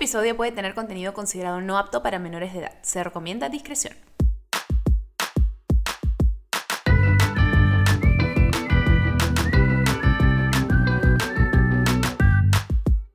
episodio 0.00 0.34
puede 0.34 0.50
tener 0.50 0.72
contenido 0.72 1.12
considerado 1.12 1.60
no 1.60 1.76
apto 1.76 2.02
para 2.02 2.18
menores 2.18 2.54
de 2.54 2.60
edad. 2.60 2.72
Se 2.80 3.04
recomienda 3.04 3.50
discreción. 3.50 3.94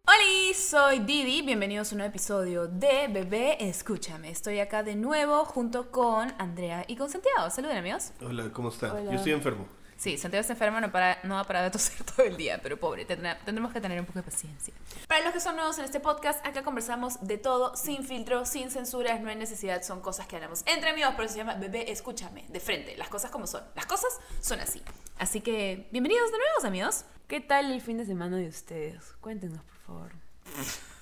Hola, 0.05 0.53
soy 0.53 0.99
Didi. 0.99 1.41
Bienvenidos 1.41 1.91
a 1.91 1.95
un 1.95 1.97
nuevo 1.97 2.11
episodio 2.11 2.67
de 2.67 3.07
Bebé 3.07 3.57
Escúchame. 3.67 4.29
Estoy 4.29 4.59
acá 4.59 4.83
de 4.83 4.95
nuevo 4.95 5.43
junto 5.45 5.89
con 5.89 6.31
Andrea 6.37 6.85
y 6.87 6.95
con 6.95 7.09
Santiago. 7.09 7.49
Saluden, 7.49 7.77
amigos. 7.77 8.11
Hola, 8.21 8.51
¿cómo 8.53 8.69
están? 8.69 8.91
Hola. 8.91 9.05
Yo 9.05 9.17
estoy 9.17 9.31
enfermo. 9.31 9.65
Sí, 9.97 10.17
Santiago 10.17 10.41
está 10.41 10.53
enfermo, 10.53 10.81
no, 10.81 10.91
para, 10.91 11.19
no 11.23 11.35
va 11.35 11.39
a 11.41 11.43
parar 11.45 11.63
de 11.63 11.71
toser 11.71 12.03
todo 12.15 12.25
el 12.25 12.35
día, 12.35 12.59
pero 12.61 12.77
pobre, 12.77 13.05
tendrá- 13.05 13.37
tendremos 13.45 13.71
que 13.71 13.79
tener 13.79 13.99
un 13.99 14.05
poco 14.05 14.19
de 14.19 14.23
paciencia. 14.23 14.73
Para 15.07 15.23
los 15.23 15.33
que 15.33 15.39
son 15.39 15.55
nuevos 15.55 15.77
en 15.79 15.85
este 15.85 15.99
podcast, 16.01 16.45
acá 16.45 16.63
conversamos 16.63 17.25
de 17.25 17.37
todo, 17.37 17.75
sin 17.77 18.03
filtro, 18.03 18.45
sin 18.45 18.69
censuras, 18.71 19.21
no 19.21 19.29
hay 19.29 19.35
necesidad, 19.37 19.81
son 19.83 20.01
cosas 20.01 20.27
que 20.27 20.35
hablamos 20.35 20.63
entre 20.65 20.89
amigos, 20.89 21.15
por 21.15 21.23
eso 21.25 21.33
se 21.33 21.39
llama 21.39 21.55
Bebé, 21.55 21.91
escúchame, 21.91 22.45
de 22.49 22.59
frente, 22.59 22.97
las 22.97 23.07
cosas 23.07 23.31
como 23.31 23.47
son. 23.47 23.63
Las 23.75 23.85
cosas 23.85 24.19
son 24.41 24.59
así. 24.59 24.81
Así 25.17 25.39
que, 25.41 25.87
bienvenidos 25.91 26.31
de 26.31 26.37
nuevo, 26.37 26.67
amigos. 26.67 27.05
¿Qué 27.27 27.39
tal 27.39 27.71
el 27.71 27.81
fin 27.81 27.97
de 27.97 28.05
semana 28.05 28.35
de 28.37 28.49
ustedes? 28.49 29.01
Cuéntenos, 29.21 29.63
por 29.63 29.77
favor. 29.77 30.11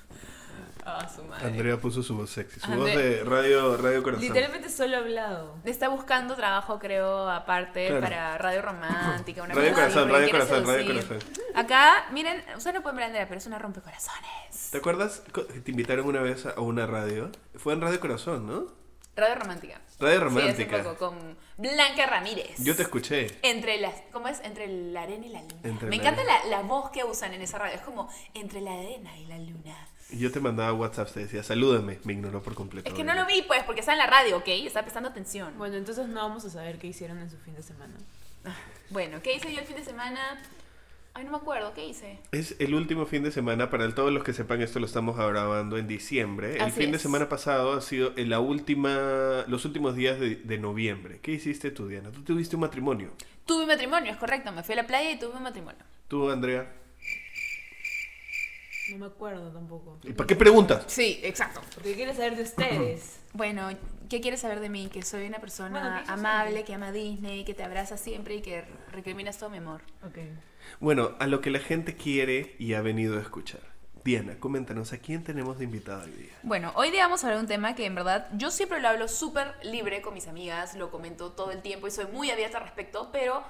Ah, 0.85 1.07
su 1.13 1.23
madre. 1.23 1.47
Andrea 1.47 1.77
puso 1.77 2.03
su 2.03 2.15
voz 2.15 2.29
sexy, 2.29 2.59
su 2.59 2.71
voz 2.71 2.85
de 2.87 3.23
radio, 3.23 3.77
radio 3.77 4.03
corazón. 4.03 4.21
Literalmente 4.25 4.69
solo 4.69 4.97
hablado. 4.97 5.55
Está 5.63 5.87
buscando 5.87 6.35
trabajo, 6.35 6.77
creo, 6.79 7.29
aparte, 7.29 7.87
Claro. 7.87 8.01
para 8.01 8.37
Radio 8.37 8.61
Romántica, 8.61 9.43
una 9.43 9.53
Radio 9.53 9.69
cosa 9.71 9.81
Corazón, 9.81 10.09
Radio 10.11 10.31
Corazón, 10.31 10.65
Radio. 10.67 10.85
Corazón. 10.87 11.19
Acá, 11.55 12.05
miren, 12.11 12.43
ustedes 12.57 12.73
no 12.75 12.81
pueden 12.81 12.95
ver 12.97 13.03
a 13.03 13.07
Andrea, 13.07 13.27
pero 13.27 13.37
es 13.37 13.45
una 13.47 13.59
rompecorazones. 13.59 14.69
¿Te 14.71 14.77
acuerdas 14.77 15.21
que 15.33 15.41
te 15.61 15.71
invitaron 15.71 16.05
una 16.05 16.21
vez 16.21 16.45
a 16.45 16.59
una 16.59 16.85
radio? 16.85 17.29
Fue 17.55 17.73
en 17.73 17.81
Radio 17.81 17.99
Corazón, 17.99 18.47
¿no? 18.47 18.65
Radio 19.15 19.35
Romántica. 19.35 19.79
Radio 19.99 20.19
Romántica. 20.21 20.81
poco, 20.83 20.97
con 20.97 21.37
Blanca 21.57 22.07
Ramírez. 22.07 22.57
Yo 22.57 22.75
te 22.75 22.81
escuché. 22.81 23.27
Entre 23.43 23.79
las, 23.79 23.93
¿cómo 24.11 24.27
es? 24.27 24.39
Entre 24.43 24.67
la 24.67 25.03
arena 25.03 25.25
y 25.25 25.29
la 25.29 25.41
luna. 25.43 25.55
Entre 25.63 25.87
Me 25.87 25.97
la 25.97 26.01
encanta 26.01 26.23
la, 26.23 26.45
la 26.49 26.61
voz 26.63 26.89
que 26.89 27.03
usan 27.03 27.31
en 27.33 27.43
esa 27.43 27.59
radio. 27.59 27.75
Es 27.75 27.81
como 27.81 28.09
entre 28.33 28.61
la 28.61 28.73
arena 28.73 29.15
y 29.19 29.27
la 29.27 29.37
luna. 29.37 29.77
Y 30.13 30.19
Yo 30.19 30.31
te 30.31 30.39
mandaba 30.39 30.71
WhatsApp, 30.73 31.11
te 31.11 31.21
decía, 31.21 31.41
salúdame. 31.41 31.99
Me 32.03 32.13
ignoró 32.13 32.41
por 32.43 32.53
completo. 32.53 32.87
Es 32.87 32.95
que 32.95 33.03
no 33.03 33.15
lo 33.15 33.25
vi, 33.25 33.41
pues, 33.47 33.63
porque 33.63 33.79
está 33.79 33.93
en 33.93 33.97
la 33.97 34.07
radio, 34.07 34.37
¿ok? 34.37 34.47
Está 34.47 34.83
prestando 34.83 35.09
atención. 35.09 35.57
Bueno, 35.57 35.75
entonces 35.75 36.07
no 36.07 36.21
vamos 36.21 36.45
a 36.45 36.49
saber 36.51 36.77
qué 36.77 36.87
hicieron 36.87 37.17
en 37.17 37.31
su 37.31 37.37
fin 37.37 37.55
de 37.55 37.63
semana. 37.63 37.95
Bueno, 38.91 39.21
¿qué 39.23 39.35
hice 39.35 39.51
yo 39.51 39.59
el 39.59 39.65
fin 39.65 39.77
de 39.77 39.83
semana? 39.83 40.39
Ay, 41.15 41.25
no 41.25 41.31
me 41.31 41.37
acuerdo, 41.37 41.73
¿qué 41.73 41.87
hice? 41.87 42.19
Es 42.31 42.55
el 42.59 42.73
último 42.75 43.05
fin 43.05 43.23
de 43.23 43.31
semana, 43.31 43.69
para 43.69 43.93
todos 43.93 44.11
los 44.11 44.23
que 44.23 44.33
sepan 44.33 44.61
esto 44.61 44.79
lo 44.79 44.85
estamos 44.85 45.15
grabando 45.15 45.77
en 45.77 45.87
diciembre. 45.87 46.55
El 46.55 46.61
Así 46.61 46.81
fin 46.81 46.91
de 46.91 46.99
semana 46.99 47.29
pasado 47.29 47.73
ha 47.73 47.81
sido 47.81 48.13
en 48.15 48.29
la 48.29 48.39
última, 48.39 49.45
los 49.47 49.65
últimos 49.65 49.95
días 49.95 50.19
de, 50.19 50.35
de 50.35 50.57
noviembre. 50.57 51.19
¿Qué 51.21 51.31
hiciste 51.31 51.71
tú, 51.71 51.87
Diana? 51.87 52.11
Tú 52.11 52.23
tuviste 52.23 52.55
un 52.55 52.61
matrimonio. 52.61 53.11
Tuve 53.45 53.63
un 53.63 53.67
matrimonio, 53.67 54.11
es 54.11 54.17
correcto. 54.17 54.51
Me 54.51 54.63
fui 54.63 54.73
a 54.73 54.77
la 54.77 54.87
playa 54.87 55.11
y 55.11 55.19
tuve 55.19 55.35
un 55.37 55.43
matrimonio. 55.43 55.83
Tú, 56.07 56.29
Andrea. 56.29 56.67
No 58.89 58.97
me 58.97 59.05
acuerdo 59.05 59.51
tampoco. 59.51 59.97
¿Y 60.03 60.13
para 60.13 60.27
qué 60.27 60.35
preguntas? 60.35 60.83
Sí, 60.87 61.19
exacto. 61.23 61.61
Porque 61.73 61.93
quiero 61.93 62.13
saber 62.13 62.35
de 62.35 62.43
ustedes. 62.43 63.19
Bueno, 63.35 63.67
¿qué 64.09 64.21
quieres 64.21 64.41
saber 64.41 64.59
de 64.59 64.69
mí? 64.69 64.89
Que 64.93 65.01
soy 65.01 65.25
una 65.25 65.39
persona 65.39 65.79
Bueno, 65.79 66.05
¿qué 66.05 66.11
amable, 66.11 66.63
que 66.63 66.75
ama 66.75 66.91
Disney, 66.91 67.43
que 67.43 67.55
te 67.55 67.63
abraza 67.63 67.97
siempre 67.97 68.35
y 68.35 68.41
que 68.43 68.63
recriminas 68.91 69.39
todo 69.39 69.49
mi 69.49 69.57
amor. 69.57 69.81
Ok. 70.05 70.19
Bueno, 70.79 71.13
a 71.17 71.25
lo 71.25 71.41
que 71.41 71.49
la 71.49 71.57
gente 71.57 71.95
quiere 71.95 72.55
y 72.59 72.75
ha 72.75 72.81
venido 72.81 73.17
a 73.17 73.21
escuchar. 73.21 73.61
Diana, 74.03 74.37
coméntanos, 74.39 74.91
¿a 74.91 74.97
quién 74.97 75.23
tenemos 75.23 75.57
de 75.57 75.63
invitada 75.63 76.03
hoy 76.03 76.11
día? 76.11 76.33
Bueno, 76.43 76.73
hoy 76.75 76.91
día 76.91 77.05
vamos 77.05 77.23
a 77.23 77.27
hablar 77.27 77.37
de 77.37 77.43
un 77.43 77.47
tema 77.47 77.73
que 77.73 77.85
en 77.85 77.95
verdad 77.95 78.27
yo 78.33 78.51
siempre 78.51 78.81
lo 78.81 78.89
hablo 78.89 79.07
súper 79.07 79.55
libre 79.63 80.01
con 80.01 80.13
mis 80.13 80.27
amigas, 80.27 80.75
lo 80.75 80.91
comento 80.91 81.31
todo 81.31 81.51
el 81.51 81.61
tiempo 81.61 81.87
y 81.87 81.91
soy 81.91 82.05
muy 82.07 82.29
abierta 82.29 82.57
al 82.57 82.65
respecto, 82.65 83.09
pero 83.13 83.43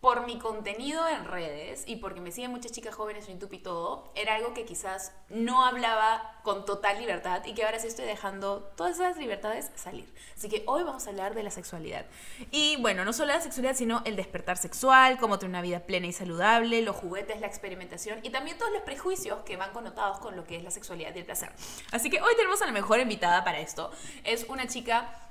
por 0.00 0.24
mi 0.24 0.38
contenido 0.38 1.06
en 1.08 1.26
redes 1.26 1.84
y 1.86 1.96
porque 1.96 2.22
me 2.22 2.32
siguen 2.32 2.50
muchas 2.50 2.72
chicas 2.72 2.94
jóvenes 2.94 3.28
en 3.28 3.34
YouTube 3.38 3.52
y 3.52 3.58
todo, 3.58 4.10
era 4.14 4.36
algo 4.36 4.54
que 4.54 4.64
quizás 4.64 5.12
no 5.28 5.64
hablaba 5.64 6.40
con 6.42 6.64
total 6.64 6.98
libertad 6.98 7.42
y 7.44 7.52
que 7.52 7.64
ahora 7.64 7.78
sí 7.78 7.86
estoy 7.86 8.06
dejando 8.06 8.72
todas 8.76 8.96
esas 8.96 9.18
libertades 9.18 9.70
salir. 9.76 10.10
Así 10.34 10.48
que 10.48 10.64
hoy 10.66 10.84
vamos 10.84 11.06
a 11.06 11.10
hablar 11.10 11.34
de 11.34 11.42
la 11.42 11.50
sexualidad. 11.50 12.06
Y 12.50 12.76
bueno, 12.80 13.04
no 13.04 13.12
solo 13.12 13.34
la 13.34 13.42
sexualidad, 13.42 13.76
sino 13.76 14.00
el 14.06 14.16
despertar 14.16 14.56
sexual, 14.56 15.18
cómo 15.18 15.38
tener 15.38 15.50
una 15.50 15.62
vida 15.62 15.80
plena 15.80 16.06
y 16.06 16.12
saludable, 16.14 16.80
los 16.80 16.96
juguetes, 16.96 17.38
la 17.40 17.46
experimentación 17.46 18.20
y 18.22 18.30
también 18.30 18.56
todos 18.56 18.72
los 18.72 18.82
prejuicios 18.82 19.40
que 19.44 19.58
van 19.58 19.72
connotados 19.72 20.18
con 20.18 20.34
lo 20.34 20.44
que 20.46 20.56
es 20.56 20.64
la 20.64 20.70
sexualidad 20.70 21.14
y 21.14 21.18
el 21.18 21.24
placer. 21.26 21.52
Así 21.92 22.08
que 22.08 22.22
hoy 22.22 22.34
tenemos 22.36 22.62
a 22.62 22.66
la 22.66 22.72
mejor 22.72 23.00
invitada 23.00 23.44
para 23.44 23.60
esto. 23.60 23.90
Es 24.24 24.46
una 24.48 24.66
chica 24.66 25.29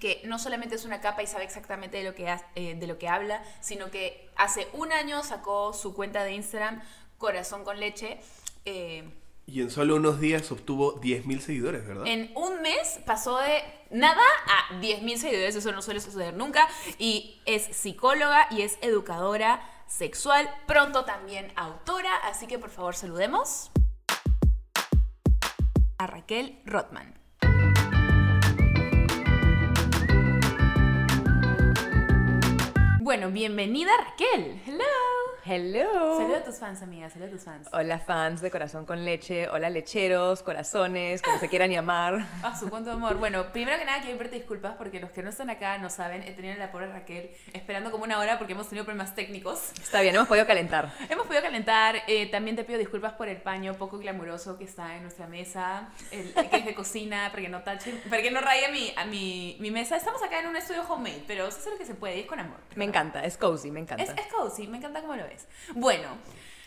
que 0.00 0.22
no 0.24 0.38
solamente 0.38 0.74
es 0.74 0.84
una 0.84 1.00
capa 1.00 1.22
y 1.22 1.26
sabe 1.28 1.44
exactamente 1.44 1.98
de 1.98 2.04
lo 2.04 2.14
que, 2.14 2.28
ha- 2.28 2.44
eh, 2.56 2.74
de 2.74 2.86
lo 2.86 2.98
que 2.98 3.06
habla, 3.08 3.42
sino 3.60 3.90
que 3.90 4.28
hace 4.36 4.66
un 4.72 4.90
año 4.92 5.22
sacó 5.22 5.72
su 5.72 5.94
cuenta 5.94 6.24
de 6.24 6.32
Instagram, 6.32 6.82
Corazón 7.18 7.62
con 7.64 7.78
Leche. 7.78 8.18
eh, 8.64 9.08
Y 9.46 9.60
en 9.60 9.70
solo 9.70 9.96
unos 9.96 10.18
días 10.20 10.50
obtuvo 10.52 11.00
10.000 11.00 11.40
seguidores, 11.40 11.86
¿verdad? 11.86 12.06
en 12.06 12.32
un 12.36 12.62
mes 12.62 12.98
pasó 13.04 13.38
de 13.38 13.62
nada 13.90 14.22
a 14.46 14.80
10.000 14.80 15.16
seguidores, 15.18 15.54
eso 15.56 15.70
no 15.72 15.82
suele 15.82 16.00
suceder 16.00 16.34
nunca. 16.34 16.66
Y 16.98 17.40
es 17.46 17.64
psicóloga 17.76 18.46
y 18.50 18.62
es 18.62 18.78
educadora 18.80 19.60
sexual, 19.86 20.48
pronto 20.66 21.04
también 21.04 21.52
autora, 21.56 22.14
así 22.24 22.46
que 22.46 22.58
por 22.58 22.70
favor 22.70 22.94
saludemos 22.94 23.70
a 25.98 26.06
Raquel 26.06 26.60
Rotman. 26.64 27.19
Bueno, 33.10 33.28
bienvenida 33.32 33.90
Raquel. 33.96 34.60
Hello. 34.64 35.29
Hello. 35.52 36.16
Saluda 36.16 36.38
a 36.38 36.44
tus 36.44 36.60
fans, 36.60 36.80
amiga, 36.80 37.10
saluda 37.10 37.26
a 37.26 37.32
tus 37.32 37.42
fans. 37.42 37.68
Hola 37.72 37.98
fans 37.98 38.40
de 38.40 38.52
Corazón 38.52 38.86
con 38.86 39.04
Leche, 39.04 39.48
hola 39.48 39.68
lecheros, 39.68 40.44
corazones, 40.44 41.22
como 41.22 41.40
se 41.40 41.48
quieran 41.48 41.72
llamar. 41.72 42.24
A 42.44 42.56
su 42.60 42.70
cuánto 42.70 42.92
amor. 42.92 43.16
Bueno, 43.16 43.50
primero 43.50 43.76
que 43.76 43.84
nada 43.84 44.00
quiero 44.00 44.16
pedirte 44.16 44.36
disculpas 44.36 44.76
porque 44.76 45.00
los 45.00 45.10
que 45.10 45.24
no 45.24 45.30
están 45.30 45.50
acá 45.50 45.76
no 45.78 45.90
saben. 45.90 46.22
He 46.22 46.34
tenido 46.34 46.54
a 46.54 46.56
la 46.58 46.70
pobre 46.70 46.86
Raquel 46.86 47.32
esperando 47.52 47.90
como 47.90 48.04
una 48.04 48.20
hora 48.20 48.38
porque 48.38 48.52
hemos 48.52 48.68
tenido 48.68 48.84
problemas 48.84 49.16
técnicos. 49.16 49.72
Está 49.72 50.02
bien, 50.02 50.14
hemos 50.14 50.28
podido 50.28 50.46
calentar. 50.46 50.92
Hemos 51.08 51.26
podido 51.26 51.42
calentar. 51.42 51.96
eh, 52.06 52.30
también 52.30 52.54
te 52.54 52.62
pido 52.62 52.78
disculpas 52.78 53.14
por 53.14 53.26
el 53.26 53.38
paño 53.38 53.74
poco 53.74 53.98
glamuroso 53.98 54.56
que 54.56 54.62
está 54.62 54.94
en 54.94 55.02
nuestra 55.02 55.26
mesa, 55.26 55.88
el, 56.12 56.32
que 56.32 56.58
es 56.58 56.64
de 56.64 56.74
cocina, 56.76 57.26
para 57.32 57.42
que 57.42 57.48
no 57.48 57.64
tache, 57.64 57.92
para 58.08 58.22
que 58.22 58.30
no 58.30 58.40
raye 58.40 58.70
mi, 58.70 58.92
a 58.96 59.04
mi, 59.04 59.56
mi 59.58 59.72
mesa. 59.72 59.96
Estamos 59.96 60.22
acá 60.22 60.38
en 60.38 60.46
un 60.46 60.54
estudio 60.54 60.82
homemade, 60.88 61.24
pero 61.26 61.50
se 61.50 61.58
hace 61.58 61.70
lo 61.70 61.76
que 61.76 61.86
se 61.86 61.94
puede 61.94 62.18
y 62.18 62.20
es 62.20 62.26
con 62.26 62.38
amor. 62.38 62.58
Me 62.76 62.84
encanta, 62.84 63.24
es 63.24 63.36
cozy, 63.36 63.72
me 63.72 63.80
encanta. 63.80 64.04
Es, 64.04 64.10
es 64.10 64.32
cozy, 64.32 64.68
me 64.68 64.76
encanta 64.76 65.00
cómo 65.00 65.16
lo 65.16 65.24
ves. 65.24 65.39
Bueno, 65.74 66.08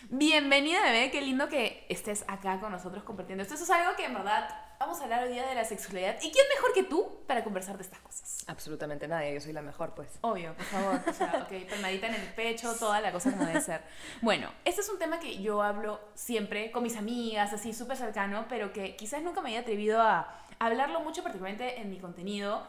bienvenida, 0.09 0.81
bebé. 0.83 1.11
Qué 1.11 1.21
lindo 1.21 1.49
que 1.49 1.85
estés 1.89 2.23
acá 2.27 2.59
con 2.59 2.71
nosotros 2.71 3.03
compartiendo 3.03 3.41
esto. 3.41 3.55
Eso 3.55 3.63
es 3.63 3.69
algo 3.69 3.95
que 3.95 4.05
en 4.05 4.13
verdad 4.13 4.49
vamos 4.79 4.99
a 4.99 5.03
hablar 5.03 5.23
hoy 5.23 5.33
día 5.33 5.47
de 5.47 5.55
la 5.55 5.63
sexualidad. 5.63 6.17
¿Y 6.21 6.31
quién 6.31 6.45
mejor 6.55 6.73
que 6.73 6.83
tú 6.83 7.23
para 7.25 7.43
conversar 7.43 7.77
de 7.77 7.83
estas 7.83 7.99
cosas? 7.99 8.43
Absolutamente 8.47 9.07
nadie, 9.07 9.33
yo 9.33 9.39
soy 9.39 9.53
la 9.53 9.61
mejor, 9.61 9.93
pues. 9.95 10.09
Obvio, 10.21 10.53
por 10.55 10.65
favor. 10.65 11.01
O 11.07 11.13
sea, 11.13 11.47
ok, 11.47 11.69
palmadita 11.69 12.07
en 12.07 12.15
el 12.15 12.27
pecho, 12.33 12.73
toda 12.75 12.99
la 12.99 13.11
cosa 13.11 13.31
como 13.31 13.45
debe 13.45 13.61
ser. 13.61 13.81
Bueno, 14.21 14.51
este 14.65 14.81
es 14.81 14.89
un 14.89 14.99
tema 14.99 15.19
que 15.19 15.41
yo 15.41 15.61
hablo 15.61 16.01
siempre 16.15 16.71
con 16.71 16.83
mis 16.83 16.97
amigas, 16.97 17.53
así 17.53 17.73
súper 17.73 17.97
cercano, 17.97 18.45
pero 18.49 18.73
que 18.73 18.95
quizás 18.95 19.21
nunca 19.21 19.41
me 19.41 19.49
haya 19.49 19.61
atrevido 19.61 20.01
a 20.01 20.37
hablarlo 20.59 20.99
mucho, 20.99 21.23
particularmente 21.23 21.79
en 21.79 21.89
mi 21.89 21.99
contenido 21.99 22.67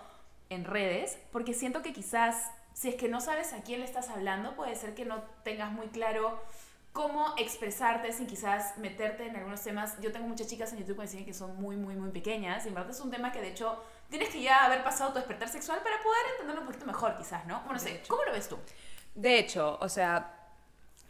en 0.50 0.65
redes, 0.65 1.19
porque 1.32 1.54
siento 1.54 1.82
que 1.82 1.92
quizás 1.92 2.50
si 2.75 2.89
es 2.89 2.97
que 2.97 3.09
no 3.09 3.21
sabes 3.21 3.53
a 3.53 3.62
quién 3.62 3.81
le 3.81 3.87
estás 3.87 4.11
hablando, 4.11 4.55
puede 4.57 4.77
ser 4.77 4.95
que 4.95 5.05
no 5.05 5.23
tengas 5.45 5.73
muy 5.73 5.87
claro 5.87 6.43
cómo 6.93 7.35
expresarte 7.39 8.12
sin 8.12 8.27
quizás 8.27 8.77
meterte 8.79 9.27
en 9.27 9.37
algunos 9.37 9.62
temas. 9.62 9.99
Yo 10.01 10.12
tengo 10.12 10.29
muchas 10.29 10.49
chicas 10.49 10.73
en 10.73 10.81
YouTube 10.81 10.97
que 10.97 11.03
me 11.03 11.07
dicen 11.07 11.25
que 11.25 11.34
son 11.34 11.57
muy, 11.57 11.77
muy, 11.77 11.97
muy 11.97 12.11
pequeñas 12.11 12.65
y 12.65 12.69
en 12.69 12.75
verdad 12.75 12.91
es 12.91 13.01
un 13.01 13.10
tema 13.10 13.33
que 13.33 13.41
de 13.41 13.48
hecho 13.48 13.83
tienes 14.10 14.28
que 14.28 14.43
ya 14.43 14.65
haber 14.65 14.84
pasado 14.84 15.13
tu 15.13 15.19
despertar 15.19 15.48
sexual 15.48 15.81
para 15.83 16.01
poder 16.03 16.21
entenderlo 16.33 16.60
un 16.60 16.66
poquito 16.66 16.87
mejor 16.87 17.16
quizás, 17.16 17.47
¿no? 17.47 17.60
Bueno, 17.60 17.75
no 17.75 17.78
sé, 17.78 17.97
hecho. 17.97 18.09
¿cómo 18.09 18.25
lo 18.25 18.33
ves 18.33 18.48
tú? 18.48 18.59
De 19.15 19.39
hecho, 19.39 19.78
o 19.81 19.89
sea, 19.89 20.34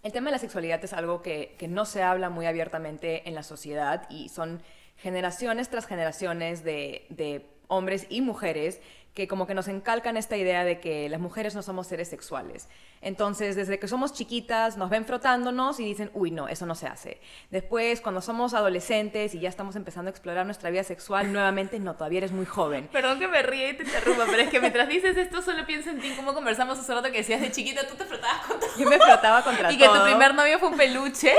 el 0.02 0.12
tema 0.12 0.28
de 0.28 0.32
la 0.32 0.38
sexualidad 0.38 0.82
es 0.84 0.92
algo 0.92 1.22
que, 1.22 1.56
que 1.58 1.68
no 1.68 1.86
se 1.86 2.02
habla 2.02 2.30
muy 2.30 2.46
abiertamente 2.46 3.28
en 3.28 3.34
la 3.34 3.42
sociedad 3.42 4.06
y 4.10 4.28
son 4.28 4.62
generaciones 4.96 5.70
tras 5.70 5.86
generaciones 5.86 6.62
de, 6.62 7.06
de 7.08 7.46
hombres 7.68 8.06
y 8.08 8.20
mujeres 8.20 8.80
que 9.14 9.28
como 9.28 9.46
que 9.46 9.54
nos 9.54 9.68
encalcan 9.68 10.16
esta 10.16 10.36
idea 10.36 10.64
de 10.64 10.80
que 10.80 11.08
las 11.08 11.20
mujeres 11.20 11.54
no 11.54 11.62
somos 11.62 11.86
seres 11.86 12.08
sexuales. 12.08 12.68
Entonces, 13.04 13.54
desde 13.54 13.78
que 13.78 13.86
somos 13.86 14.14
chiquitas, 14.14 14.78
nos 14.78 14.88
ven 14.88 15.04
frotándonos 15.04 15.78
y 15.78 15.84
dicen, 15.84 16.10
uy, 16.14 16.30
no, 16.30 16.48
eso 16.48 16.64
no 16.64 16.74
se 16.74 16.86
hace. 16.86 17.20
Después, 17.50 18.00
cuando 18.00 18.22
somos 18.22 18.54
adolescentes 18.54 19.34
y 19.34 19.40
ya 19.40 19.50
estamos 19.50 19.76
empezando 19.76 20.08
a 20.08 20.10
explorar 20.10 20.46
nuestra 20.46 20.70
vida 20.70 20.84
sexual, 20.84 21.30
nuevamente, 21.30 21.78
no, 21.78 21.94
todavía 21.96 22.18
eres 22.18 22.32
muy 22.32 22.46
joven. 22.46 22.88
Perdón 22.90 23.18
que 23.18 23.28
me 23.28 23.42
ríe 23.42 23.68
y 23.70 23.76
te 23.76 23.82
interrumpa, 23.82 24.24
pero 24.24 24.38
es 24.38 24.48
que 24.48 24.58
mientras 24.58 24.88
dices 24.88 25.18
esto 25.18 25.42
solo 25.42 25.66
pienso 25.66 25.90
en 25.90 26.00
ti, 26.00 26.14
cómo 26.16 26.32
conversamos 26.32 26.78
hace 26.78 26.94
rato 26.94 27.12
que 27.12 27.18
decías 27.18 27.42
de 27.42 27.52
chiquita 27.52 27.86
tú 27.86 27.94
te 27.94 28.04
frotabas 28.06 28.46
con 28.46 28.58
todo. 28.58 28.70
Yo 28.78 28.88
me 28.88 28.98
frotaba 28.98 29.42
contra 29.44 29.70
Y 29.70 29.76
que 29.76 29.86
tu 29.86 29.92
todo. 29.92 30.04
primer 30.04 30.34
novio 30.34 30.58
fue 30.58 30.68
un 30.70 30.76
peluche. 30.78 31.34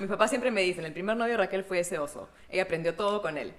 Mi 0.00 0.06
papá 0.08 0.26
siempre 0.26 0.50
me 0.50 0.62
dice, 0.62 0.84
el 0.84 0.92
primer 0.92 1.16
novio 1.16 1.32
de 1.34 1.36
Raquel 1.38 1.62
fue 1.62 1.78
ese 1.78 1.98
oso. 1.98 2.28
Ella 2.48 2.64
aprendió 2.64 2.94
todo 2.96 3.22
con 3.22 3.38
él. 3.38 3.54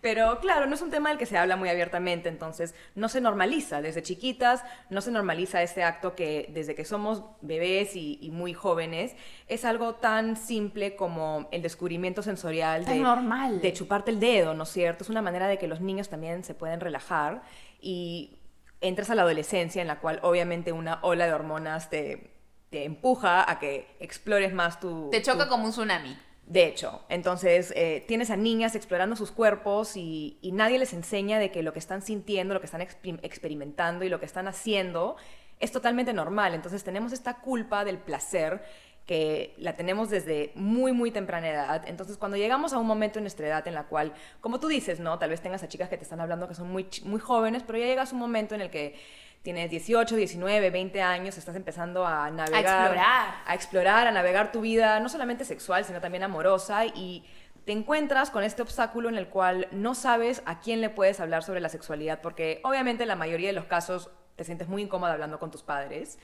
Pero 0.00 0.40
claro, 0.40 0.66
no 0.66 0.74
es 0.74 0.82
un 0.82 0.90
tema 0.90 1.10
del 1.10 1.18
que 1.18 1.26
se 1.26 1.38
habla 1.38 1.54
muy 1.56 1.68
abiertamente, 1.68 2.28
entonces 2.28 2.74
no 2.96 3.08
se 3.08 3.20
normaliza. 3.20 3.80
Desde 3.80 4.02
chiquitas 4.02 4.64
no 4.90 5.00
se 5.00 5.12
normaliza 5.12 5.41
este 5.44 5.82
acto 5.82 6.14
que 6.14 6.50
desde 6.52 6.74
que 6.74 6.84
somos 6.84 7.22
bebés 7.40 7.96
y, 7.96 8.30
muy 8.32 8.54
jóvenes 8.54 9.14
es 9.46 9.64
algo 9.64 9.96
tan 9.96 10.36
simple 10.36 10.96
como 10.96 11.48
el 11.50 11.62
descubrimiento 11.62 12.22
sensorial 12.22 12.84
de, 12.84 12.98
normal. 12.98 13.60
de 13.60 13.72
chuparte 13.72 14.10
el 14.10 14.20
dedo, 14.20 14.54
¿no 14.54 14.62
es 14.62 14.70
cierto? 14.70 15.04
Es 15.04 15.10
una 15.10 15.22
manera 15.22 15.48
de 15.48 15.58
que 15.58 15.68
los 15.68 15.80
niños 15.80 16.08
también 16.08 16.44
se 16.44 16.54
pueden 16.54 16.80
relajar 16.80 17.42
y 17.80 18.38
entras 18.80 19.10
a 19.10 19.14
la 19.14 19.22
adolescencia 19.22 19.82
en 19.82 19.88
la 19.88 20.00
cual 20.00 20.18
obviamente 20.22 20.72
una 20.72 20.98
ola 21.02 21.26
de 21.26 21.32
hormonas 21.32 21.90
te, 21.90 22.32
te 22.70 22.84
empuja 22.84 23.48
a 23.50 23.58
que 23.58 23.96
explores 24.00 24.54
más 24.54 24.80
tu... 24.80 25.10
Te 25.10 25.22
choca 25.22 25.48
como 25.48 25.66
un 25.66 25.70
tsunami. 25.70 26.16
De 26.46 26.66
hecho, 26.66 27.02
entonces 27.08 27.72
eh, 27.76 28.04
tienes 28.06 28.30
a 28.30 28.36
niñas 28.36 28.74
explorando 28.74 29.16
sus 29.16 29.30
cuerpos 29.30 29.96
y, 29.96 30.38
nadie 30.52 30.78
les 30.78 30.92
enseña 30.92 31.38
de 31.38 31.50
que 31.50 31.62
lo 31.62 31.72
que 31.72 31.78
están 31.78 32.02
sintiendo, 32.02 32.52
lo 32.52 32.60
que 32.60 32.66
están 32.66 32.82
experimentando 32.82 34.04
y 34.04 34.08
lo 34.08 34.20
que 34.20 34.26
están 34.26 34.48
haciendo 34.48 35.16
es 35.60 35.72
totalmente 35.72 36.12
normal. 36.12 36.54
Entonces 36.54 36.82
tenemos 36.84 37.12
esta 37.12 37.38
culpa 37.40 37.84
del 37.84 37.98
placer 37.98 38.62
que 39.06 39.54
la 39.58 39.76
tenemos 39.76 40.10
desde 40.10 40.52
muy, 40.54 40.92
muy 40.92 41.10
temprana 41.10 41.48
edad. 41.48 41.82
Entonces, 41.86 42.16
cuando 42.16 42.36
llegamos 42.36 42.72
a 42.72 42.78
un 42.78 42.86
momento 42.86 43.18
en 43.18 43.24
nuestra 43.24 43.46
edad 43.46 43.66
en 43.66 43.74
la 43.74 43.84
cual, 43.84 44.12
como 44.40 44.60
tú 44.60 44.68
dices, 44.68 45.00
¿no? 45.00 45.18
Tal 45.18 45.30
vez 45.30 45.40
tengas 45.40 45.62
a 45.62 45.68
chicas 45.68 45.88
que 45.88 45.96
te 45.96 46.04
están 46.04 46.20
hablando 46.20 46.46
que 46.48 46.54
son 46.54 46.70
muy, 46.70 46.86
muy 47.04 47.20
jóvenes, 47.20 47.64
pero 47.66 47.78
ya 47.78 47.86
llegas 47.86 48.12
a 48.12 48.14
un 48.14 48.20
momento 48.20 48.54
en 48.54 48.60
el 48.60 48.70
que 48.70 48.94
tienes 49.42 49.70
18, 49.70 50.16
19, 50.16 50.70
20 50.70 51.02
años, 51.02 51.36
estás 51.36 51.56
empezando 51.56 52.06
a 52.06 52.30
navegar. 52.30 52.66
A 52.66 52.84
explorar. 52.84 53.34
A 53.46 53.54
explorar, 53.54 54.06
a 54.06 54.12
navegar 54.12 54.52
tu 54.52 54.60
vida, 54.60 55.00
no 55.00 55.08
solamente 55.08 55.44
sexual, 55.44 55.84
sino 55.84 56.00
también 56.00 56.22
amorosa 56.22 56.86
y 56.86 57.24
te 57.64 57.72
encuentras 57.72 58.30
con 58.30 58.42
este 58.42 58.62
obstáculo 58.62 59.08
en 59.08 59.16
el 59.16 59.28
cual 59.28 59.68
no 59.70 59.94
sabes 59.94 60.42
a 60.46 60.60
quién 60.60 60.80
le 60.80 60.90
puedes 60.90 61.20
hablar 61.20 61.44
sobre 61.44 61.60
la 61.60 61.68
sexualidad, 61.68 62.20
porque 62.20 62.60
obviamente 62.64 63.04
en 63.04 63.08
la 63.08 63.16
mayoría 63.16 63.48
de 63.48 63.52
los 63.52 63.66
casos 63.66 64.10
te 64.36 64.44
sientes 64.44 64.68
muy 64.68 64.82
incómoda 64.82 65.12
hablando 65.12 65.38
con 65.38 65.50
tus 65.50 65.62
padres. 65.62 66.18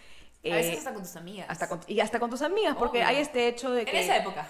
A 0.45 0.55
veces 0.55 0.75
eh, 0.75 0.79
hasta 0.79 0.93
con 0.93 1.03
tus 1.03 1.17
amigas. 1.17 1.47
Hasta 1.49 1.69
y 1.87 2.01
hasta 2.01 2.21
con 2.21 2.31
tus 2.31 2.43
amigas, 2.43 2.77
porque 2.77 3.03
hay 3.03 3.17
este 3.17 3.49
hecho 3.49 3.71
de 3.73 3.85
que... 3.85 3.99
En 3.99 4.05
esa 4.05 4.17
época. 4.17 4.49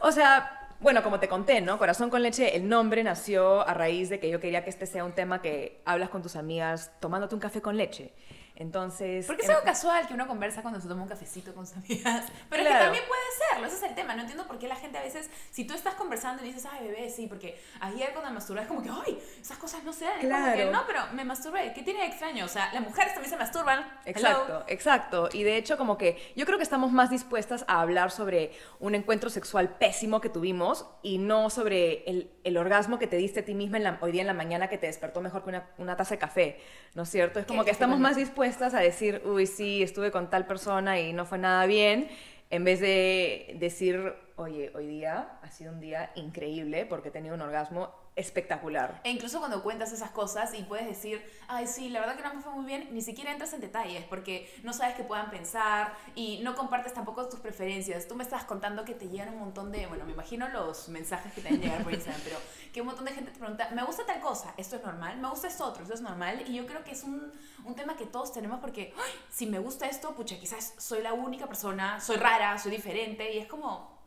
o 0.00 0.12
sea, 0.12 0.57
bueno, 0.80 1.02
como 1.02 1.18
te 1.18 1.28
conté, 1.28 1.60
¿no? 1.60 1.76
Corazón 1.78 2.08
con 2.08 2.22
leche, 2.22 2.56
el 2.56 2.68
nombre 2.68 3.02
nació 3.02 3.66
a 3.66 3.74
raíz 3.74 4.08
de 4.08 4.20
que 4.20 4.30
yo 4.30 4.40
quería 4.40 4.62
que 4.62 4.70
este 4.70 4.86
sea 4.86 5.04
un 5.04 5.12
tema 5.12 5.42
que 5.42 5.80
hablas 5.84 6.08
con 6.08 6.22
tus 6.22 6.36
amigas 6.36 6.92
tomándote 7.00 7.34
un 7.34 7.40
café 7.40 7.60
con 7.60 7.76
leche. 7.76 8.12
Entonces... 8.58 9.24
Porque 9.26 9.42
es 9.42 9.48
algo 9.48 9.62
casual 9.62 10.08
que 10.08 10.14
uno 10.14 10.26
conversa 10.26 10.62
cuando 10.62 10.80
se 10.80 10.88
toma 10.88 11.02
un 11.02 11.08
cafecito 11.08 11.54
con 11.54 11.64
sus 11.64 11.76
amigas. 11.76 12.26
Pero 12.50 12.62
es 12.62 12.68
que 12.68 12.74
también 12.74 13.04
puede 13.06 13.22
serlo, 13.50 13.66
ese 13.68 13.76
es 13.76 13.82
el 13.84 13.94
tema. 13.94 14.16
No 14.16 14.22
entiendo 14.22 14.48
por 14.48 14.58
qué 14.58 14.66
la 14.66 14.74
gente 14.74 14.98
a 14.98 15.02
veces, 15.02 15.30
si 15.52 15.64
tú 15.64 15.74
estás 15.74 15.94
conversando 15.94 16.42
y 16.42 16.48
dices, 16.48 16.66
ay, 16.68 16.88
bebé, 16.88 17.08
sí, 17.08 17.28
porque 17.28 17.56
ayer 17.80 18.10
cuando 18.12 18.30
me 18.30 18.34
masturbé 18.34 18.62
es 18.62 18.66
como 18.66 18.82
que, 18.82 18.90
ay, 18.90 19.16
esas 19.40 19.58
cosas 19.58 19.84
no 19.84 19.92
se 19.92 20.06
dan. 20.06 20.18
Claro. 20.18 20.44
como 20.44 20.56
que, 20.56 20.64
no, 20.72 20.82
pero 20.88 21.02
me 21.12 21.24
masturbé. 21.24 21.72
¿Qué 21.72 21.82
tiene 21.82 22.00
de 22.00 22.06
extraño? 22.06 22.46
O 22.46 22.48
sea, 22.48 22.72
las 22.72 22.82
mujeres 22.82 23.14
también 23.14 23.30
se 23.30 23.38
masturban. 23.38 23.86
Exacto, 24.04 24.64
exacto. 24.66 25.28
Y 25.32 25.44
de 25.44 25.56
hecho, 25.56 25.76
como 25.76 25.96
que 25.96 26.32
yo 26.34 26.44
creo 26.44 26.58
que 26.58 26.64
estamos 26.64 26.90
más 26.90 27.10
dispuestas 27.10 27.64
a 27.68 27.80
hablar 27.80 28.10
sobre 28.10 28.50
un 28.80 28.96
encuentro 28.96 29.30
sexual 29.30 29.76
pésimo 29.76 30.20
que 30.20 30.30
tuvimos 30.30 30.84
y 31.02 31.18
no 31.18 31.48
sobre 31.48 32.02
el, 32.10 32.32
el 32.42 32.56
orgasmo 32.56 32.98
que 32.98 33.06
te 33.06 33.16
diste 33.16 33.40
a 33.40 33.44
ti 33.44 33.54
misma 33.54 33.76
en 33.76 33.84
la, 33.84 33.98
hoy 34.00 34.10
día 34.10 34.22
en 34.22 34.26
la 34.26 34.34
mañana 34.34 34.68
que 34.68 34.78
te 34.78 34.88
despertó 34.88 35.20
mejor 35.20 35.44
que 35.44 35.50
una, 35.50 35.68
una 35.78 35.96
taza 35.96 36.16
de 36.16 36.18
café. 36.18 36.60
¿No 36.94 37.04
es 37.04 37.10
cierto? 37.10 37.38
Es 37.38 37.46
como 37.46 37.64
que 37.64 37.70
estamos 37.70 38.00
más 38.00 38.16
dispuestas 38.16 38.47
a 38.74 38.80
decir, 38.80 39.22
uy, 39.24 39.46
sí, 39.46 39.82
estuve 39.82 40.10
con 40.10 40.30
tal 40.30 40.46
persona 40.46 40.98
y 40.98 41.12
no 41.12 41.26
fue 41.26 41.38
nada 41.38 41.66
bien, 41.66 42.08
en 42.50 42.64
vez 42.64 42.80
de 42.80 43.54
decir, 43.58 44.14
oye, 44.36 44.70
hoy 44.74 44.86
día 44.86 45.38
ha 45.42 45.50
sido 45.50 45.72
un 45.72 45.80
día 45.80 46.10
increíble 46.14 46.86
porque 46.86 47.08
he 47.08 47.12
tenido 47.12 47.34
un 47.34 47.42
orgasmo 47.42 47.92
espectacular. 48.18 49.00
E 49.04 49.10
incluso 49.10 49.38
cuando 49.38 49.62
cuentas 49.62 49.92
esas 49.92 50.10
cosas 50.10 50.52
y 50.54 50.64
puedes 50.64 50.86
decir, 50.86 51.24
ay, 51.46 51.66
sí, 51.66 51.88
la 51.88 52.00
verdad 52.00 52.16
que 52.16 52.22
no 52.22 52.34
me 52.34 52.42
fue 52.42 52.52
muy 52.52 52.64
bien, 52.64 52.88
ni 52.92 53.00
siquiera 53.00 53.30
entras 53.32 53.52
en 53.52 53.60
detalles 53.60 54.04
porque 54.04 54.52
no 54.64 54.72
sabes 54.72 54.96
qué 54.96 55.04
puedan 55.04 55.30
pensar 55.30 55.94
y 56.14 56.40
no 56.42 56.54
compartes 56.54 56.92
tampoco 56.92 57.28
tus 57.28 57.40
preferencias. 57.40 58.08
Tú 58.08 58.16
me 58.16 58.24
estás 58.24 58.44
contando 58.44 58.84
que 58.84 58.94
te 58.94 59.08
llegan 59.08 59.30
un 59.30 59.38
montón 59.38 59.70
de, 59.70 59.86
bueno, 59.86 60.04
me 60.04 60.12
imagino 60.12 60.48
los 60.48 60.88
mensajes 60.88 61.32
que 61.32 61.40
te 61.40 61.48
han 61.48 61.60
llegado 61.60 61.84
por 61.84 61.92
Instagram, 61.92 62.20
pero 62.24 62.36
que 62.72 62.80
un 62.80 62.88
montón 62.88 63.04
de 63.04 63.12
gente 63.12 63.30
te 63.30 63.38
pregunta, 63.38 63.70
me 63.70 63.84
gusta 63.84 64.04
tal 64.04 64.20
cosa, 64.20 64.52
esto 64.56 64.76
es 64.76 64.82
normal, 64.82 65.18
me 65.18 65.28
gusta 65.28 65.46
esto 65.46 65.64
otro, 65.64 65.82
esto 65.82 65.94
es 65.94 66.00
normal. 66.00 66.44
Y 66.48 66.54
yo 66.54 66.66
creo 66.66 66.82
que 66.82 66.92
es 66.92 67.04
un, 67.04 67.32
un 67.64 67.74
tema 67.74 67.96
que 67.96 68.06
todos 68.06 68.32
tenemos 68.32 68.60
porque, 68.60 68.92
ay, 68.96 69.12
si 69.30 69.46
me 69.46 69.58
gusta 69.58 69.86
esto, 69.86 70.14
pucha, 70.14 70.38
quizás 70.38 70.74
soy 70.76 71.02
la 71.02 71.12
única 71.12 71.46
persona, 71.46 72.00
soy 72.00 72.16
rara, 72.16 72.58
soy 72.58 72.72
diferente 72.72 73.32
y 73.32 73.38
es 73.38 73.46
como 73.46 73.97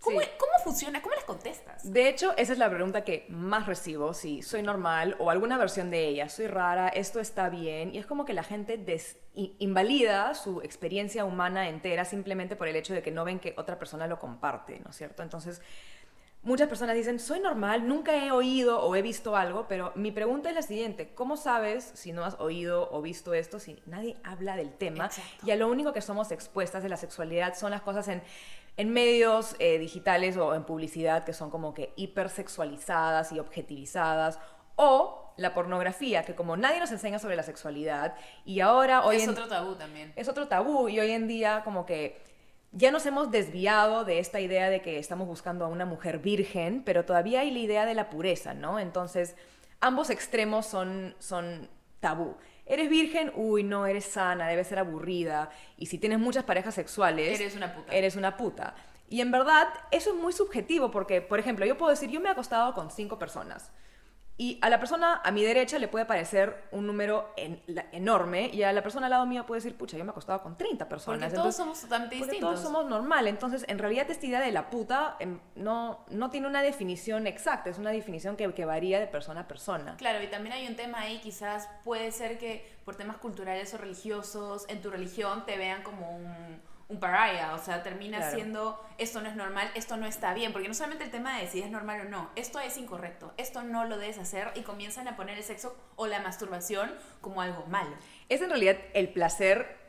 ¿Cómo, 0.00 0.20
¿Cómo, 0.38 0.52
funciona? 0.62 1.02
¿Cómo 1.02 1.14
les 1.14 1.24
contestas? 1.24 1.92
De 1.92 2.08
hecho, 2.08 2.36
esa 2.36 2.52
es 2.52 2.58
la 2.58 2.70
pregunta 2.70 3.04
que 3.04 3.26
más 3.28 3.66
recibo, 3.66 4.14
si 4.14 4.42
soy 4.42 4.62
normal 4.62 5.16
o 5.18 5.30
alguna 5.30 5.58
versión 5.58 5.90
de 5.90 6.06
ella, 6.06 6.28
soy 6.28 6.46
rara, 6.46 6.88
esto 6.88 7.20
está 7.20 7.48
bien, 7.48 7.94
y 7.94 7.98
es 7.98 8.06
como 8.06 8.24
que 8.24 8.32
la 8.32 8.42
gente 8.42 8.82
invalida 9.34 10.34
su 10.34 10.60
experiencia 10.62 11.24
humana 11.24 11.68
entera 11.68 12.04
simplemente 12.04 12.56
por 12.56 12.68
el 12.68 12.76
hecho 12.76 12.94
de 12.94 13.02
que 13.02 13.10
no 13.10 13.24
ven 13.24 13.38
que 13.38 13.54
otra 13.56 13.78
persona 13.78 14.06
lo 14.06 14.18
comparte, 14.18 14.80
¿no 14.80 14.90
es 14.90 14.96
cierto? 14.96 15.22
Entonces, 15.22 15.60
muchas 16.46 16.68
personas 16.68 16.94
dicen, 16.94 17.18
soy 17.18 17.40
normal, 17.40 17.88
nunca 17.88 18.24
he 18.24 18.30
oído 18.30 18.80
o 18.80 18.94
he 18.94 19.02
visto 19.02 19.36
algo, 19.36 19.66
pero 19.68 19.92
mi 19.96 20.12
pregunta 20.12 20.48
es 20.48 20.54
la 20.54 20.62
siguiente, 20.62 21.12
¿cómo 21.14 21.36
sabes 21.36 21.90
si 21.94 22.12
no 22.12 22.24
has 22.24 22.38
oído 22.38 22.88
o 22.92 23.02
visto 23.02 23.34
esto 23.34 23.58
si 23.58 23.82
nadie 23.86 24.16
habla 24.22 24.54
del 24.54 24.72
tema? 24.72 25.10
Y 25.44 25.50
a 25.50 25.56
lo 25.56 25.68
único 25.68 25.92
que 25.92 26.00
somos 26.00 26.30
expuestas 26.30 26.84
de 26.84 26.88
la 26.88 26.96
sexualidad 26.96 27.56
son 27.56 27.72
las 27.72 27.82
cosas 27.82 28.06
en 28.08 28.22
en 28.76 28.92
medios 28.92 29.56
eh, 29.58 29.78
digitales 29.78 30.36
o 30.36 30.54
en 30.54 30.64
publicidad 30.64 31.24
que 31.24 31.32
son 31.32 31.50
como 31.50 31.72
que 31.74 31.92
hipersexualizadas 31.96 33.32
y 33.32 33.38
objetivizadas, 33.38 34.38
o 34.76 35.32
la 35.38 35.54
pornografía, 35.54 36.24
que 36.24 36.34
como 36.34 36.56
nadie 36.56 36.80
nos 36.80 36.90
enseña 36.92 37.18
sobre 37.18 37.36
la 37.36 37.42
sexualidad, 37.42 38.14
y 38.44 38.60
ahora 38.60 39.04
hoy... 39.04 39.16
Es 39.16 39.28
otro 39.28 39.48
tabú 39.48 39.74
también. 39.74 40.12
Es 40.16 40.28
otro 40.28 40.48
tabú, 40.48 40.88
y 40.88 41.00
hoy 41.00 41.10
en 41.10 41.26
día 41.28 41.62
como 41.64 41.86
que 41.86 42.22
ya 42.72 42.90
nos 42.90 43.06
hemos 43.06 43.30
desviado 43.30 44.04
de 44.04 44.18
esta 44.18 44.40
idea 44.40 44.68
de 44.68 44.82
que 44.82 44.98
estamos 44.98 45.26
buscando 45.26 45.64
a 45.64 45.68
una 45.68 45.86
mujer 45.86 46.18
virgen, 46.18 46.82
pero 46.84 47.04
todavía 47.04 47.40
hay 47.40 47.50
la 47.50 47.58
idea 47.58 47.86
de 47.86 47.94
la 47.94 48.10
pureza, 48.10 48.52
¿no? 48.54 48.78
Entonces, 48.78 49.34
ambos 49.80 50.10
extremos 50.10 50.66
son, 50.66 51.14
son 51.18 51.70
tabú. 52.00 52.36
Eres 52.66 52.90
virgen, 52.90 53.32
uy, 53.36 53.62
no, 53.62 53.86
eres 53.86 54.04
sana, 54.04 54.48
debe 54.48 54.64
ser 54.64 54.80
aburrida. 54.80 55.50
Y 55.78 55.86
si 55.86 55.98
tienes 55.98 56.18
muchas 56.18 56.44
parejas 56.44 56.74
sexuales, 56.74 57.40
eres 57.40 57.54
una 57.54 57.72
puta. 57.72 57.94
Eres 57.94 58.16
una 58.16 58.36
puta. 58.36 58.74
Y 59.08 59.20
en 59.20 59.30
verdad, 59.30 59.68
eso 59.92 60.10
es 60.10 60.16
muy 60.16 60.32
subjetivo 60.32 60.90
porque, 60.90 61.20
por 61.20 61.38
ejemplo, 61.38 61.64
yo 61.64 61.78
puedo 61.78 61.90
decir, 61.90 62.10
yo 62.10 62.20
me 62.20 62.28
he 62.28 62.32
acostado 62.32 62.74
con 62.74 62.90
cinco 62.90 63.18
personas. 63.18 63.70
Y 64.38 64.58
a 64.60 64.68
la 64.68 64.78
persona 64.78 65.22
a 65.24 65.30
mi 65.30 65.42
derecha 65.42 65.78
le 65.78 65.88
puede 65.88 66.04
parecer 66.04 66.64
un 66.70 66.86
número 66.86 67.32
enorme 67.92 68.50
y 68.52 68.62
a 68.62 68.72
la 68.72 68.82
persona 68.82 69.06
al 69.06 69.10
lado 69.10 69.26
mío 69.26 69.46
puede 69.46 69.62
decir, 69.62 69.76
pucha, 69.76 69.96
yo 69.96 70.04
me 70.04 70.10
he 70.10 70.12
acostado 70.12 70.42
con 70.42 70.58
30 70.58 70.88
personas. 70.88 71.30
Porque 71.30 71.36
todos 71.36 71.56
somos 71.56 71.80
totalmente 71.80 72.16
porque 72.18 72.32
distintos. 72.32 72.60
Todos 72.60 72.66
somos 72.66 72.86
normal. 72.86 73.28
Entonces, 73.28 73.64
en 73.66 73.78
realidad 73.78 74.10
esta 74.10 74.26
idea 74.26 74.40
de 74.40 74.52
la 74.52 74.68
puta 74.68 75.16
em, 75.20 75.40
no, 75.54 76.04
no 76.10 76.30
tiene 76.30 76.46
una 76.46 76.60
definición 76.60 77.26
exacta, 77.26 77.70
es 77.70 77.78
una 77.78 77.90
definición 77.90 78.36
que, 78.36 78.52
que 78.52 78.64
varía 78.66 79.00
de 79.00 79.06
persona 79.06 79.42
a 79.42 79.48
persona. 79.48 79.96
Claro, 79.96 80.22
y 80.22 80.26
también 80.26 80.54
hay 80.54 80.66
un 80.66 80.76
tema 80.76 81.00
ahí, 81.00 81.18
quizás 81.20 81.68
puede 81.84 82.12
ser 82.12 82.36
que 82.36 82.76
por 82.84 82.96
temas 82.96 83.16
culturales 83.16 83.72
o 83.72 83.78
religiosos, 83.78 84.66
en 84.68 84.82
tu 84.82 84.90
religión 84.90 85.46
te 85.46 85.56
vean 85.56 85.82
como 85.82 86.14
un 86.14 86.60
un 86.88 87.00
pariah, 87.00 87.54
o 87.54 87.58
sea, 87.58 87.82
termina 87.82 88.30
siendo 88.30 88.80
esto 88.98 89.20
no 89.20 89.28
es 89.28 89.34
normal, 89.34 89.70
esto 89.74 89.96
no 89.96 90.06
está 90.06 90.34
bien, 90.34 90.52
porque 90.52 90.68
no 90.68 90.74
solamente 90.74 91.04
el 91.04 91.10
tema 91.10 91.38
de 91.38 91.48
si 91.48 91.60
es 91.60 91.70
normal 91.70 92.02
o 92.02 92.08
no, 92.08 92.30
esto 92.36 92.60
es 92.60 92.76
incorrecto, 92.76 93.32
esto 93.36 93.62
no 93.62 93.84
lo 93.84 93.98
debes 93.98 94.18
hacer 94.18 94.52
y 94.54 94.62
comienzan 94.62 95.08
a 95.08 95.16
poner 95.16 95.36
el 95.36 95.44
sexo 95.44 95.76
o 95.96 96.06
la 96.06 96.20
masturbación 96.20 96.94
como 97.20 97.42
algo 97.42 97.64
malo. 97.66 97.94
Es 98.28 98.40
en 98.40 98.50
realidad 98.50 98.76
el 98.94 99.08
placer 99.08 99.84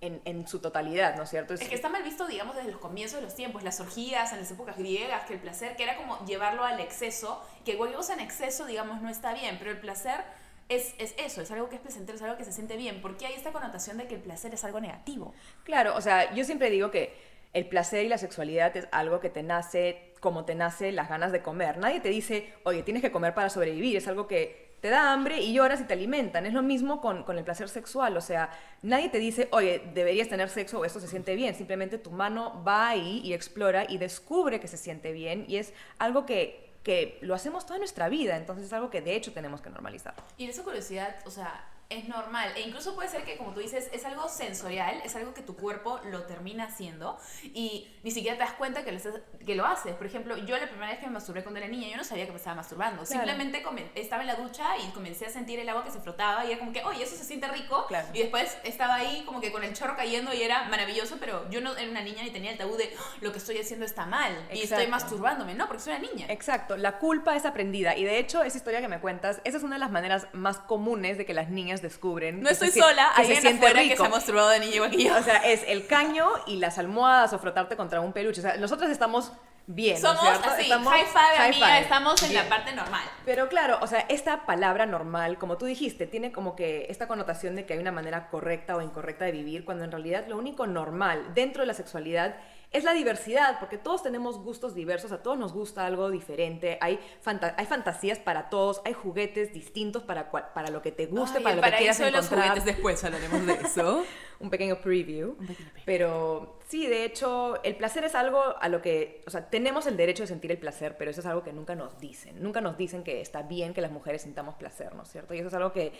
en, 0.00 0.22
en, 0.24 0.48
su 0.48 0.60
totalidad, 0.60 1.14
¿no 1.16 1.24
es 1.24 1.30
cierto? 1.30 1.52
Es, 1.52 1.60
que 1.60 1.74
está 1.74 1.90
mal 1.90 2.02
visto, 2.02 2.26
digamos, 2.26 2.56
desde 2.56 2.70
los 2.70 2.80
comienzos 2.80 3.16
de 3.16 3.22
los 3.22 3.34
tiempos, 3.34 3.62
las 3.62 3.80
orgías 3.80 4.32
en 4.32 4.40
las 4.40 4.50
épocas 4.50 4.78
griegas, 4.78 5.26
que 5.26 5.34
el 5.34 5.40
placer, 5.40 5.76
que 5.76 5.82
era 5.82 5.96
como 5.96 6.24
llevarlo 6.24 6.64
al 6.64 6.80
exceso, 6.80 7.44
que 7.66 7.72
igual 7.72 7.94
en 8.10 8.20
exceso, 8.20 8.64
digamos, 8.64 9.02
no 9.02 9.10
está 9.10 9.34
bien, 9.34 9.56
pero 9.58 9.70
el 9.70 9.78
placer 9.78 10.24
es, 10.70 10.94
es, 10.98 11.14
eso, 11.18 11.42
es 11.42 11.50
algo 11.50 11.68
que 11.68 11.76
es 11.76 11.82
placentero, 11.82 12.16
es 12.16 12.22
algo 12.22 12.38
que 12.38 12.44
se 12.44 12.52
siente 12.52 12.76
bien. 12.76 13.02
porque 13.02 13.26
hay 13.26 13.34
esta 13.34 13.52
connotación 13.52 13.98
de 13.98 14.06
que 14.06 14.14
el 14.14 14.22
placer 14.22 14.54
es 14.54 14.64
algo 14.64 14.80
negativo? 14.80 15.34
Claro, 15.64 15.94
o 15.96 16.00
sea, 16.00 16.32
yo 16.34 16.44
siempre 16.44 16.70
digo 16.70 16.90
que 16.90 17.12
el 17.52 17.66
placer 17.66 18.04
y 18.04 18.08
la 18.08 18.18
sexualidad 18.18 18.74
es 18.76 18.86
algo 18.92 19.20
que 19.20 19.28
te 19.28 19.42
nace 19.42 20.14
como 20.20 20.44
te 20.44 20.54
nace 20.54 20.92
las 20.92 21.08
ganas 21.08 21.32
de 21.32 21.42
comer. 21.42 21.78
Nadie 21.78 22.00
te 22.00 22.10
dice, 22.10 22.52
oye, 22.62 22.82
tienes 22.82 23.02
que 23.02 23.10
comer 23.10 23.34
para 23.34 23.50
sobrevivir, 23.50 23.96
es 23.96 24.06
algo 24.06 24.26
que 24.26 24.70
te 24.80 24.88
da 24.88 25.12
hambre 25.12 25.40
y 25.40 25.52
lloras 25.52 25.80
y 25.80 25.84
te 25.84 25.94
alimentan. 25.94 26.46
Es 26.46 26.52
lo 26.52 26.62
mismo 26.62 27.00
con, 27.00 27.24
con, 27.24 27.38
el 27.38 27.44
placer 27.44 27.68
sexual. 27.68 28.16
O 28.16 28.20
sea, 28.20 28.50
nadie 28.82 29.08
te 29.08 29.18
dice, 29.18 29.48
oye, 29.52 29.82
deberías 29.92 30.28
tener 30.28 30.48
sexo 30.48 30.80
o 30.80 30.84
esto 30.84 31.00
se 31.00 31.08
siente 31.08 31.34
bien. 31.34 31.54
Simplemente 31.54 31.98
tu 31.98 32.10
mano 32.10 32.62
va 32.66 32.90
ahí 32.90 33.20
y 33.24 33.34
explora 33.34 33.84
y 33.88 33.98
descubre 33.98 34.60
que 34.60 34.68
se 34.68 34.76
siente 34.76 35.12
bien. 35.12 35.44
Y 35.48 35.56
es 35.56 35.74
algo 35.98 36.24
que 36.24 36.69
que 36.82 37.18
lo 37.20 37.34
hacemos 37.34 37.66
toda 37.66 37.78
nuestra 37.78 38.08
vida, 38.08 38.36
entonces 38.36 38.66
es 38.66 38.72
algo 38.72 38.90
que 38.90 39.00
de 39.00 39.14
hecho 39.16 39.32
tenemos 39.32 39.60
que 39.60 39.70
normalizar. 39.70 40.14
Y 40.38 40.48
esa 40.48 40.62
curiosidad, 40.64 41.16
o 41.26 41.30
sea, 41.30 41.64
es 41.90 42.08
normal. 42.08 42.52
E 42.56 42.60
incluso 42.62 42.94
puede 42.94 43.08
ser 43.08 43.24
que, 43.24 43.36
como 43.36 43.52
tú 43.52 43.60
dices, 43.60 43.90
es 43.92 44.04
algo 44.04 44.28
sensorial, 44.28 45.00
es 45.04 45.14
algo 45.16 45.34
que 45.34 45.42
tu 45.42 45.56
cuerpo 45.56 46.00
lo 46.04 46.22
termina 46.22 46.64
haciendo 46.64 47.18
y 47.42 47.88
ni 48.02 48.10
siquiera 48.12 48.36
te 48.38 48.44
das 48.44 48.52
cuenta 48.54 48.84
que 48.84 48.92
lo, 48.92 48.96
estás- 48.98 49.20
que 49.44 49.54
lo 49.56 49.66
haces. 49.66 49.94
Por 49.96 50.06
ejemplo, 50.06 50.36
yo 50.36 50.56
la 50.56 50.68
primera 50.68 50.88
vez 50.90 51.00
que 51.00 51.06
me 51.06 51.12
masturbé 51.12 51.42
cuando 51.42 51.58
era 51.58 51.68
niña, 51.68 51.88
yo 51.88 51.96
no 51.96 52.04
sabía 52.04 52.24
que 52.26 52.30
me 52.32 52.38
estaba 52.38 52.56
masturbando. 52.56 53.02
Claro. 53.02 53.26
Simplemente 53.26 53.62
estaba 53.96 54.22
en 54.22 54.28
la 54.28 54.36
ducha 54.36 54.78
y 54.78 54.90
comencé 54.92 55.26
a 55.26 55.30
sentir 55.30 55.58
el 55.58 55.68
agua 55.68 55.84
que 55.84 55.90
se 55.90 56.00
frotaba 56.00 56.44
y 56.46 56.50
era 56.52 56.60
como 56.60 56.72
que, 56.72 56.82
oye, 56.84 57.02
eso 57.02 57.16
se 57.16 57.24
siente 57.24 57.48
rico. 57.48 57.86
Claro. 57.88 58.06
Y 58.14 58.20
después 58.20 58.56
estaba 58.64 58.94
ahí 58.94 59.24
como 59.26 59.40
que 59.40 59.50
con 59.50 59.64
el 59.64 59.72
chorro 59.74 59.96
cayendo 59.96 60.32
y 60.32 60.42
era 60.42 60.64
maravilloso, 60.68 61.16
pero 61.18 61.50
yo 61.50 61.60
no 61.60 61.76
era 61.76 61.90
una 61.90 62.02
niña 62.02 62.22
ni 62.22 62.30
tenía 62.30 62.52
el 62.52 62.58
tabú 62.58 62.76
de 62.76 62.94
"Ah, 62.98 63.16
lo 63.20 63.32
que 63.32 63.38
estoy 63.38 63.58
haciendo 63.58 63.84
está 63.84 64.06
mal 64.06 64.32
y 64.50 64.62
estoy 64.62 64.84
Exacto. 64.84 64.90
masturbándome. 64.90 65.54
No, 65.54 65.66
porque 65.66 65.82
soy 65.82 65.94
una 65.94 66.08
niña. 66.08 66.26
Exacto, 66.28 66.76
la 66.76 66.98
culpa 66.98 67.34
es 67.36 67.44
aprendida 67.44 67.96
y 67.96 68.04
de 68.04 68.18
hecho 68.18 68.42
esa 68.44 68.56
historia 68.56 68.80
que 68.80 68.88
me 68.88 69.00
cuentas, 69.00 69.40
esa 69.44 69.56
es 69.58 69.64
una 69.64 69.74
de 69.76 69.80
las 69.80 69.90
maneras 69.90 70.28
más 70.32 70.58
comunes 70.58 71.18
de 71.18 71.26
que 71.26 71.34
las 71.34 71.48
niñas 71.48 71.79
descubren. 71.82 72.40
No 72.40 72.46
que 72.46 72.52
estoy 72.52 72.68
se 72.70 72.80
sola, 72.80 73.10
que 73.16 73.22
hay 73.22 73.28
se 73.28 73.40
siente 73.40 73.66
afuera 73.66 73.82
que 73.82 73.88
rico. 73.90 74.02
se 74.04 74.06
ha 74.08 74.10
masturbado 74.10 74.48
de 74.50 74.60
niña 74.60 74.74
igual 74.76 74.90
que 74.90 75.04
yo. 75.04 75.16
O 75.16 75.22
sea, 75.22 75.38
es 75.38 75.62
el 75.66 75.86
caño 75.86 76.26
y 76.46 76.56
las 76.56 76.78
almohadas 76.78 77.32
o 77.32 77.38
frotarte 77.38 77.76
contra 77.76 78.00
un 78.00 78.12
peluche. 78.12 78.40
O 78.40 78.42
sea, 78.42 78.56
nosotros 78.56 78.90
estamos 78.90 79.32
bien, 79.66 80.00
¿no 80.02 80.10
es 80.12 80.16
Somos 80.18 80.20
cierto? 80.32 80.50
así, 80.50 80.62
Estamos 80.62 80.92
high 80.92 81.04
five, 81.06 81.36
high 81.36 81.48
amiga, 81.50 81.66
five. 81.66 81.80
estamos 81.80 82.22
en 82.24 82.30
Bien. 82.30 82.42
la 82.42 82.48
parte 82.48 82.72
normal. 82.72 83.02
Pero 83.24 83.48
claro, 83.48 83.78
o 83.82 83.86
sea, 83.86 84.00
esta 84.08 84.44
palabra 84.46 84.84
normal, 84.86 85.38
como 85.38 85.58
tú 85.58 85.66
dijiste, 85.66 86.06
tiene 86.06 86.32
como 86.32 86.56
que 86.56 86.86
esta 86.88 87.06
connotación 87.06 87.54
de 87.54 87.66
que 87.66 87.74
hay 87.74 87.78
una 87.78 87.92
manera 87.92 88.28
correcta 88.30 88.74
o 88.76 88.80
incorrecta 88.82 89.26
de 89.26 89.32
vivir, 89.32 89.64
cuando 89.64 89.84
en 89.84 89.92
realidad 89.92 90.24
lo 90.28 90.36
único 90.38 90.66
normal 90.66 91.34
dentro 91.34 91.62
de 91.62 91.66
la 91.68 91.74
sexualidad 91.74 92.34
es 92.72 92.84
la 92.84 92.92
diversidad, 92.92 93.58
porque 93.58 93.78
todos 93.78 94.02
tenemos 94.02 94.38
gustos 94.38 94.74
diversos, 94.76 95.10
a 95.10 95.22
todos 95.24 95.36
nos 95.36 95.52
gusta 95.52 95.84
algo 95.86 96.08
diferente, 96.08 96.78
hay, 96.80 97.00
fanta- 97.20 97.54
hay 97.58 97.66
fantasías 97.66 98.20
para 98.20 98.48
todos, 98.48 98.80
hay 98.84 98.92
juguetes 98.92 99.52
distintos 99.52 100.04
para, 100.04 100.30
para 100.30 100.70
lo 100.70 100.80
que 100.80 100.92
te 100.92 101.06
guste, 101.06 101.38
Ay, 101.38 101.42
para 101.44 101.56
lo 101.56 101.62
que 101.62 101.70
quieras 101.78 101.98
los 101.98 102.08
encontrar. 102.08 102.40
juguetes, 102.50 102.64
después 102.64 103.02
hablaremos 103.04 103.44
de 103.46 103.52
eso. 103.54 104.04
un 104.38 104.50
pequeño 104.50 104.80
preview. 104.80 105.30
Un 105.38 105.46
pequeño 105.48 105.68
preview. 105.70 105.82
Pero 105.84 106.58
sí, 106.68 106.86
de 106.86 107.04
hecho, 107.04 107.60
el 107.64 107.74
placer 107.74 108.04
es 108.04 108.14
algo 108.14 108.40
a 108.60 108.68
lo 108.68 108.80
que, 108.82 109.22
o 109.26 109.30
sea, 109.30 109.50
tenemos 109.50 109.88
el 109.88 109.96
derecho 109.96 110.22
de 110.22 110.28
sentir 110.28 110.52
el 110.52 110.58
placer, 110.58 110.96
pero 110.96 111.10
eso 111.10 111.20
es 111.22 111.26
algo 111.26 111.42
que 111.42 111.52
nunca 111.52 111.74
nos 111.74 111.98
dicen. 111.98 112.40
Nunca 112.40 112.60
nos 112.60 112.76
dicen 112.78 113.02
que 113.02 113.20
está 113.20 113.42
bien 113.42 113.74
que 113.74 113.80
las 113.80 113.90
mujeres 113.90 114.22
sintamos 114.22 114.54
placer, 114.54 114.94
¿no 114.94 115.02
es 115.02 115.08
cierto? 115.10 115.34
Y 115.34 115.38
eso 115.40 115.48
es 115.48 115.54
algo 115.54 115.72
que 115.72 115.92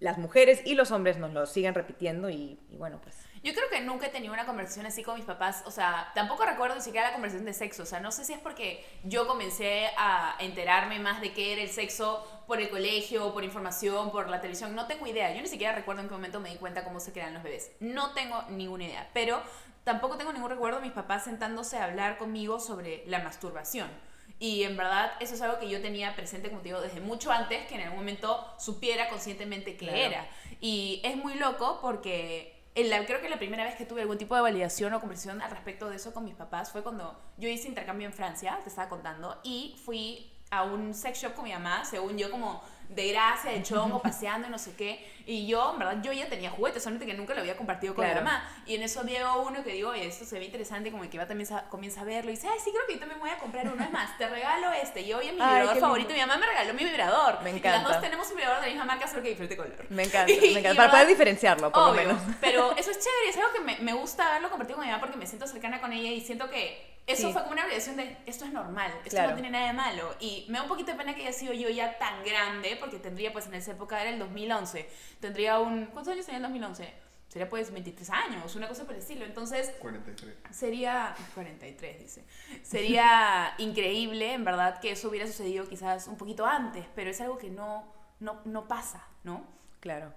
las 0.00 0.18
mujeres 0.18 0.60
y 0.64 0.74
los 0.74 0.90
hombres 0.90 1.18
nos 1.18 1.32
lo 1.32 1.46
siguen 1.46 1.72
repitiendo 1.72 2.28
y, 2.28 2.58
y 2.68 2.76
bueno, 2.76 3.00
pues... 3.00 3.14
Yo 3.44 3.52
creo 3.52 3.68
que 3.68 3.82
nunca 3.82 4.06
he 4.06 4.08
tenido 4.08 4.32
una 4.32 4.46
conversación 4.46 4.86
así 4.86 5.02
con 5.02 5.16
mis 5.16 5.26
papás, 5.26 5.62
o 5.66 5.70
sea, 5.70 6.10
tampoco 6.14 6.46
recuerdo 6.46 6.76
ni 6.76 6.80
siquiera 6.80 7.08
la 7.08 7.12
conversación 7.12 7.44
de 7.44 7.52
sexo, 7.52 7.82
o 7.82 7.86
sea, 7.86 8.00
no 8.00 8.10
sé 8.10 8.24
si 8.24 8.32
es 8.32 8.38
porque 8.38 8.82
yo 9.04 9.26
comencé 9.26 9.90
a 9.98 10.34
enterarme 10.40 10.98
más 10.98 11.20
de 11.20 11.34
qué 11.34 11.52
era 11.52 11.60
el 11.60 11.68
sexo 11.68 12.26
por 12.46 12.58
el 12.58 12.70
colegio, 12.70 13.34
por 13.34 13.44
información, 13.44 14.10
por 14.10 14.30
la 14.30 14.40
televisión, 14.40 14.74
no 14.74 14.86
tengo 14.86 15.06
idea, 15.06 15.34
yo 15.34 15.42
ni 15.42 15.48
siquiera 15.48 15.74
recuerdo 15.74 16.00
en 16.00 16.08
qué 16.08 16.14
momento 16.14 16.40
me 16.40 16.48
di 16.48 16.56
cuenta 16.56 16.84
cómo 16.84 17.00
se 17.00 17.12
crean 17.12 17.34
los 17.34 17.42
bebés, 17.42 17.72
no 17.80 18.14
tengo 18.14 18.42
ninguna 18.48 18.84
idea, 18.84 19.10
pero 19.12 19.42
tampoco 19.84 20.16
tengo 20.16 20.32
ningún 20.32 20.48
recuerdo 20.48 20.78
de 20.78 20.86
mis 20.86 20.94
papás 20.94 21.24
sentándose 21.24 21.76
a 21.76 21.84
hablar 21.84 22.16
conmigo 22.16 22.58
sobre 22.60 23.04
la 23.06 23.18
masturbación. 23.18 23.90
Y 24.38 24.64
en 24.64 24.76
verdad 24.76 25.12
eso 25.20 25.34
es 25.34 25.42
algo 25.42 25.58
que 25.58 25.68
yo 25.68 25.80
tenía 25.80 26.16
presente, 26.16 26.48
como 26.48 26.60
te 26.62 26.68
digo, 26.68 26.80
desde 26.80 27.00
mucho 27.00 27.30
antes 27.30 27.66
que 27.66 27.74
en 27.76 27.82
algún 27.82 27.98
momento 27.98 28.52
supiera 28.58 29.08
conscientemente 29.08 29.76
qué 29.76 29.86
Claro. 29.86 29.96
era. 30.00 30.26
Y 30.60 31.00
es 31.04 31.16
muy 31.16 31.34
loco 31.34 31.78
porque 31.80 32.53
en 32.74 32.90
la- 32.90 33.04
creo 33.06 33.20
que 33.20 33.28
la 33.28 33.38
primera 33.38 33.64
vez 33.64 33.76
que 33.76 33.84
tuve 33.86 34.02
algún 34.02 34.18
tipo 34.18 34.34
de 34.34 34.40
validación 34.42 34.92
o 34.94 35.00
conversación 35.00 35.40
al 35.42 35.50
respecto 35.50 35.88
de 35.88 35.96
eso 35.96 36.12
con 36.12 36.24
mis 36.24 36.34
papás 36.34 36.70
fue 36.72 36.82
cuando 36.82 37.18
yo 37.36 37.48
hice 37.48 37.68
intercambio 37.68 38.06
en 38.06 38.12
Francia, 38.12 38.58
te 38.62 38.68
estaba 38.68 38.88
contando, 38.88 39.38
y 39.44 39.76
fui 39.84 40.30
a 40.50 40.62
un 40.64 40.94
sex 40.94 41.20
shop 41.22 41.34
con 41.34 41.44
mi 41.44 41.52
mamá, 41.52 41.84
según 41.84 42.16
yo 42.18 42.30
como 42.30 42.62
de 42.88 43.08
gracia, 43.12 43.50
de 43.52 43.62
chongo, 43.64 44.00
paseando 44.02 44.48
y 44.48 44.50
no 44.50 44.58
sé 44.58 44.74
qué. 44.76 45.08
Y 45.26 45.46
yo, 45.46 45.72
en 45.72 45.78
verdad, 45.78 46.02
yo 46.02 46.12
ya 46.12 46.28
tenía 46.28 46.50
juguetes, 46.50 46.82
solamente 46.82 47.06
que 47.06 47.14
nunca 47.14 47.32
lo 47.34 47.40
había 47.40 47.56
compartido 47.56 47.94
con 47.94 48.04
Claro. 48.04 48.20
mi 48.20 48.24
mamá. 48.26 48.46
Y 48.66 48.74
en 48.74 48.82
eso 48.82 49.02
veo 49.04 49.40
uno 49.42 49.64
que 49.64 49.72
digo, 49.72 49.90
oye, 49.90 50.06
esto 50.06 50.24
se 50.26 50.38
ve 50.38 50.44
interesante, 50.44 50.90
como 50.90 51.08
que 51.08 51.16
va 51.16 51.26
también 51.26 51.48
comienza 51.70 52.02
a 52.02 52.04
verlo 52.04 52.30
y 52.30 52.34
dice, 52.34 52.46
ay, 52.48 52.58
sí, 52.62 52.70
creo 52.70 52.86
que 52.86 52.94
yo 52.94 53.00
también 53.00 53.18
voy 53.20 53.30
a 53.30 53.38
comprar 53.38 53.66
uno. 53.66 53.82
Es 53.82 53.90
más, 53.90 54.16
te 54.18 54.28
regalo 54.28 54.70
este. 54.72 55.00
Y 55.00 55.12
hoy 55.14 55.28
es 55.28 55.32
mi 55.34 55.40
Ay, 55.40 55.60
vibrador 55.60 55.80
favorito. 55.80 56.08
lindo. 56.10 56.22
Mi 56.22 56.28
mamá 56.28 56.40
me 56.40 56.46
regaló 56.46 56.74
mi 56.74 56.84
vibrador. 56.84 57.42
Me 57.42 57.50
Y 57.50 57.52
las 57.54 57.58
encanta. 57.64 57.88
dos 57.88 58.00
tenemos 58.02 58.28
un 58.30 58.36
vibrador 58.36 58.60
de 58.60 58.66
la 58.66 58.72
misma 58.74 58.84
marca, 58.84 59.06
solo 59.08 59.22
que 59.22 59.28
diferente 59.30 59.56
color. 59.56 59.86
Me 59.90 60.02
encanta, 60.02 60.30
Y- 60.32 60.40
me 60.40 60.46
encanta. 60.60 60.70
en 60.70 60.76
Para 60.76 60.90
poder 60.90 61.06
verdad, 61.06 61.08
diferenciarlo, 61.08 61.72
por 61.72 61.82
Obvio, 61.90 62.02
lo 62.02 62.08
menos. 62.14 62.22
Pero 62.40 62.76
eso 62.76 62.90
es 62.90 62.98
chévere, 62.98 63.28
es 63.30 63.36
algo 63.36 63.52
que 63.52 63.60
me, 63.60 63.78
me 63.78 63.92
gusta 63.94 64.28
haberlo 64.28 64.50
compartido 64.50 64.76
con 64.76 64.84
mi 64.84 64.90
mamá 64.90 65.00
porque 65.00 65.16
me 65.16 65.26
siento 65.26 65.46
cercana 65.46 65.80
con 65.80 65.92
ella 65.92 66.10
y 66.10 66.20
siento 66.20 66.50
que 66.50 66.92
eso 67.06 67.26
Sí. 67.26 67.32
fue 67.34 67.42
como 67.42 67.52
una 67.52 67.64
obligación 67.66 67.96
de 67.96 68.16
esto 68.24 68.46
es 68.46 68.52
normal, 68.52 68.90
esto 69.04 69.10
Claro. 69.10 69.28
no 69.30 69.34
tiene 69.34 69.50
nada 69.50 69.66
de 69.66 69.72
malo. 69.74 70.14
Y 70.20 70.46
me 70.48 70.56
da 70.56 70.62
un 70.62 70.68
poquito 70.70 70.92
de 70.92 70.96
pena 70.96 71.14
que 71.14 71.20
haya 71.20 71.34
sido 71.34 71.52
yo 71.52 71.68
ya 71.68 71.98
tan 71.98 72.24
grande 72.24 72.76
porque 72.80 72.96
tendría 72.98 73.30
pues 73.30 73.46
en 73.46 73.52
esa 73.54 73.72
época 73.72 74.00
era 74.00 74.08
el 74.08 74.18
2011, 74.18 74.88
tendría 75.24 75.58
un... 75.58 75.86
¿Cuántos 75.86 76.12
años 76.12 76.26
tenía 76.26 76.38
el 76.38 76.42
2011? 76.42 76.92
Sería 77.28 77.48
pues 77.48 77.72
23 77.72 78.10
años, 78.10 78.54
una 78.54 78.68
cosa 78.68 78.84
por 78.84 78.94
el 78.94 79.00
estilo. 79.00 79.24
Entonces 79.24 79.72
43. 79.80 80.36
sería 80.50 81.14
43 81.34 81.98
dice 81.98 82.24
sería 82.62 83.54
increíble 83.58 84.34
en 84.34 84.44
verdad 84.44 84.78
que 84.80 84.92
eso 84.92 85.08
hubiera 85.08 85.26
sucedido 85.26 85.68
quizás 85.68 86.06
un 86.06 86.16
poquito 86.16 86.46
antes 86.46 86.84
pero 86.94 87.10
es 87.10 87.20
algo 87.20 87.38
que 87.38 87.50
no 87.50 87.92
no, 88.20 88.40
no 88.44 88.68
pasa 88.68 89.04
no 89.24 89.54
Claro. 89.84 90.14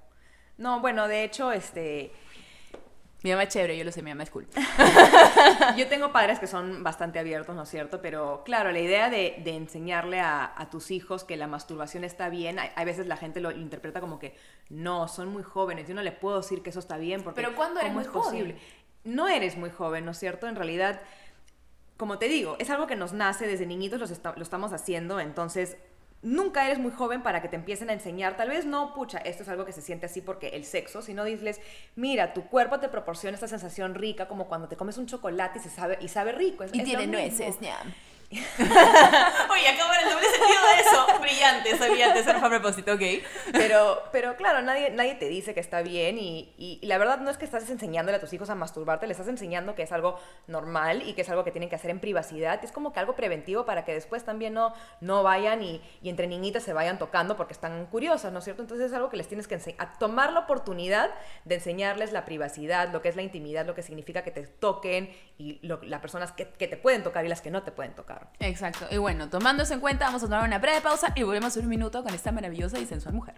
No, 0.57 0.79
bueno, 0.79 1.09
de 1.09 1.25
hecho, 1.25 1.51
este... 1.51 2.13
mi 3.23 3.31
mamá 3.31 3.43
es 3.43 3.49
chévere 3.49 3.77
yo 3.77 3.83
lo 3.83 3.91
sé 3.91 4.01
mi 4.01 4.11
mamá 4.11 4.23
es 4.23 4.29
cool 4.29 4.47
Yo 5.77 5.87
tengo 5.87 6.11
padres 6.11 6.39
que 6.39 6.47
son 6.47 6.83
bastante 6.83 7.19
abiertos, 7.19 7.55
¿no 7.55 7.63
es 7.63 7.69
cierto? 7.69 8.01
Pero 8.01 8.43
claro, 8.43 8.71
la 8.71 8.79
idea 8.79 9.09
de, 9.09 9.41
de 9.43 9.55
enseñarle 9.55 10.19
a, 10.19 10.51
a 10.55 10.69
tus 10.69 10.91
hijos 10.91 11.23
que 11.23 11.35
la 11.37 11.47
masturbación 11.47 12.03
está 12.03 12.29
bien, 12.29 12.59
hay, 12.59 12.69
hay 12.75 12.85
veces 12.85 13.07
la 13.07 13.17
gente 13.17 13.41
lo 13.41 13.51
interpreta 13.51 13.99
como 14.01 14.19
que 14.19 14.35
no, 14.69 15.07
son 15.07 15.29
muy 15.29 15.43
jóvenes, 15.43 15.87
yo 15.87 15.95
no 15.95 16.01
le 16.03 16.11
puedo 16.11 16.37
decir 16.37 16.61
que 16.61 16.69
eso 16.69 16.79
está 16.79 16.97
bien 16.97 17.23
porque 17.23 17.41
Pero 17.41 17.55
¿cuándo 17.55 17.79
eres 17.79 17.91
¿cómo 17.91 17.99
muy 17.99 18.07
es 18.07 18.11
posible? 18.11 18.57
No 19.03 19.27
eres 19.27 19.57
muy 19.57 19.69
joven, 19.69 20.05
¿no 20.05 20.11
es 20.11 20.19
cierto? 20.19 20.47
En 20.47 20.55
realidad, 20.55 21.01
como 21.97 22.17
te 22.17 22.27
digo, 22.27 22.55
es 22.59 22.69
algo 22.69 22.87
que 22.87 22.95
nos 22.95 23.13
nace 23.13 23.47
desde 23.47 23.65
niñitos, 23.65 23.99
lo 23.99 24.43
estamos 24.43 24.73
haciendo, 24.73 25.19
entonces 25.19 25.77
nunca 26.21 26.65
eres 26.65 26.79
muy 26.79 26.91
joven 26.91 27.21
para 27.23 27.41
que 27.41 27.47
te 27.47 27.55
empiecen 27.55 27.89
a 27.89 27.93
enseñar, 27.93 28.35
tal 28.37 28.49
vez 28.49 28.65
no, 28.65 28.93
pucha, 28.93 29.19
esto 29.19 29.43
es 29.43 29.49
algo 29.49 29.65
que 29.65 29.71
se 29.71 29.81
siente 29.81 30.07
así 30.07 30.21
porque 30.21 30.49
el 30.49 30.65
sexo, 30.65 31.01
sino 31.01 31.23
dices, 31.23 31.61
mira, 31.95 32.33
tu 32.33 32.47
cuerpo 32.47 32.79
te 32.79 32.89
proporciona 32.89 33.35
esta 33.35 33.47
sensación 33.47 33.95
rica 33.95 34.27
como 34.27 34.47
cuando 34.47 34.67
te 34.67 34.75
comes 34.75 34.97
un 34.97 35.05
chocolate 35.05 35.59
y, 35.59 35.61
se 35.61 35.69
sabe, 35.69 35.97
y 36.01 36.07
sabe 36.07 36.31
rico. 36.31 36.63
es- 36.63 36.71
es 36.81 36.87
lo 36.93 36.99
mismo. 37.23 37.45
ñam 37.61 37.93
oye 38.31 39.67
acabo 39.69 39.89
ver 39.89 40.01
el 40.03 40.09
doble 40.11 40.27
sentido 40.27 40.61
de 40.75 40.81
eso 40.81 41.19
brillante 41.21 41.73
brillante 41.75 42.19
eso 42.19 42.33
no 42.33 42.39
fue 42.39 42.47
a 42.47 42.51
propósito 42.51 42.93
ok 42.93 43.01
Pero, 43.53 44.03
pero 44.11 44.35
claro, 44.35 44.61
nadie, 44.61 44.89
nadie 44.89 45.15
te 45.15 45.29
dice 45.29 45.53
que 45.53 45.61
está 45.61 45.81
bien 45.81 46.17
y, 46.17 46.53
y- 46.57 46.79
y 46.81 46.87
la 46.87 46.97
verdad 46.97 47.19
no 47.19 47.29
es 47.29 47.37
que 47.37 47.45
estás 47.45 47.69
enseñándole 47.69 48.17
a 48.17 48.19
tus 48.19 48.33
hijos 48.33 48.49
a 48.49 48.55
masturbarte, 48.55 49.07
le 49.07 49.13
estás 49.13 49.29
enseñando 49.29 49.75
que 49.75 49.83
es 49.83 49.91
algo 49.93 50.19
normal 50.47 51.03
y 51.07 51.13
que 51.13 51.21
es 51.21 51.29
algo 51.29 51.43
que 51.45 51.51
tienen 51.51 51.69
que 51.69 51.75
hacer 51.75 51.89
en 51.89 51.99
privacidad. 52.01 52.61
Es 52.63 52.71
como 52.73 52.91
que 52.91 52.99
algo 52.99 53.15
preventivo 53.15 53.65
para 53.65 53.85
que 53.85 53.93
después 53.93 54.23
también 54.25 54.53
no, 54.53 54.73
no 54.99 55.23
vayan 55.23 55.61
y, 55.63 55.81
y 56.01 56.09
entre 56.09 56.27
niñitas 56.27 56.63
se 56.63 56.73
vayan 56.73 56.99
tocando 56.99 57.37
porque 57.37 57.53
están 57.53 57.85
curiosas, 57.87 58.33
¿no 58.33 58.39
es 58.39 58.43
cierto? 58.45 58.61
Entonces 58.61 58.87
es 58.87 58.93
algo 58.93 59.09
que 59.09 59.17
les 59.17 59.27
tienes 59.27 59.47
que 59.47 59.55
enseñar, 59.55 59.97
tomar 59.99 60.33
la 60.33 60.41
oportunidad 60.41 61.09
de 61.45 61.55
enseñarles 61.55 62.11
la 62.11 62.25
privacidad, 62.25 62.89
lo 62.91 63.01
que 63.01 63.09
es 63.09 63.15
la 63.15 63.21
intimidad, 63.21 63.65
lo 63.65 63.75
que 63.75 63.83
significa 63.83 64.23
que 64.23 64.31
te 64.31 64.43
toquen 64.43 65.15
y 65.37 65.59
lo- 65.65 65.79
las 65.83 66.01
personas 66.01 66.31
que, 66.33 66.49
que 66.49 66.67
te 66.67 66.77
pueden 66.77 67.03
tocar 67.03 67.25
y 67.25 67.29
las 67.29 67.41
que 67.41 67.51
no 67.51 67.63
te 67.63 67.71
pueden 67.71 67.93
tocar. 67.95 68.16
Exacto 68.39 68.87
y 68.91 68.97
bueno 68.97 69.29
tomando 69.29 69.63
eso 69.63 69.73
en 69.73 69.79
cuenta 69.79 70.05
vamos 70.05 70.23
a 70.23 70.25
tomar 70.25 70.43
una 70.43 70.59
breve 70.59 70.81
pausa 70.81 71.13
y 71.15 71.23
volvemos 71.23 71.55
en 71.57 71.63
un 71.63 71.69
minuto 71.69 72.03
con 72.03 72.13
esta 72.13 72.31
maravillosa 72.31 72.79
y 72.79 72.85
sensual 72.85 73.15
mujer 73.15 73.35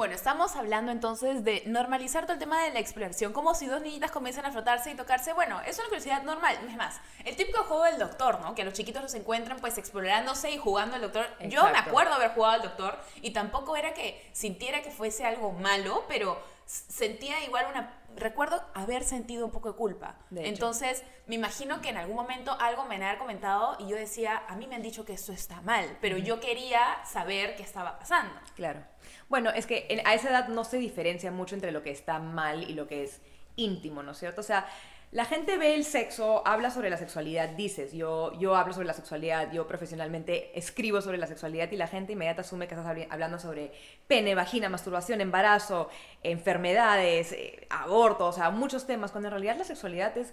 Bueno, 0.00 0.14
estamos 0.14 0.56
hablando 0.56 0.92
entonces 0.92 1.44
de 1.44 1.62
normalizar 1.66 2.22
todo 2.24 2.32
el 2.32 2.38
tema 2.38 2.64
de 2.64 2.70
la 2.70 2.80
exploración, 2.80 3.34
como 3.34 3.54
si 3.54 3.66
dos 3.66 3.82
niñitas 3.82 4.10
comienzan 4.10 4.46
a 4.46 4.50
frotarse 4.50 4.90
y 4.90 4.94
tocarse. 4.94 5.34
Bueno, 5.34 5.60
es 5.66 5.78
una 5.78 5.88
curiosidad 5.88 6.22
normal. 6.22 6.58
Es 6.66 6.74
más, 6.74 6.98
el 7.22 7.36
típico 7.36 7.64
juego 7.64 7.84
del 7.84 7.98
doctor, 7.98 8.40
¿no? 8.40 8.54
Que 8.54 8.64
los 8.64 8.72
chiquitos 8.72 9.02
los 9.02 9.12
encuentran 9.12 9.58
pues 9.58 9.76
explorándose 9.76 10.52
y 10.52 10.56
jugando 10.56 10.94
al 10.96 11.02
doctor. 11.02 11.26
Yo 11.50 11.64
me 11.64 11.76
acuerdo 11.76 12.14
haber 12.14 12.30
jugado 12.30 12.54
al 12.54 12.62
doctor 12.62 12.98
y 13.20 13.32
tampoco 13.32 13.76
era 13.76 13.92
que 13.92 14.26
sintiera 14.32 14.80
que 14.80 14.90
fuese 14.90 15.26
algo 15.26 15.52
malo, 15.52 16.06
pero 16.08 16.42
sentía 16.70 17.42
igual 17.44 17.66
una... 17.70 17.96
Recuerdo 18.16 18.60
haber 18.74 19.04
sentido 19.04 19.46
un 19.46 19.52
poco 19.52 19.70
de 19.70 19.76
culpa. 19.76 20.16
De. 20.30 20.48
Entonces, 20.48 21.04
me 21.26 21.36
imagino 21.36 21.80
que 21.80 21.90
en 21.90 21.96
algún 21.96 22.16
momento 22.16 22.56
algo 22.60 22.84
me 22.84 22.96
había 22.96 23.18
comentado 23.18 23.76
y 23.78 23.88
yo 23.88 23.96
decía, 23.96 24.42
a 24.48 24.56
mí 24.56 24.66
me 24.66 24.74
han 24.74 24.82
dicho 24.82 25.04
que 25.04 25.12
esto 25.12 25.32
está 25.32 25.60
mal, 25.62 25.96
pero 26.00 26.16
yo 26.18 26.40
quería 26.40 26.80
saber 27.04 27.54
qué 27.56 27.62
estaba 27.62 27.98
pasando. 27.98 28.34
Claro. 28.56 28.84
Bueno, 29.28 29.50
es 29.50 29.66
que 29.66 29.86
en- 29.90 30.06
a 30.06 30.14
esa 30.14 30.30
edad 30.30 30.48
no 30.48 30.64
se 30.64 30.78
diferencia 30.78 31.30
mucho 31.30 31.54
entre 31.54 31.70
lo 31.70 31.82
que 31.84 31.90
está 31.92 32.18
mal 32.18 32.68
y 32.68 32.74
lo 32.74 32.88
que 32.88 33.04
es 33.04 33.20
íntimo, 33.56 34.02
¿no 34.02 34.12
es 34.12 34.18
cierto? 34.18 34.40
O 34.40 34.44
sea, 34.44 34.66
la 35.12 35.24
gente 35.24 35.58
ve 35.58 35.74
el 35.74 35.84
sexo, 35.84 36.46
habla 36.46 36.70
sobre 36.70 36.88
la 36.88 36.96
sexualidad, 36.96 37.48
dices, 37.48 37.92
yo, 37.92 38.32
yo 38.38 38.54
hablo 38.54 38.72
sobre 38.72 38.86
la 38.86 38.92
sexualidad, 38.92 39.50
yo 39.50 39.66
profesionalmente 39.66 40.56
escribo 40.56 41.00
sobre 41.00 41.18
la 41.18 41.26
sexualidad 41.26 41.70
y 41.72 41.76
la 41.76 41.88
gente 41.88 42.12
inmediatamente 42.12 42.46
asume 42.46 42.68
que 42.68 42.76
estás 42.76 42.96
hablando 43.10 43.40
sobre 43.40 43.72
pene, 44.06 44.36
vagina, 44.36 44.68
masturbación, 44.68 45.20
embarazo, 45.20 45.88
enfermedades, 46.22 47.32
eh, 47.32 47.66
aborto, 47.70 48.26
o 48.26 48.32
sea, 48.32 48.50
muchos 48.50 48.86
temas, 48.86 49.10
cuando 49.10 49.28
en 49.28 49.32
realidad 49.32 49.56
la 49.56 49.64
sexualidad 49.64 50.16
es 50.16 50.32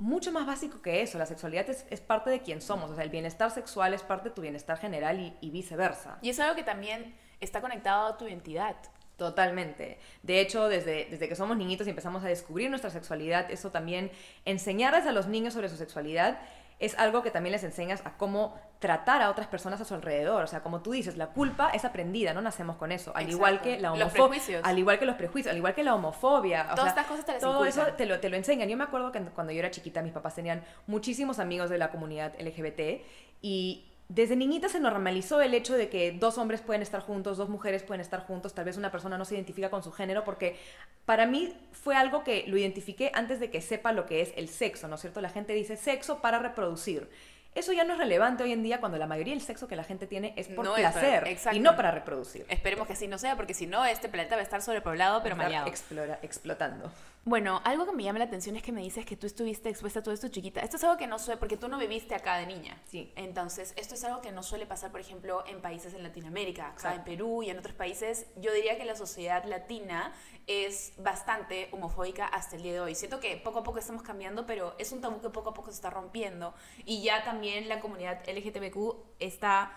mucho 0.00 0.32
más 0.32 0.46
básico 0.46 0.82
que 0.82 1.02
eso. 1.02 1.18
La 1.18 1.26
sexualidad 1.26 1.68
es, 1.70 1.86
es 1.90 2.00
parte 2.00 2.30
de 2.30 2.40
quien 2.40 2.60
somos. 2.60 2.90
O 2.90 2.94
sea, 2.94 3.04
el 3.04 3.10
bienestar 3.10 3.50
sexual 3.50 3.94
es 3.94 4.02
parte 4.02 4.30
de 4.30 4.34
tu 4.34 4.42
bienestar 4.42 4.78
general 4.78 5.20
y, 5.20 5.36
y 5.40 5.50
viceversa. 5.50 6.18
Y 6.22 6.30
es 6.30 6.40
algo 6.40 6.56
que 6.56 6.62
también 6.62 7.14
está 7.38 7.60
conectado 7.60 8.06
a 8.06 8.16
tu 8.16 8.26
identidad. 8.26 8.76
Totalmente. 9.20 9.98
De 10.22 10.40
hecho, 10.40 10.66
desde, 10.70 11.06
desde 11.10 11.28
que 11.28 11.36
somos 11.36 11.54
niñitos 11.58 11.86
y 11.86 11.90
empezamos 11.90 12.24
a 12.24 12.26
descubrir 12.26 12.70
nuestra 12.70 12.88
sexualidad, 12.88 13.50
eso 13.50 13.70
también, 13.70 14.10
enseñarles 14.46 15.04
a 15.04 15.12
los 15.12 15.26
niños 15.26 15.52
sobre 15.52 15.68
su 15.68 15.76
sexualidad 15.76 16.38
es 16.78 16.98
algo 16.98 17.22
que 17.22 17.30
también 17.30 17.52
les 17.52 17.62
enseñas 17.62 18.00
a 18.06 18.16
cómo 18.16 18.58
tratar 18.78 19.20
a 19.20 19.28
otras 19.28 19.46
personas 19.46 19.78
a 19.82 19.84
su 19.84 19.92
alrededor. 19.92 20.42
O 20.42 20.46
sea, 20.46 20.62
como 20.62 20.80
tú 20.80 20.92
dices, 20.92 21.18
la 21.18 21.26
culpa 21.26 21.68
es 21.74 21.84
aprendida, 21.84 22.32
no 22.32 22.40
nacemos 22.40 22.76
con 22.76 22.92
eso. 22.92 23.12
Al 23.14 23.28
igual 23.28 23.60
que 23.60 23.78
la 23.78 23.92
homofobia. 23.92 24.40
Al 24.62 24.78
igual 24.78 24.98
que 24.98 25.04
los 25.04 25.16
prejuicios, 25.16 25.52
al 25.52 25.58
igual 25.58 25.74
que 25.74 25.84
la 25.84 25.94
homofobia. 25.94 26.68
O 26.72 26.76
Todas 26.76 26.94
sea, 26.94 27.02
estas 27.02 27.06
cosas 27.06 27.26
te 27.26 27.32
las 27.32 27.42
Todo 27.42 27.66
eso 27.66 27.84
te 27.98 28.06
lo, 28.06 28.20
te 28.20 28.30
lo 28.30 28.36
enseñan. 28.38 28.70
Yo 28.70 28.78
me 28.78 28.84
acuerdo 28.84 29.12
que 29.12 29.20
cuando 29.20 29.52
yo 29.52 29.58
era 29.58 29.70
chiquita, 29.70 30.00
mis 30.00 30.14
papás 30.14 30.34
tenían 30.34 30.64
muchísimos 30.86 31.38
amigos 31.38 31.68
de 31.68 31.76
la 31.76 31.90
comunidad 31.90 32.32
LGBT 32.40 33.04
y 33.42 33.89
desde 34.12 34.34
niñita 34.34 34.68
se 34.68 34.80
normalizó 34.80 35.40
el 35.40 35.54
hecho 35.54 35.76
de 35.76 35.88
que 35.88 36.10
dos 36.10 36.36
hombres 36.36 36.60
pueden 36.60 36.82
estar 36.82 37.00
juntos, 37.00 37.36
dos 37.36 37.48
mujeres 37.48 37.84
pueden 37.84 38.00
estar 38.00 38.26
juntos, 38.26 38.54
tal 38.54 38.64
vez 38.64 38.76
una 38.76 38.90
persona 38.90 39.16
no 39.16 39.24
se 39.24 39.34
identifica 39.36 39.70
con 39.70 39.84
su 39.84 39.92
género, 39.92 40.24
porque 40.24 40.58
para 41.04 41.26
mí 41.26 41.54
fue 41.70 41.94
algo 41.94 42.24
que 42.24 42.44
lo 42.48 42.58
identifiqué 42.58 43.12
antes 43.14 43.38
de 43.38 43.50
que 43.50 43.60
sepa 43.60 43.92
lo 43.92 44.06
que 44.06 44.20
es 44.20 44.32
el 44.36 44.48
sexo, 44.48 44.88
¿no 44.88 44.96
es 44.96 45.00
cierto? 45.00 45.20
La 45.20 45.30
gente 45.30 45.52
dice 45.52 45.76
sexo 45.76 46.20
para 46.20 46.40
reproducir. 46.40 47.08
Eso 47.54 47.72
ya 47.72 47.82
no 47.82 47.94
es 47.94 47.98
relevante 47.98 48.44
hoy 48.44 48.52
en 48.52 48.62
día 48.62 48.78
cuando 48.78 48.96
la 48.98 49.06
mayoría 49.08 49.34
del 49.34 49.42
sexo 49.42 49.66
que 49.66 49.74
la 49.74 49.82
gente 49.84 50.06
tiene 50.06 50.34
es 50.36 50.46
por 50.48 50.64
No 50.64 50.76
es 50.76 50.82
para- 50.84 51.20
placer 51.22 51.38
y 51.52 51.58
no 51.60 51.74
para 51.76 51.90
reproducir. 51.90 52.46
Esperemos 52.48 52.86
que 52.86 52.92
así 52.92 53.08
no 53.08 53.18
sea, 53.18 53.36
porque 53.36 53.54
si 53.54 53.66
no, 53.66 53.84
este 53.84 54.08
planeta 54.08 54.36
va 54.36 54.40
a 54.40 54.44
estar 54.44 54.62
sobrepoblado, 54.62 55.20
pero 55.22 55.36
explora- 55.66 56.18
explotando. 56.22 56.92
Bueno, 57.24 57.60
algo 57.64 57.84
que 57.84 57.92
me 57.92 58.02
llama 58.02 58.18
la 58.18 58.24
atención 58.24 58.56
es 58.56 58.62
que 58.62 58.72
me 58.72 58.80
dices 58.80 59.04
que 59.04 59.14
tú 59.14 59.26
estuviste 59.26 59.68
expuesta 59.68 60.00
a 60.00 60.02
todo 60.02 60.14
esto 60.14 60.28
chiquita. 60.28 60.62
Esto 60.62 60.76
es 60.76 60.84
algo 60.84 60.96
que 60.96 61.06
no 61.06 61.18
suele, 61.18 61.38
porque 61.38 61.58
tú 61.58 61.68
no 61.68 61.76
viviste 61.76 62.14
acá 62.14 62.38
de 62.38 62.46
niña. 62.46 62.80
Sí. 62.86 63.12
Entonces, 63.14 63.74
esto 63.76 63.94
es 63.94 64.02
algo 64.04 64.22
que 64.22 64.32
no 64.32 64.42
suele 64.42 64.64
pasar, 64.64 64.90
por 64.90 65.00
ejemplo, 65.00 65.44
en 65.46 65.60
países 65.60 65.92
en 65.92 66.02
Latinoamérica, 66.02 66.68
acá 66.68 66.94
en 66.94 67.00
Exacto. 67.00 67.04
Perú 67.04 67.42
y 67.42 67.50
en 67.50 67.58
otros 67.58 67.74
países. 67.74 68.26
Yo 68.36 68.54
diría 68.54 68.78
que 68.78 68.86
la 68.86 68.96
sociedad 68.96 69.44
latina 69.44 70.14
es 70.46 70.94
bastante 70.96 71.68
homofóbica 71.72 72.26
hasta 72.26 72.56
el 72.56 72.62
día 72.62 72.72
de 72.72 72.80
hoy. 72.80 72.94
Siento 72.94 73.20
que 73.20 73.36
poco 73.36 73.58
a 73.58 73.64
poco 73.64 73.78
estamos 73.78 74.02
cambiando, 74.02 74.46
pero 74.46 74.74
es 74.78 74.90
un 74.90 75.02
tabú 75.02 75.20
que 75.20 75.28
poco 75.28 75.50
a 75.50 75.54
poco 75.54 75.70
se 75.70 75.76
está 75.76 75.90
rompiendo. 75.90 76.54
Y 76.86 77.02
ya 77.02 77.22
también 77.22 77.68
la 77.68 77.80
comunidad 77.80 78.22
LGTBQ 78.26 78.96
está 79.18 79.76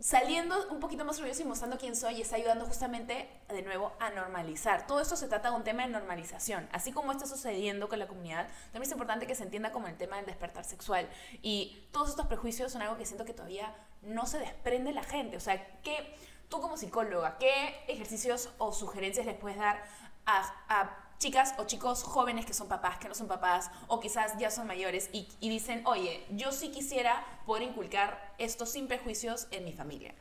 saliendo 0.00 0.56
un 0.70 0.80
poquito 0.80 1.04
más 1.04 1.18
orgulloso 1.18 1.42
y 1.42 1.44
mostrando 1.44 1.76
quién 1.76 1.94
soy 1.94 2.14
y 2.14 2.22
está 2.22 2.36
ayudando 2.36 2.64
justamente 2.64 3.28
de 3.48 3.62
nuevo 3.62 3.92
a 4.00 4.10
normalizar. 4.10 4.86
Todo 4.86 5.00
esto 5.00 5.14
se 5.14 5.28
trata 5.28 5.50
de 5.50 5.56
un 5.56 5.62
tema 5.62 5.82
de 5.82 5.90
normalización. 5.90 6.68
Así 6.72 6.90
como 6.90 7.12
está 7.12 7.26
sucediendo 7.26 7.88
con 7.88 7.98
la 7.98 8.08
comunidad, 8.08 8.48
también 8.72 8.84
es 8.84 8.92
importante 8.92 9.26
que 9.26 9.34
se 9.34 9.44
entienda 9.44 9.72
como 9.72 9.88
el 9.88 9.96
tema 9.96 10.16
del 10.16 10.26
despertar 10.26 10.64
sexual. 10.64 11.06
Y 11.42 11.86
todos 11.92 12.08
estos 12.08 12.26
prejuicios 12.26 12.72
son 12.72 12.80
algo 12.80 12.96
que 12.96 13.04
siento 13.04 13.26
que 13.26 13.34
todavía 13.34 13.74
no 14.00 14.26
se 14.26 14.38
desprende 14.38 14.92
la 14.92 15.02
gente. 15.02 15.36
O 15.36 15.40
sea, 15.40 15.80
que 15.82 16.16
tú 16.48 16.60
como 16.62 16.78
psicóloga, 16.78 17.36
¿qué 17.38 17.84
ejercicios 17.86 18.48
o 18.56 18.72
sugerencias 18.72 19.26
les 19.26 19.36
puedes 19.36 19.58
dar 19.58 19.84
a, 20.24 20.54
a 20.68 21.09
chicas 21.20 21.54
o 21.58 21.64
chicos 21.66 22.02
jóvenes 22.02 22.46
que 22.46 22.54
son 22.54 22.66
papás, 22.66 22.98
que 22.98 23.06
no 23.06 23.14
son 23.14 23.28
papás, 23.28 23.70
o 23.88 24.00
quizás 24.00 24.36
ya 24.38 24.50
son 24.50 24.66
mayores 24.66 25.10
y, 25.12 25.28
dicen, 25.40 25.82
oye, 25.84 26.24
yo 26.30 26.50
sí 26.50 26.70
quisiera 26.70 27.22
poder 27.46 27.62
inculcar 27.62 28.34
esto 28.38 28.64
sin 28.64 28.88
prejuicios 28.88 29.46
en 29.50 29.64
mi 29.66 29.72
familia? 29.72 30.14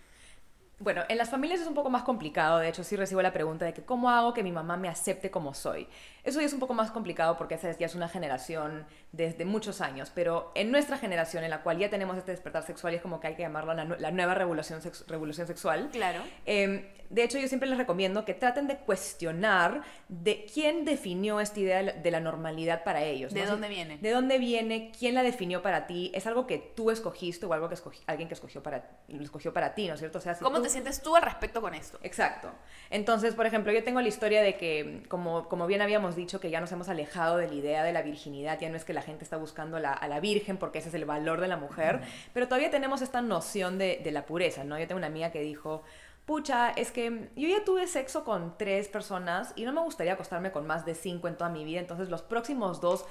Bueno, 0.77 1.03
en 1.09 1.17
las 1.17 1.29
familias 1.29 1.61
es 1.61 1.67
un 1.67 1.73
poco 1.73 1.89
más 1.89 2.03
complicado. 2.03 2.59
De 2.59 2.69
hecho, 2.69 2.83
sí 2.83 2.95
recibo 2.95 3.21
la 3.21 3.33
pregunta 3.33 3.65
de 3.65 3.73
que 3.73 3.83
cómo 3.83 4.09
hago 4.09 4.33
que 4.33 4.43
mi 4.43 4.51
mamá 4.51 4.77
me 4.77 4.87
acepte 4.87 5.31
como 5.31 5.53
soy. 5.53 5.87
Eso 6.29 6.39
ya 6.39 6.45
es 6.47 6.53
un 6.53 6.59
poco 6.59 6.73
más 6.73 6.91
complicado 6.91 7.37
porque 7.37 7.55
esa 7.55 7.71
ya 7.77 7.85
es 7.85 7.95
una 7.95 8.07
generación 8.09 8.85
desde 9.11 9.45
muchos 9.45 9.81
años. 9.81 10.11
Pero 10.13 10.51
en 10.55 10.71
nuestra 10.71 10.97
generación, 10.97 11.43
en 11.43 11.49
la 11.49 11.61
cual 11.63 11.77
ya 11.79 11.89
tenemos 11.89 12.17
este 12.17 12.31
despertar 12.31 12.63
sexual, 12.63 12.93
y 12.93 12.97
es 12.97 13.01
como 13.01 13.19
que 13.19 13.27
hay 13.27 13.35
que 13.35 13.41
llamarlo 13.41 13.73
la, 13.73 13.85
nu- 13.85 13.95
la 13.99 14.11
nueva 14.11 14.33
revolución, 14.35 14.81
sex- 14.81 15.05
revolución 15.07 15.47
sexual. 15.47 15.89
Claro. 15.91 16.21
Eh, 16.45 16.93
de 17.09 17.23
hecho, 17.23 17.39
yo 17.39 17.47
siempre 17.47 17.67
les 17.67 17.77
recomiendo 17.79 18.23
que 18.23 18.35
traten 18.35 18.67
de 18.67 18.77
cuestionar 18.77 19.81
de 20.09 20.45
quién 20.53 20.85
definió 20.85 21.39
esta 21.39 21.59
idea 21.59 21.81
de 21.83 22.11
la- 22.11 22.19
normalidad 22.19 22.83
para 22.83 23.01
ellos. 23.03 23.33
¿De 23.33 23.43
¿no? 23.43 23.51
dónde 23.51 23.69
viene? 23.69 23.97
¿De 23.97 24.11
dónde 24.11 24.37
viene? 24.37 24.91
¿Quién 24.97 25.15
la 25.15 25.23
definió 25.23 25.61
para 25.61 25.87
ti? 25.87 26.11
¿Es 26.13 26.27
algo 26.27 26.45
que 26.45 26.57
tú 26.57 26.91
escogiste 26.91 27.45
o 27.45 27.53
algo 27.53 27.69
que 27.69 27.75
alguien 28.07 28.27
que 28.27 28.33
escogió 28.33 28.61
para, 28.61 28.89
escogió 29.07 29.53
para 29.53 29.73
ti, 29.73 29.87
¿no 29.87 29.93
es 29.93 29.99
cierto? 30.01 30.17
O 30.17 30.21
sea, 30.21 30.35
si 30.35 30.43
¿Cómo 30.43 30.57
tú- 30.57 30.63
te 30.63 30.69
sientes 30.69 31.01
tú 31.01 31.15
al 31.15 31.21
respecto 31.23 31.61
con 31.61 31.73
esto? 31.73 31.97
Exacto. 32.03 32.51
Entonces, 32.89 33.33
por 33.35 33.45
ejemplo, 33.45 33.71
yo 33.71 33.83
tengo 33.83 34.01
la 34.01 34.07
historia 34.09 34.41
de 34.41 34.57
que, 34.57 35.03
como, 35.07 35.47
como 35.47 35.65
bien 35.65 35.81
habíamos 35.81 36.15
dicho, 36.19 36.39
que 36.39 36.49
ya 36.51 36.61
nos 36.61 36.71
hemos 36.71 36.87
alejado 36.89 37.37
de 37.37 37.47
la 37.47 37.53
idea 37.53 37.83
de 37.83 37.91
la 37.91 38.01
virginidad, 38.03 38.59
ya 38.59 38.69
no 38.69 38.77
es 38.77 38.85
que 38.85 38.93
la 38.93 39.01
gente 39.01 39.23
está 39.23 39.37
buscando 39.37 39.79
la- 39.79 39.93
a 39.93 40.07
la 40.07 40.19
virgen 40.19 40.57
porque 40.57 40.77
ese 40.79 40.89
es 40.89 40.95
el 40.95 41.05
valor 41.05 41.41
de 41.41 41.47
la 41.47 41.57
mujer, 41.57 42.01
pero 42.33 42.47
todavía 42.47 42.69
tenemos 42.69 43.01
esta 43.01 43.21
noción 43.21 43.77
de, 43.77 43.99
de 44.03 44.11
la 44.11 44.25
pureza, 44.25 44.63
¿no? 44.63 44.77
Yo 44.77 44.87
tengo 44.87 44.97
una 44.99 45.07
amiga 45.07 45.31
que 45.31 45.41
dijo, 45.41 45.81
pucha, 46.25 46.69
es 46.71 46.91
que 46.91 47.29
yo 47.35 47.47
ya 47.47 47.63
tuve 47.65 47.87
sexo 47.87 48.23
con 48.23 48.55
tres 48.57 48.87
personas 48.87 49.53
y 49.55 49.63
no 49.65 49.73
me 49.73 49.81
gustaría 49.81 50.13
acostarme 50.13 50.51
con 50.51 50.67
más 50.67 50.85
de 50.85 50.93
cinco 50.93 51.27
en 51.27 51.35
toda 51.37 51.49
mi 51.49 51.63
vida, 51.65 51.79
entonces 51.79 52.09
los 52.09 52.21
próximos 52.21 52.81
dos 52.81 53.05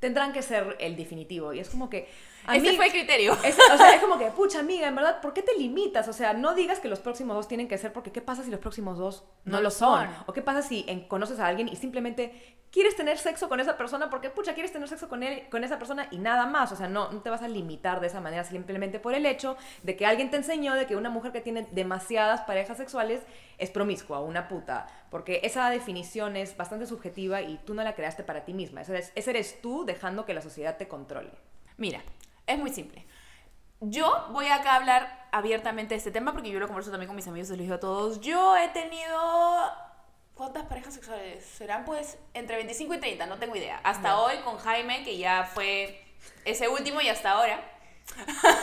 tendrán 0.00 0.32
que 0.32 0.42
ser 0.42 0.76
el 0.80 0.96
definitivo. 0.96 1.52
Y 1.52 1.60
es 1.60 1.70
como 1.70 1.88
que... 1.88 2.08
a 2.46 2.56
Este 2.56 2.70
mí- 2.70 2.76
fue 2.76 2.86
el 2.86 2.92
criterio. 2.92 3.32
es, 3.44 3.56
o 3.58 3.76
sea, 3.76 3.94
es 3.94 4.00
como 4.00 4.18
que, 4.18 4.26
pucha, 4.30 4.60
amiga, 4.60 4.86
en 4.88 4.94
verdad, 4.94 5.20
¿por 5.20 5.32
qué 5.32 5.42
te 5.42 5.56
limitas? 5.58 6.08
O 6.08 6.12
sea, 6.12 6.32
no 6.34 6.54
digas 6.54 6.80
que 6.80 6.88
los 6.88 7.00
próximos 7.00 7.36
dos 7.36 7.48
tienen 7.48 7.68
que 7.68 7.78
ser, 7.78 7.92
porque 7.92 8.12
¿qué 8.12 8.20
pasa 8.20 8.42
si 8.44 8.50
los 8.50 8.60
próximos 8.60 8.98
dos 8.98 9.24
no, 9.44 9.52
No 9.52 9.56
lo 9.58 9.64
lo 9.64 9.70
son? 9.70 10.06
son. 10.06 10.14
¿O 10.26 10.32
qué 10.32 10.42
pasa 10.42 10.62
si 10.62 10.84
en- 10.88 11.06
conoces 11.08 11.38
a 11.40 11.46
alguien 11.46 11.68
y 11.68 11.76
simplemente 11.76 12.58
quieres 12.70 12.96
tener 12.96 13.18
sexo 13.18 13.48
con 13.48 13.60
esa 13.60 13.76
persona 13.76 14.10
porque, 14.10 14.30
pucha, 14.30 14.52
quieres 14.54 14.72
tener 14.72 14.88
sexo 14.88 15.08
con, 15.08 15.22
él, 15.22 15.44
con 15.48 15.62
esa 15.62 15.78
persona 15.78 16.08
y 16.10 16.18
nada 16.18 16.46
más? 16.46 16.72
O 16.72 16.76
sea, 16.76 16.88
no, 16.88 17.10
no 17.12 17.20
te 17.22 17.30
vas 17.30 17.42
a 17.42 17.48
limitar 17.48 18.00
de 18.00 18.08
esa 18.08 18.20
manera 18.20 18.42
simplemente 18.44 18.98
por 18.98 19.14
el 19.14 19.26
hecho 19.26 19.56
de 19.84 19.94
que 19.96 20.06
alguien 20.06 20.30
te 20.30 20.36
enseñó 20.38 20.74
de 20.74 20.86
que 20.86 20.96
una 20.96 21.08
mujer 21.10 21.30
que 21.30 21.40
tiene 21.40 21.68
demasiadas 21.70 22.40
parejas 22.42 22.76
sexuales 22.76 23.20
es 23.58 23.70
promiscua, 23.70 24.18
una 24.20 24.48
puta. 24.48 24.88
Porque 25.10 25.40
esa 25.44 25.70
definición 25.70 26.34
es 26.36 26.56
bastante 26.56 26.86
subjetiva 26.86 27.42
y 27.42 27.58
tú 27.64 27.74
no 27.74 27.84
la 27.84 27.94
creaste 27.94 28.24
para 28.24 28.44
ti 28.44 28.52
misma. 28.54 28.80
Ese 28.82 28.92
eres, 28.92 29.12
ese 29.14 29.30
eres 29.30 29.60
tú 29.62 29.84
dejando 29.84 30.24
que 30.26 30.34
la 30.34 30.42
sociedad 30.42 30.76
te 30.76 30.88
controle. 30.88 31.30
Mira, 31.76 32.00
es 32.46 32.58
muy 32.58 32.72
simple. 32.72 33.06
Yo 33.80 34.26
voy 34.30 34.46
acá 34.48 34.72
a 34.72 34.76
hablar 34.76 35.28
abiertamente 35.32 35.94
de 35.94 35.98
este 35.98 36.10
tema 36.10 36.32
porque 36.32 36.50
yo 36.50 36.58
lo 36.58 36.66
converso 36.66 36.90
también 36.90 37.08
con 37.08 37.16
mis 37.16 37.26
amigos, 37.28 37.48
se 37.48 37.54
los 37.54 37.62
digo 37.62 37.74
a 37.74 37.80
todos. 37.80 38.20
Yo 38.20 38.56
he 38.56 38.68
tenido... 38.68 39.72
¿Cuántas 40.34 40.64
parejas 40.66 40.94
sexuales? 40.94 41.44
Serán 41.44 41.84
pues 41.84 42.18
entre 42.34 42.56
25 42.56 42.94
y 42.94 42.98
30, 42.98 43.26
no 43.26 43.38
tengo 43.38 43.54
idea. 43.54 43.80
Hasta 43.84 44.08
Ya. 44.08 44.18
hoy 44.18 44.36
con 44.38 44.58
Jaime, 44.58 45.04
que 45.04 45.16
ya 45.16 45.44
fue 45.44 46.04
ese 46.44 46.66
último 46.68 47.00
y 47.00 47.08
hasta 47.08 47.32
ahora. 47.32 47.60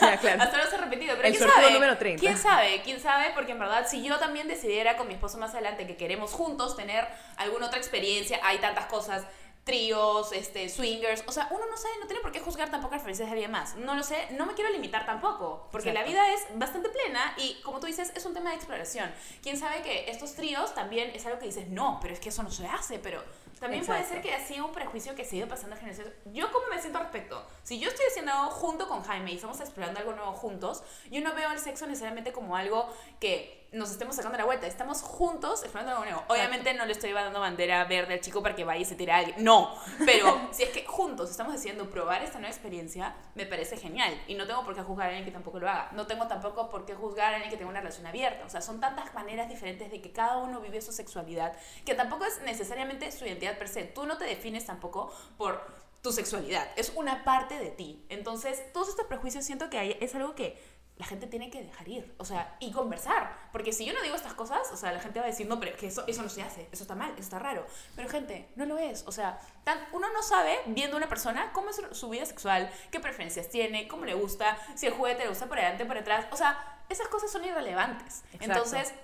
Ya, 0.02 0.18
claro. 0.18 0.42
Hasta 0.42 0.56
ahora 0.56 0.70
se 0.70 0.76
ha 0.76 0.80
repetido, 0.80 1.16
pero 1.16 1.28
El 1.28 1.36
quién 1.36 1.48
sabe. 1.50 1.72
número 1.72 1.96
30. 1.98 2.20
¿Quién 2.20 2.36
sabe? 2.38 2.82
¿Quién 2.82 3.00
sabe? 3.00 3.30
Porque 3.34 3.52
en 3.52 3.58
verdad, 3.58 3.86
si 3.88 4.04
yo 4.04 4.18
también 4.18 4.48
decidiera 4.48 4.96
con 4.96 5.08
mi 5.08 5.14
esposo 5.14 5.38
más 5.38 5.52
adelante 5.54 5.86
que 5.86 5.96
queremos 5.96 6.32
juntos 6.32 6.76
tener 6.76 7.08
alguna 7.38 7.66
otra 7.66 7.78
experiencia, 7.78 8.38
hay 8.44 8.58
tantas 8.58 8.84
cosas, 8.86 9.24
tríos, 9.64 10.32
este, 10.32 10.68
swingers, 10.68 11.22
o 11.26 11.32
sea, 11.32 11.48
uno 11.50 11.64
no 11.70 11.76
sabe, 11.76 11.94
no 12.00 12.06
tiene 12.06 12.20
por 12.20 12.32
qué 12.32 12.40
juzgar 12.40 12.70
tampoco 12.70 12.94
las 12.94 13.02
preferencias 13.02 13.28
de 13.28 13.32
alguien 13.32 13.50
más. 13.50 13.76
No 13.76 13.94
lo 13.94 14.02
sé, 14.02 14.16
no 14.32 14.46
me 14.46 14.54
quiero 14.54 14.70
limitar 14.70 15.06
tampoco, 15.06 15.68
porque 15.70 15.92
la 15.92 16.02
vida 16.02 16.32
es 16.32 16.46
bastante 16.58 16.88
plena 16.88 17.34
y 17.38 17.60
como 17.62 17.78
tú 17.78 17.86
dices, 17.86 18.12
es 18.16 18.26
un 18.26 18.34
tema 18.34 18.50
de 18.50 18.56
exploración. 18.56 19.12
¿Quién 19.42 19.56
sabe 19.56 19.82
que 19.82 20.10
estos 20.10 20.34
tríos 20.34 20.74
también 20.74 21.10
es 21.14 21.24
algo 21.26 21.38
que 21.38 21.46
dices, 21.46 21.68
no, 21.68 21.98
pero 22.02 22.14
es 22.14 22.20
que 22.20 22.30
eso 22.30 22.42
no 22.42 22.50
se 22.50 22.66
hace, 22.66 22.98
pero 22.98 23.22
también 23.60 23.86
puede 23.86 24.04
ser 24.04 24.20
que 24.20 24.34
ha 24.34 24.44
sido 24.44 24.66
un 24.66 24.72
prejuicio 24.72 25.14
que 25.14 25.24
se 25.24 25.36
ha 25.36 25.38
ido 25.38 25.48
pasando 25.48 25.76
de 25.76 25.80
generaciones. 25.80 26.14
Yo 26.32 26.50
cómo 26.50 26.66
me 26.66 26.80
siento 26.80 26.98
al 26.98 27.04
respecto. 27.04 27.46
Si 27.62 27.78
yo 27.78 27.88
estoy 27.88 28.06
haciendo 28.10 28.32
algo 28.32 28.50
junto 28.50 28.88
con 28.88 29.04
Jaime 29.04 29.30
y 29.30 29.36
estamos 29.36 29.60
explorando 29.60 30.00
algo 30.00 30.14
nuevo 30.14 30.32
juntos, 30.32 30.82
yo 31.12 31.20
no 31.20 31.32
veo 31.34 31.52
el 31.52 31.60
sexo 31.60 31.86
necesariamente 31.86 32.32
como 32.32 32.56
algo 32.56 32.92
que 33.20 33.61
nos 33.72 33.90
estemos 33.90 34.16
sacando 34.16 34.38
la 34.38 34.44
vuelta. 34.44 34.66
Estamos 34.66 35.02
juntos 35.02 35.62
explorando 35.62 35.92
algo 35.92 36.04
nuevo. 36.04 36.24
Obviamente 36.28 36.74
no 36.74 36.84
le 36.84 36.92
estoy 36.92 37.12
dando 37.12 37.40
bandera 37.40 37.84
verde 37.84 38.14
al 38.14 38.20
chico 38.20 38.42
para 38.42 38.54
que 38.54 38.64
vaya 38.64 38.80
y 38.80 38.84
se 38.84 38.94
tire 38.94 39.12
a 39.12 39.18
alguien. 39.18 39.42
No. 39.42 39.74
Pero 40.04 40.48
si 40.52 40.62
es 40.62 40.70
que 40.70 40.84
juntos 40.84 41.30
estamos 41.30 41.54
decidiendo 41.54 41.88
probar 41.88 42.22
esta 42.22 42.38
nueva 42.38 42.52
experiencia, 42.52 43.14
me 43.34 43.46
parece 43.46 43.76
genial. 43.76 44.14
Y 44.26 44.34
no 44.34 44.46
tengo 44.46 44.64
por 44.64 44.74
qué 44.74 44.82
juzgar 44.82 45.06
a 45.06 45.08
alguien 45.10 45.24
que 45.24 45.32
tampoco 45.32 45.58
lo 45.58 45.68
haga. 45.68 45.90
No 45.92 46.06
tengo 46.06 46.26
tampoco 46.26 46.68
por 46.68 46.84
qué 46.84 46.94
juzgar 46.94 47.32
a 47.32 47.36
alguien 47.36 47.50
que 47.50 47.56
tenga 47.56 47.70
una 47.70 47.80
relación 47.80 48.06
abierta. 48.06 48.44
O 48.44 48.50
sea, 48.50 48.60
son 48.60 48.80
tantas 48.80 49.12
maneras 49.14 49.48
diferentes 49.48 49.90
de 49.90 50.02
que 50.02 50.12
cada 50.12 50.38
uno 50.38 50.60
vive 50.60 50.80
su 50.80 50.92
sexualidad 50.92 51.54
que 51.84 51.94
tampoco 51.94 52.24
es 52.24 52.40
necesariamente 52.42 53.10
su 53.12 53.24
identidad 53.24 53.58
per 53.58 53.68
se. 53.68 53.84
Tú 53.84 54.06
no 54.06 54.18
te 54.18 54.24
defines 54.24 54.66
tampoco 54.66 55.12
por 55.36 55.64
tu 56.02 56.12
sexualidad. 56.12 56.68
Es 56.76 56.92
una 56.96 57.24
parte 57.24 57.58
de 57.58 57.70
ti. 57.70 58.04
Entonces, 58.08 58.72
todos 58.72 58.88
estos 58.88 59.06
prejuicios 59.06 59.44
siento 59.44 59.70
que 59.70 59.78
hay, 59.78 59.96
es 60.00 60.14
algo 60.14 60.34
que 60.34 60.60
la 60.96 61.06
gente 61.06 61.26
tiene 61.26 61.50
que 61.50 61.62
dejar 61.62 61.88
ir, 61.88 62.14
o 62.18 62.24
sea, 62.24 62.54
y 62.60 62.70
conversar, 62.70 63.34
porque 63.50 63.72
si 63.72 63.84
yo 63.84 63.92
no 63.94 64.02
digo 64.02 64.14
estas 64.14 64.34
cosas, 64.34 64.70
o 64.72 64.76
sea, 64.76 64.92
la 64.92 65.00
gente 65.00 65.18
va 65.18 65.24
a 65.24 65.28
decir, 65.28 65.46
no, 65.48 65.58
pero 65.58 65.72
es 65.72 65.78
que 65.78 65.86
eso, 65.88 66.04
eso 66.06 66.22
no 66.22 66.28
se 66.28 66.42
hace, 66.42 66.68
eso 66.70 66.84
está 66.84 66.94
mal, 66.94 67.10
eso 67.12 67.22
está 67.22 67.38
raro, 67.38 67.66
pero 67.96 68.08
gente, 68.08 68.48
no 68.56 68.66
lo 68.66 68.78
es, 68.78 69.02
o 69.06 69.10
sea, 69.12 69.40
tan- 69.64 69.80
uno 69.92 70.12
no 70.12 70.22
sabe, 70.22 70.60
viendo 70.66 70.96
a 70.96 70.98
una 70.98 71.08
persona, 71.08 71.50
cómo 71.52 71.70
es 71.70 71.80
su 71.92 72.08
vida 72.10 72.24
sexual, 72.26 72.70
qué 72.90 73.00
preferencias 73.00 73.48
tiene, 73.48 73.88
cómo 73.88 74.04
le 74.04 74.14
gusta, 74.14 74.56
si 74.76 74.86
el 74.86 74.92
juguete 74.92 75.22
le 75.24 75.30
gusta 75.30 75.46
por 75.46 75.58
adelante, 75.58 75.86
por 75.86 75.96
atrás, 75.98 76.26
o 76.30 76.36
sea, 76.36 76.82
esas 76.88 77.08
cosas 77.08 77.32
son 77.32 77.44
irrelevantes, 77.44 78.22
Exacto. 78.34 78.44
entonces, 78.44 78.94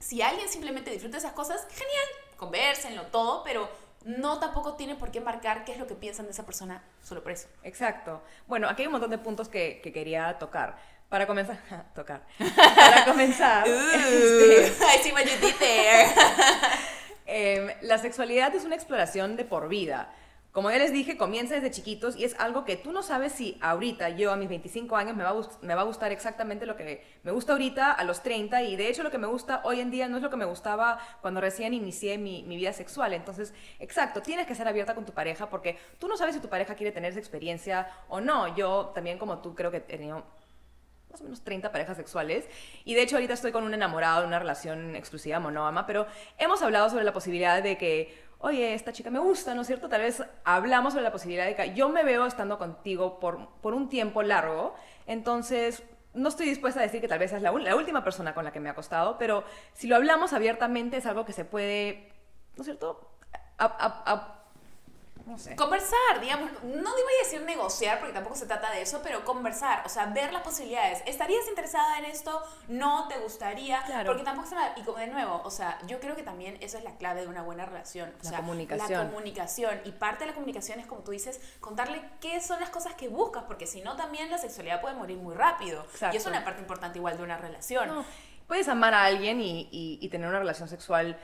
si 0.00 0.22
alguien 0.22 0.48
simplemente 0.48 0.90
disfruta 0.90 1.18
esas 1.18 1.32
cosas, 1.32 1.66
genial, 1.70 2.06
conversenlo 2.36 3.02
todo, 3.06 3.44
pero 3.44 3.68
no 4.04 4.38
tampoco 4.38 4.74
tiene 4.74 4.96
por 4.96 5.10
qué 5.10 5.20
marcar 5.22 5.64
qué 5.64 5.72
es 5.72 5.78
lo 5.78 5.86
que 5.86 5.94
piensan 5.94 6.26
de 6.26 6.32
esa 6.32 6.44
persona 6.44 6.82
solo 7.02 7.22
por 7.22 7.32
eso. 7.32 7.48
Exacto. 7.62 8.22
Bueno, 8.46 8.68
aquí 8.68 8.82
hay 8.82 8.86
un 8.88 8.92
montón 8.92 9.08
de 9.10 9.16
puntos 9.16 9.48
que, 9.48 9.80
que 9.82 9.94
quería 9.94 10.38
tocar. 10.38 10.76
Para 11.14 11.28
comenzar, 11.28 11.56
tocar. 11.94 12.22
Para 12.74 13.04
comenzar, 13.04 13.68
este, 13.68 14.66
I 14.66 15.00
see 15.00 15.12
what 15.12 15.22
you 15.22 15.38
did 15.40 15.54
there. 15.60 16.08
Em, 17.26 17.70
la 17.82 17.98
sexualidad 17.98 18.52
es 18.52 18.64
una 18.64 18.74
exploración 18.74 19.36
de 19.36 19.44
por 19.44 19.68
vida. 19.68 20.12
Como 20.50 20.72
ya 20.72 20.78
les 20.78 20.92
dije, 20.92 21.16
comienza 21.16 21.54
desde 21.54 21.70
chiquitos 21.70 22.16
y 22.16 22.24
es 22.24 22.34
algo 22.40 22.64
que 22.64 22.76
tú 22.76 22.90
no 22.90 23.04
sabes 23.04 23.30
si 23.30 23.56
ahorita, 23.60 24.08
yo 24.08 24.32
a 24.32 24.36
mis 24.36 24.48
25 24.48 24.96
años, 24.96 25.14
me 25.14 25.22
va, 25.22 25.30
a 25.30 25.34
me 25.62 25.76
va 25.76 25.82
a 25.82 25.84
gustar 25.84 26.10
exactamente 26.10 26.66
lo 26.66 26.76
que 26.76 27.04
me 27.22 27.30
gusta 27.30 27.52
ahorita 27.52 27.92
a 27.92 28.02
los 28.02 28.24
30 28.24 28.62
y 28.62 28.74
de 28.74 28.88
hecho 28.88 29.04
lo 29.04 29.12
que 29.12 29.18
me 29.18 29.28
gusta 29.28 29.60
hoy 29.62 29.78
en 29.78 29.92
día 29.92 30.08
no 30.08 30.16
es 30.16 30.22
lo 30.22 30.30
que 30.30 30.36
me 30.36 30.46
gustaba 30.46 30.98
cuando 31.22 31.40
recién 31.40 31.74
inicié 31.74 32.18
mi, 32.18 32.42
mi 32.42 32.56
vida 32.56 32.72
sexual. 32.72 33.12
Entonces, 33.12 33.54
exacto, 33.78 34.20
tienes 34.20 34.48
que 34.48 34.56
ser 34.56 34.66
abierta 34.66 34.96
con 34.96 35.04
tu 35.04 35.12
pareja 35.12 35.48
porque 35.48 35.78
tú 36.00 36.08
no 36.08 36.16
sabes 36.16 36.34
si 36.34 36.40
tu 36.40 36.48
pareja 36.48 36.74
quiere 36.74 36.90
tener 36.90 37.12
esa 37.12 37.20
experiencia 37.20 37.88
o 38.08 38.20
no. 38.20 38.56
Yo 38.56 38.90
también 38.96 39.16
como 39.16 39.38
tú 39.38 39.54
creo 39.54 39.70
que 39.70 39.76
he 39.76 39.80
tenido 39.80 40.24
más 41.14 41.20
o 41.20 41.24
menos 41.24 41.44
30 41.44 41.70
parejas 41.70 41.96
sexuales. 41.96 42.48
Y 42.84 42.94
de 42.94 43.02
hecho 43.02 43.14
ahorita 43.16 43.34
estoy 43.34 43.52
con 43.52 43.62
un 43.62 43.72
enamorado 43.72 44.22
de 44.22 44.26
una 44.26 44.40
relación 44.40 44.96
exclusiva 44.96 45.38
monógama, 45.38 45.86
pero 45.86 46.06
hemos 46.38 46.60
hablado 46.60 46.90
sobre 46.90 47.04
la 47.04 47.12
posibilidad 47.12 47.62
de 47.62 47.78
que, 47.78 48.12
oye, 48.38 48.74
esta 48.74 48.92
chica 48.92 49.10
me 49.10 49.20
gusta, 49.20 49.54
¿no 49.54 49.60
es 49.60 49.68
cierto? 49.68 49.88
Tal 49.88 50.00
vez 50.00 50.24
hablamos 50.42 50.92
sobre 50.92 51.04
la 51.04 51.12
posibilidad 51.12 51.46
de 51.46 51.54
que 51.54 51.72
yo 51.72 51.88
me 51.88 52.02
veo 52.02 52.26
estando 52.26 52.58
contigo 52.58 53.20
por, 53.20 53.48
por 53.60 53.74
un 53.74 53.88
tiempo 53.88 54.24
largo, 54.24 54.74
entonces 55.06 55.84
no 56.14 56.28
estoy 56.28 56.46
dispuesta 56.46 56.80
a 56.80 56.82
decir 56.82 57.00
que 57.00 57.08
tal 57.08 57.20
vez 57.20 57.32
es 57.32 57.42
la, 57.42 57.52
última 57.52 58.02
persona 58.02 58.34
con 58.34 58.44
la 58.44 58.52
que 58.52 58.58
me 58.58 58.68
ha 58.68 58.72
acostado, 58.72 59.16
pero 59.16 59.44
si 59.72 59.86
lo 59.86 59.94
hablamos 59.94 60.32
abiertamente 60.32 60.96
es 60.96 61.06
algo 61.06 61.24
que 61.24 61.32
se 61.32 61.44
puede, 61.44 62.12
¿no 62.56 62.62
es 62.62 62.66
cierto? 62.66 63.08
No 65.26 65.38
sé. 65.38 65.56
Conversar, 65.56 66.20
digamos, 66.20 66.50
no 66.62 66.90
voy 66.90 67.12
a 67.20 67.24
decir 67.24 67.40
negociar 67.42 67.98
porque 67.98 68.12
tampoco 68.12 68.36
se 68.36 68.46
trata 68.46 68.70
de 68.70 68.82
eso, 68.82 69.00
pero 69.02 69.24
conversar, 69.24 69.82
o 69.86 69.88
sea, 69.88 70.06
ver 70.06 70.32
las 70.32 70.42
posibilidades. 70.42 71.02
¿Estarías 71.06 71.48
interesada 71.48 71.98
en 71.98 72.04
esto? 72.04 72.42
¿No 72.68 73.08
te 73.08 73.18
gustaría? 73.18 73.82
Claro. 73.84 74.06
Porque 74.06 74.22
tampoco 74.22 74.48
se. 74.48 74.56
Y 74.76 74.82
como 74.84 74.98
de 74.98 75.06
nuevo, 75.06 75.40
o 75.44 75.50
sea, 75.50 75.78
yo 75.86 75.98
creo 76.00 76.14
que 76.14 76.22
también 76.22 76.58
eso 76.60 76.76
es 76.78 76.84
la 76.84 76.96
clave 76.96 77.22
de 77.22 77.26
una 77.28 77.42
buena 77.42 77.64
relación. 77.64 78.10
O 78.20 78.24
La 78.24 78.28
sea, 78.30 78.38
comunicación. 78.40 79.00
La 79.00 79.06
comunicación. 79.06 79.80
Y 79.84 79.92
parte 79.92 80.20
de 80.24 80.26
la 80.30 80.34
comunicación 80.34 80.78
es, 80.80 80.86
como 80.86 81.02
tú 81.02 81.10
dices, 81.12 81.40
contarle 81.60 82.02
qué 82.20 82.40
son 82.40 82.60
las 82.60 82.70
cosas 82.70 82.94
que 82.94 83.08
buscas, 83.08 83.44
porque 83.44 83.66
si 83.66 83.80
no 83.80 83.96
también 83.96 84.30
la 84.30 84.38
sexualidad 84.38 84.80
puede 84.80 84.94
morir 84.94 85.16
muy 85.16 85.34
rápido. 85.34 85.82
Exacto. 85.92 86.14
Y 86.16 86.18
es 86.18 86.26
una 86.26 86.44
parte 86.44 86.60
importante 86.60 86.98
igual 86.98 87.16
de 87.16 87.22
una 87.22 87.38
relación. 87.38 87.88
No, 87.88 88.04
puedes 88.46 88.68
amar 88.68 88.92
a 88.92 89.04
alguien 89.04 89.40
y, 89.40 89.68
y- 89.72 89.98
y 90.02 90.08
tener 90.10 90.28
una 90.28 90.38
relación 90.38 90.68
sexual 90.68 91.18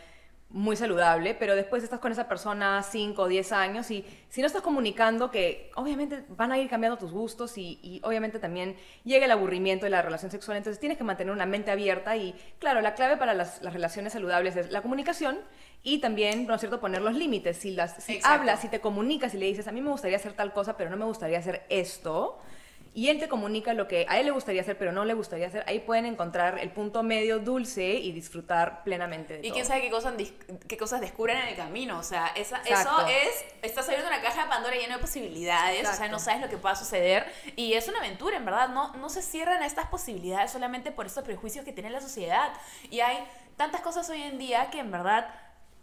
muy 0.51 0.75
saludable, 0.75 1.35
pero 1.35 1.55
después 1.55 1.85
estás 1.85 2.01
con 2.01 2.11
esa 2.11 2.27
persona 2.27 2.83
5 2.83 3.23
o 3.23 3.29
10 3.29 3.53
años 3.53 3.91
y 3.91 4.05
si 4.29 4.41
no 4.41 4.49
estás 4.49 4.63
comunicando 4.63 5.31
que 5.31 5.71
obviamente 5.77 6.25
van 6.31 6.51
a 6.51 6.59
ir 6.59 6.69
cambiando 6.69 6.99
tus 6.99 7.13
gustos 7.13 7.57
y, 7.57 7.79
y 7.83 8.01
obviamente 8.03 8.41
también 8.41 8.75
llega 9.05 9.27
el 9.27 9.31
aburrimiento 9.31 9.87
de 9.87 9.91
la 9.91 10.03
relación 10.03 10.31
sexual, 10.31 10.57
entonces 10.57 10.81
tienes 10.81 10.99
que 10.99 11.05
mantener 11.05 11.33
una 11.33 11.47
mente 11.47 11.71
abierta 11.71 12.17
y 12.17 12.35
claro, 12.59 12.81
la 12.81 12.95
clave 12.95 13.17
para 13.17 13.33
las, 13.33 13.63
las 13.63 13.73
relaciones 13.73 14.13
saludables 14.13 14.57
es 14.57 14.73
la 14.73 14.83
comunicación 14.83 15.39
y 15.83 15.99
también, 15.99 16.47
¿no 16.47 16.55
es 16.55 16.61
cierto?, 16.61 16.81
poner 16.81 17.01
los 17.01 17.15
límites. 17.15 17.57
Si, 17.57 17.71
las, 17.71 18.03
si 18.03 18.15
Exacto. 18.17 18.41
hablas, 18.41 18.61
si 18.61 18.69
te 18.69 18.81
comunicas 18.81 19.33
y 19.35 19.39
le 19.39 19.47
dices, 19.47 19.69
a 19.69 19.73
mí 19.73 19.81
me 19.81 19.91
gustaría 19.91 20.17
hacer 20.17 20.33
tal 20.33 20.53
cosa, 20.53 20.77
pero 20.77 20.91
no 20.91 20.97
me 20.97 21.05
gustaría 21.05 21.39
hacer 21.39 21.65
esto, 21.69 22.39
y 22.93 23.09
él 23.09 23.21
te 23.21 23.29
comunica 23.29 23.73
lo 23.73 23.87
que 23.87 24.05
a 24.09 24.19
él 24.19 24.27
le 24.27 24.33
gustaría 24.33 24.63
hacer, 24.63 24.77
pero 24.77 24.91
no 24.91 25.05
le 25.05 25.15
gustaría 25.15 25.47
hacer, 25.47 25.65
ahí 25.69 25.79
pueden 25.79 26.07
encontrar 26.07 26.59
el 26.59 26.71
punto 26.71 27.03
medio 27.05 27.39
dulce 27.39 27.85
y 27.95 28.11
disfrutar 28.11 28.83
plenamente 28.83 29.35
de 29.35 29.41
Y 29.41 29.43
todo. 29.43 29.55
quién 29.55 29.67
sabe 29.67 29.81
qué 29.83 29.91
cosas, 29.91 30.15
qué 30.67 30.77
cosas 30.77 31.01
descubren 31.01 31.39
en 31.39 31.49
el 31.49 31.57
camino. 31.57 31.99
O 31.99 32.03
sea, 32.03 32.29
esa, 32.35 32.61
eso 32.63 33.07
es. 33.07 33.45
Estás 33.63 33.87
abriendo 33.87 34.09
una 34.09 34.21
caja 34.21 34.43
de 34.43 34.49
Pandora 34.49 34.75
llena 34.77 34.97
de 34.97 35.01
posibilidades. 35.01 35.89
O 35.89 35.93
sea, 35.93 36.09
no 36.09 36.19
sabes 36.19 36.41
lo 36.41 36.49
que 36.49 36.57
pueda 36.57 36.75
suceder. 36.75 37.31
Y 37.55 37.75
es 37.75 37.87
una 37.87 37.99
aventura, 37.99 38.37
en 38.37 38.45
verdad. 38.45 38.71
No, 38.71 38.93
no 38.97 39.09
se 39.09 39.23
cierran 39.23 39.63
a 39.63 39.67
estas 39.67 39.87
posibilidades 39.87 40.51
solamente 40.51 40.91
por 40.91 41.07
estos 41.07 41.23
prejuicios 41.23 41.65
que 41.65 41.73
tiene 41.73 41.91
la 41.91 42.01
sociedad. 42.01 42.53
Y 42.91 43.01
hay 43.01 43.19
tantas 43.57 43.83
cosas 43.83 44.11
hoy 44.11 44.23
en 44.23 44.39
día 44.39 44.71
que, 44.71 44.81
en 44.81 44.91
verdad. 44.91 45.33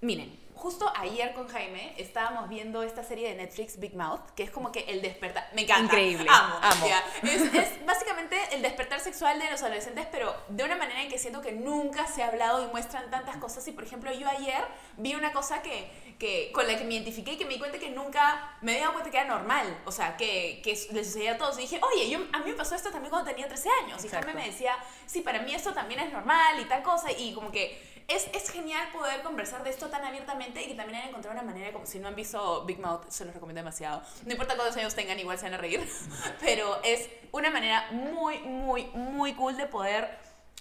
Miren, 0.02 0.48
justo 0.58 0.92
ayer 0.96 1.34
con 1.34 1.48
Jaime 1.48 1.94
estábamos 1.98 2.50
viendo 2.50 2.84
esta 2.84 3.04
serie 3.04 3.30
de 3.30 3.36
Netflix, 3.36 3.80
Big 3.80 3.96
Mouth, 3.96 4.32
que 4.36 4.44
es 4.44 4.52
como 4.52 4.72
que 4.72 4.82
el 4.82 5.02
despertar. 5.02 5.50
Me 5.54 5.62
encanta. 5.62 5.86
Increíble, 5.86 6.28
Amo. 6.30 6.56
amo. 6.62 6.86
Es, 7.24 7.42
es 7.54 7.86
básicamente 7.86 8.38
el 8.52 8.62
despertar 8.62 9.00
sexual 9.00 9.40
de 9.40 9.50
los 9.50 9.62
adolescentes, 9.62 10.08
pero 10.12 10.36
de 10.50 10.64
una 10.64 10.76
manera 10.76 11.02
en 11.02 11.10
que 11.10 11.18
siento 11.18 11.42
que 11.42 11.52
nunca 11.52 12.08
se 12.08 12.22
ha 12.22 12.28
hablado 12.28 12.64
y 12.64 12.68
muestran 12.68 13.10
tantas 13.10 13.38
cosas. 13.38 13.68
Y 13.68 13.72
por 13.72 13.84
ejemplo, 13.84 14.12
yo 14.12 14.28
ayer 14.28 14.64
vi 14.98 15.16
una 15.16 15.32
cosa 15.32 15.62
que, 15.62 15.90
que 16.20 16.52
con 16.52 16.68
la 16.68 16.78
que 16.78 16.84
me 16.84 16.96
identifiqué 16.96 17.34
y 17.34 17.38
que 17.38 17.46
me 17.46 17.54
di 17.54 17.60
cuenta 17.60 17.80
que 17.80 17.90
nunca 17.90 18.58
me 18.62 18.74
había 18.74 18.84
dado 18.84 18.94
cuenta 18.94 19.12
que 19.12 19.18
era 19.18 19.28
normal. 19.28 19.82
O 19.86 19.92
sea, 19.92 20.18
que, 20.18 20.62
que 20.64 20.78
le 20.92 21.04
sucedía 21.04 21.34
a 21.34 21.38
todos. 21.38 21.58
Y 21.58 21.62
dije, 21.62 21.80
oye, 21.94 22.10
yo, 22.10 22.20
a 22.34 22.40
mí 22.40 22.52
me 22.52 22.54
pasó 22.54 22.76
esto 22.76 22.92
también 22.92 23.10
cuando 23.10 23.30
tenía 23.30 23.48
13 23.48 23.70
años. 23.84 24.04
Y 24.04 24.10
Jaime 24.10 24.34
me 24.34 24.46
decía, 24.46 24.76
sí, 25.06 25.22
para 25.22 25.42
mí 25.42 25.54
esto 25.54 25.74
también 25.74 26.02
es 26.02 26.12
normal 26.12 26.60
y 26.60 26.66
tal 26.66 26.84
cosa. 26.84 27.12
Y 27.12 27.34
como 27.34 27.52
que 27.52 27.97
es, 28.08 28.28
es 28.34 28.50
genial 28.50 28.88
poder 28.94 29.22
conversar 29.22 29.64
de 29.64 29.70
esto 29.70 29.90
tan 29.90 30.04
abiertamente 30.06 30.62
y 30.64 30.68
que 30.68 30.76
también 30.76 30.98
hayan 30.98 31.10
encontrado 31.10 31.38
una 31.38 31.46
manera, 31.46 31.74
como 31.74 31.86
si 31.86 32.00
no 32.00 32.08
han 32.08 32.16
visto 32.16 32.64
Big 32.66 32.80
Mouth, 32.80 33.10
se 33.10 33.26
los 33.26 33.34
recomiendo 33.34 33.60
demasiado. 33.60 34.02
No 34.26 34.32
importa 34.32 34.56
cuántos 34.56 34.78
años 34.78 34.96
tengan, 34.96 35.20
igual 35.20 35.38
se 35.38 35.44
van 35.44 35.56
a 35.56 35.58
reír. 35.58 35.86
Pero 36.40 36.82
es 36.84 37.10
una 37.34 37.50
manera 37.50 37.90
muy, 37.92 38.40
muy, 38.40 38.86
muy 38.94 39.34
cool 39.34 39.58
de 39.58 39.66
poder. 39.66 40.10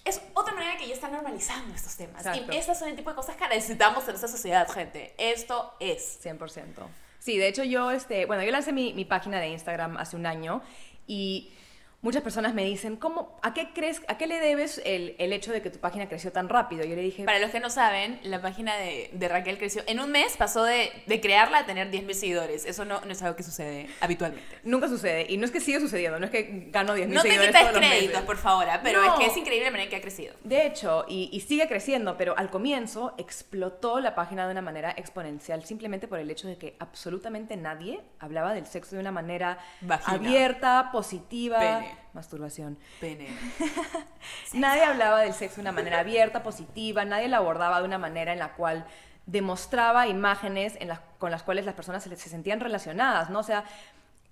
Es 0.04 0.20
otra 0.34 0.54
manera 0.54 0.76
que 0.76 0.88
ya 0.88 0.94
está 0.94 1.08
normalizando 1.08 1.74
estos 1.74 1.96
temas. 1.96 2.26
Exacto. 2.26 2.52
Y 2.52 2.56
estas 2.56 2.78
son 2.78 2.88
el 2.88 2.96
tipo 2.96 3.10
de 3.10 3.16
cosas 3.16 3.36
que 3.36 3.46
necesitamos 3.48 4.06
en 4.08 4.16
esta 4.16 4.28
sociedad, 4.28 4.68
gente. 4.68 5.14
Esto 5.16 5.74
es. 5.78 6.20
100%. 6.24 6.66
Sí, 7.20 7.38
de 7.38 7.48
hecho 7.48 7.64
yo, 7.64 7.90
este, 7.90 8.26
bueno, 8.26 8.42
yo 8.42 8.50
lancé 8.50 8.72
mi, 8.72 8.92
mi 8.92 9.04
página 9.04 9.40
de 9.40 9.48
Instagram 9.48 9.96
hace 9.96 10.16
un 10.16 10.26
año 10.26 10.62
y 11.06 11.52
muchas 12.02 12.22
personas 12.22 12.54
me 12.54 12.64
dicen, 12.64 12.96
¿cómo, 12.96 13.36
a 13.42 13.52
qué 13.54 13.70
crees, 13.74 14.00
a 14.08 14.16
qué 14.16 14.26
le 14.26 14.38
debes 14.38 14.80
el, 14.84 15.16
el 15.18 15.32
hecho 15.32 15.50
de 15.52 15.60
que 15.62 15.70
tu 15.70 15.78
página 15.80 16.08
creció 16.08 16.30
tan 16.30 16.48
rápido? 16.48 16.84
Yo 16.84 16.94
le 16.94 17.02
dije, 17.02 17.24
Para 17.24 17.38
los 17.40 17.50
que 17.50 17.58
no 17.58 17.68
saben, 17.70 18.20
la 18.22 18.40
página 18.40 18.76
de, 18.76 19.10
de 19.12 19.28
Raquel 19.28 19.58
creció. 19.58 19.82
En 19.86 19.98
un 20.00 20.10
mes 20.12 20.36
pasó 20.36 20.62
de, 20.64 20.90
de 21.06 21.20
crearla 21.20 21.58
a 21.60 21.66
tener 21.66 21.90
10.000 21.90 22.12
seguidores. 22.12 22.64
Eso 22.64 22.84
no, 22.84 23.00
no 23.00 23.10
es 23.12 23.22
algo 23.22 23.34
que 23.36 23.42
sucede 23.42 23.88
habitualmente. 24.00 24.58
nunca 24.62 24.88
sucede 24.88 25.26
y 25.28 25.36
no 25.36 25.44
es 25.46 25.50
que 25.50 25.60
sigue 25.60 25.80
sucediendo, 25.80 26.18
no 26.20 26.26
es 26.26 26.30
que 26.30 26.68
gano 26.70 26.94
10 26.94 27.08
mil 27.08 27.16
No 27.16 27.22
te 27.22 27.28
seguidores 27.30 27.54
quites 27.56 27.70
todos 27.72 27.82
los 27.82 27.90
créditos, 27.90 28.22
por 28.22 28.36
favor, 28.36 28.68
¿ah? 28.70 28.80
pero 28.84 29.02
No. 29.02 29.14
es 29.14 29.18
que 29.20 29.26
es 29.26 29.36
increíble 29.36 29.64
la 29.64 29.70
manera 29.72 29.84
en 29.84 29.90
que 29.90 29.96
ha 29.96 30.00
crecido. 30.00 30.34
De 30.44 30.66
hecho, 30.66 31.04
y, 31.08 31.28
y 31.32 31.40
sigue 31.40 31.66
creciendo, 31.66 32.16
pero 32.16 32.36
al 32.38 32.50
comienzo 32.50 33.14
explotó 33.18 34.00
la 34.00 34.14
página 34.14 34.44
de 34.46 34.52
una 34.52 34.62
manera 34.62 34.92
exponencial 34.96 35.64
simplemente 35.64 36.08
por 36.08 36.18
el 36.18 36.30
hecho 36.30 36.46
de 36.48 36.56
que 36.56 36.76
absolutamente 36.78 37.56
nadie 37.56 38.00
hablaba 38.18 38.52
del 38.54 38.66
sexo 38.66 38.94
de 38.96 39.00
una 39.00 39.12
manera 39.12 39.58
Vagina. 39.80 40.16
abierta, 40.16 40.90
positiva, 40.92 41.84
Pene. 41.88 41.98
masturbación. 42.12 42.78
Pene. 43.00 43.28
Nadie 44.52 44.84
hablaba 44.84 45.20
del 45.20 45.32
sexo 45.32 45.56
de 45.56 45.62
una 45.62 45.72
manera 45.72 46.00
abierta, 46.00 46.42
positiva, 46.42 47.04
nadie 47.04 47.28
lo 47.28 47.36
abordaba 47.36 47.80
de 47.80 47.86
una 47.86 47.98
manera 47.98 48.32
en 48.32 48.38
la 48.38 48.54
cual 48.54 48.86
demostraba 49.26 50.06
imágenes 50.06 50.76
en 50.80 50.88
las, 50.88 51.00
con 51.18 51.30
las 51.30 51.42
cuales 51.42 51.64
las 51.64 51.74
personas 51.74 52.02
se, 52.02 52.14
se 52.16 52.28
sentían 52.28 52.60
relacionadas, 52.60 53.30
¿no? 53.30 53.40
O 53.40 53.42
sea, 53.42 53.64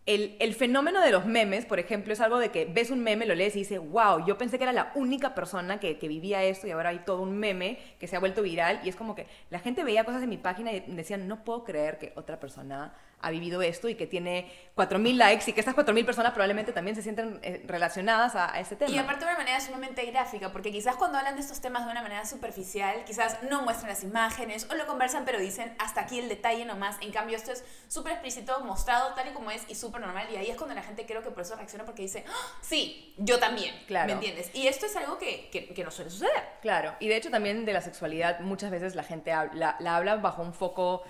el, 0.07 0.37
el 0.39 0.55
fenómeno 0.55 1.01
de 1.01 1.11
los 1.11 1.25
memes, 1.25 1.65
por 1.65 1.79
ejemplo, 1.79 2.13
es 2.13 2.21
algo 2.21 2.39
de 2.39 2.51
que 2.51 2.67
ves 2.67 2.91
un 2.91 3.01
meme, 3.01 3.25
lo 3.25 3.35
lees 3.35 3.57
y 3.57 3.61
dices, 3.61 3.81
wow, 3.81 4.25
yo 4.27 4.37
pensé 4.37 4.59
que 4.59 4.65
era 4.65 4.73
la 4.73 4.93
única 4.95 5.35
persona 5.35 5.81
que, 5.81 5.99
que 5.99 6.09
vivía 6.09 6.43
esto 6.45 6.67
y 6.67 6.73
ahora 6.73 6.91
hay 6.91 6.99
todo 7.01 7.23
un 7.23 7.39
meme 7.39 7.79
que 7.99 8.07
se 8.07 8.15
ha 8.15 8.21
vuelto 8.21 8.43
viral 8.43 8.81
y 8.85 8.91
es 8.91 8.97
como 8.97 9.15
que 9.15 9.27
la 9.49 9.61
gente 9.61 9.83
veía 9.83 10.05
cosas 10.05 10.23
en 10.23 10.29
mi 10.29 10.37
página 10.37 10.73
y 10.73 10.81
decían, 10.81 11.27
no 11.27 11.43
puedo 11.43 11.65
creer 11.65 11.99
que 11.99 12.13
otra 12.17 12.39
persona 12.39 12.93
ha 13.25 13.31
vivido 13.31 13.63
esto 13.63 13.89
y 13.89 13.95
que 13.95 14.07
tiene 14.07 14.51
4.000 14.77 15.15
likes 15.17 15.51
y 15.51 15.53
que 15.53 15.61
estas 15.61 15.75
4.000 15.75 16.05
personas 16.05 16.33
probablemente 16.33 16.73
también 16.73 16.95
se 16.97 17.03
sienten 17.03 17.39
eh, 17.43 17.63
relacionadas 17.67 18.35
a, 18.35 18.55
a 18.55 18.61
ese 18.61 18.77
tema. 18.77 18.91
Y 18.91 18.99
aparte 18.99 19.25
de 19.25 19.31
una 19.31 19.39
manera 19.39 19.61
sumamente 19.61 20.05
gráfica, 20.07 20.53
porque 20.53 20.71
quizás 20.73 20.97
cuando 20.97 21.19
hablan 21.19 21.37
de 21.37 21.41
estos 21.41 21.61
temas 21.61 21.85
de 21.87 21.93
una 21.93 22.03
manera 22.03 22.25
superficial, 22.27 23.05
quizás 23.05 23.43
no 23.45 23.63
muestran 23.63 23.89
las 23.89 24.05
imágenes 24.05 24.67
o 24.71 24.75
lo 24.75 24.87
conversan, 24.87 25.25
pero 25.25 25.39
dicen 25.39 25.75
hasta 25.79 26.03
aquí 26.03 26.19
el 26.19 26.29
detalle 26.29 26.65
nomás. 26.65 26.97
En 27.01 27.13
cambio, 27.13 27.37
esto 27.37 27.53
es 27.53 27.65
súper 27.89 28.13
explícito, 28.13 28.61
mostrado 28.61 29.15
tal 29.15 29.29
y 29.29 29.33
como 29.33 29.51
es 29.51 29.63
y 29.69 29.75
súper 29.75 30.01
normal. 30.01 30.27
Y 30.33 30.37
ahí 30.37 30.51
es 30.51 30.57
cuando 30.57 30.75
la 30.75 30.83
gente 30.83 31.07
creo 31.07 31.23
que 31.23 31.31
por 31.31 31.43
eso 31.43 31.57
reacciona, 31.57 31.85
porque 31.85 32.03
dice, 32.03 32.25
"Ah, 32.29 32.59
sí, 32.61 33.15
yo 33.17 33.39
también. 33.39 33.75
Claro. 33.87 34.07
¿Me 34.07 34.13
entiendes? 34.13 34.51
Y 34.55 34.67
esto 34.67 34.87
es 34.87 34.97
algo 34.97 35.19
que, 35.19 35.49
que, 35.51 35.73
que 35.73 35.85
no 35.85 35.91
suele 35.91 36.11
suceder. 36.11 36.43
Claro, 36.63 36.95
y 37.01 37.09
de 37.09 37.17
hecho 37.17 37.31
también 37.31 37.65
de 37.65 37.73
la 37.73 37.81
sexualidad 37.81 38.41
muchas 38.41 38.71
veces 38.71 38.95
la 38.95 39.03
gente 39.05 39.33
habla, 39.33 39.77
la 39.79 39.97
habla 39.97 40.17
bajo 40.17 40.43
un 40.43 40.53
foco 40.55 41.03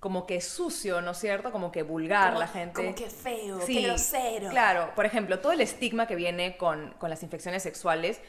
como 0.00 0.26
que 0.26 0.40
sucio, 0.40 1.00
¿no 1.00 1.12
es 1.12 1.18
cierto? 1.18 1.50
Como 1.52 1.72
que 1.72 1.82
vulgar 1.82 2.28
Como- 2.28 2.40
la 2.40 2.48
gente. 2.48 2.74
Como 2.74 2.94
que 2.94 3.08
feo, 3.10 3.60
Sí, 3.62 3.80
que 3.80 3.86
grosero. 3.88 4.50
Claro, 4.50 4.92
por 4.94 5.06
ejemplo, 5.06 5.40
todo 5.40 5.52
el 5.52 5.60
estigma 5.60 6.06
que 6.06 6.14
viene 6.16 6.56
con, 6.56 6.90
con 6.98 7.10
las 7.10 7.22
infecciones 7.22 7.62
sexuales. 7.62 8.20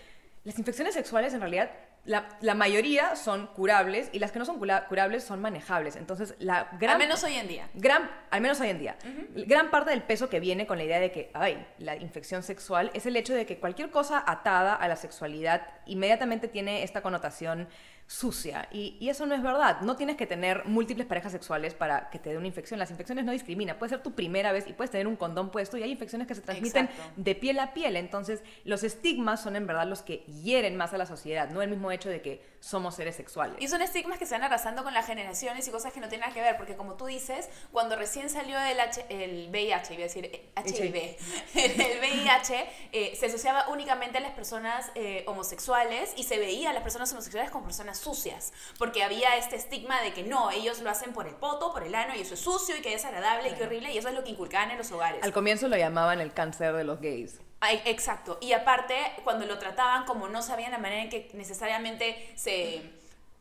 Las 0.44 0.58
infecciones 0.58 0.94
sexuales 0.94 1.34
en 1.34 1.42
realidad, 1.42 1.70
la, 2.06 2.30
la 2.40 2.56
mayoría 2.56 3.18
son 3.18 3.48
curables 3.48 4.10
y 4.14 4.20
las 4.20 4.32
que 4.32 4.40
no 4.40 4.46
son 4.46 4.60
cura- 4.60 4.88
curables 4.88 5.26
son 5.26 5.42
manejables. 5.42 5.98
Entonces, 5.98 6.36
la 6.40 6.70
gran... 6.80 6.94
Al 6.94 7.00
menos 7.00 7.22
hoy 7.26 7.34
en 7.34 7.50
día. 7.50 7.68
Gran, 7.74 8.10
al 8.32 8.40
menos 8.40 8.62
hoy 8.62 8.70
en 8.70 8.80
día, 8.80 8.96
gran 9.36 9.70
parte 9.70 9.90
del 9.92 10.04
peso 10.04 10.30
que 10.30 10.40
viene 10.40 10.66
con 10.66 10.78
la 10.78 10.86
idea 10.86 11.02
de 11.02 11.12
que, 11.12 11.32
ay, 11.34 11.68
la 11.80 11.98
infección 11.98 12.44
sexual 12.44 12.92
es 12.94 13.06
el 13.06 13.18
hecho 13.18 13.34
de 13.34 13.46
que 13.46 13.60
cualquier 13.60 13.92
cosa 13.92 14.24
atada 14.26 14.74
a 14.74 14.88
la 14.88 14.96
sexualidad 14.96 15.68
inmediatamente 15.86 16.48
tiene 16.48 16.84
esta 16.84 17.02
connotación 17.02 17.68
sucia. 18.08 18.70
Y, 18.72 18.96
y 19.00 19.10
eso 19.10 19.26
no 19.26 19.36
es 19.36 19.44
verdad. 19.44 19.82
No 19.82 19.96
tienes 19.98 20.16
que 20.16 20.26
tener 20.26 20.64
múltiples 20.66 21.06
parejas 21.06 21.34
sexuales 21.34 21.74
para 21.74 22.10
que 22.10 22.20
te 22.20 22.30
dé 22.30 22.38
una 22.38 22.48
infección. 22.48 22.80
Las 22.80 22.90
infecciones 22.90 23.26
no 23.26 23.34
discriminan. 23.34 23.78
Puede 23.78 23.90
ser 23.92 24.02
tu 24.02 24.14
primera 24.16 24.52
vez 24.54 24.66
y 24.68 24.74
puedes 24.74 24.92
tener 24.92 25.08
un 25.08 25.18
condón 25.18 25.52
puesto 25.52 25.78
y 25.78 25.84
hay 25.84 25.92
infecciones 25.92 26.28
que 26.28 26.34
se 26.36 26.42
transmiten 26.42 26.86
Exacto. 26.86 27.12
de 27.18 27.36
piel 27.36 27.60
a 27.60 27.74
piel. 27.74 27.98
Entonces, 27.98 28.42
los 28.64 28.84
estigmas 28.84 29.42
son 29.42 29.56
en 29.58 29.68
verdad 29.68 29.86
los 29.88 30.02
que 30.04 30.20
hieren 30.44 30.78
más 30.78 30.94
a 30.94 30.98
la 30.98 31.06
sociedad, 31.06 31.50
no 31.50 31.62
el 31.62 31.70
mismo 31.70 31.92
hecho 31.92 32.10
de 32.10 32.22
que 32.22 32.42
somos 32.60 32.96
seres 32.96 33.16
sexuales. 33.16 33.58
Y 33.60 33.68
son 33.68 33.82
estigmas 33.82 34.18
que 34.18 34.26
se 34.26 34.34
van 34.36 34.44
arrasando 34.44 34.84
con 34.84 34.94
las 34.94 35.06
generaciones 35.06 35.68
y 35.68 35.72
cosas 35.72 35.94
que 35.94 36.00
no 36.00 36.08
tienen 36.10 36.22
nada 36.28 36.34
que 36.34 36.42
ver, 36.42 36.58
porque 36.58 36.76
como 36.76 36.96
tú 36.96 37.06
dices, 37.06 37.50
cuando 37.72 37.96
recién 37.96 38.30
salió 38.30 38.58
el, 38.60 38.80
H- 38.80 39.06
el 39.10 39.50
VIH, 39.50 39.94
iba 39.94 40.02
a 40.02 40.08
decir 40.08 40.26
eh, 40.26 40.50
HIV, 40.66 41.18
el 41.56 42.00
VIH 42.00 42.66
eh, 42.94 43.16
se 43.16 43.26
asociaba 43.28 43.68
únicamente 43.70 44.18
a 44.18 44.22
las 44.22 44.32
personas 44.32 44.92
eh, 44.96 45.24
homosexuales 45.28 46.14
y 46.18 46.24
se 46.24 46.40
veía 46.40 46.72
a 46.72 46.74
las 46.74 46.84
personas 46.84 47.12
homosexuales 47.12 47.52
como 47.52 47.66
personas 47.66 47.97
sucias, 47.98 48.54
porque 48.78 49.04
había 49.04 49.38
este 49.38 49.56
estigma 49.56 50.02
de 50.02 50.14
que 50.14 50.24
no, 50.24 50.52
ellos 50.52 50.82
lo 50.82 50.90
hacen 50.90 51.14
por 51.14 51.28
el 51.28 51.36
poto, 51.36 51.72
por 51.74 51.84
el 51.84 51.96
ano, 51.96 52.16
y 52.16 52.22
eso 52.22 52.34
es 52.34 52.40
sucio 52.40 52.76
y 52.78 52.82
que 52.82 52.94
es 52.94 53.06
agradable 53.06 53.50
y 53.50 53.54
que 53.54 53.64
horrible, 53.64 53.92
y 53.94 53.98
eso 53.98 54.10
es 54.10 54.16
lo 54.16 54.24
que 54.24 54.32
inculcaban 54.32 54.72
en 54.72 54.78
los 54.78 54.92
hogares. 54.92 55.24
Al 55.24 55.34
comienzo 55.34 55.68
lo 55.68 55.78
llamaban 55.78 56.22
el 56.22 56.34
cáncer 56.34 56.74
de 56.74 56.84
los 56.84 57.02
gays. 57.02 57.40
Ay, 57.60 57.82
exacto. 57.86 58.38
Y 58.40 58.54
aparte, 58.54 58.96
cuando 59.24 59.46
lo 59.46 59.58
trataban, 59.58 60.06
como 60.06 60.30
no 60.30 60.42
sabían 60.44 60.72
la 60.72 60.78
manera 60.78 61.02
en 61.02 61.10
que 61.10 61.30
necesariamente 61.34 62.32
se... 62.36 62.97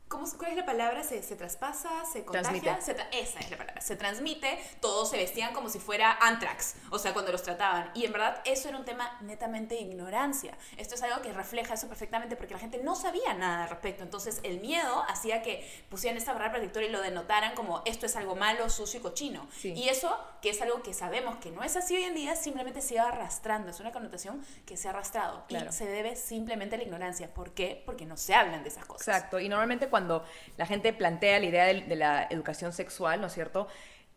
¿Cómo, 0.09 0.25
¿Cuál 0.39 0.53
es 0.53 0.57
la 0.57 0.65
palabra? 0.65 1.03
¿Se, 1.03 1.21
se 1.25 1.35
traspasa? 1.35 2.05
¿Se 2.05 2.25
contagia? 2.25 2.81
Se 2.81 2.97
tra- 2.97 3.09
esa 3.13 3.41
es 3.41 3.51
la 3.51 3.57
palabra. 3.57 3.81
Se 3.81 3.97
transmite, 3.97 4.57
todos 4.81 5.11
se 5.11 5.17
vestían 5.17 5.53
como 5.53 5.69
si 5.69 5.81
fuera 5.81 6.17
anthrax, 6.21 6.77
o 6.91 6.99
sea, 7.01 7.13
cuando 7.13 7.33
los 7.33 7.43
trataban. 7.43 7.91
Y 7.93 8.05
en 8.05 8.13
verdad 8.13 8.41
eso 8.45 8.69
era 8.69 8.79
un 8.79 8.85
tema 8.85 9.19
netamente 9.23 9.75
de 9.75 9.81
ignorancia. 9.81 10.57
Esto 10.77 10.95
es 10.95 11.03
algo 11.03 11.23
que 11.23 11.33
refleja 11.33 11.75
eso 11.75 11.89
perfectamente 11.89 12.37
porque 12.37 12.55
la 12.55 12.61
gente 12.61 12.79
no 12.85 12.95
sabía 12.95 13.35
nada 13.35 13.65
al 13.65 13.69
respecto. 13.71 14.05
Entonces 14.05 14.39
el 14.45 14.61
miedo 14.61 15.05
hacía 15.09 15.43
que 15.43 15.69
pusieran 15.91 16.17
esta 16.17 16.33
barrera 16.33 16.53
protectora 16.53 16.87
y 16.87 16.91
lo 16.91 17.01
denotaran 17.01 17.57
como 17.57 17.83
esto 17.85 18.07
es 18.07 18.15
algo 18.15 18.37
malo, 18.37 18.71
sucio 18.71 19.01
y 19.01 19.03
cochino. 19.03 19.49
Sí. 19.59 19.73
Y 19.73 19.89
eso, 19.89 20.17
que 20.41 20.51
es 20.51 20.63
algo 20.63 20.85
que 20.85 20.95
sabemos 20.95 21.37
que 21.39 21.51
no 21.51 21.65
es 21.65 21.75
así 21.77 21.97
hoy 21.97 22.05
en 22.05 22.15
día, 22.15 22.37
simplemente 22.37 22.81
se 22.81 22.95
va 22.95 23.09
arrastrando. 23.09 23.71
Es 23.71 23.81
una 23.81 23.91
connotación 23.91 24.47
que 24.67 24.77
se 24.77 24.87
ha 24.87 24.93
arrastrado. 24.93 25.45
Claro. 25.49 25.71
Y 25.71 25.73
se 25.73 25.87
debe 25.87 26.15
simplemente 26.15 26.77
a 26.77 26.79
la 26.79 26.85
ignorancia. 26.85 27.35
¿Por 27.35 27.51
qué? 27.55 27.83
Porque 27.85 28.07
no 28.07 28.17
se 28.17 28.37
hablan 28.37 28.63
de 28.63 28.69
esas 28.69 28.85
cosas. 28.85 29.09
Exacto, 29.09 29.41
y 29.41 29.49
normalmente 29.49 29.89
cuando 29.97 30.25
la 30.59 30.67
gente 30.67 30.93
plantea 30.93 31.39
la 31.39 31.47
idea 31.47 31.65
de, 31.65 31.81
de 31.81 31.97
la 31.97 32.27
educación 32.29 32.75
sexual, 32.75 33.19
¿no 33.19 33.29
es 33.29 33.33
cierto? 33.33 33.67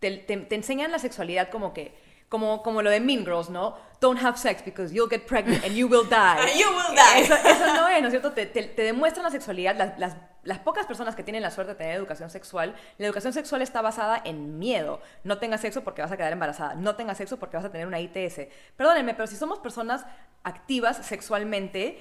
Te, 0.02 0.12
te- 0.18 0.36
te 0.36 0.56
enseñan 0.56 0.92
la 0.92 1.00
sexualidad 1.00 1.50
como 1.50 1.74
que, 1.74 1.94
como, 2.28 2.62
como 2.64 2.82
lo 2.82 2.90
de 2.90 3.00
Mean 3.00 3.24
Girls, 3.24 3.50
¿no? 3.50 3.78
Don't 4.02 4.22
have 4.22 4.38
sex 4.38 4.62
because 4.66 4.94
you'll 4.94 5.10
get 5.10 5.22
pregnant 5.26 5.64
and 5.64 5.74
you 5.76 5.88
will 5.88 6.04
die. 6.10 6.38
You 6.60 6.68
will 6.68 6.96
die. 6.96 7.22
Eso, 7.22 7.34
eso 7.36 7.66
no 7.76 7.88
es, 7.88 8.02
¿no 8.02 8.08
es 8.08 8.12
cierto? 8.12 8.34
Te, 8.34 8.46
te- 8.46 8.64
te 8.64 8.82
demuestran 8.84 9.24
la 9.24 9.32
sexualidad, 9.32 9.76
las, 9.78 9.98
las, 9.98 10.16
las 10.44 10.60
pocas 10.60 10.86
personas 10.86 11.16
que 11.16 11.24
tienen 11.24 11.42
la 11.42 11.50
suerte 11.52 11.72
de 11.74 11.78
tener 11.78 11.96
educación 11.96 12.30
sexual, 12.30 12.76
la 12.98 13.06
educación 13.06 13.32
sexual 13.32 13.62
está 13.62 13.82
basada 13.82 14.22
en 14.26 14.60
miedo. 14.60 15.02
No 15.24 15.38
tengas 15.38 15.62
sexo 15.62 15.84
porque 15.86 16.02
vas 16.02 16.12
a 16.12 16.18
quedar 16.18 16.34
embarazada, 16.34 16.76
no 16.76 16.96
tengas 16.98 17.18
sexo 17.18 17.40
porque 17.40 17.56
vas 17.58 17.66
a 17.66 17.72
tener 17.72 17.88
una 17.88 18.00
ITS. 18.02 18.42
Perdónenme, 18.78 19.14
pero 19.16 19.28
si 19.28 19.36
somos 19.38 19.60
personas 19.60 20.06
activas 20.44 20.98
sexualmente, 21.06 22.00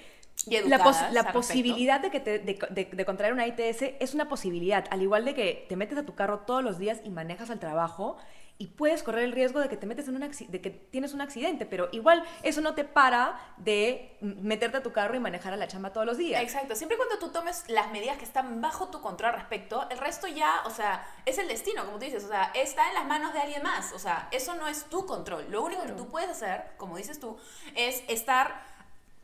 Y 0.51 0.69
la, 0.69 0.79
pos- 0.83 0.97
la 1.13 1.33
posibilidad 1.33 2.01
de, 2.01 2.11
que 2.11 2.21
te, 2.21 2.39
de, 2.39 2.59
de- 2.71 2.85
de 2.93 3.05
contraer 3.05 3.33
una 3.33 3.47
ITS 3.47 3.83
es 4.01 4.15
una 4.15 4.29
posibilidad, 4.29 4.85
al 4.91 5.03
igual 5.03 5.25
de 5.25 5.35
que 5.35 5.67
te 5.69 5.77
metes 5.77 5.99
a 5.99 6.05
tu 6.07 6.15
carro 6.15 6.41
todos 6.41 6.63
los 6.63 6.79
días 6.79 7.01
y 7.05 7.11
manejas 7.11 7.51
al 7.51 7.59
trabajo 7.59 8.17
y 8.61 8.67
puedes 8.67 9.05
correr 9.05 9.23
el 9.23 9.31
riesgo 9.31 9.61
de 9.61 9.69
que 9.69 9.77
te 9.77 9.87
metes 9.87 10.09
en 10.09 10.17
un 10.17 10.21
de 10.49 10.61
que 10.61 10.71
tienes 10.71 11.15
un 11.15 11.21
accidente, 11.21 11.65
pero 11.65 11.89
igual 11.93 12.25
eso 12.43 12.61
no 12.61 12.75
te 12.75 12.83
para 12.83 13.39
de 13.57 14.17
meterte 14.21 14.79
a 14.79 14.83
tu 14.83 14.91
carro 14.93 15.15
y 15.15 15.21
manejar 15.21 15.53
a 15.53 15.57
la 15.57 15.69
chamba 15.69 15.93
todos 15.93 16.05
los 16.05 16.19
días. 16.19 16.43
Exacto, 16.43 16.75
siempre 16.75 16.97
cuando 16.97 17.21
tú 17.21 17.29
tomes 17.29 17.63
las 17.69 17.93
medidas 17.93 18.17
que 18.19 18.25
están 18.25 18.61
bajo 18.61 18.89
tu 18.89 19.01
control 19.01 19.31
al 19.31 19.37
respecto, 19.37 19.87
el 19.91 19.99
resto 19.99 20.27
ya, 20.27 20.63
o 20.67 20.71
sea, 20.71 21.07
es 21.25 21.39
el 21.39 21.47
destino, 21.47 21.85
como 21.85 21.99
tú 22.01 22.07
dices, 22.07 22.25
o 22.25 22.29
sea, 22.29 22.51
está 22.53 22.89
en 22.89 22.95
las 22.95 23.07
manos 23.07 23.33
de 23.33 23.39
alguien 23.39 23.63
más, 23.63 23.93
o 23.93 23.99
sea, 24.01 24.27
eso 24.33 24.57
no 24.57 24.67
es 24.67 24.87
tu 24.87 25.07
control. 25.07 25.47
Lo 25.51 25.63
único 25.63 25.83
que 25.85 25.93
tú 25.93 26.09
puedes 26.09 26.29
hacer, 26.29 26.65
como 26.79 26.97
dices 26.97 27.21
tú, 27.21 27.39
es 27.77 28.03
estar 28.09 28.61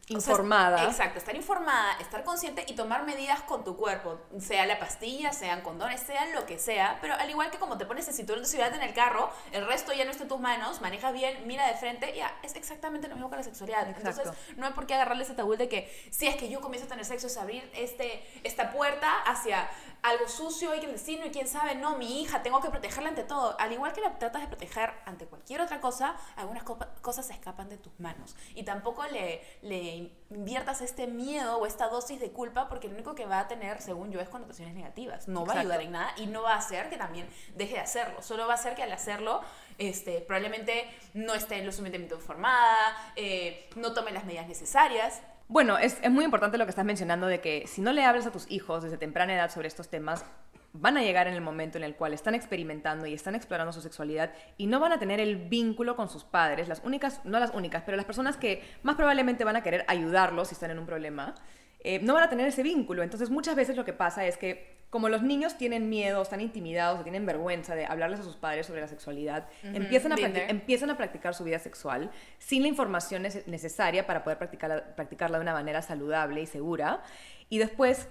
o 0.05 0.21
sea, 0.21 0.33
Informada. 0.33 0.85
exacto, 0.85 1.19
estar 1.19 1.35
informada, 1.35 1.97
estar 1.99 2.25
consciente 2.25 2.65
y 2.69 2.75
tomar 2.75 3.05
medidas 3.05 3.41
con 3.43 3.65
tu 3.65 3.77
cuerpo, 3.77 4.21
sea 4.39 4.67
la 4.67 4.79
pastilla, 4.79 5.33
sean 5.33 5.63
condones, 5.63 6.01
sea 6.01 6.27
lo 6.35 6.45
que 6.45 6.59
sea, 6.59 6.99
pero 7.01 7.15
al 7.15 7.31
igual 7.31 7.51
que 7.51 7.59
como 7.59 7.79
te 7.79 7.87
pones 7.87 8.07
el 8.09 8.15
cinturón 8.15 8.43
de 8.43 8.49
seguridad 8.49 8.75
en 8.75 8.83
el 8.83 8.93
carro, 8.93 9.31
el 9.53 9.67
resto 9.67 9.93
ya 9.95 10.05
no 10.05 10.11
está 10.11 10.25
en 10.25 10.29
tus 10.29 10.41
manos, 10.41 10.83
manejas 10.83 11.13
bien, 11.15 11.47
mira 11.47 11.67
de 11.67 11.75
frente, 11.75 12.15
ya, 12.15 12.37
es 12.43 12.55
exactamente 12.55 13.09
lo 13.09 13.15
mismo 13.15 13.31
con 13.31 13.39
la 13.39 13.45
sexualidad. 13.45 13.89
Exacto. 13.89 14.21
Entonces, 14.21 14.57
no 14.59 14.67
hay 14.67 14.73
por 14.75 14.87
qué 14.87 14.95
agarrarle 14.95 15.25
ese 15.25 15.35
tabú 15.35 15.57
de 15.57 15.69
que 15.69 15.91
si 16.11 16.27
es 16.27 16.37
que 16.37 16.51
yo 16.51 16.61
comienzo 16.61 16.87
a 16.87 16.91
tener 16.91 17.07
sexo 17.07 17.27
es 17.29 17.37
abrir 17.39 17.71
este, 17.75 18.23
esta 18.43 18.73
puerta 18.73 19.23
hacia 19.23 19.69
algo 20.05 20.29
sucio 20.29 20.75
y 20.75 20.81
clandestino 20.81 21.25
y 21.25 21.31
quién 21.31 21.49
sabe, 21.49 21.75
no, 21.75 21.97
mi 21.97 22.21
hija, 22.23 22.43
tengo 22.43 22.61
que 22.61 22.69
protegerla 22.69 23.09
ante 23.09 23.25
todo. 23.25 23.57
Al 23.59 23.73
igual 23.73 23.93
que 23.95 24.03
la 24.03 24.19
tratas 24.19 24.43
de 24.43 24.49
proteger 24.49 24.93
ante 25.07 25.25
cualquier 25.27 25.63
otra 25.63 25.81
cosa, 25.81 26.15
algunas 26.37 26.63
copa- 26.63 26.91
cosas 27.01 27.27
se 27.27 27.33
escapan 27.33 27.71
de 27.71 27.79
tus 27.79 27.99
manos. 27.99 28.37
Y 28.55 28.65
tampoco 28.65 29.03
le, 29.05 29.43
le 29.63 30.13
inviertas 30.29 30.83
este 30.83 31.07
miedo 31.07 31.57
o 31.57 31.65
esta 31.67 31.89
dosis 31.89 32.21
de 32.21 32.31
culpa 32.33 32.69
porque 32.69 32.87
lo 32.89 32.95
único 32.95 33.15
que 33.15 33.25
va 33.25 33.41
a 33.41 33.49
tener, 33.49 33.81
según 33.81 34.13
yo, 34.13 34.21
es 34.21 34.29
connotaciones 34.29 34.75
negativas. 34.75 35.27
No 35.27 35.47
va 35.47 35.55
a 35.55 35.61
ayudar 35.61 35.81
en 35.81 35.93
nada 35.93 36.13
y 36.19 36.27
no 36.27 36.43
va 36.43 36.53
a 36.53 36.59
hacer 36.59 36.91
que 36.91 36.99
también 36.99 37.27
deje 37.55 37.75
de 37.75 37.81
hacerlo. 37.81 38.21
Solo 38.21 38.47
va 38.47 38.53
a 38.53 38.57
hacer 38.57 38.75
que 38.75 38.83
al 38.83 38.93
hacerlo, 38.93 39.41
este, 39.79 40.21
probablemente 40.21 40.87
no 41.15 41.33
esté 41.33 41.65
lo 41.65 41.73
suficientemente 41.73 42.15
informada, 42.15 43.13
eh, 43.17 43.71
no 43.77 43.95
tome 43.95 44.11
las 44.13 44.27
medidas 44.27 44.47
necesarias. 44.49 45.23
Bueno, 45.47 45.77
es, 45.77 46.01
muy 46.11 46.25
importante 46.25 46.57
lo 46.57 46.65
que 46.65 46.71
estás 46.71 46.87
mencionando 46.87 47.27
de 47.27 47.41
que 47.41 47.67
si 47.67 47.83
no 47.83 47.93
le 47.93 48.05
hablas 48.05 48.27
a 48.27 48.33
tus 48.33 48.51
hijos 48.51 48.83
desde 48.83 48.97
temprana 48.97 49.35
edad 49.35 49.51
sobre 49.51 49.69
estos 49.69 49.89
temas, 49.89 50.25
van 50.73 50.97
a 50.97 51.03
llegar 51.03 51.29
en 51.29 51.35
el 51.35 51.43
momento 51.43 51.77
en 51.79 51.85
el 51.85 51.95
cual 51.95 52.15
están 52.15 52.35
experimentando 52.35 53.07
y 53.07 53.15
están 53.15 53.35
explorando 53.35 53.73
su 53.73 53.81
sexualidad 53.81 54.33
y 54.57 54.67
no 54.67 54.81
van 54.81 54.93
a 54.93 54.99
tener 54.99 55.21
el 55.21 55.37
vínculo 55.37 55.97
con 55.97 56.09
sus 56.09 56.25
padres, 56.25 56.67
las 56.67 56.83
únicas, 56.83 57.21
no 57.25 57.39
las 57.39 57.55
únicas, 57.55 57.83
pero 57.85 57.97
las 57.97 58.07
personas 58.07 58.37
que 58.39 58.65
más 58.83 58.97
probablemente 58.97 59.45
van 59.45 59.57
a 59.57 59.63
querer 59.63 59.85
ayudarlos 59.87 60.49
si 60.49 60.55
están 60.55 60.71
en 60.71 60.79
un 60.79 60.87
problema, 60.87 61.35
eh, 61.85 62.01
no 62.01 62.15
van 62.15 62.25
a 62.25 62.29
tener 62.29 62.47
ese 62.49 62.63
vínculo. 62.63 63.03
Entonces 63.03 63.31
muchas 63.31 63.55
veces 63.55 63.77
lo 63.77 63.85
que 63.85 63.93
pasa 63.93 64.27
es 64.27 64.37
que 64.37 64.75
como 64.91 65.09
los 65.09 65.23
niños 65.23 65.59
tienen 65.59 65.89
miedo, 65.89 66.23
están 66.23 66.41
intimidados 66.41 67.01
o 67.01 67.03
tienen 67.03 67.27
vergüenza 67.27 67.75
de 67.75 67.85
hablarles 67.85 68.21
a 68.21 68.23
sus 68.23 68.37
padres 68.37 68.67
sobre 68.67 68.81
la 68.81 68.87
sexualidad, 68.87 69.49
empiezan, 69.77 70.13
a 70.13 70.17
empiezan 70.51 70.91
a 70.91 70.97
practicar 70.97 71.35
su 71.35 71.43
vida 71.43 71.59
sexual 71.59 72.11
sin 72.39 72.63
la 72.63 72.69
información 72.69 73.25
nece- 73.25 73.45
necesaria 73.47 74.07
para 74.07 74.23
poder 74.23 74.39
practicarla, 74.39 74.95
practicarla 74.95 75.39
de 75.39 75.43
una 75.43 75.53
manera 75.53 75.83
saludable 75.83 76.43
y 76.43 76.47
segura. 76.47 77.03
Y 77.49 77.59
después 77.59 78.09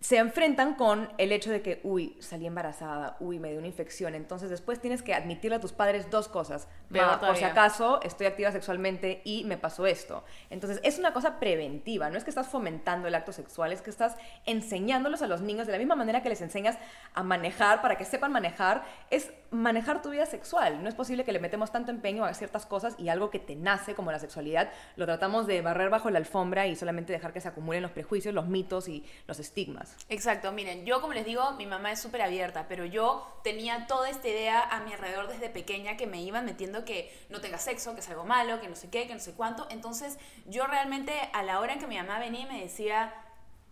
se 0.00 0.16
enfrentan 0.16 0.74
con 0.74 1.12
el 1.18 1.30
hecho 1.30 1.50
de 1.50 1.60
que, 1.60 1.80
uy, 1.82 2.16
salí 2.20 2.46
embarazada, 2.46 3.18
uy, 3.20 3.38
me 3.38 3.50
dio 3.50 3.58
una 3.58 3.66
infección. 3.66 4.14
Entonces 4.14 4.48
después 4.48 4.80
tienes 4.80 5.02
que 5.02 5.12
admitirle 5.12 5.56
a 5.56 5.60
tus 5.60 5.72
padres 5.72 6.10
dos 6.10 6.26
cosas. 6.26 6.68
Ma, 6.88 7.20
por 7.20 7.36
si 7.36 7.44
acaso 7.44 8.00
estoy 8.02 8.26
activa 8.26 8.50
sexualmente 8.50 9.20
y 9.24 9.44
me 9.44 9.58
pasó 9.58 9.86
esto. 9.86 10.24
Entonces 10.48 10.80
es 10.84 10.98
una 10.98 11.12
cosa 11.12 11.38
preventiva, 11.38 12.08
no 12.08 12.16
es 12.16 12.24
que 12.24 12.30
estás 12.30 12.48
fomentando 12.48 13.08
el 13.08 13.14
acto 13.14 13.32
sexual, 13.32 13.72
es 13.72 13.82
que 13.82 13.90
estás 13.90 14.16
enseñándolos 14.46 15.20
a 15.20 15.26
los 15.26 15.42
niños 15.42 15.66
de 15.66 15.72
la 15.72 15.78
misma 15.78 15.96
manera 15.96 16.22
que 16.22 16.30
les 16.30 16.40
enseñas 16.40 16.78
a 17.12 17.22
manejar, 17.22 17.82
para 17.82 17.96
que 17.96 18.06
sepan 18.06 18.32
manejar, 18.32 18.84
es 19.10 19.30
manejar 19.50 20.02
tu 20.02 20.10
vida 20.10 20.26
sexual. 20.26 20.82
No 20.82 20.88
es 20.88 20.94
posible 20.94 21.24
que 21.24 21.32
le 21.32 21.40
metemos 21.40 21.72
tanto 21.72 21.90
empeño 21.90 22.24
a 22.24 22.34
ciertas 22.34 22.66
cosas 22.66 22.94
y 22.98 23.08
algo 23.08 23.30
que 23.30 23.38
te 23.38 23.56
nace 23.56 23.94
como 23.94 24.12
la 24.12 24.18
sexualidad, 24.18 24.70
lo 24.96 25.06
tratamos 25.06 25.46
de 25.46 25.60
barrer 25.62 25.90
bajo 25.90 26.10
la 26.10 26.18
alfombra 26.18 26.66
y 26.66 26.76
solamente 26.76 27.12
dejar 27.12 27.32
que 27.32 27.40
se 27.40 27.48
acumulen 27.48 27.82
los 27.82 27.90
prejuicios, 27.90 28.34
los 28.34 28.46
mitos 28.46 28.88
y 28.88 29.04
los 29.26 29.40
estigmas. 29.40 29.96
Exacto, 30.08 30.52
miren, 30.52 30.84
yo 30.86 31.00
como 31.00 31.14
les 31.14 31.24
digo, 31.24 31.52
mi 31.52 31.66
mamá 31.66 31.92
es 31.92 32.00
súper 32.00 32.22
abierta, 32.22 32.66
pero 32.68 32.84
yo 32.84 33.26
tenía 33.42 33.86
toda 33.86 34.08
esta 34.08 34.28
idea 34.28 34.62
a 34.62 34.80
mi 34.80 34.92
alrededor 34.92 35.28
desde 35.28 35.50
pequeña 35.50 35.96
que 35.96 36.06
me 36.06 36.22
iban 36.22 36.44
metiendo 36.44 36.84
que 36.84 37.12
no 37.28 37.40
tenga 37.40 37.58
sexo, 37.58 37.94
que 37.94 38.00
es 38.00 38.08
algo 38.08 38.24
malo, 38.24 38.60
que 38.60 38.68
no 38.68 38.76
sé 38.76 38.90
qué, 38.90 39.06
que 39.06 39.14
no 39.14 39.20
sé 39.20 39.32
cuánto. 39.32 39.66
Entonces 39.70 40.18
yo 40.46 40.66
realmente 40.66 41.12
a 41.32 41.42
la 41.42 41.60
hora 41.60 41.72
en 41.72 41.80
que 41.80 41.86
mi 41.86 41.96
mamá 41.96 42.18
venía 42.18 42.42
y 42.42 42.46
me 42.46 42.60
decía 42.60 43.12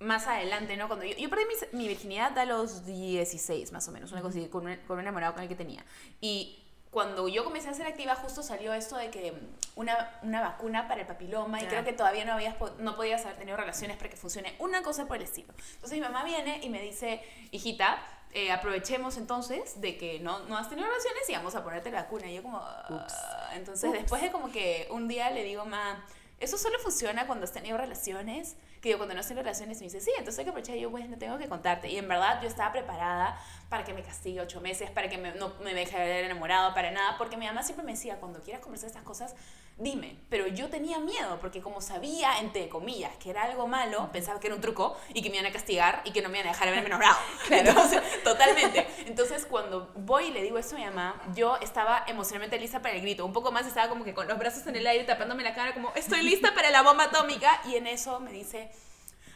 más 0.01 0.27
adelante, 0.27 0.77
¿no? 0.77 0.87
Cuando 0.87 1.05
yo, 1.05 1.17
yo 1.17 1.29
perdí 1.29 1.45
mi, 1.73 1.79
mi 1.79 1.89
virginidad 1.89 2.37
a 2.39 2.45
los 2.45 2.85
16 2.87 3.73
más 3.73 3.89
o 3.89 3.93
menos, 3.93 4.13
una 4.13 4.23
cosa 4.23 4.39
así, 4.39 4.49
con 4.49 4.67
un, 4.67 4.77
con 4.87 4.97
un 4.97 5.01
enamorado 5.03 5.35
con 5.35 5.43
el 5.43 5.49
que 5.49 5.55
tenía. 5.57 5.85
Y 6.21 6.63
cuando 6.91 7.29
yo 7.29 7.45
comencé 7.45 7.69
a 7.69 7.75
ser 7.75 7.87
activa, 7.87 8.15
justo 8.15 8.43
salió 8.43 8.73
esto 8.73 8.97
de 8.97 9.11
que 9.11 9.33
mm, 9.33 9.37
una, 9.77 10.19
una 10.23 10.41
vacuna 10.41 10.89
para 10.89 11.03
el 11.03 11.07
papiloma 11.07 11.61
y 11.63 11.67
creo 11.67 11.85
que 11.85 11.93
todavía 11.93 12.25
no, 12.25 12.33
habías, 12.33 12.55
no 12.79 12.97
podías 12.97 13.25
haber 13.25 13.37
tenido 13.37 13.57
relaciones 13.57 13.97
para 13.97 14.09
que 14.09 14.17
funcione 14.17 14.55
una 14.59 14.83
cosa 14.83 15.07
por 15.07 15.17
el 15.19 15.25
estilo. 15.25 15.53
Entonces 15.75 15.99
mi 15.99 16.01
mamá 16.01 16.25
viene 16.25 16.61
y 16.63 16.71
me 16.71 16.81
dice, 16.81 17.21
hijita, 17.51 17.99
eh, 18.33 18.53
aprovechemos 18.53 19.17
entonces 19.17 19.81
de 19.81 19.97
que 19.99 20.21
no, 20.21 20.41
no 20.47 20.57
has 20.57 20.69
tenido 20.69 20.87
relaciones 20.89 21.29
y 21.29 21.33
vamos 21.33 21.55
a 21.57 21.65
ponerte 21.65 21.91
la 21.91 22.03
vacuna. 22.03 22.31
Y 22.31 22.35
yo 22.37 22.43
como, 22.43 22.59
"Ah". 22.63 23.51
entonces 23.55 23.93
después 23.93 24.23
de 24.23 24.31
como 24.31 24.51
que 24.53 24.87
un 24.91 25.09
día 25.09 25.31
le 25.31 25.43
digo, 25.45 25.65
ma, 25.67 26.05
eso 26.41 26.57
solo 26.57 26.79
funciona 26.79 27.27
cuando 27.27 27.45
has 27.45 27.53
tenido 27.53 27.77
relaciones. 27.77 28.57
Que 28.81 28.91
yo 28.91 28.97
cuando 28.97 29.15
no 29.15 29.21
estoy 29.21 29.37
en 29.37 29.45
relaciones 29.45 29.79
me 29.79 29.85
dice, 29.85 30.01
sí, 30.01 30.11
entonces 30.19 30.39
hay 30.39 30.45
que 30.45 30.51
aprovechar. 30.51 30.77
Yo, 30.77 30.91
bueno, 30.91 31.17
tengo 31.19 31.39
que 31.39 31.49
contarte. 31.49 31.91
Y 31.91 31.97
en 31.97 32.09
verdad 32.09 32.41
yo 32.43 32.49
estaba 32.49 32.73
preparada 32.73 33.39
para 33.69 33.85
que 33.85 33.93
me 33.93 34.03
castigue 34.03 34.41
ocho 34.41 34.61
meses, 34.61 34.91
para 34.91 35.09
que 35.09 35.19
me, 35.19 35.33
no 35.33 35.53
me 35.63 35.75
deje 35.75 35.97
haber 35.97 36.25
enamorado, 36.25 36.73
para 36.75 36.91
nada. 36.91 37.17
Porque 37.19 37.37
mi 37.37 37.47
mamá 37.47 37.63
siempre 37.63 37.85
me 37.85 37.93
decía, 37.93 38.17
cuando 38.17 38.41
quieras 38.41 38.63
conversar 38.63 38.89
estas 38.89 39.03
cosas, 39.03 39.35
dime. 39.77 40.17
Pero 40.31 40.47
yo 40.47 40.69
tenía 40.69 40.99
miedo, 41.01 41.39
porque 41.41 41.61
como 41.61 41.81
sabía, 41.83 42.39
entre 42.41 42.69
comillas, 42.69 43.15
que 43.17 43.31
era 43.31 43.43
algo 43.43 43.67
malo, 43.67 44.11
pensaba 44.11 44.41
que 44.41 44.47
era 44.47 44.57
un 44.57 44.63
truco 44.63 44.97
y 45.13 45.21
que 45.21 45.29
me 45.29 45.37
iban 45.37 45.47
a 45.47 45.53
castigar 45.53 46.01
y 46.05 46.13
que 46.13 46.23
no 46.23 46.31
me 46.31 46.39
iban 46.39 46.49
a 46.49 46.53
dejar 46.53 46.69
haberme 46.69 46.87
enamorado. 46.89 47.17
Entonces, 47.51 48.01
totalmente. 48.25 48.87
Entonces, 49.07 49.45
cuando 49.45 49.93
voy 49.97 50.27
y 50.27 50.31
le 50.33 50.43
digo 50.43 50.57
esto 50.57 50.77
a 50.77 50.79
mi 50.79 50.85
mamá, 50.87 51.21
yo 51.35 51.57
estaba 51.59 52.05
emocionalmente 52.07 52.59
lista 52.59 52.81
para 52.81 52.95
el 52.95 53.03
grito. 53.03 53.27
Un 53.27 53.35
poco 53.35 53.53
más 53.53 53.67
estaba 53.67 53.89
como 53.91 54.05
que 54.05 54.15
con 54.15 54.27
los 54.29 54.39
brazos 54.39 54.67
en 54.67 54.77
el 54.77 54.87
aire, 54.87 55.05
tapándome 55.05 55.43
la 55.43 55.55
cara, 55.55 55.75
como 55.75 55.93
estoy 55.95 56.23
lista 56.23 56.55
para 56.55 56.71
la 56.71 56.83
bomba 56.83 57.05
atómica. 57.05 57.61
Y 57.67 57.77
en 57.77 57.87
eso 57.87 58.19
me 58.21 58.33
dice, 58.33 58.71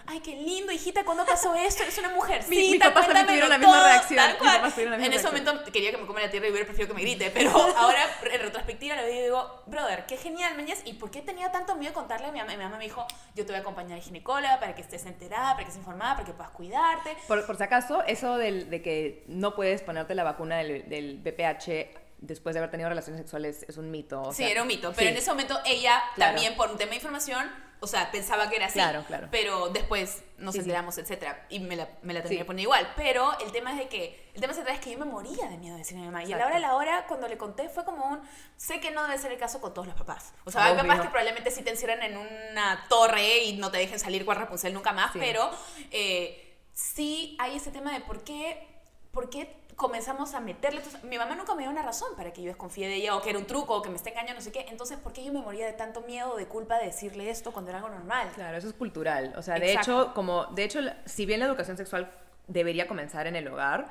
ay, 0.07 0.21
qué 0.21 0.35
lindo, 0.37 0.73
hijita, 0.73 1.05
¿cuándo 1.05 1.25
pasó 1.25 1.55
esto? 1.55 1.83
Eres 1.83 1.97
una 1.99 2.11
mujercita, 2.11 2.51
Mi- 2.51 2.71
mis 2.73 2.81
papás 2.81 3.07
también 3.07 3.27
tuvieron 3.27 3.49
la 3.51 3.59
misma 3.59 3.75
todo, 3.75 3.85
reacción, 3.87 4.25
cual". 4.39 4.57
papás 4.57 4.73
tuvieron 4.75 4.91
la 4.93 4.97
misma 4.99 5.07
En 5.07 5.13
ese 5.13 5.23
reacción. 5.29 5.55
momento 5.55 5.73
quería 5.73 5.91
que 5.91 5.97
me 5.99 6.07
coma 6.07 6.21
la 6.21 6.31
tierra 6.31 6.47
y 6.47 6.51
hubiera 6.51 6.67
preferido 6.67 6.89
que 6.89 6.95
me 6.95 7.03
grite, 7.03 7.31
pero 7.31 7.51
ahora 7.77 8.01
en 8.33 8.41
retrospectiva 8.41 8.97
lo 8.97 9.07
digo, 9.07 9.63
brother, 9.67 10.07
qué 10.07 10.17
genial, 10.17 10.57
Meñez, 10.57 10.83
¿y 10.85 10.95
por 10.95 11.11
qué 11.11 11.23
tenía 11.23 11.51
tanto 11.53 11.75
miedo 11.77 11.91
de 11.91 11.95
contarle 11.95 12.27
a 12.29 12.33
mi 12.33 12.39
mamá? 12.41 12.53
Y 12.55 12.57
mi 12.57 12.65
mamá 12.65 12.79
me 12.79 12.85
dijo, 12.85 13.07
yo 13.35 13.45
te 13.47 13.53
voy 13.53 13.57
a 13.59 13.61
acompañar 13.61 13.99
al 13.99 14.03
ginecóloga 14.05 14.59
para 14.61 14.75
que 14.75 14.83
estés 14.83 15.07
enterada, 15.07 15.53
para 15.53 15.59
que 15.65 15.71
estés 15.71 15.79
informada, 15.79 16.15
para 16.15 16.27
que 16.27 16.33
puedas 16.33 16.53
cuidarte. 16.53 17.17
Por, 17.29 17.47
por 17.47 17.57
si 17.57 17.63
acaso, 17.63 18.03
eso 18.05 18.37
del- 18.37 18.71
de 18.71 18.83
que 18.83 19.25
no 19.29 19.55
puedes 19.55 19.83
ponerte 19.83 20.15
la 20.15 20.25
vacuna 20.25 20.57
del, 20.59 20.89
del 20.89 21.21
VPH 21.25 22.01
después 22.19 22.55
de 22.55 22.61
haber 22.61 22.71
tenido 22.71 22.89
relaciones 22.89 23.21
sexuales 23.21 23.65
es 23.69 23.77
un 23.79 23.91
mito. 23.91 24.23
o 24.23 24.31
sí, 24.33 24.45
sea, 24.45 24.49
era 24.51 24.63
un 24.63 24.69
mito, 24.69 24.93
pero 24.95 25.09
sí. 25.09 25.13
en 25.13 25.17
ese 25.17 25.31
momento 25.31 25.59
ella 25.65 26.01
Claro. 26.15 26.35
también 26.35 26.57
por 26.57 26.71
un 26.71 26.77
tema 26.79 26.91
de 26.91 26.97
información, 26.97 27.51
o 27.83 27.87
sea, 27.87 28.11
pensaba 28.13 28.49
que 28.49 28.57
era 28.57 28.67
así, 28.67 28.75
Claro, 28.75 29.05
claro. 29.07 29.29
pero 29.31 29.69
después 29.69 30.23
nos 30.39 30.55
Sí, 30.55 30.61
sí. 30.61 30.65
enteramos, 30.65 30.97
etcétera, 30.99 31.47
y 31.51 31.59
me 31.61 31.77
la, 31.77 31.89
me 32.03 32.15
la 32.15 32.21
terminé 32.23 32.43
Sí. 32.43 32.47
poniendo 32.47 32.63
igual, 32.69 32.93
pero 32.97 33.39
el 33.41 33.53
tema 33.53 33.73
es 33.73 33.79
de 33.79 33.89
que, 33.89 34.31
el 34.35 34.41
tema 34.41 34.53
es 34.55 34.81
que 34.81 34.91
yo 34.93 34.99
me 34.99 35.05
moría 35.05 35.49
de 35.49 35.59
miedo 35.59 35.75
de 35.75 35.81
decirle 35.81 36.03
a 36.03 36.07
mi 36.07 36.11
mamá, 36.13 36.25
y 36.25 36.33
a 36.33 36.37
la 36.39 36.47
hora 36.47 36.57
Exacto. 36.57 36.67
a 36.67 36.69
la 36.71 36.77
hora, 36.77 37.07
cuando 37.09 37.29
le 37.29 37.37
conté, 37.37 37.69
fue 37.69 37.85
como 37.85 38.07
un, 38.07 38.21
sé 38.57 38.81
que 38.81 38.91
no 38.93 39.03
debe 39.05 39.19
ser 39.19 39.33
el 39.33 39.39
caso 39.39 39.61
con 39.61 39.75
todos 39.75 39.87
los 39.89 39.97
papás, 39.97 40.33
o 40.45 40.51
sea, 40.51 40.65
hay 40.67 40.77
papás 40.77 41.01
que 41.01 41.09
probablemente 41.09 41.51
sí 41.51 41.63
te 41.63 41.71
encierran 41.71 42.03
en 42.03 42.17
una 42.17 42.85
torre 42.89 43.39
y 43.45 43.57
no 43.59 43.71
te 43.71 43.79
dejen 43.79 43.99
salir 43.99 44.25
con 44.25 44.37
Rapunzel 44.37 44.73
nunca 44.73 44.93
más, 44.93 45.11
pero 45.15 45.51
eh, 45.91 46.57
sí 46.73 47.37
hay 47.39 47.57
ese 47.57 47.71
tema 47.71 47.93
de 47.93 48.01
por 48.01 48.25
qué, 48.25 48.69
por 49.13 49.29
qué 49.29 49.62
comenzamos 49.77 50.35
a 50.35 50.41
meterle. 50.41 50.79
Entonces, 50.79 51.03
mi 51.05 51.19
mamá 51.19 51.35
nunca 51.35 51.55
me 51.55 51.63
dio 51.63 51.71
una 51.71 51.83
razón 51.83 52.15
para 52.17 52.33
que 52.33 52.43
yo 52.43 52.49
desconfíe 52.49 52.87
de 52.89 52.97
ella 52.97 53.17
o 53.17 53.23
que 53.23 53.31
era 53.31 53.39
un 53.39 53.47
truco 53.47 53.75
o 53.75 53.83
que 53.83 53.91
me 53.91 53.97
está 53.97 54.11
engañando, 54.11 54.35
no 54.35 54.41
sé 54.41 54.53
qué. 54.53 54.67
Entonces, 54.69 54.99
¿por 54.99 55.13
qué 55.13 55.25
yo 55.25 55.33
me 55.33 55.41
moría 55.41 55.67
de 55.67 55.73
tanto 55.73 56.03
miedo 56.03 56.33
o 56.33 56.37
de 56.37 56.47
culpa 56.47 56.79
de 56.79 56.87
decirle 56.87 57.31
esto 57.31 57.53
cuando 57.53 57.71
era 57.71 57.79
algo 57.79 57.91
normal? 57.91 58.31
Claro, 58.35 58.57
eso 58.57 58.69
es 58.69 58.75
cultural. 58.75 59.35
O 59.37 59.43
sea, 59.43 59.57
de 59.57 59.73
hecho, 59.73 60.13
como, 60.15 60.47
de 60.47 60.65
hecho, 60.65 60.81
si 61.05 61.27
bien 61.27 61.41
la 61.41 61.47
educación 61.47 61.77
sexual 61.77 62.11
debería 62.47 62.87
comenzar 62.87 63.27
en 63.27 63.37
el 63.37 63.49
hogar, 63.49 63.89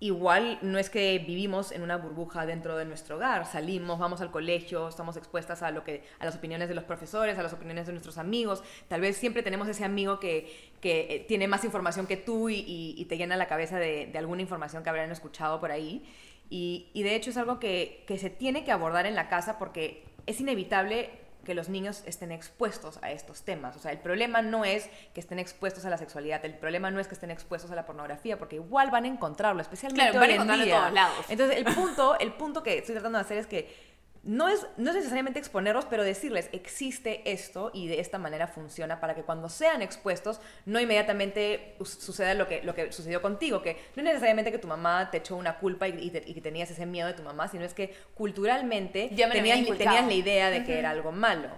igual 0.00 0.58
no 0.62 0.78
es 0.78 0.90
que 0.90 1.18
vivimos 1.18 1.72
en 1.72 1.82
una 1.82 1.96
burbuja 1.96 2.46
dentro 2.46 2.76
de 2.76 2.84
nuestro 2.84 3.16
hogar. 3.16 3.46
Salimos, 3.46 3.98
vamos 3.98 4.20
al 4.20 4.30
colegio, 4.30 4.88
estamos 4.88 5.16
expuestas 5.16 5.62
a 5.62 5.70
lo 5.70 5.82
que, 5.82 6.04
a 6.20 6.24
las 6.24 6.36
opiniones 6.36 6.68
de 6.68 6.74
los 6.74 6.84
profesores, 6.84 7.36
a 7.38 7.42
las 7.42 7.52
opiniones 7.52 7.86
de 7.86 7.92
nuestros 7.92 8.16
amigos. 8.16 8.62
Tal 8.86 9.00
vez 9.00 9.16
siempre 9.16 9.42
tenemos 9.42 9.66
ese 9.66 9.84
amigo 9.84 10.20
que, 10.20 10.70
que 10.80 11.06
eh, 11.10 11.24
tiene 11.26 11.48
más 11.48 11.64
información 11.64 12.06
que 12.06 12.16
tú 12.16 12.48
y, 12.48 13.04
te 13.08 13.16
llena 13.16 13.36
la 13.36 13.48
cabeza 13.48 13.78
de, 13.78 14.06
de 14.06 14.18
alguna 14.18 14.42
información 14.42 14.82
que 14.82 14.90
habrán 14.90 15.10
escuchado 15.10 15.58
por 15.60 15.72
ahí. 15.72 16.04
Y, 16.50 16.88
y 16.94 17.02
de 17.02 17.14
hecho 17.14 17.30
es 17.30 17.36
algo 17.36 17.58
que, 17.58 18.04
que 18.06 18.18
se 18.18 18.30
tiene 18.30 18.64
que 18.64 18.72
abordar 18.72 19.06
en 19.06 19.14
la 19.14 19.28
casa 19.28 19.58
porque 19.58 20.04
es 20.26 20.40
inevitable 20.40 21.10
que 21.48 21.54
los 21.54 21.70
niños 21.70 22.02
estén 22.04 22.30
expuestos 22.30 22.98
a 23.00 23.10
estos 23.10 23.40
temas. 23.40 23.74
O 23.74 23.78
sea, 23.78 23.90
el 23.90 23.96
problema 24.00 24.42
no 24.42 24.66
es 24.66 24.90
que 25.14 25.20
estén 25.20 25.38
expuestos 25.38 25.86
a 25.86 25.88
la 25.88 25.96
sexualidad, 25.96 26.44
el 26.44 26.52
problema 26.52 26.90
no 26.90 27.00
es 27.00 27.08
que 27.08 27.14
estén 27.14 27.30
expuestos 27.30 27.70
a 27.70 27.74
la 27.74 27.86
pornografía, 27.86 28.38
porque 28.38 28.56
igual 28.56 28.90
van 28.90 29.04
a 29.04 29.08
encontrarlo, 29.08 29.62
especialmente 29.62 30.10
Claro, 30.10 30.26
hoy 30.26 30.32
en 30.58 30.64
día. 30.66 30.78
todos 30.78 30.92
lados. 30.92 31.24
Entonces, 31.30 31.56
el 31.56 31.64
punto, 31.64 32.18
el 32.18 32.34
punto 32.34 32.62
que 32.62 32.76
estoy 32.76 32.96
tratando 32.96 33.16
de 33.16 33.24
hacer 33.24 33.38
es 33.38 33.46
que 33.46 33.87
no 34.24 34.48
es, 34.48 34.66
no 34.76 34.90
es 34.90 34.96
necesariamente 34.96 35.38
exponerlos, 35.38 35.84
pero 35.86 36.02
decirles, 36.04 36.48
existe 36.52 37.22
esto 37.30 37.70
y 37.72 37.86
de 37.88 38.00
esta 38.00 38.18
manera 38.18 38.46
funciona 38.48 39.00
para 39.00 39.14
que 39.14 39.22
cuando 39.22 39.48
sean 39.48 39.80
expuestos, 39.82 40.40
no 40.66 40.80
inmediatamente 40.80 41.76
suceda 41.84 42.34
lo 42.34 42.48
que, 42.48 42.62
lo 42.62 42.74
que 42.74 42.92
sucedió 42.92 43.22
contigo, 43.22 43.62
que 43.62 43.74
no 43.96 44.02
es 44.02 44.04
necesariamente 44.04 44.50
que 44.52 44.58
tu 44.58 44.68
mamá 44.68 45.10
te 45.10 45.18
echó 45.18 45.36
una 45.36 45.58
culpa 45.58 45.88
y, 45.88 45.92
y 45.98 46.10
te- 46.10 46.24
y 46.26 46.34
que 46.34 46.40
tenías 46.40 46.70
ese 46.70 46.84
miedo 46.86 47.06
de 47.08 47.14
tu 47.14 47.22
mamá, 47.22 47.48
sino 47.48 47.64
es 47.64 47.74
que 47.74 47.94
culturalmente 48.14 49.08
tenías, 49.38 49.58
tenías 49.78 50.06
la 50.06 50.14
idea 50.14 50.50
de 50.50 50.64
que 50.64 50.78
era 50.78 50.90
algo 50.90 51.12
malo. 51.12 51.48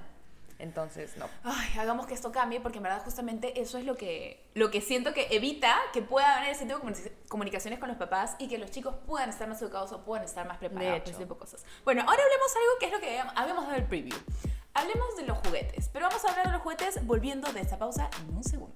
Entonces, 0.60 1.16
no. 1.16 1.26
Ay, 1.42 1.68
hagamos 1.78 2.06
que 2.06 2.14
esto 2.14 2.30
cambie 2.32 2.60
porque 2.60 2.78
en 2.78 2.84
verdad 2.84 3.02
justamente 3.02 3.60
eso 3.60 3.78
es 3.78 3.84
lo 3.84 3.96
que, 3.96 4.46
lo 4.54 4.70
que 4.70 4.80
siento 4.80 5.14
que 5.14 5.26
evita 5.30 5.76
que 5.92 6.02
pueda 6.02 6.36
haber 6.38 6.50
ese 6.50 6.66
tipo 6.66 6.78
de 6.78 6.84
comuni- 6.84 7.12
comunicaciones 7.28 7.78
con 7.78 7.88
los 7.88 7.96
papás 7.96 8.36
y 8.38 8.48
que 8.48 8.58
los 8.58 8.70
chicos 8.70 8.94
puedan 9.06 9.30
estar 9.30 9.48
más 9.48 9.60
educados 9.62 9.92
o 9.92 10.04
puedan 10.04 10.24
estar 10.24 10.46
más 10.46 10.58
preparados 10.58 11.04
De 11.04 11.10
ese 11.10 11.18
tipo 11.20 11.34
de 11.34 11.40
cosas. 11.40 11.64
Bueno, 11.84 12.02
ahora 12.02 12.22
hablemos 12.22 12.56
algo 12.56 12.78
que 12.78 12.86
es 12.86 12.92
lo 12.92 13.00
que 13.00 13.08
habíamos- 13.08 13.34
habíamos 13.36 13.64
dado 13.66 13.76
el 13.76 13.84
preview. 13.84 14.18
Hablemos 14.74 15.16
de 15.16 15.22
los 15.24 15.38
juguetes, 15.38 15.88
pero 15.92 16.06
vamos 16.08 16.24
a 16.24 16.30
hablar 16.30 16.46
de 16.46 16.52
los 16.52 16.62
juguetes 16.62 17.04
volviendo 17.06 17.52
de 17.52 17.60
esta 17.60 17.78
pausa 17.78 18.08
en 18.20 18.36
un 18.36 18.44
segundo. 18.44 18.74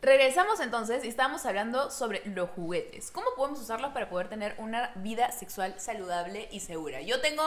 Regresamos 0.00 0.60
entonces 0.60 1.04
y 1.04 1.08
estábamos 1.08 1.44
hablando 1.46 1.90
sobre 1.90 2.22
los 2.26 2.50
juguetes. 2.50 3.10
¿Cómo 3.10 3.26
podemos 3.36 3.60
usarlos 3.60 3.92
para 3.92 4.08
poder 4.08 4.28
tener 4.28 4.54
una 4.58 4.92
vida 4.96 5.32
sexual 5.32 5.74
saludable 5.80 6.48
y 6.52 6.60
segura? 6.60 7.00
Yo 7.00 7.20
tengo, 7.20 7.42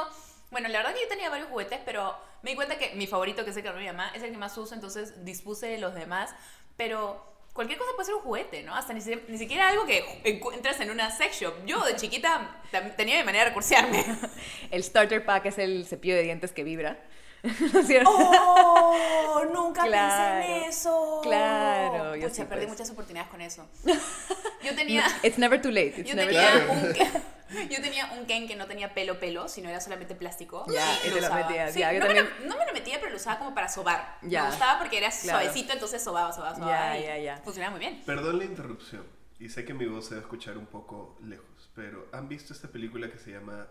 bueno, 0.51 0.67
la 0.69 0.79
verdad 0.79 0.93
que 0.95 1.01
yo 1.01 1.07
tenía 1.07 1.29
varios 1.29 1.49
juguetes, 1.49 1.79
pero 1.85 2.15
me 2.43 2.51
di 2.51 2.55
cuenta 2.55 2.77
que 2.77 2.95
mi 2.95 3.07
favorito, 3.07 3.43
que 3.43 3.51
es 3.51 3.57
el 3.57 3.63
que 3.63 3.71
me 3.71 3.83
llama, 3.83 4.11
es 4.15 4.23
el 4.23 4.31
que 4.31 4.37
más 4.37 4.57
uso, 4.57 4.73
entonces 4.75 5.23
dispuse 5.25 5.67
de 5.67 5.77
los 5.77 5.93
demás. 5.95 6.33
Pero 6.77 7.25
cualquier 7.53 7.77
cosa 7.77 7.91
puede 7.95 8.05
ser 8.05 8.15
un 8.15 8.21
juguete, 8.21 8.63
¿no? 8.63 8.73
Hasta 8.75 8.93
ni, 8.93 9.01
si- 9.01 9.21
ni 9.27 9.37
siquiera 9.37 9.67
algo 9.67 9.85
que 9.85 10.21
encuentras 10.23 10.79
en 10.79 10.91
una 10.91 11.11
sex 11.11 11.39
shop. 11.41 11.53
Yo 11.65 11.83
de 11.83 11.95
chiquita 11.97 12.61
tenía 12.95 13.17
mi 13.19 13.23
manera 13.25 13.43
de 13.43 13.49
recursearme. 13.49 14.05
El 14.71 14.83
starter 14.83 15.25
pack 15.25 15.45
es 15.47 15.57
el 15.57 15.85
cepillo 15.85 16.15
de 16.15 16.23
dientes 16.23 16.51
que 16.53 16.63
vibra. 16.63 16.97
¿No 17.73 17.79
es 17.79 17.87
cierto? 17.87 18.09
¡Oh! 18.13 19.45
Nunca 19.53 19.83
Claro, 19.83 20.39
pensé 20.45 20.55
en 20.63 20.69
eso. 20.69 21.19
claro, 21.23 22.15
yo 22.15 22.23
Pucha, 22.27 22.35
sí, 22.35 22.43
perdí 22.43 22.65
pues. 22.65 22.69
muchas 22.77 22.89
oportunidades 22.91 23.29
con 23.31 23.39
eso. 23.41 23.65
Yo 24.61 24.75
tenía... 24.75 25.05
It's 25.23 25.37
never 25.37 25.61
too 25.61 25.71
late. 25.71 25.93
It's 26.01 26.09
Yo 26.09 26.15
never 26.15 26.33
tenía, 26.33 26.51
too 26.51 26.93
Claro. 26.93 27.13
un 27.13 27.38
yo 27.69 27.81
tenía 27.81 28.11
un 28.17 28.25
Ken 28.25 28.47
que 28.47 28.55
no 28.55 28.65
tenía 28.67 28.93
pelo 28.93 29.19
pelo, 29.19 29.47
sino 29.47 29.69
era 29.69 29.79
solamente 29.81 30.15
plástico. 30.15 30.65
Ya, 30.71 30.85
y 31.05 31.09
lo 31.09 31.17
usaba. 31.17 31.47
metías, 31.47 31.73
Sí, 31.73 31.79
ya, 31.79 31.93
yo 31.93 31.99
no, 31.99 32.07
me 32.07 32.13
lo, 32.15 32.25
también. 32.27 32.49
no 32.49 32.57
me 32.57 32.65
lo 32.65 32.73
metía, 32.73 32.99
pero 32.99 33.11
lo 33.11 33.17
usaba 33.17 33.39
como 33.39 33.53
para 33.55 33.69
sobar. 33.69 34.17
Ya. 34.23 34.43
Me 34.43 34.49
gustaba 34.49 34.79
porque 34.79 34.97
era 34.97 35.09
Claro. 35.09 35.39
suavecito, 35.39 35.73
entonces 35.73 36.03
sobaba, 36.03 36.31
sobaba, 36.33 36.55
sobaba. 36.55 36.71
Ya, 36.71 36.99
y 36.99 37.03
ya, 37.03 37.17
ya. 37.17 37.37
Funcionaba 37.43 37.71
muy 37.71 37.79
bien. 37.79 38.01
Perdón 38.05 38.37
la 38.37 38.45
interrupción. 38.45 39.03
Y 39.39 39.49
sé 39.49 39.63
que 39.65 39.73
mi 39.73 39.85
voz 39.85 40.05
se 40.07 40.15
va 40.15 40.19
a 40.19 40.23
escuchar 40.23 40.57
un 40.57 40.65
poco 40.65 41.17
lejos, 41.23 41.71
pero 41.73 42.07
¿han 42.11 42.27
visto 42.27 42.51
esta 42.53 42.67
película 42.67 43.09
que 43.09 43.17
se 43.17 43.31
llama 43.31 43.67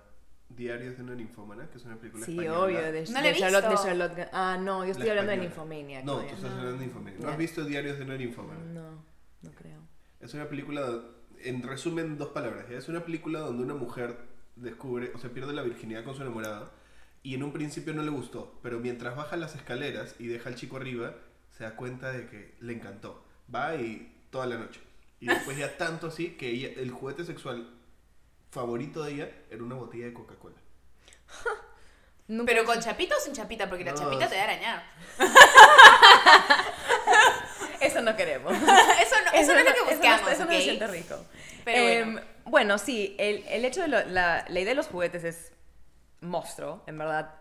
Diarios 0.48 0.96
de 0.96 1.02
una 1.02 1.14
ninfómana? 1.14 1.68
Que 1.70 1.76
es 1.76 1.84
una 1.84 1.96
película 1.96 2.24
Sí, 2.24 2.32
española. 2.32 2.60
obvio. 2.60 2.80
De, 2.92 3.02
No 3.04 3.12
la 3.12 3.20
de 3.22 3.34
Charlotte, 3.34 3.66
de. 3.68 3.74
Charlotte 3.76 4.28
Ah, 4.32 4.56
no, 4.58 4.84
yo 4.86 4.92
estoy 4.92 5.04
La 5.06 5.12
hablando 5.12 5.32
de. 5.32 5.38
Nymphomaniac. 5.38 6.04
No, 6.04 6.20
tú 6.20 6.34
estás 6.34 6.50
hablando 6.52 6.72
de 6.72 6.78
Nymphomaniac. 6.78 7.20
¿No 7.20 7.26
Ya. 7.26 7.32
has 7.32 7.38
visto 7.38 7.64
Diarios 7.66 7.98
de 7.98 8.04
una 8.04 8.16
ninfómana? 8.16 8.60
No, 8.64 9.04
no 9.42 9.50
creo. 9.52 9.78
Es 10.20 10.32
una 10.32 10.48
película, 10.48 10.88
en 11.44 11.62
resumen, 11.62 12.18
dos 12.18 12.28
palabras. 12.28 12.66
¿ya? 12.70 12.78
Es 12.78 12.88
una 12.88 13.04
película 13.04 13.40
donde 13.40 13.62
una 13.62 13.74
mujer 13.74 14.16
descubre, 14.56 15.12
o 15.14 15.18
sea, 15.18 15.30
pierde 15.30 15.52
la 15.52 15.62
virginidad 15.62 16.04
con 16.04 16.16
su 16.16 16.22
enamorado 16.22 16.70
y 17.22 17.34
en 17.34 17.42
un 17.42 17.52
principio 17.52 17.94
no 17.94 18.02
le 18.02 18.10
gustó, 18.10 18.58
pero 18.62 18.78
mientras 18.80 19.16
baja 19.16 19.36
las 19.36 19.54
escaleras 19.54 20.14
y 20.18 20.26
deja 20.26 20.48
al 20.48 20.56
chico 20.56 20.76
arriba, 20.76 21.14
se 21.56 21.64
da 21.64 21.76
cuenta 21.76 22.10
de 22.12 22.26
que 22.26 22.54
le 22.60 22.72
encantó. 22.72 23.24
Va 23.52 23.74
y 23.76 24.12
toda 24.30 24.46
la 24.46 24.56
noche. 24.56 24.80
Y 25.20 25.26
después 25.26 25.56
ya 25.56 25.76
tanto 25.78 26.08
así 26.08 26.36
que 26.36 26.50
ella, 26.50 26.68
el 26.80 26.90
juguete 26.90 27.24
sexual 27.24 27.74
favorito 28.50 29.02
de 29.02 29.12
ella 29.12 29.30
era 29.50 29.62
una 29.62 29.74
botella 29.74 30.06
de 30.06 30.14
Coca-Cola. 30.14 30.56
Pero 32.46 32.64
con 32.64 32.78
chapita 32.78 33.16
o 33.16 33.20
sin 33.20 33.32
chapita, 33.32 33.68
porque 33.68 33.84
la 33.84 33.92
No, 33.92 33.98
chapita 33.98 34.26
sí. 34.26 34.30
te 34.30 34.36
da 34.36 34.44
arañar. 34.44 34.82
Eso 37.80 38.00
no 38.02 38.16
queremos. 38.16 38.52
eso 38.56 39.14
no, 39.24 39.32
eso 39.38 39.52
no 39.52 39.58
es 39.58 39.64
lo 39.64 39.72
que 39.72 39.78
eso 39.80 39.84
no- 39.84 39.90
buscamos, 39.96 40.32
eso 40.32 40.40
no 40.44 40.50
¿ok? 40.50 40.52
se 40.56 40.62
siente 40.62 40.86
rico. 40.86 41.16
Pero 41.64 41.78
Em, 41.78 42.12
bueno. 42.14 42.26
bueno, 42.44 42.78
sí, 42.78 43.14
el, 43.18 43.44
el 43.48 43.64
hecho 43.64 43.82
de 43.82 43.88
lo- 43.88 44.04
la, 44.06 44.44
la 44.48 44.60
idea 44.60 44.70
de 44.70 44.74
los 44.74 44.86
juguetes 44.88 45.24
es 45.24 45.52
monstruo, 46.20 46.82
en 46.86 46.98
verdad. 46.98 47.34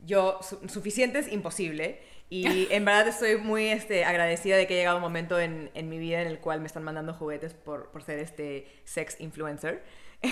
Yo, 0.00 0.38
su- 0.42 0.68
suficiente 0.68 1.18
es 1.18 1.30
imposible. 1.32 2.00
Y 2.30 2.68
en 2.72 2.84
verdad 2.84 3.08
estoy 3.08 3.36
muy 3.36 3.68
este, 3.68 4.04
agradecida 4.04 4.56
de 4.56 4.66
que 4.66 4.74
ha 4.74 4.76
llegado 4.78 4.96
un 4.96 5.02
momento 5.02 5.38
en, 5.38 5.70
en 5.74 5.88
mi 5.88 5.98
vida 5.98 6.20
en 6.22 6.28
el 6.28 6.38
cual 6.40 6.60
me 6.60 6.66
están 6.66 6.82
mandando 6.82 7.12
juguetes 7.14 7.52
por, 7.54 7.90
por 7.90 8.02
ser 8.02 8.18
este 8.18 8.66
sex 8.84 9.20
influencer. 9.20 9.82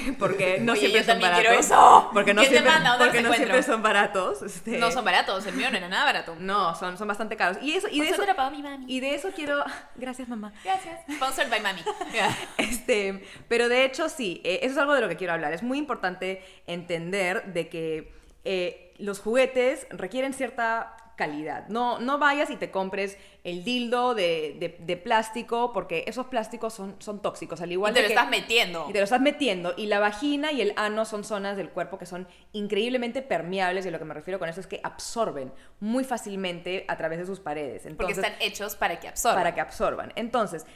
Porque 0.18 0.58
no 0.60 0.72
Oye, 0.72 0.80
siempre 0.80 1.00
yo 1.00 1.06
son 1.06 1.20
también 1.20 1.30
baratos. 1.32 1.48
quiero 1.48 1.60
eso. 1.60 2.10
Porque 2.12 2.34
no 2.34 2.40
¿Quién 2.42 2.52
te 2.52 2.58
siempre, 2.60 2.90
porque 2.98 3.22
no 3.22 3.32
siempre 3.32 3.62
son 3.62 3.82
baratos. 3.82 4.42
este, 4.42 4.78
No 4.78 4.90
son 4.90 5.04
baratos, 5.04 5.46
el 5.46 5.54
mío 5.54 5.70
no 5.70 5.76
era 5.76 5.88
nada 5.88 6.04
barato. 6.04 6.36
No, 6.38 6.74
son, 6.74 6.98
son 6.98 7.08
bastante 7.08 7.36
caros. 7.36 7.58
Y, 7.62 7.74
eso, 7.74 7.88
y, 7.90 8.00
de 8.00 8.08
Eso 8.10 8.22
pagó 8.36 8.50
mi 8.50 8.62
mami. 8.62 8.84
y 8.88 9.00
de 9.00 9.14
eso 9.14 9.30
quiero... 9.34 9.64
Gracias, 9.96 10.28
mamá. 10.28 10.52
Gracias. 10.64 11.00
Sponsored 11.16 11.50
by 11.50 11.60
mami. 11.60 11.82
Este, 12.58 13.24
pero 13.48 13.68
de 13.68 13.84
hecho 13.84 14.08
sí, 14.08 14.40
eh, 14.44 14.60
eso 14.62 14.72
es 14.72 14.78
algo 14.78 14.94
de 14.94 15.00
lo 15.00 15.08
que 15.08 15.16
quiero 15.16 15.32
hablar. 15.32 15.52
Es 15.52 15.62
muy 15.62 15.78
importante 15.78 16.42
entender 16.66 17.52
de 17.52 17.68
que 17.68 18.12
eh, 18.44 18.94
los 18.98 19.20
juguetes 19.20 19.86
requieren 19.90 20.32
cierta 20.32 20.96
calidad. 21.16 21.68
No, 21.68 21.98
no 21.98 22.18
vayas 22.18 22.50
y 22.50 22.56
te 22.56 22.70
compres 22.70 23.18
el 23.44 23.64
dildo 23.64 24.14
de, 24.14 24.56
de- 24.58 24.76
de 24.80 24.96
plástico 24.96 25.72
porque 25.72 26.04
esos 26.06 26.26
plásticos 26.26 26.72
son, 26.74 26.96
son 27.00 27.20
tóxicos, 27.22 27.60
al 27.60 27.70
igual 27.72 27.92
Y 27.92 27.94
te 27.94 28.00
de 28.00 28.02
lo 28.04 28.08
que- 28.08 28.14
estás 28.14 28.30
metiendo. 28.30 28.86
y 28.88 28.92
te 28.92 28.98
lo 28.98 29.04
estás 29.04 29.20
metiendo. 29.20 29.74
Y 29.76 29.86
la 29.86 29.98
vagina 30.00 30.52
y 30.52 30.60
el 30.60 30.72
ano 30.76 31.04
son 31.04 31.24
zonas 31.24 31.56
del 31.56 31.70
cuerpo 31.70 31.98
que 31.98 32.06
son 32.06 32.26
increíblemente 32.52 33.22
permeables. 33.22 33.84
Y 33.84 33.88
a 33.88 33.90
lo 33.92 33.98
que 33.98 34.04
me 34.04 34.14
refiero 34.14 34.38
con 34.38 34.48
eso 34.48 34.60
es 34.60 34.66
que 34.66 34.80
absorben 34.82 35.52
muy 35.80 36.04
fácilmente 36.04 36.84
a 36.88 36.96
través 36.96 37.18
de 37.18 37.26
sus 37.26 37.40
paredes. 37.40 37.82
Porque 37.96 38.12
están 38.12 38.32
hechos 38.40 38.74
para 38.76 38.98
que 39.00 39.08
absorban. 39.08 39.38
para 39.42 39.54
que 39.54 39.60
absorban. 39.60 40.12
Entonces, 40.16 40.66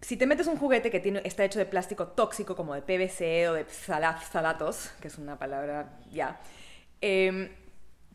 si 0.00 0.16
te 0.16 0.26
metes 0.26 0.48
un 0.48 0.56
juguete 0.56 0.90
que 0.90 0.98
tiene, 0.98 1.22
está 1.24 1.44
hecho 1.44 1.60
de 1.60 1.66
plástico 1.66 2.08
tóxico, 2.08 2.56
como 2.56 2.74
de 2.74 2.82
PVC 2.82 3.48
o 3.48 3.52
de 3.54 3.64
phtalatos, 3.64 4.90
que 5.00 5.06
es 5.08 5.16
una 5.18 5.38
palabra 5.38 5.98
ya, 6.10 6.40
em, 7.00 7.48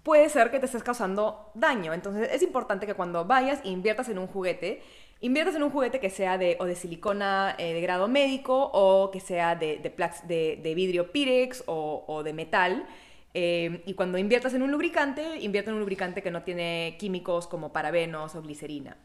puede 0.07 0.29
ser 0.29 0.51
que 0.51 0.59
te 0.61 0.67
estés 0.67 0.83
causando 0.83 1.51
daño. 1.53 1.93
Entonces, 1.93 2.29
es 2.31 2.41
importante 2.41 2.85
que 2.87 2.93
cuando 2.93 3.25
vayas 3.25 3.59
e 3.65 3.69
inviertas 3.77 4.07
en 4.07 4.17
un 4.19 4.27
juguete, 4.27 4.81
inviertas 5.19 5.55
en 5.55 5.63
un 5.63 5.69
juguete 5.69 5.99
que 5.99 6.09
sea 6.09 6.37
de, 6.37 6.55
o 6.61 6.65
de 6.65 6.75
silicona 6.75 7.55
eh, 7.57 7.73
de 7.73 7.81
grado 7.81 8.07
médico 8.07 8.69
o 8.73 9.11
que 9.11 9.19
sea 9.19 9.55
de, 9.55 9.79
de, 9.83 10.59
de- 10.63 10.75
vidrio 10.75 11.11
Pirex 11.11 11.65
o, 11.67 12.05
o 12.07 12.23
de 12.23 12.31
metal. 12.31 12.87
Eh, 13.33 13.83
y 13.85 13.95
cuando 13.95 14.17
inviertas 14.17 14.53
en 14.53 14.61
un 14.61 14.71
lubricante, 14.71 15.23
invierte 15.41 15.71
en 15.71 15.75
un 15.75 15.81
lubricante 15.81 16.21
que 16.23 16.31
no 16.31 16.41
tiene 16.43 16.95
químicos 16.97 17.45
como 17.45 17.73
parabenos 17.73 18.33
o 18.35 18.41
glicerina. 18.41 18.95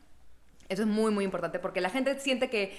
Eso 0.68 0.82
es 0.82 0.88
muy, 0.88 1.10
muy 1.10 1.24
importante 1.24 1.58
porque 1.58 1.80
la 1.80 1.90
gente 1.90 2.16
siente 2.20 2.48
que 2.48 2.72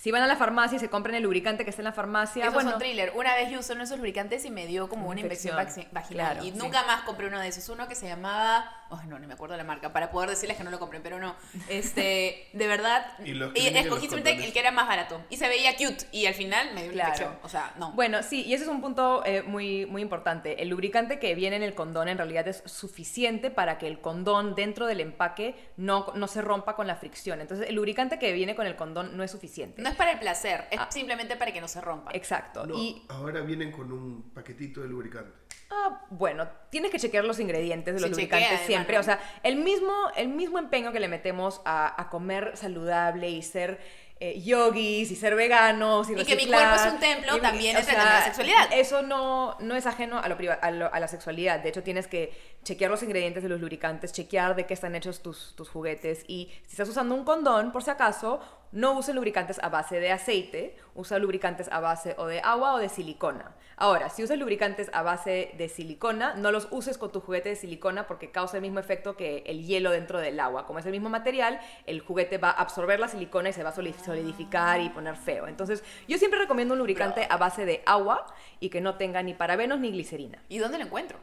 si 0.00 0.10
van 0.10 0.22
a 0.22 0.26
la 0.26 0.36
farmacia 0.36 0.76
y 0.76 0.78
se 0.78 0.88
compran 0.88 1.14
el 1.14 1.22
lubricante 1.22 1.62
que 1.62 1.68
está 1.68 1.82
en 1.82 1.84
la 1.84 1.92
farmacia, 1.92 2.44
Esos 2.44 2.54
bueno, 2.54 2.70
son 2.70 2.78
thriller. 2.78 3.12
Una 3.16 3.34
vez 3.34 3.50
yo 3.50 3.60
usé 3.60 3.74
uno 3.74 3.80
de 3.80 3.84
esos 3.84 3.98
lubricantes 3.98 4.46
y 4.46 4.50
me 4.50 4.66
dio 4.66 4.88
como 4.88 5.10
una 5.10 5.20
infección, 5.20 5.54
vaginal. 5.54 6.06
Claro, 6.08 6.42
y 6.42 6.52
sí. 6.52 6.56
nunca 6.56 6.84
más 6.84 7.02
compré 7.02 7.26
uno 7.26 7.38
de 7.38 7.48
esos. 7.48 7.68
Uno 7.68 7.86
que 7.86 7.94
se 7.94 8.06
llamaba. 8.06 8.79
Oh, 8.90 9.00
no, 9.06 9.18
no 9.18 9.26
me 9.28 9.34
acuerdo 9.34 9.56
la 9.56 9.64
marca. 9.64 9.92
Para 9.92 10.10
poder 10.10 10.30
decirles 10.30 10.56
que 10.56 10.64
no 10.64 10.70
lo 10.70 10.78
compré, 10.78 11.00
pero 11.00 11.18
no. 11.18 11.36
Este, 11.68 12.48
de 12.52 12.66
verdad. 12.66 13.06
Y 13.24 13.32
los 13.34 13.54
y 13.54 13.66
escogí 13.68 13.82
los 13.82 13.88
simplemente 14.00 14.30
condones. 14.30 14.46
el 14.48 14.52
que 14.52 14.58
era 14.58 14.70
más 14.72 14.88
barato. 14.88 15.22
Y 15.30 15.36
se 15.36 15.48
veía 15.48 15.76
cute. 15.76 16.06
Y 16.12 16.26
al 16.26 16.34
final 16.34 16.74
me 16.74 16.82
dio 16.82 16.92
Claro. 16.92 17.10
infección. 17.10 17.38
O 17.42 17.48
sea, 17.48 17.72
no. 17.78 17.92
Bueno, 17.92 18.22
sí, 18.22 18.42
y 18.44 18.54
ese 18.54 18.64
es 18.64 18.68
un 18.70 18.80
punto 18.80 19.22
eh, 19.24 19.42
muy, 19.42 19.86
muy 19.86 20.02
importante. 20.02 20.62
El 20.62 20.68
lubricante 20.68 21.18
que 21.18 21.34
viene 21.34 21.56
en 21.56 21.62
el 21.62 21.74
condón 21.74 22.08
en 22.08 22.18
realidad 22.18 22.48
es 22.48 22.62
suficiente 22.66 23.50
para 23.50 23.78
que 23.78 23.86
el 23.86 24.00
condón 24.00 24.54
dentro 24.54 24.86
del 24.86 25.00
empaque 25.00 25.54
no, 25.76 26.06
no 26.14 26.26
se 26.26 26.42
rompa 26.42 26.74
con 26.76 26.86
la 26.86 26.96
fricción. 26.96 27.40
Entonces, 27.40 27.68
el 27.68 27.74
lubricante 27.76 28.18
que 28.18 28.32
viene 28.32 28.54
con 28.54 28.66
el 28.66 28.76
condón 28.76 29.16
no 29.16 29.22
es 29.22 29.30
suficiente. 29.30 29.80
No 29.80 29.88
es 29.88 29.94
para 29.96 30.12
el 30.12 30.18
placer. 30.18 30.66
Es 30.70 30.80
Ah. 30.80 30.88
simplemente 30.90 31.36
para 31.36 31.52
que 31.52 31.60
no 31.60 31.68
se 31.68 31.80
rompa. 31.80 32.10
Exacto. 32.14 32.66
No, 32.66 32.74
Y, 32.76 33.02
ahora 33.08 33.40
vienen 33.42 33.70
con 33.70 33.92
un 33.92 34.30
paquetito 34.34 34.80
de 34.80 34.88
lubricante. 34.88 35.30
Ah, 35.70 36.00
bueno, 36.10 36.48
tienes 36.70 36.90
que 36.90 36.98
chequear 36.98 37.24
los 37.24 37.38
ingredientes 37.40 37.94
de 37.94 38.00
los 38.00 38.08
Se 38.08 38.10
lubricantes 38.10 38.48
chequea, 38.50 38.66
siempre. 38.66 38.98
O 38.98 39.02
sea, 39.02 39.20
el 39.42 39.56
mismo, 39.56 39.92
el 40.16 40.28
mismo 40.28 40.58
empeño 40.58 40.92
que 40.92 41.00
le 41.00 41.08
metemos 41.08 41.60
a, 41.64 42.00
a 42.00 42.08
comer 42.10 42.52
saludable 42.56 43.28
y 43.30 43.42
ser 43.42 43.80
eh, 44.22 44.38
yogis 44.38 45.10
y 45.10 45.16
ser 45.16 45.34
veganos 45.34 46.10
y, 46.10 46.12
Y 46.12 46.24
que 46.26 46.36
mi 46.36 46.46
cuerpo 46.46 46.74
es 46.74 46.92
un 46.92 47.00
templo, 47.00 47.38
y- 47.38 47.40
también 47.40 47.74
o 47.76 47.78
en 47.78 47.86
la 47.86 48.22
sexualidad. 48.24 48.68
Eso 48.72 49.00
no, 49.00 49.56
no 49.60 49.74
es 49.76 49.86
ajeno 49.86 50.18
a, 50.18 50.28
lo 50.28 50.36
priva- 50.36 50.58
a, 50.60 50.70
lo- 50.70 50.92
a 50.92 51.00
la 51.00 51.08
sexualidad. 51.08 51.60
De 51.60 51.70
hecho, 51.70 51.82
tienes 51.82 52.06
que 52.06 52.30
chequear 52.62 52.90
los 52.90 53.02
ingredientes 53.02 53.42
de 53.42 53.48
los 53.48 53.60
lubricantes, 53.60 54.12
chequear 54.12 54.54
de 54.54 54.66
qué 54.66 54.74
están 54.74 54.94
hechos 54.94 55.22
tus, 55.22 55.54
tus 55.56 55.68
juguetes. 55.70 56.24
Y 56.28 56.50
si 56.66 56.72
estás 56.72 56.88
usando 56.88 57.14
un 57.14 57.24
condón, 57.24 57.72
por 57.72 57.82
si 57.82 57.90
acaso, 57.90 58.40
no 58.72 58.92
uses 58.92 59.14
lubricantes 59.14 59.58
a 59.62 59.68
base 59.68 59.98
de 59.98 60.12
aceite, 60.12 60.76
usa 60.94 61.18
lubricantes 61.18 61.68
a 61.72 61.80
base 61.80 62.14
o 62.18 62.26
de 62.26 62.40
agua 62.40 62.74
o 62.74 62.78
de 62.78 62.88
silicona. 62.88 63.56
Ahora, 63.76 64.10
si 64.10 64.22
usas 64.22 64.38
lubricantes 64.38 64.90
a 64.92 65.02
base 65.02 65.52
de 65.56 65.68
silicona, 65.70 66.34
no 66.34 66.52
los 66.52 66.68
uses 66.70 66.98
con 66.98 67.10
tu 67.10 67.20
juguete 67.20 67.48
de 67.48 67.56
silicona 67.56 68.06
porque 68.06 68.30
causa 68.30 68.58
el 68.58 68.62
mismo 68.62 68.78
efecto 68.78 69.16
que 69.16 69.42
el 69.46 69.64
hielo 69.64 69.90
dentro 69.90 70.20
del 70.20 70.38
agua. 70.38 70.66
Como 70.66 70.78
es 70.78 70.86
el 70.86 70.92
mismo 70.92 71.08
material, 71.08 71.58
el 71.86 72.00
juguete 72.00 72.36
va 72.38 72.50
a 72.50 72.60
absorber 72.60 73.00
la 73.00 73.08
silicona 73.08 73.48
y 73.48 73.52
se 73.54 73.62
va 73.62 73.70
a 73.70 73.74
soli- 73.74 73.94
solidificar 74.04 74.80
y 74.80 74.90
poner 74.90 75.16
feo. 75.16 75.48
Entonces, 75.48 75.82
yo 76.06 76.18
siempre 76.18 76.38
recomiendo 76.38 76.74
un 76.74 76.78
lubricante 76.78 77.26
a 77.28 77.38
base 77.38 77.64
de 77.64 77.82
agua 77.86 78.26
y 78.60 78.68
que 78.68 78.82
no 78.82 78.96
tenga 78.96 79.22
ni 79.22 79.32
parabenos 79.34 79.80
ni 79.80 79.90
glicerina. 79.90 80.42
¿Y 80.50 80.58
dónde 80.58 80.78
lo 80.78 80.84
encuentro? 80.84 81.18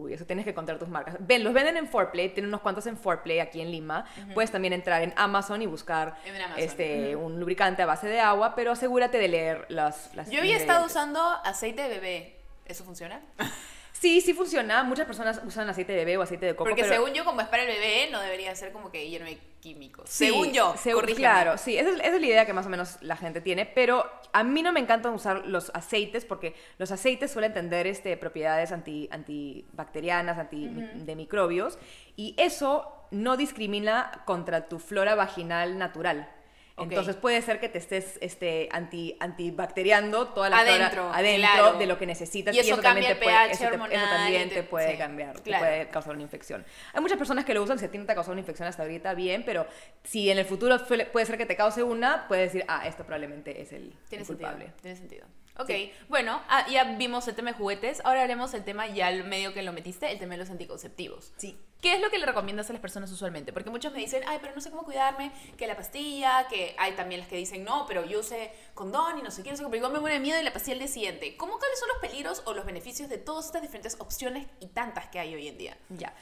Uy, 0.00 0.14
eso 0.14 0.24
tienes 0.24 0.44
que 0.44 0.50
encontrar 0.50 0.78
tus 0.78 0.88
marcas. 0.88 1.16
Ven, 1.20 1.44
los 1.44 1.52
venden 1.52 1.76
en 1.76 1.86
Foreplay, 1.86 2.30
tienen 2.30 2.48
unos 2.48 2.62
cuantos 2.62 2.86
en 2.86 2.96
Foreplay 2.96 3.40
aquí 3.40 3.60
en 3.60 3.70
Lima. 3.70 4.06
Puedes 4.34 4.50
también 4.50 4.72
entrar 4.72 5.02
en 5.02 5.12
Amazon 5.16 5.60
y 5.60 5.66
buscar 5.66 6.16
Amazon. 6.26 6.54
este, 6.56 7.16
un 7.16 7.38
lubricante 7.38 7.82
a 7.82 7.86
base 7.86 8.08
de 8.08 8.20
agua, 8.20 8.54
pero 8.54 8.72
asegúrate 8.72 9.18
de 9.18 9.28
leer 9.28 9.66
las, 9.68 10.14
las 10.14 10.30
Yo 10.30 10.40
había 10.40 10.56
estado 10.56 10.86
usando 10.86 11.20
aceite 11.44 11.82
de 11.82 11.88
bebé. 11.88 12.36
¿Eso 12.64 12.84
funciona? 12.84 13.20
Sí, 14.00 14.22
sí 14.22 14.32
funciona. 14.32 14.82
Muchas 14.82 15.04
personas 15.04 15.42
usan 15.44 15.68
aceite 15.68 15.92
de 15.92 15.98
bebé 15.98 16.16
o 16.16 16.22
aceite 16.22 16.46
de 16.46 16.52
coco. 16.54 16.64
Porque 16.64 16.82
pero- 16.82 16.94
según 16.94 17.12
yo, 17.12 17.22
como 17.26 17.42
es 17.42 17.48
para 17.48 17.64
el 17.64 17.68
bebé, 17.68 18.08
no 18.10 18.18
debería 18.20 18.54
ser 18.56 18.72
como 18.72 18.90
que 18.90 19.10
lleno 19.10 19.26
de 19.26 19.38
químicos. 19.60 20.08
Sí, 20.08 20.26
según 20.28 20.52
yo, 20.52 20.74
según-. 20.78 21.04
Claro, 21.04 21.58
sí, 21.58 21.76
esa 21.76 21.90
es, 21.90 21.96
esa 21.96 22.14
es 22.14 22.20
la 22.20 22.26
idea 22.26 22.46
que 22.46 22.54
más 22.54 22.64
o 22.64 22.70
menos 22.70 22.96
la 23.02 23.16
gente 23.16 23.42
tiene, 23.42 23.66
pero 23.66 24.10
a 24.32 24.42
mí 24.42 24.62
no 24.62 24.72
me 24.72 24.80
encanta 24.80 25.10
usar 25.10 25.46
los 25.46 25.70
aceites 25.74 26.24
porque 26.24 26.54
los 26.78 26.90
aceites 26.90 27.30
suelen 27.30 27.52
tener 27.52 27.86
este, 27.86 28.16
propiedades 28.16 28.72
anti, 28.72 29.06
antibacterianas, 29.12 30.38
anti, 30.38 30.68
de 30.94 31.14
microbios, 31.14 31.78
y 32.16 32.34
eso 32.38 33.06
no 33.10 33.36
discrimina 33.36 34.22
contra 34.24 34.66
tu 34.66 34.78
flora 34.78 35.14
vaginal 35.14 35.76
natural. 35.76 36.26
Entonces 36.80 37.16
puede 37.16 37.40
ser 37.42 37.60
que 37.60 37.68
te 37.68 37.78
estés 37.78 38.18
este, 38.20 38.68
anti, 38.72 39.16
antibacteriando 39.20 40.28
toda 40.28 40.50
la 40.50 40.58
Adentro, 40.60 40.90
flora 41.04 41.16
adentro 41.18 41.50
claro. 41.52 41.78
de 41.78 41.86
lo 41.86 41.98
que 41.98 42.06
necesitas. 42.06 42.54
Y 42.54 42.58
eso 42.58 42.76
también 42.80 42.82
cambia 42.82 43.08
te 43.08 43.12
el 43.12 43.18
puede, 43.18 43.36
eso 43.36 43.46
te- 43.48 43.54
eso 43.54 43.72
hormonal 43.74 44.08
también 44.10 44.48
te 44.48 44.54
te- 44.56 44.62
puede 44.62 44.92
sí, 44.92 44.98
cambiar, 44.98 45.40
te 45.40 45.58
puede 45.58 45.88
causar 45.88 46.14
una 46.14 46.22
infección. 46.22 46.64
Hay 46.92 47.00
muchas 47.00 47.18
personas 47.18 47.44
que 47.44 47.54
lo 47.54 47.62
usan, 47.62 47.78
si 47.78 47.84
a 47.84 47.90
ti 47.90 47.98
no 47.98 48.06
te 48.06 48.12
ha 48.12 48.14
causado 48.14 48.32
una 48.32 48.40
infección 48.40 48.68
hasta 48.68 48.82
ahorita, 48.82 49.14
bien, 49.14 49.42
pero 49.44 49.66
si 50.04 50.30
en 50.30 50.38
el 50.38 50.44
futuro 50.44 50.76
puede 51.12 51.26
ser 51.26 51.36
que 51.38 51.46
te 51.46 51.56
cause 51.56 51.82
una, 51.82 52.26
puedes 52.28 52.52
decir, 52.52 52.64
ah, 52.68 52.86
esto 52.86 53.04
probablemente 53.04 53.60
es 53.60 53.72
el, 53.72 53.92
Tiene 54.08 54.22
el 54.22 54.26
sentido. 54.26 54.48
culpable. 54.50 54.72
Tiene 54.82 54.96
sentido. 54.96 55.26
Ok, 55.58 55.70
bueno, 56.08 56.40
ah, 56.48 56.66
ya 56.70 56.84
vimos 56.84 57.28
el 57.28 57.34
tema 57.34 57.50
de 57.52 57.58
juguetes. 57.58 58.00
Ahora 58.04 58.22
haremos 58.22 58.54
el 58.54 58.64
tema, 58.64 58.86
ya 58.86 59.10
el 59.10 59.24
medio 59.24 59.52
que 59.52 59.62
lo 59.62 59.72
metiste, 59.72 60.10
el 60.10 60.18
tema 60.18 60.34
de 60.34 60.38
los 60.38 60.50
anticonceptivos. 60.50 61.32
Sí. 61.36 61.58
¿Qué 61.80 61.94
es 61.94 62.00
lo 62.00 62.10
que 62.10 62.18
le 62.18 62.26
recomiendas 62.26 62.68
a 62.68 62.72
las 62.74 62.82
personas 62.82 63.10
usualmente? 63.10 63.52
Porque 63.52 63.70
muchos 63.70 63.92
me 63.92 64.00
dicen, 64.00 64.22
ay, 64.26 64.38
pero 64.40 64.54
no 64.54 64.60
sé 64.60 64.70
cómo 64.70 64.84
cuidarme, 64.84 65.32
que 65.56 65.66
la 65.66 65.76
pastilla, 65.76 66.46
que 66.48 66.74
hay 66.78 66.92
también 66.92 67.20
las 67.20 67.28
que 67.28 67.36
dicen, 67.36 67.64
no, 67.64 67.86
pero 67.86 68.04
yo 68.04 68.20
usé 68.20 68.52
condón 68.74 69.18
y 69.18 69.22
no 69.22 69.30
sé 69.30 69.42
qué, 69.42 69.50
no 69.50 69.56
sé 69.56 69.62
qué, 69.62 69.68
pero 69.68 69.76
igual 69.78 69.92
me 69.92 70.00
muere 70.00 70.16
de 70.16 70.20
miedo 70.20 70.38
y 70.38 70.44
la 70.44 70.52
pastilla 70.52 70.74
al 70.74 70.80
día 70.80 70.88
siguiente. 70.88 71.36
¿Cómo 71.36 71.58
cuáles 71.58 71.78
son 71.78 71.88
los 71.88 71.98
peligros 71.98 72.42
o 72.44 72.52
los 72.52 72.66
beneficios 72.66 73.08
de 73.08 73.16
todas 73.16 73.46
estas 73.46 73.62
diferentes 73.62 73.96
opciones 73.98 74.46
y 74.60 74.66
tantas 74.66 75.08
que 75.08 75.20
hay 75.20 75.34
hoy 75.34 75.48
en 75.48 75.56
día? 75.56 75.76
Ya. 75.88 76.12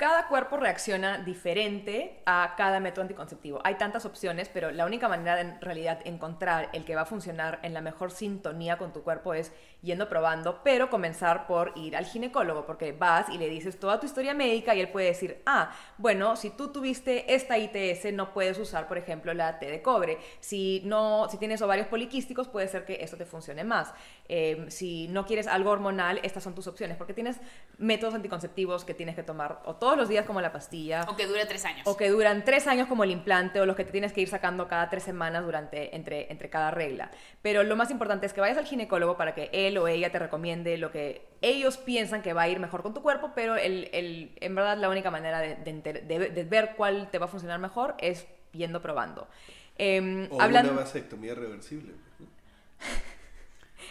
Cada 0.00 0.28
cuerpo 0.28 0.56
reacciona 0.56 1.18
diferente 1.18 2.22
a 2.24 2.54
cada 2.56 2.80
método 2.80 3.02
anticonceptivo. 3.02 3.60
Hay 3.64 3.74
tantas 3.74 4.06
opciones, 4.06 4.48
pero 4.48 4.70
la 4.70 4.86
única 4.86 5.10
manera 5.10 5.36
de 5.36 5.42
en 5.42 5.60
realidad 5.60 5.98
encontrar 6.06 6.70
el 6.72 6.86
que 6.86 6.94
va 6.94 7.02
a 7.02 7.04
funcionar 7.04 7.58
en 7.62 7.74
la 7.74 7.82
mejor 7.82 8.10
sintonía 8.10 8.78
con 8.78 8.94
tu 8.94 9.02
cuerpo 9.02 9.34
es 9.34 9.52
yendo 9.82 10.08
probando, 10.08 10.60
pero 10.62 10.90
comenzar 10.90 11.46
por 11.46 11.72
ir 11.76 11.96
al 11.96 12.04
ginecólogo, 12.04 12.66
porque 12.66 12.92
vas 12.92 13.28
y 13.28 13.38
le 13.38 13.48
dices 13.48 13.78
toda 13.78 13.98
tu 13.98 14.06
historia 14.06 14.34
médica 14.34 14.74
y 14.74 14.80
él 14.80 14.88
puede 14.88 15.06
decir, 15.06 15.42
ah, 15.46 15.70
bueno, 15.98 16.36
si 16.36 16.50
tú 16.50 16.68
tuviste 16.68 17.34
esta 17.34 17.56
ITS, 17.56 18.12
no 18.12 18.32
puedes 18.32 18.58
usar, 18.58 18.88
por 18.88 18.98
ejemplo, 18.98 19.32
la 19.34 19.58
T 19.58 19.70
de 19.70 19.82
cobre. 19.82 20.18
Si, 20.40 20.82
no, 20.84 21.28
si 21.30 21.38
tienes 21.38 21.62
ovarios 21.62 21.86
poliquísticos, 21.86 22.48
puede 22.48 22.68
ser 22.68 22.84
que 22.84 22.98
esto 23.02 23.16
te 23.16 23.24
funcione 23.24 23.64
más. 23.64 23.92
Eh, 24.28 24.66
si 24.68 25.08
no 25.08 25.24
quieres 25.26 25.46
algo 25.46 25.70
hormonal, 25.70 26.20
estas 26.22 26.42
son 26.42 26.54
tus 26.54 26.66
opciones, 26.66 26.96
porque 26.96 27.14
tienes 27.14 27.38
métodos 27.78 28.14
anticonceptivos 28.14 28.84
que 28.84 28.94
tienes 28.94 29.16
que 29.16 29.22
tomar 29.22 29.62
o 29.64 29.76
todos 29.76 29.96
los 29.96 30.08
días 30.08 30.26
como 30.26 30.40
la 30.40 30.52
pastilla, 30.52 31.06
O 31.08 31.16
que 31.16 31.26
dure 31.26 31.46
tres 31.46 31.64
años. 31.64 31.86
o 31.86 31.96
que 31.96 32.10
duran 32.10 32.44
tres 32.44 32.66
años 32.66 32.86
como 32.86 33.04
el 33.04 33.10
implante, 33.10 33.60
o 33.60 33.66
los 33.66 33.76
que 33.76 33.84
te 33.84 33.92
tienes 33.92 34.12
que 34.12 34.20
ir 34.20 34.28
sacando 34.28 34.68
cada 34.68 34.90
tres 34.90 35.02
semanas 35.02 35.44
durante, 35.44 35.96
entre, 35.96 36.30
entre 36.30 36.50
cada 36.50 36.70
regla. 36.70 37.10
Pero 37.42 37.62
lo 37.62 37.76
más 37.76 37.90
importante 37.90 38.26
es 38.26 38.32
que 38.32 38.40
vayas 38.40 38.58
al 38.58 38.66
ginecólogo 38.66 39.16
para 39.16 39.34
que 39.34 39.48
él 39.52 39.69
o 39.78 39.88
ella 39.88 40.10
te 40.12 40.18
recomiende 40.18 40.76
lo 40.78 40.90
que 40.92 41.26
ellos 41.42 41.76
piensan 41.78 42.22
que 42.22 42.32
va 42.32 42.42
a 42.42 42.48
ir 42.48 42.58
mejor 42.60 42.82
con 42.82 42.92
tu 42.94 43.02
cuerpo, 43.02 43.32
pero 43.34 43.56
el, 43.56 43.88
el- 43.92 44.32
en 44.40 44.54
verdad 44.54 44.76
la 44.78 44.88
única 44.88 45.10
manera 45.10 45.40
de, 45.40 45.56
de 45.56 45.70
enter- 45.70 46.02
de- 46.06 46.30
de 46.30 46.44
ver 46.44 46.74
cuál 46.76 47.10
te 47.10 47.18
va 47.18 47.26
a 47.26 47.28
funcionar 47.28 47.58
mejor 47.58 47.94
es 47.98 48.26
yendo 48.52 48.82
probando. 48.82 49.26
Em, 49.78 50.28
O 50.30 50.40
hablan- 50.40 50.68
una 50.70 50.80
vasectomía 50.82 51.34
reversible. 51.34 51.92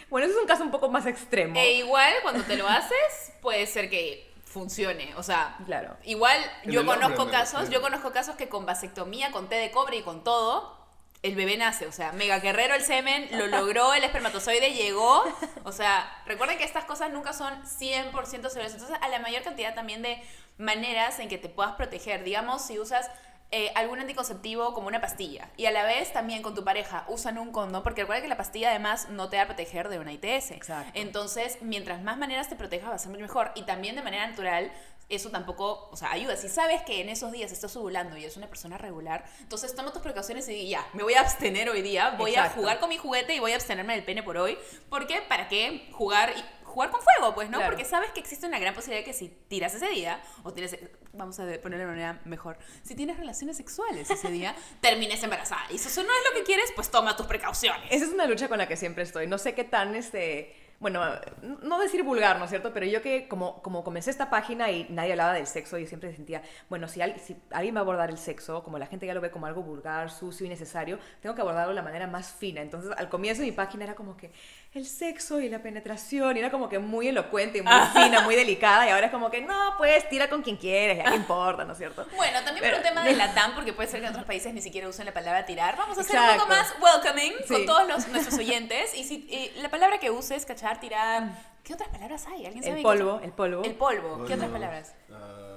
Bueno, 0.08 0.26
eso 0.26 0.36
es 0.36 0.42
un 0.42 0.48
caso 0.48 0.64
un 0.64 0.70
poco 0.72 0.88
más 0.90 1.06
extremo. 1.06 1.58
E 1.58 1.74
igual, 1.74 2.12
cuando 2.22 2.42
te 2.44 2.56
lo 2.56 2.66
haces, 2.66 3.32
puede 3.40 3.64
ser 3.66 3.88
que 3.88 4.28
funcione. 4.44 5.14
O 5.16 5.22
sea, 5.22 5.56
Claro. 5.66 5.96
igual 6.04 6.36
yo 6.64 6.80
hombre 6.80 6.96
conozco 6.96 7.30
casos, 7.30 7.70
yo 7.70 7.80
conozco 7.80 8.10
casos 8.10 8.34
que 8.34 8.48
con 8.48 8.66
vasectomía, 8.66 9.30
con 9.30 9.48
té 9.48 9.54
de 9.56 9.70
cobre 9.70 9.98
y 9.98 10.02
con 10.02 10.24
todo, 10.24 10.79
el 11.22 11.34
bebé 11.34 11.56
nace. 11.56 11.86
O 11.86 11.92
sea, 11.92 12.12
mega 12.12 12.38
guerrero 12.38 12.74
el 12.74 12.82
semen, 12.82 13.28
lo 13.32 13.46
logró, 13.58 13.94
el 13.94 14.04
espermatozoide 14.04 14.72
llegó. 14.72 15.24
O 15.64 15.72
sea, 15.72 16.22
recuerden 16.26 16.58
que 16.58 16.64
estas 16.64 16.84
cosas 16.84 17.10
nunca 17.10 17.32
son 17.32 17.52
100% 17.62 18.12
seguras. 18.48 18.72
Entonces, 18.72 18.96
a 19.00 19.08
la 19.08 19.18
mayor 19.18 19.42
cantidad 19.42 19.74
también 19.74 20.02
de 20.02 20.22
maneras 20.58 21.18
en 21.18 21.28
que 21.28 21.38
te 21.38 21.48
puedas 21.48 21.74
proteger. 21.74 22.24
Digamos, 22.24 22.64
si 22.66 22.78
usas 22.78 23.10
eh, 23.52 23.72
algún 23.74 23.98
anticonceptivo 24.00 24.72
como 24.74 24.86
una 24.88 25.00
pastilla. 25.00 25.48
Y 25.56 25.66
a 25.66 25.70
la 25.72 25.82
vez 25.84 26.12
también 26.12 26.40
con 26.42 26.54
tu 26.54 26.64
pareja 26.64 27.04
usan 27.08 27.36
un 27.38 27.50
condón, 27.52 27.82
porque 27.82 28.02
recuerda 28.02 28.22
que 28.22 28.28
la 28.28 28.36
pastilla 28.36 28.70
además 28.70 29.08
no 29.10 29.28
te 29.28 29.36
va 29.38 29.42
a 29.42 29.46
proteger 29.46 29.88
de 29.88 29.98
una 29.98 30.12
ITS. 30.12 30.52
Exacto. 30.52 30.90
Entonces, 30.94 31.58
mientras 31.60 32.02
más 32.02 32.16
maneras 32.18 32.48
te 32.48 32.56
proteja, 32.56 32.88
va 32.88 32.94
a 32.94 32.98
ser 32.98 33.10
mucho 33.10 33.22
mejor. 33.22 33.50
Y 33.56 33.62
también 33.62 33.96
de 33.96 34.02
manera 34.02 34.26
natural, 34.26 34.70
eso 35.08 35.30
tampoco, 35.30 35.88
o 35.90 35.96
sea, 35.96 36.12
ayuda. 36.12 36.36
Si 36.36 36.48
sabes 36.48 36.82
que 36.82 37.00
en 37.00 37.08
esos 37.08 37.32
días 37.32 37.50
estás 37.50 37.74
ovulando 37.74 38.16
y 38.16 38.22
eres 38.22 38.36
una 38.36 38.46
persona 38.46 38.78
regular, 38.78 39.24
entonces 39.40 39.74
toma 39.74 39.92
tus 39.92 40.02
precauciones 40.02 40.48
y 40.48 40.68
ya, 40.68 40.86
me 40.92 41.02
voy 41.02 41.14
a 41.14 41.20
abstener 41.20 41.68
hoy 41.68 41.82
día, 41.82 42.10
voy 42.16 42.36
a 42.36 42.48
jugar 42.50 42.78
con 42.78 42.88
mi 42.88 42.96
juguete 42.98 43.34
y 43.34 43.40
voy 43.40 43.50
a 43.50 43.56
abstenerme 43.56 43.94
del 43.96 44.04
pene 44.04 44.22
por 44.22 44.36
hoy. 44.36 44.56
Porque, 44.88 45.20
¿para 45.22 45.48
qué 45.48 45.88
jugar? 45.92 46.32
y- 46.36 46.44
Jugar 46.70 46.90
con 46.90 47.00
fuego, 47.00 47.34
pues, 47.34 47.50
¿no? 47.50 47.58
Claro. 47.58 47.70
Porque 47.72 47.84
sabes 47.84 48.10
que 48.12 48.20
existe 48.20 48.46
una 48.46 48.58
gran 48.58 48.74
posibilidad 48.74 49.04
que 49.04 49.12
si 49.12 49.28
tiras 49.48 49.74
ese 49.74 49.88
día, 49.88 50.20
o 50.44 50.52
tienes, 50.52 50.76
vamos 51.12 51.38
a 51.40 51.44
ponerlo 51.60 51.78
de 51.84 51.86
manera 51.86 52.20
mejor, 52.24 52.58
si 52.82 52.94
tienes 52.94 53.16
relaciones 53.18 53.56
sexuales 53.56 54.08
ese 54.10 54.30
día, 54.30 54.54
termines 54.80 55.22
embarazada. 55.22 55.62
Y 55.70 55.78
si 55.78 55.88
eso 55.88 56.02
no 56.02 56.08
es 56.10 56.30
lo 56.32 56.38
que 56.38 56.44
quieres, 56.44 56.72
pues 56.74 56.90
toma 56.90 57.16
tus 57.16 57.26
precauciones. 57.26 57.82
Esa 57.90 58.04
es 58.06 58.12
una 58.12 58.26
lucha 58.26 58.48
con 58.48 58.58
la 58.58 58.66
que 58.68 58.76
siempre 58.76 59.02
estoy. 59.02 59.26
No 59.26 59.38
sé 59.38 59.54
qué 59.54 59.64
tan, 59.64 59.94
este, 59.94 60.54
bueno, 60.78 61.02
no 61.42 61.78
decir 61.78 62.02
vulgar, 62.04 62.38
¿no 62.38 62.44
es 62.44 62.50
cierto? 62.50 62.72
Pero 62.72 62.86
yo 62.86 63.02
que 63.02 63.28
como, 63.28 63.60
como 63.62 63.84
comencé 63.84 64.10
esta 64.10 64.30
página 64.30 64.70
y 64.70 64.86
nadie 64.88 65.12
hablaba 65.12 65.34
del 65.34 65.46
sexo, 65.46 65.76
yo 65.76 65.86
siempre 65.86 66.14
sentía, 66.14 66.40
bueno, 66.70 66.88
si, 66.88 67.02
al- 67.02 67.18
si 67.20 67.36
alguien 67.50 67.74
va 67.74 67.80
a 67.80 67.82
abordar 67.82 68.08
el 68.10 68.16
sexo, 68.16 68.62
como 68.62 68.78
la 68.78 68.86
gente 68.86 69.06
ya 69.06 69.12
lo 69.12 69.20
ve 69.20 69.30
como 69.30 69.44
algo 69.46 69.62
vulgar, 69.62 70.10
sucio, 70.10 70.46
innecesario, 70.46 70.98
tengo 71.20 71.34
que 71.34 71.42
abordarlo 71.42 71.70
de 71.70 71.74
la 71.76 71.82
manera 71.82 72.06
más 72.06 72.32
fina. 72.32 72.62
Entonces, 72.62 72.92
al 72.96 73.08
comienzo 73.10 73.42
de 73.42 73.48
mi 73.48 73.52
página 73.52 73.84
era 73.84 73.94
como 73.94 74.16
que 74.16 74.30
el 74.72 74.86
sexo 74.86 75.40
y 75.40 75.48
la 75.48 75.58
penetración, 75.60 76.36
y 76.36 76.40
era 76.40 76.50
como 76.50 76.68
que 76.68 76.78
muy 76.78 77.08
elocuente 77.08 77.58
y 77.58 77.62
muy 77.62 77.72
fina, 77.92 78.20
muy 78.20 78.36
delicada, 78.36 78.86
y 78.86 78.90
ahora 78.90 79.06
es 79.06 79.12
como 79.12 79.28
que, 79.28 79.40
no, 79.40 79.74
pues, 79.78 80.08
tira 80.08 80.28
con 80.30 80.42
quien 80.42 80.56
quieres, 80.56 80.98
ya 80.98 81.10
qué 81.10 81.16
importa, 81.16 81.64
¿no 81.64 81.72
es 81.72 81.78
cierto? 81.78 82.06
Bueno, 82.14 82.38
también 82.44 82.58
Pero- 82.60 82.76
por 82.76 82.86
un 82.86 82.88
tema 82.88 83.04
de 83.04 83.16
latam, 83.16 83.54
porque 83.56 83.72
puede 83.72 83.88
ser 83.88 83.98
que 84.00 84.06
en 84.06 84.10
otros 84.12 84.24
países 84.26 84.54
ni 84.54 84.62
siquiera 84.62 84.88
usen 84.88 85.06
la 85.06 85.12
palabra 85.12 85.44
tirar. 85.44 85.76
Vamos 85.76 85.98
a 85.98 86.04
ser 86.04 86.16
un 86.16 86.22
Exacto. 86.24 86.44
poco 86.44 86.54
más 86.54 86.74
welcoming 86.80 87.32
con 87.48 87.56
Sí. 87.58 87.66
todos 87.66 87.88
los, 87.88 88.06
nuestros 88.08 88.38
oyentes. 88.38 88.94
Y 88.94 89.02
si 89.02 89.26
y 89.28 89.60
la 89.60 89.70
palabra 89.70 89.98
que 89.98 90.10
uses, 90.10 90.46
cachar, 90.46 90.78
tirar, 90.78 91.30
¿qué 91.64 91.74
otras 91.74 91.88
palabras 91.88 92.26
hay? 92.28 92.46
¿Alguien 92.46 92.62
sabe 92.62 92.76
El 92.76 92.82
polvo, 92.84 93.20
el 93.24 93.32
polvo. 93.32 93.64
El 93.64 93.74
polvo, 93.74 94.24
¿qué 94.26 94.34
otras 94.34 94.50
palabras? 94.50 94.94
ah, 95.12 95.49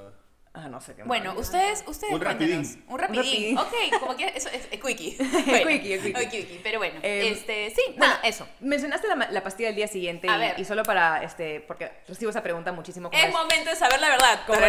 Ah, 0.55 0.67
no 0.69 0.79
sé 0.79 0.93
qué 0.93 0.99
más. 1.01 1.07
Bueno, 1.07 1.33
ustedes, 1.35 1.83
ustedes 1.87 2.13
Un 2.13 2.21
rapidín. 2.21 2.85
Un 2.87 2.99
rapidín. 2.99 3.57
rapidín. 3.57 3.57
Ok, 3.57 3.99
como 3.99 4.15
que 4.15 4.27
eso 4.35 4.49
es, 4.49 4.67
es 4.71 4.79
quickie. 4.79 5.17
El 5.19 5.67
quickie, 5.67 5.97
quickie. 5.99 6.29
Quickie, 6.29 6.59
Pero 6.61 6.77
bueno, 6.77 6.99
Eh, 7.01 7.29
este, 7.31 7.71
sí, 7.71 7.81
bueno, 7.97 8.13
eso. 8.23 8.47
Mencionaste 8.59 9.07
la, 9.31 9.41
pastilla 9.43 9.69
del 9.69 9.75
día 9.77 9.87
siguiente 9.87 10.29
A 10.29 10.35
y, 10.35 10.39
ver. 10.39 10.59
y 10.59 10.63
solo 10.65 10.83
para, 10.83 11.23
este, 11.23 11.61
porque 11.61 11.91
recibo 12.07 12.29
esa 12.29 12.43
pregunta 12.43 12.71
muchísimo. 12.71 13.09
como 13.09 13.19
Es 13.19 13.29
es- 13.29 13.33
momento 13.33 13.71
de 13.71 13.75
saber 13.75 13.99
la 13.99 14.09
verdad. 14.09 14.41
como, 14.45 14.59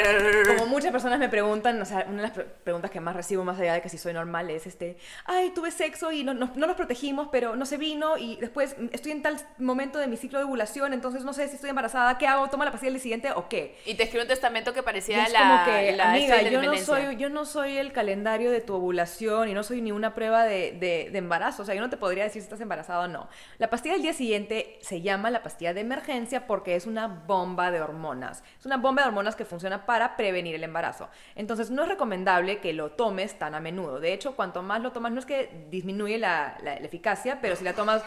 como 0.57 0.67
muchas 0.71 0.91
personas 0.91 1.19
me 1.19 1.29
preguntan, 1.29 1.81
o 1.83 1.85
sea, 1.85 2.07
una 2.09 2.17
de 2.17 2.23
las 2.23 2.31
pre- 2.31 2.45
preguntas 2.45 2.91
que 2.91 3.01
más 3.01 3.15
recibo 3.15 3.45
más 3.45 3.61
allá 3.61 3.75
de 3.75 3.83
que 3.83 3.91
si 3.91 3.99
soy 3.99 4.15
normal 4.15 4.49
es 4.49 4.67
este, 4.67 4.97
ay, 5.27 5.51
tuve 5.51 5.71
sexo 5.71 6.11
y 6.13 6.25
no, 6.25 6.33
no, 6.33 6.51
no 6.57 6.67
nos 6.67 6.77
protegimos, 6.77 7.29
pero 7.31 7.57
no 7.57 7.67
se 7.67 7.77
vino 7.77 8.17
y 8.17 8.37
después 8.37 8.75
estoy 8.93 9.13
en 9.13 9.21
tal 9.21 9.37
momento 9.59 9.99
de 9.99 10.07
mi 10.07 10.17
ciclo 10.17 10.39
de 10.39 10.47
ovulación, 10.47 10.95
entonces 10.95 11.25
no 11.25 11.35
sé 11.35 11.47
si 11.49 11.57
estoy 11.57 11.69
embarazada, 11.69 12.17
¿qué 12.17 12.27
hago? 12.27 12.49
¿Tomo 12.49 12.65
la 12.65 12.71
pastilla 12.71 12.87
del 12.89 12.95
día 12.95 13.03
siguiente 13.03 13.33
o 13.33 13.51
qué? 13.51 13.77
Y 13.85 13.97
te 13.97 14.05
escribo 14.05 14.23
un 14.23 14.29
testamento 14.29 14.73
que 14.73 14.81
Y 14.81 14.83
parecía 14.83 15.25
es 15.25 15.33
la, 15.33 15.39
como 15.41 15.65
que, 15.67 15.74
la 15.97 16.05
amiga, 16.13 16.35
yo 16.53 16.59
no, 16.67 16.73
soy, 16.85 17.17
yo 17.17 17.29
no 17.31 17.45
soy 17.45 17.77
el 17.79 17.93
calendario 17.93 18.51
de 18.51 18.61
tu 18.61 18.75
ovulación 18.75 19.49
y 19.49 19.55
no 19.55 19.63
soy 19.63 19.81
ni 19.83 19.93
una 19.93 20.15
prueba 20.15 20.45
de, 20.45 20.73
de- 20.73 21.09
de 21.11 21.19
embarazo. 21.19 21.63
O 21.63 21.65
sea, 21.65 21.75
yo 21.75 21.81
no 21.81 21.91
te 21.91 21.97
podría 21.97 22.25
decir 22.25 22.43
si 22.43 22.47
estás 22.47 22.61
embarazada 22.61 23.01
o 23.05 23.09
no. 23.09 23.29
La 23.59 23.71
pastilla 23.71 23.95
del 23.95 24.03
día 24.03 24.13
siguiente 24.13 24.79
se 24.81 25.01
llama 25.03 25.31
la 25.31 25.43
pastilla 25.43 25.75
de 25.75 25.81
emergencia 25.81 26.47
porque 26.47 26.75
es 26.77 26.87
una 26.87 27.07
bomba 27.07 27.71
de 27.71 27.81
hormonas. 27.81 28.43
Es 28.59 28.67
una 28.67 28.77
bomba 28.77 29.03
de 29.03 29.09
hormonas 29.09 29.37
que 29.37 29.45
funciona 29.45 29.87
para 29.87 30.17
prevenir 30.17 30.55
el 30.55 30.65
embarazo. 30.65 31.09
Entonces, 31.35 31.71
no 31.71 31.83
es 31.83 31.89
recomendable 31.89 32.59
que 32.59 32.73
lo 32.73 32.93
tomes 32.93 33.39
tan 33.39 33.55
a 33.55 33.61
menudo. 33.61 34.01
De 34.01 34.13
hecho, 34.13 34.37
cuanto 34.37 34.63
más 34.63 34.81
lo 34.83 34.93
tomas, 34.93 35.13
no 35.13 35.19
es 35.21 35.27
que 35.27 35.67
disminuye 35.71 36.19
la, 36.19 36.57
la- 36.63 36.81
la 36.81 36.87
eficacia, 36.87 37.39
pero 37.41 37.57
si 37.57 37.65
la 37.65 37.73
tomas 37.75 38.03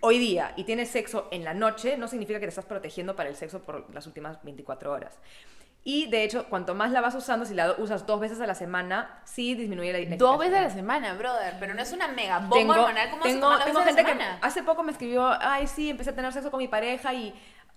hoy 0.00 0.18
día 0.18 0.52
y 0.56 0.64
tienes 0.64 0.88
sexo 0.90 1.28
en 1.30 1.44
la 1.44 1.54
noche, 1.54 1.96
no 1.96 2.08
significa 2.08 2.38
que 2.40 2.46
te 2.46 2.50
estás 2.50 2.64
protegiendo 2.66 3.14
para 3.16 3.28
el 3.28 3.36
sexo 3.36 3.60
por 3.62 3.92
las 3.94 4.06
últimas 4.06 4.42
24 4.42 4.92
horas. 4.92 5.18
Y 5.84 6.06
de 6.10 6.22
hecho, 6.24 6.46
cuanto 6.50 6.74
más 6.74 6.90
la 6.90 7.00
vas 7.00 7.14
usando, 7.14 7.46
si 7.46 7.54
la 7.54 7.72
usas 7.78 8.04
dos 8.06 8.20
veces 8.20 8.40
a 8.42 8.46
la 8.46 8.54
semana, 8.54 9.20
sí 9.24 9.54
disminuye 9.54 9.92
la, 9.92 9.98
la 10.00 10.16
Dos 10.16 10.34
eficacia. 10.34 10.38
veces 10.38 10.58
a 10.58 10.62
la 10.62 10.70
semana, 10.70 11.14
brother. 11.14 11.54
Pero 11.58 11.72
no 11.74 11.80
es 11.80 11.92
una 11.92 12.08
mega 12.08 12.40
bomba 12.40 12.56
Tengo, 12.56 12.72
hormonal 12.74 13.10
como 13.10 13.22
se 13.22 13.28
tengo, 13.30 13.40
toma 13.42 13.56
dos 13.56 13.64
tengo 13.64 13.78
veces 13.80 13.92
a 13.94 14.02
la 14.02 14.06
gente 14.08 14.12
que 14.18 14.24
semana. 14.24 14.38
hace 14.42 14.62
poco 14.64 14.82
me 14.82 14.92
escribió, 14.92 15.30
ay, 15.40 15.66
sí, 15.66 15.88
empecé 15.90 16.10
a 16.10 16.14
tener 16.14 16.30
sexo 16.32 16.50
con 16.50 16.58
mi 16.58 16.68
pareja 16.68 17.14
y 17.14 17.32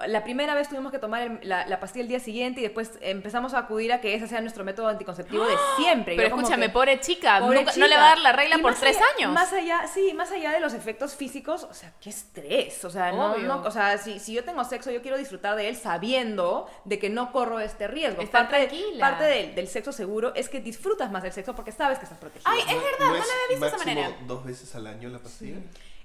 la 0.08 0.24
primera 0.24 0.54
vez 0.56 0.70
tuvimos 0.70 0.92
que 0.92 1.00
tomar 1.00 1.22
el- 1.22 1.40
la, 1.44 1.66
la 1.68 1.80
pastilla 1.80 2.04
el 2.04 2.08
día 2.10 2.20
siguiente 2.20 2.60
y 2.60 2.64
después 2.64 2.92
empezamos 3.02 3.54
a 3.54 3.60
acudir 3.60 3.92
a 3.94 4.02
que 4.02 4.14
ese 4.16 4.28
sea 4.28 4.42
nuestro 4.42 4.64
método 4.64 4.88
anticonceptivo 4.88 5.46
de 5.46 5.56
siempre. 5.78 6.14
Y 6.14 6.18
Pero 6.18 6.30
escúchame, 6.36 6.68
que, 6.68 6.72
pobre 6.72 7.00
chica, 7.00 7.40
Pobre 7.40 7.60
nunca- 7.60 7.74
no 7.78 7.88
le 7.88 7.96
va 7.96 8.04
a 8.04 8.10
dar 8.10 8.20
la 8.20 8.32
regla 8.32 8.58
Y 8.58 8.62
por 8.62 8.74
tres 8.76 8.98
allá- 8.98 9.06
años. 9.18 9.34
Más 9.34 9.54
allá, 9.54 9.88
sí, 9.88 10.14
más 10.14 10.32
allá 10.32 10.52
de 10.52 10.60
los 10.60 10.74
efectos 10.74 11.16
físicos, 11.16 11.64
o 11.64 11.74
sea, 11.74 11.94
qué 12.02 12.10
estrés. 12.10 12.84
O 12.86 12.90
sea, 12.90 13.12
no, 13.12 13.38
no- 13.38 13.62
o 13.64 13.72
sea 13.72 13.98
si, 13.98 14.20
si 14.20 14.34
yo 14.34 14.44
tengo 14.44 14.64
sexo, 14.64 14.92
yo 14.92 15.02
quiero 15.02 15.18
disfrutar 15.18 15.56
de 15.56 15.70
él 15.70 15.76
sabiendo 15.76 16.70
de 16.86 17.00
que 17.00 17.10
no 17.10 17.32
corro 17.32 17.60
este 17.60 17.88
riesgo. 17.88 18.22
Estar 18.22 18.50
parte 18.50 18.68
tranquila. 18.68 19.00
parte 19.10 19.24
del, 19.26 19.56
del 19.56 19.68
sexo 19.68 19.92
seguro 19.92 20.34
es 20.36 20.50
que 20.50 20.60
disfrutas 20.60 21.12
más 21.12 21.24
del 21.24 21.32
sexo 21.32 21.56
porque 21.56 21.72
sabes 21.72 21.98
que 22.00 22.06
estás 22.06 22.18
protegida. 22.20 22.50
Ay, 22.52 22.60
es 22.62 22.66
verdad, 22.68 23.08
no, 23.08 23.14
la 23.14 23.20
había 23.22 23.48
visto 23.50 23.66
de 23.66 23.68
esa 23.68 23.78
manera. 23.78 24.12
dos 24.28 24.44
veces 24.46 24.74
al 24.76 24.88
año 24.88 25.10
la 25.10 25.20
pastilla? 25.20 25.58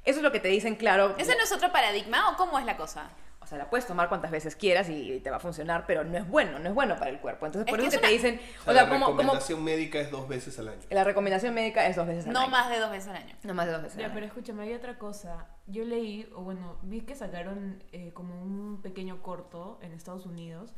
Eso 0.05 0.19
es 0.19 0.23
lo 0.23 0.31
que 0.31 0.39
te 0.39 0.47
dicen, 0.49 0.77
claro. 0.77 1.15
¿Ese 1.19 1.35
no 1.35 1.43
es 1.43 1.51
otro 1.51 1.73
paradigma 1.73 2.31
o 2.31 2.37
cómo 2.37 2.59
es 2.61 2.65
la 2.65 2.77
cosa? 2.77 3.11
O 3.47 3.49
sea, 3.49 3.59
la 3.59 3.71
puedes 3.71 3.87
tomar 3.87 4.09
cuantas 4.09 4.33
veces 4.33 4.57
quieras 4.57 4.89
y 4.89 5.21
te 5.21 5.31
va 5.31 5.37
a 5.37 5.39
funcionar, 5.41 5.85
pero 5.87 6.03
no 6.03 6.19
es 6.19 6.29
bueno, 6.29 6.59
no 6.59 6.69
es 6.69 6.75
bueno 6.75 6.97
para 6.97 7.13
el 7.13 7.21
cuerpo. 7.21 7.47
Entonces, 7.47 7.69
Es 7.69 7.71
por 7.71 7.79
que 7.81 7.87
eso 7.87 7.95
es 7.95 8.01
que 8.03 8.07
te 8.09 8.13
dicen, 8.13 8.35
O 8.35 8.39
sea, 8.41 8.73
o 8.73 8.75
sea, 8.75 8.83
la 8.83 8.89
como, 8.89 9.07
como 9.07 9.19
recomendación 9.21 9.63
médica 9.63 10.01
es 10.01 10.11
dos 10.11 10.27
veces 10.27 10.59
al 10.59 10.69
año. 10.69 10.81
la 10.91 11.05
recomendación 11.05 11.55
médica 11.55 11.87
es 11.87 11.95
dos 11.95 12.09
veces 12.09 12.27
al 12.27 12.33
No 12.33 12.41
año. 12.41 12.49
más 12.51 12.69
de 12.69 12.81
dos 12.81 12.91
veces 12.91 13.09
al 13.11 13.17
año. 13.17 13.37
No 13.45 13.55
más 13.55 13.67
de 13.67 13.73
dos 13.73 13.83
veces. 13.83 13.99
Ya, 13.99 14.07
al 14.07 14.13
pero 14.13 14.25
año. 14.25 14.33
escúchame, 14.33 14.65
hay 14.65 14.75
otra 14.75 14.99
cosa. 14.99 15.47
Yo 15.69 15.85
leí, 15.85 16.29
o 16.35 16.43
bueno, 16.43 16.77
vi 16.83 17.03
que 17.03 17.15
sacaron 17.15 17.85
eh, 17.93 18.11
como 18.15 18.43
un 18.43 18.83
pequeño 18.83 19.23
corto 19.23 19.79
en 19.81 19.93
Estados 19.93 20.27
Unidos 20.27 20.75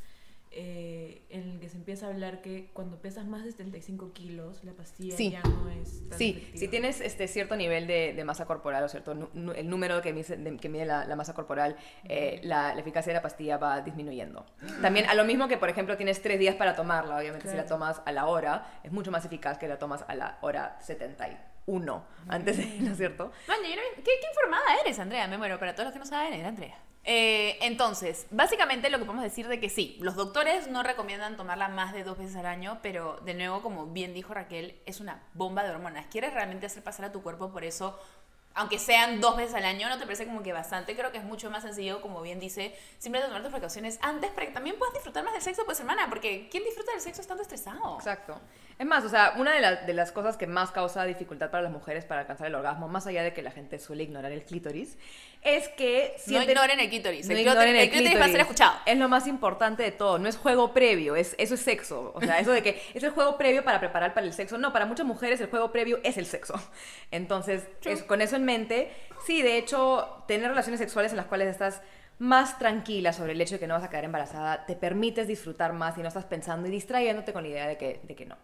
eh, 0.50 1.22
en 1.28 1.50
el 1.50 1.60
que 1.60 1.68
se 1.68 1.76
empieza 1.76 2.06
a 2.06 2.10
hablar 2.10 2.40
que 2.40 2.70
cuando 2.72 3.00
pesas 3.00 3.26
más 3.26 3.44
de 3.44 3.50
75 3.52 4.12
kilos, 4.12 4.64
la 4.64 4.72
pastilla 4.72 5.16
Sí. 5.16 5.30
ya 5.30 5.42
no 5.42 5.68
es 5.70 6.08
tan 6.08 6.18
Sí, 6.18 6.30
efectiva. 6.30 6.58
si 6.58 6.68
tienes 6.68 7.00
este 7.00 7.28
cierto 7.28 7.54
nivel 7.56 7.86
de, 7.86 8.12
de 8.14 8.24
masa 8.24 8.46
corporal 8.46 8.82
o 8.84 8.88
cierto 8.88 9.12
el 9.12 9.68
número 9.68 10.00
que 10.02 10.12
mide, 10.12 10.36
de- 10.36 10.56
que 10.56 10.68
mide 10.68 10.84
la, 10.86 11.04
la 11.04 11.16
masa 11.16 11.34
corporal, 11.34 11.76
eh, 12.04 12.40
la, 12.44 12.74
la 12.74 12.80
eficacia 12.80 13.10
de 13.12 13.18
la 13.18 13.22
pastilla 13.22 13.58
va 13.58 13.80
disminuyendo. 13.82 14.46
También 14.82 15.06
a 15.08 15.14
lo 15.14 15.24
mismo 15.24 15.48
que, 15.48 15.58
por 15.58 15.68
ejemplo, 15.68 15.96
tienes 15.96 16.20
tres 16.22 16.38
días 16.38 16.54
para 16.56 16.74
tomarla. 16.74 17.16
Obviamente, 17.18 17.48
si 17.50 17.56
la 17.56 17.66
tomas 17.66 18.00
a 18.04 18.12
la 18.12 18.26
hora, 18.26 18.80
es 18.82 18.92
mucho 18.92 19.10
más 19.10 19.24
eficaz 19.24 19.58
que 19.58 19.68
la 19.68 19.78
tomas 19.78 20.04
a 20.08 20.14
la 20.14 20.38
hora 20.40 20.78
71 20.80 22.04
antes 22.28 22.56
de, 22.56 22.64
¿no 22.80 22.92
es 22.92 22.96
cierto? 22.96 23.30
Man, 23.46 23.58
¿qué, 23.62 24.02
qué 24.02 24.10
informada 24.30 24.64
eres, 24.84 24.98
Andrea? 24.98 25.26
Me 25.28 25.36
muero, 25.38 25.58
para 25.58 25.74
todos 25.74 25.86
los 25.86 25.92
que 25.92 25.98
no 25.98 26.06
saben, 26.06 26.44
Andrea. 26.44 26.76
Eh, 27.10 27.56
entonces, 27.62 28.26
básicamente 28.30 28.90
lo 28.90 28.98
que 28.98 29.06
podemos 29.06 29.24
decir 29.24 29.48
de 29.48 29.58
que 29.58 29.70
sí, 29.70 29.96
los 30.02 30.14
doctores 30.14 30.68
no 30.68 30.82
recomiendan 30.82 31.38
tomarla 31.38 31.68
más 31.68 31.94
de 31.94 32.04
dos 32.04 32.18
veces 32.18 32.36
al 32.36 32.44
año, 32.44 32.80
pero 32.82 33.18
de 33.24 33.32
nuevo, 33.32 33.62
como 33.62 33.86
bien 33.86 34.12
dijo 34.12 34.34
Raquel, 34.34 34.78
es 34.84 35.00
una 35.00 35.22
bomba 35.32 35.62
de 35.62 35.70
hormonas. 35.70 36.04
¿Quieres 36.10 36.34
realmente 36.34 36.66
hacer 36.66 36.82
pasar 36.82 37.06
a 37.06 37.12
tu 37.12 37.22
cuerpo 37.22 37.50
por 37.50 37.64
eso? 37.64 37.98
Aunque 38.58 38.78
sean 38.78 39.20
dos 39.20 39.36
veces 39.36 39.54
al 39.54 39.64
año, 39.64 39.88
¿no 39.88 39.98
te 39.98 40.04
parece 40.04 40.26
como 40.26 40.42
que 40.42 40.52
bastante? 40.52 40.96
Creo 40.96 41.12
que 41.12 41.18
es 41.18 41.24
mucho 41.24 41.48
más 41.50 41.62
sencillo, 41.62 42.00
como 42.00 42.20
bien 42.22 42.40
dice, 42.40 42.74
simplemente 42.98 43.28
tomar 43.28 43.42
tus 43.42 43.52
precauciones 43.52 43.98
antes 44.02 44.30
para 44.32 44.46
que 44.48 44.52
también 44.52 44.76
puedas 44.78 44.94
disfrutar 44.94 45.22
más 45.24 45.32
del 45.32 45.42
sexo, 45.42 45.64
pues 45.64 45.78
hermana, 45.80 46.06
porque 46.08 46.48
¿quién 46.50 46.64
disfruta 46.64 46.90
del 46.92 47.00
sexo 47.00 47.20
estando 47.20 47.42
estresado? 47.42 47.96
Exacto. 47.98 48.40
Es 48.78 48.86
más, 48.86 49.04
o 49.04 49.08
sea, 49.08 49.34
una 49.38 49.52
de, 49.54 49.60
las- 49.60 49.86
de 49.86 49.92
las 49.92 50.12
cosas 50.12 50.36
que 50.36 50.46
más 50.46 50.70
causa 50.70 51.04
dificultad 51.04 51.50
para 51.50 51.62
las 51.64 51.72
mujeres 51.72 52.04
para 52.04 52.20
alcanzar 52.20 52.46
el 52.46 52.54
orgasmo, 52.54 52.86
más 52.88 53.06
allá 53.08 53.22
de 53.24 53.32
que 53.32 53.42
la 53.42 53.50
gente 53.50 53.78
suele 53.80 54.04
ignorar 54.04 54.30
el 54.30 54.44
clítoris, 54.44 54.96
es 55.42 55.68
que 55.70 56.14
No 56.16 56.22
sienten- 56.38 56.50
ignoren 56.50 56.80
el 56.80 56.88
clítoris. 56.88 57.26
No 57.26 57.32
el 57.34 57.40
ignoren 57.40 57.62
clítoris, 57.74 57.82
el 57.82 57.90
clítoris 57.90 58.20
va 58.20 58.24
a 58.24 58.28
ser 58.28 58.40
escuchado. 58.40 58.76
Es 58.86 58.96
lo 58.98 59.08
más 59.08 59.26
importante 59.28 59.82
de 59.84 59.90
todo. 59.92 60.18
No 60.18 60.28
es 60.28 60.36
juego 60.36 60.72
previo, 60.72 61.16
es, 61.16 61.34
eso 61.38 61.54
es 61.54 61.60
sexo. 61.60 62.12
O 62.14 62.20
sea, 62.20 62.38
eso 62.40 62.50
de 62.52 62.62
que 62.62 62.80
es 62.94 63.02
el 63.02 63.10
juego 63.10 63.36
previo 63.38 63.64
para 63.64 63.80
preparar 63.80 64.14
para 64.14 64.26
el 64.26 64.32
sexo. 64.32 64.58
No, 64.58 64.72
para 64.72 64.86
muchas 64.86 65.06
mujeres 65.06 65.40
el 65.40 65.48
juego 65.48 65.72
previo 65.72 65.98
es 66.04 66.16
el 66.16 66.26
sexo. 66.26 66.54
Entonces, 67.10 67.64
es- 67.84 68.02
con 68.04 68.20
eso 68.20 68.36
en 68.36 68.44
sí, 69.26 69.42
de 69.42 69.58
hecho, 69.58 70.24
tener 70.26 70.48
relaciones 70.48 70.80
sexuales 70.80 71.12
en 71.12 71.16
las 71.16 71.26
cuales 71.26 71.48
estás 71.48 71.82
más 72.18 72.58
tranquila 72.58 73.12
sobre 73.12 73.32
el 73.32 73.40
hecho 73.40 73.54
de 73.54 73.60
que 73.60 73.66
no 73.66 73.74
vas 73.74 73.84
a 73.84 73.90
quedar 73.90 74.04
embarazada, 74.04 74.66
te 74.66 74.74
permites 74.74 75.28
disfrutar 75.28 75.72
más 75.72 75.96
y 75.98 76.02
no 76.02 76.08
estás 76.08 76.24
pensando 76.24 76.66
y 76.68 76.70
distrayéndote 76.70 77.32
con 77.32 77.42
la 77.44 77.48
idea 77.48 77.68
de 77.68 77.76
que, 77.76 78.00
de 78.02 78.14
que 78.16 78.26
no. 78.26 78.36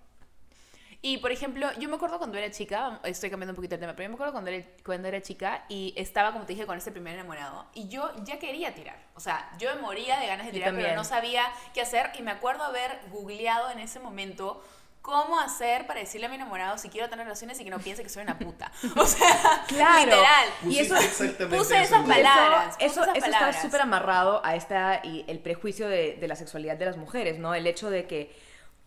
Y 1.06 1.18
por 1.18 1.32
ejemplo, 1.32 1.68
yo 1.78 1.86
me 1.90 1.96
acuerdo 1.96 2.16
cuando 2.16 2.38
era 2.38 2.50
chica, 2.50 2.98
estoy 3.04 3.28
cambiando 3.28 3.52
un 3.52 3.56
poquito 3.56 3.74
el 3.74 3.80
tema, 3.82 3.92
pero 3.92 4.04
yo 4.06 4.08
me 4.08 4.14
acuerdo 4.14 4.32
cuando 4.32 4.50
era, 4.50 4.64
cuando 4.86 5.06
era 5.06 5.20
chica 5.20 5.66
y 5.68 5.92
estaba, 5.98 6.32
como 6.32 6.46
te 6.46 6.54
dije, 6.54 6.64
con 6.64 6.78
este 6.78 6.92
primer 6.92 7.12
enamorado 7.12 7.66
y 7.74 7.88
yo 7.88 8.10
ya 8.24 8.38
quería 8.38 8.74
tirar. 8.74 8.96
O 9.14 9.20
sea, 9.20 9.50
yo 9.58 9.74
me 9.74 9.82
moría 9.82 10.18
de 10.18 10.26
ganas 10.28 10.46
de 10.46 10.52
tirar, 10.52 10.74
pero 10.74 10.96
no 10.96 11.04
sabía 11.04 11.44
qué 11.74 11.82
hacer 11.82 12.10
y 12.18 12.22
me 12.22 12.30
acuerdo 12.30 12.64
haber 12.64 13.00
googleado 13.10 13.70
en 13.70 13.80
ese 13.80 14.00
momento 14.00 14.64
cómo 15.04 15.38
hacer 15.38 15.86
para 15.86 16.00
decirle 16.00 16.26
a 16.26 16.30
mi 16.30 16.36
enamorado 16.36 16.78
si 16.78 16.88
quiero 16.88 17.10
tener 17.10 17.26
relaciones 17.26 17.60
y 17.60 17.64
que 17.64 17.68
no 17.68 17.78
piense 17.78 18.02
que 18.02 18.08
soy 18.08 18.22
una 18.22 18.38
puta. 18.38 18.72
O 18.96 19.04
sea, 19.04 19.62
Claro. 19.68 19.98
literal. 20.06 20.48
Y 20.66 20.78
eso- 20.78 20.94
puse 20.94 21.82
esas 21.82 22.00
eso- 22.00 22.04
palabras. 22.08 22.74
puse 22.76 22.86
Eso, 22.86 23.02
esas 23.02 23.16
eso 23.18 23.26
está 23.26 23.52
súper 23.60 23.82
amarrado 23.82 24.40
a 24.46 24.56
esta 24.56 25.00
y 25.04 25.26
el 25.28 25.40
prejuicio 25.40 25.88
de, 25.88 26.14
de 26.18 26.26
la 26.26 26.36
sexualidad 26.36 26.78
de 26.78 26.86
las 26.86 26.96
mujeres, 26.96 27.38
¿no? 27.38 27.54
El 27.54 27.66
hecho 27.66 27.90
de 27.90 28.06
que 28.06 28.34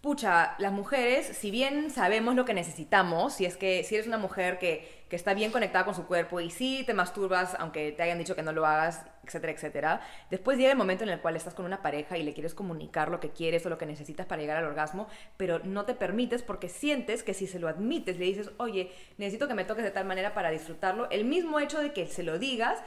pucha, 0.02 0.56
las 0.58 0.72
mujeres, 0.72 1.38
si 1.38 1.52
bien 1.52 1.92
sabemos 1.92 2.34
lo 2.34 2.46
que 2.46 2.54
necesitamos, 2.56 3.34
si 3.36 3.46
es 3.46 3.56
que 3.56 3.84
si 3.84 3.94
eres 3.96 4.08
una 4.08 4.18
mujer 4.18 4.58
que, 4.58 4.97
que 5.10 5.16
está 5.16 5.34
bien 5.34 5.52
conectada 5.52 5.86
con 5.86 5.96
su 5.96 6.06
cuerpo 6.06 6.40
y 6.40 6.50
sí 6.50 6.84
te 6.86 6.94
masturbas, 6.94 7.56
aunque 7.60 7.92
te 7.92 8.04
hayan 8.04 8.18
dicho 8.18 8.36
que 8.36 8.44
no 8.44 8.52
lo 8.52 8.66
hagas, 8.66 9.06
etcétera, 9.24 9.54
etcétera, 9.54 10.02
después 10.30 10.58
llega 10.58 10.72
el 10.72 10.78
momento 10.78 11.04
en 11.04 11.10
el 11.10 11.22
cual 11.22 11.36
estás 11.36 11.54
con 11.54 11.66
una 11.66 11.82
pareja 11.82 12.18
y 12.18 12.24
le 12.24 12.34
quieres 12.34 12.54
comunicar 12.54 13.10
lo 13.10 13.20
que 13.20 13.32
quieres 13.32 13.66
o 13.66 13.70
lo 13.70 13.78
que 13.78 13.86
necesitas 13.86 14.26
para 14.26 14.42
llegar 14.42 14.58
al 14.58 14.66
orgasmo, 14.66 15.08
pero 15.38 15.60
no 15.60 15.86
te 15.86 15.94
permites 15.94 16.44
porque 16.44 16.70
sientes 16.70 17.24
que 17.24 17.34
si 17.34 17.48
se 17.48 17.60
lo 17.60 17.68
admites, 17.68 18.18
le 18.18 18.26
dices, 18.26 18.52
oye, 18.58 18.92
necesito 19.18 19.48
que 19.48 19.54
me 19.54 19.66
toques 19.66 19.84
de 19.84 19.92
tal 19.92 20.06
manera 20.06 20.34
para 20.34 20.50
disfrutarlo, 20.50 21.10
el 21.10 21.26
mismo 21.26 21.60
hecho 21.60 21.80
de 21.80 21.94
que 21.94 22.08
se 22.08 22.24
lo 22.24 22.40
digas, 22.40 22.84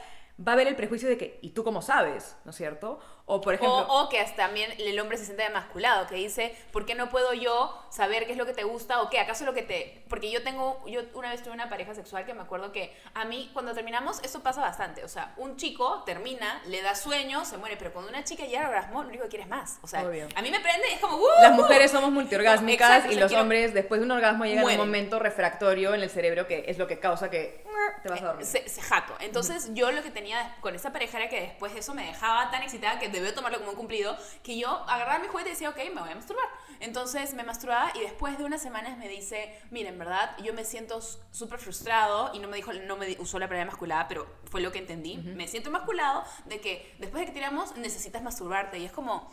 va 0.46 0.52
a 0.52 0.54
haber 0.54 0.68
el 0.68 0.76
prejuicio 0.76 1.08
de 1.08 1.18
que, 1.18 1.38
¿y 1.42 1.50
tú 1.50 1.64
cómo 1.64 1.82
sabes? 1.82 2.36
¿No 2.44 2.50
es 2.50 2.56
cierto? 2.56 2.98
O, 3.26 3.40
por 3.40 3.54
ejemplo... 3.54 3.76
O, 3.76 4.04
o 4.04 4.08
que 4.08 4.18
hasta 4.18 4.46
también 4.46 4.72
el 4.78 4.98
hombre 4.98 5.18
se 5.18 5.26
siente 5.26 5.42
demasculado, 5.42 6.06
que 6.06 6.14
dice, 6.14 6.56
¿por 6.72 6.86
qué 6.86 6.94
no 6.94 7.10
puedo 7.10 7.34
yo 7.34 7.78
saber 7.90 8.24
qué 8.26 8.32
es 8.32 8.38
lo 8.38 8.46
que 8.46 8.54
te 8.54 8.64
gusta 8.64 9.02
o 9.02 9.10
qué? 9.10 9.20
¿Acaso 9.20 9.44
lo 9.44 9.52
que 9.52 9.62
te...? 9.62 10.04
Porque 10.08 10.30
yo 10.30 10.42
tengo, 10.42 10.82
yo 10.86 11.02
una 11.14 11.30
vez 11.30 11.42
tuve 11.42 11.52
una 11.52 11.68
pareja 11.68 11.94
sexual 11.94 12.09
que 12.24 12.34
me 12.34 12.42
acuerdo 12.42 12.72
que 12.72 12.96
a 13.14 13.24
mí 13.24 13.50
cuando 13.52 13.72
terminamos, 13.74 14.20
eso 14.22 14.42
pasa 14.42 14.60
bastante. 14.60 15.04
O 15.04 15.08
sea, 15.08 15.34
un 15.36 15.56
chico 15.56 16.02
termina, 16.04 16.60
le 16.66 16.82
da 16.82 16.94
sueño, 16.94 17.44
se 17.44 17.56
muere, 17.56 17.76
pero 17.76 17.92
cuando 17.92 18.10
una 18.10 18.24
chica 18.24 18.44
llega 18.44 18.60
al 18.60 18.66
orgasmo, 18.68 19.02
lo 19.02 19.08
único 19.08 19.24
que 19.24 19.30
quiere 19.30 19.44
es 19.44 19.48
más. 19.50 19.78
O 19.82 19.86
sea, 19.86 20.02
Obvio. 20.04 20.28
a 20.34 20.42
mí 20.42 20.50
me 20.50 20.60
prende 20.60 20.88
y 20.90 20.94
es 20.94 21.00
como... 21.00 21.16
¡uh! 21.16 21.26
Las 21.42 21.52
mujeres 21.52 21.90
somos 21.90 22.10
multiorgásmicas 22.10 22.88
Exacto, 22.90 23.08
o 23.08 23.12
y 23.12 23.14
sea, 23.14 23.20
los 23.22 23.28
quiero- 23.30 23.42
hombres 23.42 23.74
después 23.74 24.00
de 24.00 24.04
un 24.06 24.10
orgasmo 24.12 24.44
llegan 24.44 24.64
a 24.64 24.68
un 24.68 24.76
momento 24.76 25.18
refractorio 25.18 25.94
en 25.94 26.02
el 26.02 26.10
cerebro 26.10 26.46
que 26.46 26.64
es 26.68 26.78
lo 26.78 26.86
que 26.86 26.98
causa 26.98 27.30
que 27.30 27.64
te 28.02 28.08
vas 28.08 28.20
a 28.22 28.26
dormir. 28.26 28.46
Se, 28.46 28.68
se 28.68 28.82
jato. 28.82 29.14
Entonces, 29.20 29.70
yo 29.74 29.90
lo 29.90 30.02
que 30.02 30.10
tenía 30.10 30.56
con 30.60 30.74
esa 30.74 30.92
pareja 30.92 31.18
era 31.18 31.28
que 31.28 31.40
después 31.40 31.72
de 31.74 31.80
eso 31.80 31.94
me 31.94 32.04
dejaba 32.06 32.50
tan 32.50 32.62
excitada 32.62 32.98
que 32.98 33.08
debió 33.08 33.32
tomarlo 33.34 33.58
como 33.58 33.70
un 33.70 33.76
cumplido, 33.76 34.16
que 34.42 34.58
yo 34.58 34.68
agarraba 34.88 35.18
mi 35.18 35.28
juguete 35.28 35.50
y 35.50 35.52
decía, 35.52 35.70
ok, 35.70 35.76
me 35.94 36.00
voy 36.00 36.10
a 36.10 36.14
masturbar. 36.14 36.44
Entonces 36.80 37.34
me 37.34 37.42
masturbaba 37.42 37.92
y 37.94 38.00
después 38.00 38.38
de 38.38 38.44
unas 38.44 38.62
semanas 38.62 38.96
me 38.96 39.08
dice, 39.08 39.58
mira, 39.70 39.90
en 39.90 39.98
verdad, 39.98 40.36
yo 40.42 40.54
me 40.54 40.64
siento 40.64 41.00
súper 41.30 41.58
y 42.34 42.38
no 42.38 42.48
me 42.48 42.56
dijo, 42.56 42.72
no 42.72 42.96
me 42.96 43.16
usó 43.18 43.38
la 43.38 43.48
palabra 43.48 43.66
masculada, 43.70 44.06
pero 44.08 44.26
fue 44.50 44.60
lo 44.60 44.72
que 44.72 44.78
entendí. 44.78 45.16
Me 45.18 45.46
siento 45.48 45.70
masculado 45.70 46.24
de 46.46 46.60
que 46.60 46.94
después 46.98 47.20
de 47.20 47.26
que 47.26 47.32
tiramos 47.32 47.76
necesitas 47.76 48.22
masturbarte 48.22 48.78
y 48.78 48.84
es 48.84 48.92
como, 48.92 49.30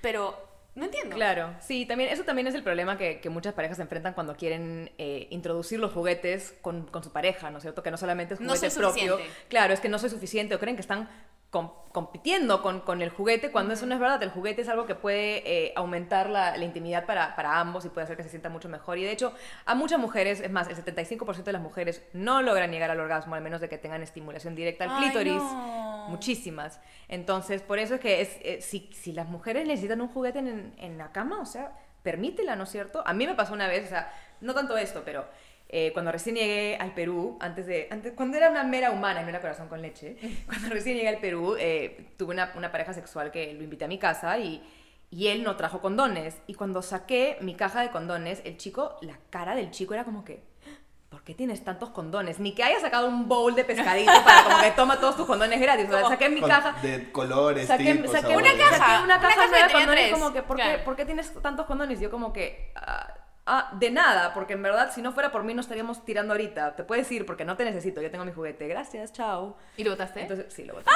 pero 0.00 0.36
no 0.74 0.84
entiendo. 0.84 1.16
Claro, 1.16 1.54
sí, 1.60 1.86
también, 1.86 2.10
eso 2.10 2.24
también 2.24 2.46
es 2.46 2.54
el 2.54 2.62
problema 2.62 2.98
que, 2.98 3.20
que 3.20 3.30
muchas 3.30 3.54
parejas 3.54 3.76
se 3.78 3.82
enfrentan 3.82 4.12
cuando 4.12 4.36
quieren 4.36 4.92
eh, 4.98 5.26
introducir 5.30 5.78
los 5.80 5.92
juguetes 5.92 6.54
con, 6.60 6.86
con 6.86 7.02
su 7.02 7.12
pareja, 7.12 7.50
¿no 7.50 7.58
es 7.58 7.62
cierto? 7.62 7.82
Que 7.82 7.90
no 7.90 7.96
solamente 7.96 8.34
es 8.34 8.40
No 8.40 8.48
juguete 8.54 8.70
soy 8.70 8.82
propio. 8.82 9.12
suficiente. 9.14 9.44
Claro, 9.48 9.72
es 9.72 9.80
que 9.80 9.88
no 9.88 9.98
soy 9.98 10.10
suficiente 10.10 10.54
o 10.54 10.58
creen 10.58 10.76
que 10.76 10.82
están 10.82 11.08
com- 11.50 11.72
compitiendo 11.92 12.60
con, 12.60 12.80
con 12.80 13.00
el 13.00 13.08
juguete 13.10 13.50
cuando 13.50 13.72
eso 13.74 13.86
no 13.86 13.94
es 13.94 14.00
verdad. 14.00 14.22
El 14.22 14.30
juguete 14.30 14.62
es 14.62 14.68
algo 14.68 14.84
que 14.86 14.94
puede 14.94 15.42
eh, 15.50 15.72
aumentar 15.76 16.28
la, 16.28 16.56
la 16.56 16.64
intimidad 16.64 17.06
para, 17.06 17.34
para 17.36 17.58
ambos 17.58 17.84
y 17.86 17.88
puede 17.88 18.04
hacer 18.04 18.16
que 18.16 18.22
se 18.22 18.28
sienta 18.28 18.48
mucho 18.50 18.68
mejor. 18.68 18.98
Y 18.98 19.04
de 19.04 19.12
hecho, 19.12 19.32
a 19.64 19.74
muchas 19.74 19.98
mujeres, 19.98 20.40
es 20.40 20.50
más, 20.50 20.68
el 20.68 20.76
75% 20.76 21.44
de 21.44 21.52
las 21.52 21.62
mujeres 21.62 22.02
no 22.12 22.42
logran 22.42 22.70
llegar 22.70 22.90
al 22.90 23.00
orgasmo, 23.00 23.34
al 23.34 23.42
menos 23.42 23.60
de 23.62 23.68
que 23.70 23.78
tengan 23.78 24.02
estimulación 24.02 24.54
directa 24.54 24.84
al 24.84 24.90
Ay, 24.90 25.04
clítoris. 25.04 25.42
no. 25.42 26.06
Muchísimas. 26.08 26.80
Entonces, 27.08 27.62
por 27.62 27.78
eso 27.78 27.94
es 27.96 28.00
que 28.00 28.20
es, 28.20 28.36
eh, 28.42 28.60
si, 28.60 28.90
si 28.92 29.12
las 29.12 29.26
mujeres 29.28 29.66
necesitan 29.66 30.00
un 30.00 30.08
juguete 30.08 30.38
en, 30.40 30.74
en 30.78 30.98
la 30.98 31.10
cama, 31.12 31.40
o 31.40 31.46
sea, 31.46 31.72
permítela, 32.02 32.54
¿no 32.56 32.64
es 32.64 32.70
cierto? 32.70 33.02
A 33.06 33.12
mí 33.12 33.26
me 33.26 33.34
pasó 33.34 33.54
una 33.54 33.66
vez, 33.66 33.86
o 33.86 33.88
sea, 33.88 34.12
no 34.40 34.54
tanto 34.54 34.76
esto, 34.76 35.02
pero 35.04 35.26
eh, 35.68 35.90
cuando 35.92 36.12
recién 36.12 36.36
llegué 36.36 36.76
al 36.76 36.94
Perú, 36.94 37.38
antes 37.40 37.66
de, 37.66 37.88
antes, 37.90 38.12
cuando 38.12 38.36
era 38.36 38.50
una 38.50 38.62
mera 38.62 38.92
humana 38.92 39.20
y 39.20 39.24
no 39.24 39.30
era 39.30 39.40
corazón 39.40 39.68
con 39.68 39.82
leche, 39.82 40.16
cuando 40.46 40.68
recién 40.68 40.96
llegué 40.96 41.08
al 41.08 41.18
Perú, 41.18 41.56
eh, 41.58 42.08
tuve 42.16 42.34
una, 42.34 42.52
una 42.56 42.70
pareja 42.70 42.92
sexual 42.92 43.30
que 43.32 43.52
lo 43.54 43.64
invité 43.64 43.84
a 43.84 43.88
mi 43.88 43.98
casa 43.98 44.38
y, 44.38 44.62
y 45.10 45.28
él 45.28 45.42
no 45.42 45.56
trajo 45.56 45.80
condones. 45.80 46.36
Y 46.46 46.54
cuando 46.54 46.82
saqué 46.82 47.38
mi 47.40 47.54
caja 47.54 47.80
de 47.80 47.90
condones, 47.90 48.42
el 48.44 48.56
chico, 48.56 48.96
la 49.02 49.18
cara 49.30 49.54
del 49.54 49.70
chico 49.70 49.94
era 49.94 50.04
como 50.04 50.24
que... 50.24 50.44
¿Por 51.08 51.22
qué 51.22 51.34
tienes 51.34 51.64
tantos 51.64 51.90
condones? 51.90 52.40
Ni 52.40 52.52
que 52.52 52.64
haya 52.64 52.80
sacado 52.80 53.08
un 53.08 53.28
bowl 53.28 53.54
de 53.54 53.64
pescadito 53.64 54.12
para 54.24 54.42
como 54.42 54.60
que 54.60 54.70
toma 54.72 55.00
todos 55.00 55.16
tus 55.16 55.24
condones 55.24 55.60
gratis. 55.60 55.86
O 55.88 55.92
sea, 55.92 56.08
saqué 56.08 56.28
mi 56.28 56.40
Con- 56.40 56.50
caja, 56.50 56.76
De 56.82 57.10
colores, 57.12 57.68
saqué, 57.68 57.94
tipos, 57.94 58.10
saqué. 58.10 58.36
Una 58.36 58.56
caja, 58.56 58.76
saqué 58.76 58.92
una 58.92 59.04
una 59.04 59.20
caja 59.20 59.34
caja 59.36 59.46
nueva 59.48 59.66
de 59.66 59.72
condones, 59.72 60.08
tres, 60.08 60.12
como 60.12 60.32
que, 60.32 60.42
¿por, 60.42 60.56
qué, 60.56 60.62
claro. 60.64 60.84
¿por 60.84 60.96
qué 60.96 61.04
tienes 61.06 61.32
tantos 61.40 61.66
condones? 61.66 62.00
Yo 62.00 62.10
como 62.10 62.32
que, 62.32 62.72
ah, 62.74 63.14
ah, 63.46 63.70
de 63.72 63.90
nada, 63.90 64.34
porque 64.34 64.54
en 64.54 64.62
verdad, 64.62 64.90
si 64.92 65.02
no 65.02 65.12
fuera 65.12 65.32
por 65.32 65.44
mí, 65.44 65.54
no 65.54 65.60
estaríamos 65.60 66.04
tirando 66.04 66.34
ahorita. 66.34 66.76
Te 66.76 66.84
puedes 66.84 67.10
ir 67.12 67.24
porque 67.26 67.44
no 67.44 67.56
te 67.56 67.64
necesito, 67.64 68.02
yo 68.02 68.10
tengo 68.10 68.24
mi 68.24 68.32
juguete. 68.32 68.68
Gracias, 68.68 69.12
chao. 69.12 69.56
¿Y 69.76 69.84
lo 69.84 69.90
botaste? 69.90 70.22
Entonces, 70.22 70.52
sí, 70.52 70.64
lo 70.64 70.74
boté. 70.74 70.90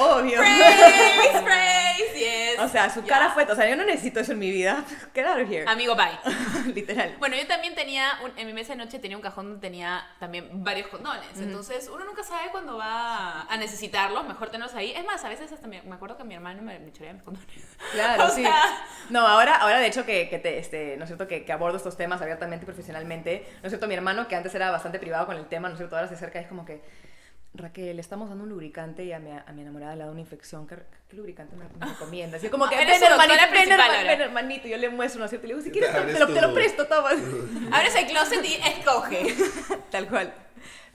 Obvio. 0.00 0.38
Praise, 0.38 1.42
praise, 1.42 2.18
yes. 2.18 2.58
O 2.60 2.68
sea, 2.68 2.90
su 2.90 3.04
cara 3.04 3.30
fue, 3.30 3.44
o 3.44 3.54
sea, 3.54 3.68
yo 3.68 3.76
no 3.76 3.84
necesito 3.84 4.20
eso 4.20 4.32
en 4.32 4.38
mi 4.38 4.50
vida. 4.50 4.84
Get 5.14 5.26
out 5.26 5.40
of 5.40 5.50
here. 5.50 5.64
Amigo, 5.68 5.94
bye. 5.96 6.18
Literal. 6.74 7.16
Bueno, 7.18 7.36
yo 7.36 7.46
también 7.46 7.74
tenía, 7.74 8.18
un- 8.24 8.36
en 8.38 8.46
mi 8.46 8.52
mesa 8.52 8.72
de 8.74 8.78
noche 8.84 8.98
tenía 8.98 9.16
un 9.16 9.22
cajón 9.22 9.46
donde 9.46 9.60
tenía 9.60 10.04
también 10.18 10.48
varios 10.64 10.88
condones. 10.88 11.26
Entonces, 11.36 11.88
uno 11.92 12.04
nunca 12.04 12.22
sabe 12.24 12.50
cuándo 12.50 12.76
va 12.76 13.42
a 13.42 13.56
necesitarlos, 13.56 14.26
mejor 14.26 14.50
tenerlos 14.50 14.74
ahí. 14.74 14.92
Es 14.92 15.04
más, 15.04 15.24
a 15.24 15.28
veces 15.28 15.50
hasta 15.52 15.66
me, 15.66 15.82
me 15.82 15.94
acuerdo 15.94 16.16
que 16.16 16.24
mi 16.24 16.34
hermano 16.34 16.62
me, 16.62 16.78
me 16.78 16.92
chorea 16.92 17.12
mis 17.12 17.22
condones. 17.22 17.48
Claro, 17.92 18.24
O 18.26 18.28
sí. 18.30 18.42
sea- 18.42 18.62
No, 19.10 19.26
ahora, 19.26 19.56
ahora 19.56 19.78
de 19.78 19.86
hecho 19.86 20.04
que, 20.04 20.28
que 20.28 20.38
te, 20.38 20.58
este, 20.58 20.96
¿no 20.96 21.04
es 21.04 21.08
cierto? 21.08 21.26
Que, 21.28 21.44
que 21.44 21.52
abordo 21.52 21.76
estos 21.76 21.96
temas 21.96 22.20
abiertamente 22.20 22.64
y 22.64 22.66
profesionalmente. 22.66 23.46
¿No 23.62 23.66
es 23.68 23.70
cierto? 23.70 23.86
Mi 23.86 23.94
hermano, 23.94 24.28
que 24.28 24.36
antes 24.36 24.54
era 24.54 24.70
bastante 24.70 24.98
privado 24.98 25.26
con 25.26 25.36
el 25.36 25.46
tema, 25.46 25.68
¿no 25.68 25.74
es 25.74 25.78
cierto? 25.78 25.96
Ahora 25.96 26.08
se 26.08 26.14
acerca 26.14 26.38
y 26.40 26.42
es 26.42 26.48
como 26.48 26.64
que, 26.64 26.82
Raquel, 27.54 27.96
le 27.96 28.00
estamos 28.02 28.28
dando 28.28 28.44
un 28.44 28.50
lubricante 28.50 29.04
y 29.04 29.12
a 29.12 29.18
mi, 29.18 29.30
a 29.32 29.44
mi 29.52 29.62
enamorada 29.62 29.96
le 29.96 30.04
da 30.04 30.10
una 30.10 30.20
infección. 30.20 30.66
¿Qué, 30.66 30.76
qué 31.08 31.16
lubricante 31.16 31.56
me, 31.56 31.64
me 31.64 31.92
recomienda? 31.92 32.36
Así 32.36 32.48
como 32.50 32.68
que, 32.68 32.76
Ah, 32.76 32.78
ven 32.78 32.88
hermanito, 33.02 33.34
ven, 33.40 33.50
principal 33.50 33.80
herma- 33.80 33.96
ahora. 33.98 34.10
ven, 34.10 34.20
hermanito, 34.20 34.68
yo 34.68 34.76
le 34.76 34.88
muestro, 34.90 35.18
¿no 35.18 35.24
es 35.24 35.30
cierto? 35.30 35.46
Y 35.46 35.48
le 35.48 35.54
digo, 35.54 35.64
si 35.64 35.70
quieres, 35.72 35.90
te, 35.90 36.18
lo, 36.20 36.26
te 36.28 36.40
lo 36.40 36.48
tu- 36.50 36.54
presto, 36.54 36.86
toma. 36.86 37.10
Abres 37.72 37.94
el 37.96 38.06
closet 38.06 38.44
y 38.44 38.54
escoge. 38.54 39.34
Tal 39.90 40.08
cual. 40.08 40.32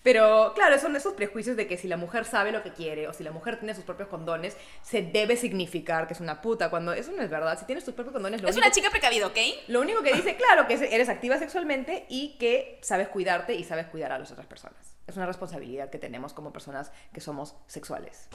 Pero 0.03 0.51
claro, 0.53 0.77
son 0.79 0.95
esos 0.97 1.13
prejuicios 1.13 1.55
de 1.55 1.65
que 1.65 1.77
si 1.77 1.87
la 1.87 1.95
mujer 1.97 2.25
sabe 2.25 2.51
lo 2.51 2.61
que 2.61 2.71
quiere 2.73 3.07
o 3.07 3.13
si 3.13 3.23
la 3.23 3.31
mujer 3.31 3.57
tiene 3.57 3.73
sus 3.73 3.85
propios 3.85 4.09
condones, 4.09 4.55
se 4.81 5.01
debe 5.01 5.37
significar 5.37 6.07
que 6.07 6.13
es 6.13 6.19
una 6.19 6.41
puta, 6.41 6.69
cuando 6.69 6.91
eso 6.93 7.11
no 7.13 7.21
es 7.23 7.29
verdad. 7.29 7.57
Si 7.57 7.65
tienes 7.65 7.85
tus 7.85 7.93
propios 7.93 8.13
condones, 8.13 8.41
lo 8.41 8.49
Es 8.49 8.55
único 8.55 8.67
una 8.67 8.73
chica 8.75 8.89
precavida, 8.89 9.27
¿ok? 9.27 9.37
lo 9.69 9.79
único 9.79 10.03
que 10.03 10.13
dice, 10.13 10.35
claro, 10.35 10.67
que 10.67 10.73
eres 10.75 11.07
activa 11.09 11.37
sexualmente 11.39 12.05
y 12.09 12.37
que 12.37 12.79
sabes 12.83 13.07
cuidarte 13.07 13.55
y 13.55 13.63
sabes 13.63 13.87
cuidar 13.87 14.11
a 14.11 14.19
las 14.19 14.29
otras 14.31 14.45
personas. 14.45 14.92
Es 15.07 15.17
una 15.17 15.25
responsabilidad 15.25 15.89
que 15.89 15.99
tenemos 15.99 16.33
como 16.33 16.53
personas 16.53 16.91
que 17.11 17.19
somos 17.19 17.55
sexuales. 17.67 18.29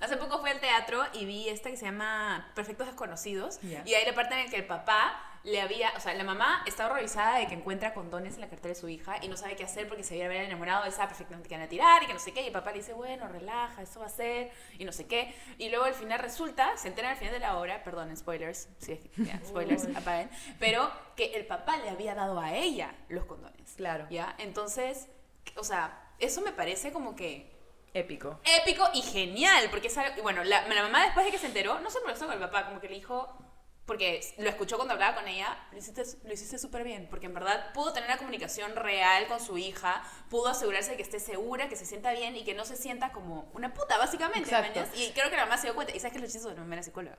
Hace 0.00 0.16
poco 0.16 0.40
fui 0.40 0.50
al 0.50 0.60
teatro 0.60 1.02
y 1.12 1.24
vi 1.24 1.48
esta 1.48 1.70
que 1.70 1.76
se 1.76 1.84
llama 1.84 2.52
Perfectos 2.54 2.86
Desconocidos. 2.86 3.58
Y 3.62 3.94
hay 3.94 4.06
la 4.06 4.14
parte 4.14 4.34
en 4.34 4.44
la 4.44 4.50
que 4.50 4.56
el 4.56 4.66
papá 4.66 5.32
le 5.44 5.60
había, 5.60 5.92
o 5.96 6.00
sea, 6.00 6.14
la 6.14 6.24
mamá 6.24 6.62
está 6.66 6.86
horrorizada 6.86 7.38
de 7.38 7.46
que 7.46 7.54
encuentra 7.54 7.94
condones 7.94 8.34
en 8.34 8.42
la 8.42 8.48
cartera 8.48 8.74
de 8.74 8.80
su 8.80 8.88
hija 8.88 9.16
y 9.22 9.28
no 9.28 9.36
sabe 9.36 9.56
qué 9.56 9.64
hacer 9.64 9.88
porque 9.88 10.04
se 10.04 10.22
había 10.24 10.44
enamorado, 10.44 10.84
él 10.84 10.92
sabe 10.92 11.08
perfectamente 11.08 11.48
que 11.48 11.56
van 11.56 11.64
a 11.64 11.68
tirar 11.68 12.02
y 12.02 12.06
que 12.06 12.12
no 12.12 12.20
sé 12.20 12.32
qué. 12.32 12.42
Y 12.42 12.46
el 12.46 12.52
papá 12.52 12.70
le 12.70 12.78
dice, 12.78 12.92
bueno, 12.92 13.26
relaja, 13.28 13.82
eso 13.82 14.00
va 14.00 14.06
a 14.06 14.10
ser 14.10 14.52
y 14.78 14.84
no 14.84 14.92
sé 14.92 15.06
qué. 15.06 15.34
Y 15.58 15.68
luego 15.70 15.84
al 15.84 15.94
final 15.94 16.20
resulta, 16.20 16.76
se 16.76 16.88
entera 16.88 17.10
al 17.10 17.16
final 17.16 17.32
de 17.32 17.40
la 17.40 17.58
obra, 17.58 17.82
perdón, 17.82 18.16
spoilers, 18.16 18.68
sí, 18.78 19.00
ya, 19.16 19.40
spoilers, 19.46 19.88
apaguen, 19.96 20.30
pero 20.58 20.90
que 21.16 21.34
el 21.34 21.46
papá 21.46 21.76
le 21.78 21.90
había 21.90 22.14
dado 22.14 22.38
a 22.38 22.54
ella 22.54 22.94
los 23.08 23.24
condones. 23.24 23.74
Claro. 23.76 24.06
¿Ya? 24.10 24.34
Entonces, 24.38 25.08
o 25.56 25.64
sea, 25.64 25.98
eso 26.18 26.40
me 26.40 26.52
parece 26.52 26.92
como 26.92 27.14
que 27.16 27.50
Épico. 27.94 28.40
épico 28.62 28.88
y 28.94 29.02
genial, 29.02 29.68
porque 29.70 29.88
es 29.88 29.98
algo- 29.98 30.22
bueno, 30.22 30.42
la, 30.44 30.66
la 30.66 30.82
mamá 30.82 31.04
después 31.04 31.26
de 31.26 31.32
que 31.32 31.38
se 31.38 31.46
enteró, 31.48 31.78
no 31.80 31.90
se 31.90 32.00
molestó 32.00 32.24
con 32.26 32.34
el 32.34 32.40
papá, 32.40 32.64
como 32.66 32.80
que 32.80 32.88
le 32.88 32.94
dijo, 32.94 33.36
porque 33.84 34.20
lo 34.38 34.48
escuchó 34.48 34.76
cuando 34.76 34.94
hablaba 34.94 35.16
con 35.16 35.28
ella, 35.28 35.58
lo 35.72 35.76
hiciste 35.78 36.02
lo 36.24 36.32
hiciste 36.32 36.56
súper 36.58 36.84
bien, 36.84 37.08
porque 37.10 37.26
en 37.26 37.34
verdad 37.34 37.72
pudo 37.74 37.92
tener 37.92 38.08
una 38.08 38.16
comunicación 38.16 38.74
real 38.76 39.26
con 39.26 39.40
su 39.40 39.58
hija, 39.58 40.02
pudo 40.30 40.48
asegurarse 40.48 40.92
de 40.92 40.96
que 40.96 41.02
esté 41.02 41.20
segura, 41.20 41.68
que 41.68 41.76
se 41.76 41.84
sienta 41.84 42.12
bien 42.12 42.34
y 42.36 42.44
que 42.44 42.54
no 42.54 42.64
se 42.64 42.76
sienta 42.76 43.12
como 43.12 43.50
una 43.52 43.74
puta, 43.74 43.98
básicamente. 43.98 44.48
Y 44.94 45.10
creo 45.10 45.28
que 45.28 45.36
la 45.36 45.44
mamá 45.44 45.58
se 45.58 45.66
dio 45.66 45.74
cuenta, 45.74 45.94
y 45.94 45.98
sabes 46.00 46.14
que 46.14 46.20
lo 46.20 46.24
chistoso 46.26 46.48
de 46.48 46.54
la 46.54 46.60
mamá 46.62 46.74
era 46.76 46.82
psicóloga. 46.84 47.16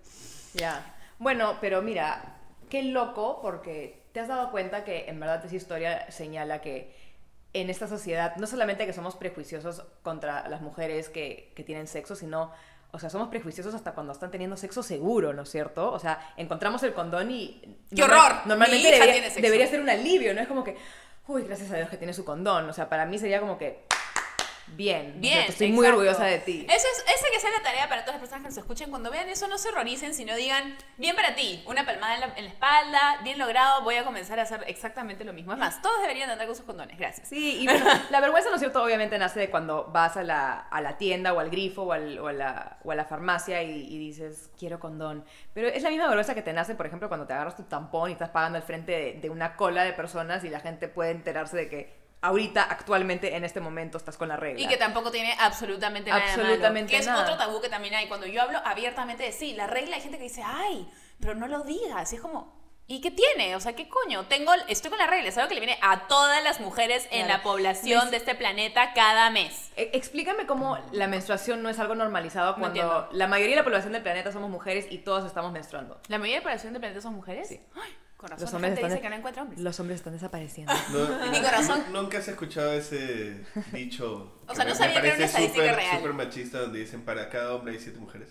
Ya. 0.53 0.95
Bueno, 1.19 1.57
pero 1.61 1.81
mira, 1.83 2.37
qué 2.69 2.81
loco 2.81 3.39
porque 3.41 4.01
te 4.13 4.21
has 4.21 4.27
dado 4.27 4.49
cuenta 4.49 4.83
que 4.83 5.05
en 5.09 5.19
verdad 5.19 5.45
esa 5.45 5.55
historia 5.55 6.09
señala 6.11 6.61
que 6.61 7.02
en 7.53 7.69
esta 7.69 7.87
sociedad 7.87 8.35
no 8.37 8.47
solamente 8.47 8.85
que 8.85 8.93
somos 8.93 9.15
prejuiciosos 9.15 9.83
contra 10.01 10.47
las 10.49 10.61
mujeres 10.61 11.09
que, 11.09 11.51
que 11.55 11.63
tienen 11.63 11.87
sexo, 11.87 12.15
sino, 12.15 12.51
o 12.91 12.99
sea, 12.99 13.09
somos 13.09 13.29
prejuiciosos 13.29 13.73
hasta 13.75 13.93
cuando 13.93 14.11
están 14.11 14.31
teniendo 14.31 14.57
sexo 14.57 14.81
seguro, 14.83 15.33
¿no 15.33 15.43
es 15.43 15.49
cierto? 15.49 15.91
O 15.91 15.99
sea, 15.99 16.33
encontramos 16.37 16.81
el 16.83 16.93
condón 16.93 17.31
y... 17.31 17.61
¡Qué 17.89 18.01
normal- 18.01 18.19
horror! 18.19 18.41
Normalmente 18.47 18.91
debería, 18.91 19.29
debería 19.29 19.67
ser 19.67 19.81
un 19.81 19.89
alivio, 19.89 20.33
¿no? 20.33 20.41
Es 20.41 20.47
como 20.47 20.63
que, 20.63 20.77
uy, 21.27 21.43
gracias 21.43 21.69
a 21.71 21.77
Dios 21.77 21.89
que 21.89 21.97
tiene 21.97 22.13
su 22.13 22.25
condón. 22.25 22.69
O 22.69 22.73
sea, 22.73 22.89
para 22.89 23.05
mí 23.05 23.19
sería 23.19 23.39
como 23.39 23.57
que... 23.57 23.85
bien. 24.75 25.07
O 25.07 25.11
sea, 25.11 25.19
Bien, 25.19 25.39
estoy 25.49 25.71
muy 25.71 25.87
orgullosa 25.87 26.25
de 26.25 26.39
ti. 26.39 26.65
Eso 26.69 26.87
es, 26.87 27.05
esa 27.15 27.25
que 27.31 27.39
sea 27.39 27.49
la 27.51 27.63
tarea 27.63 27.87
para 27.89 28.01
todas 28.03 28.15
las 28.15 28.21
personas 28.21 28.41
que 28.43 28.49
nos 28.49 28.57
escuchen. 28.57 28.89
Cuando 28.89 29.09
vean 29.11 29.29
eso, 29.29 29.47
no 29.47 29.57
se 29.57 29.69
horroricen, 29.69 30.13
sino 30.13 30.35
digan, 30.35 30.75
bien 30.97 31.15
para 31.15 31.35
ti, 31.35 31.63
una 31.67 31.85
palmada 31.85 32.15
en 32.15 32.19
la, 32.21 32.33
en 32.35 32.43
la 32.45 32.49
espalda, 32.51 33.17
bien 33.23 33.39
logrado, 33.39 33.83
voy 33.83 33.95
a 33.95 34.03
comenzar 34.03 34.39
a 34.39 34.43
hacer 34.43 34.63
exactamente 34.67 35.23
lo 35.23 35.33
mismo. 35.33 35.53
Es 35.53 35.59
más, 35.59 35.81
todos 35.81 36.01
deberían 36.01 36.29
andar 36.29 36.47
con 36.47 36.55
sus 36.55 36.65
condones, 36.65 36.97
gracias. 36.97 37.27
Sí, 37.27 37.61
y 37.61 37.67
la 38.11 38.19
vergüenza, 38.21 38.49
¿no 38.49 38.55
es 38.55 38.61
cierto? 38.61 38.83
Obviamente 38.83 39.17
nace 39.17 39.39
de 39.39 39.49
cuando 39.49 39.85
vas 39.85 40.17
a 40.17 40.23
la, 40.23 40.53
a 40.59 40.81
la 40.81 40.97
tienda 40.97 41.33
o 41.33 41.39
al 41.39 41.49
grifo 41.49 41.83
o, 41.83 41.91
al- 41.91 42.19
o 42.19 42.27
a, 42.27 42.33
la, 42.33 42.77
o 42.83 42.91
a 42.91 42.95
la 42.95 43.05
farmacia 43.05 43.63
y, 43.63 43.71
y 43.87 43.97
dices, 43.97 44.49
quiero 44.57 44.79
condón. 44.79 45.23
Pero 45.53 45.67
es 45.67 45.83
la 45.83 45.89
misma 45.89 46.05
vergüenza 46.07 46.35
que 46.35 46.41
te 46.41 46.53
nace, 46.53 46.75
por 46.75 46.85
ejemplo, 46.85 47.07
cuando 47.07 47.27
te 47.27 47.33
agarras 47.33 47.55
tu 47.55 47.63
tampón 47.63 48.09
y 48.09 48.13
estás 48.13 48.29
pagando 48.29 48.57
al 48.57 48.63
frente 48.63 48.91
de, 48.91 49.13
de 49.21 49.29
una 49.29 49.55
cola 49.55 49.83
de 49.83 49.93
personas 49.93 50.43
y 50.43 50.49
la 50.49 50.59
gente 50.59 50.87
puede 50.87 51.11
enterarse 51.11 51.55
de 51.57 51.69
que 51.69 52.02
ahorita, 52.23 52.63
actualmente, 52.63 53.35
en 53.35 53.43
este 53.45 53.59
momento, 53.59 53.97
estás 53.97 54.17
con 54.17 54.27
la 54.29 54.35
regla. 54.37 54.59
Y 54.61 54.67
que 54.67 54.77
tampoco 54.77 55.11
tiene 55.11 55.35
absolutamente 55.39 56.09
nada 56.09 56.21
de 56.21 56.31
malo. 56.31 56.43
Absolutamente 56.43 56.91
Que 56.93 56.97
es 56.99 57.07
otro 57.07 57.37
tabú 57.37 57.61
que 57.61 57.69
también 57.69 57.93
hay. 57.93 58.07
Cuando 58.07 58.25
yo 58.25 58.41
hablo 58.41 58.59
abiertamente 58.65 59.23
de 59.23 59.31
sí, 59.31 59.53
la 59.53 59.67
regla 59.67 59.95
hay 59.97 60.01
gente 60.01 60.17
que 60.17 60.23
dice, 60.23 60.41
ay, 60.45 60.89
pero 61.19 61.35
no 61.35 61.47
lo 61.47 61.61
digas. 61.63 62.11
Y 62.11 62.15
es 62.15 62.21
como, 62.21 62.61
¿y 62.87 62.99
qué 63.01 63.11
tiene? 63.11 63.55
O 63.55 63.59
sea, 63.59 63.73
¿qué 63.73 63.87
coño? 63.87 64.25
Tengo, 64.25 64.51
estoy 64.67 64.89
con 64.89 64.99
la 64.99 65.07
regla. 65.07 65.29
Es 65.29 65.37
algo 65.37 65.47
que 65.49 65.55
le 65.55 65.61
viene 65.61 65.77
a 65.81 66.07
todas 66.07 66.43
las 66.43 66.59
mujeres 66.59 67.07
en 67.11 67.25
Claro. 67.25 67.37
la 67.37 67.43
población 67.43 68.09
de 68.11 68.17
este 68.17 68.35
planeta 68.35 68.93
cada 68.93 69.29
mes. 69.29 69.71
E- 69.75 69.91
Explícame 69.93 70.45
cómo 70.45 70.77
la 70.91 71.07
menstruación 71.07 71.61
no 71.61 71.69
es 71.69 71.79
algo 71.79 71.95
normalizado 71.95 72.53
No 72.53 72.59
cuando 72.59 73.09
la 73.11 73.27
mayoría 73.27 73.55
de 73.55 73.61
la 73.61 73.63
población 73.65 73.93
del 73.93 74.01
planeta 74.03 74.31
somos 74.31 74.49
mujeres 74.49 74.87
y 74.89 74.99
todas 74.99 75.25
estamos 75.25 75.51
menstruando. 75.51 75.99
¿La 76.07 76.17
mayoría 76.17 76.35
de 76.37 76.39
la 76.41 76.49
población 76.49 76.73
del 76.73 76.79
planeta 76.81 77.01
son 77.01 77.13
mujeres? 77.15 77.47
Sí. 77.49 77.59
Ay, 77.75 77.97
con 78.23 78.31
razón, 78.31 78.43
Los 78.45 78.51
la 78.53 78.55
hombres 78.55 78.69
gente 78.75 78.81
están 78.81 78.89
dice 78.91 79.01
que 79.01 79.09
no 79.09 79.15
encuentra 79.17 79.43
hombres. 79.43 79.59
Los 79.61 79.79
hombres 79.81 79.99
están 79.99 80.13
desapareciendo. 80.13 80.73
No, 80.93 81.25
Mi 81.31 81.41
corazón. 81.41 81.83
nu- 81.91 82.01
Nunca 82.03 82.17
has 82.19 82.27
escuchado 82.29 82.71
ese 82.71 83.43
dicho. 83.73 84.39
O 84.47 84.55
sea, 84.55 84.63
que 84.65 84.71
no 84.71 84.77
sabía 84.77 85.01
que 85.01 85.07
era 85.07 85.15
una 85.17 85.17
parece 85.17 85.23
estadística 85.25 85.63
súper- 85.65 85.75
real. 85.75 85.97
súper 85.97 86.13
machista 86.13 86.59
donde 86.59 86.79
dicen 86.79 87.01
para 87.03 87.29
cada 87.29 87.53
hombre 87.53 87.73
hay 87.73 87.79
siete 87.79 87.99
mujeres. 87.99 88.29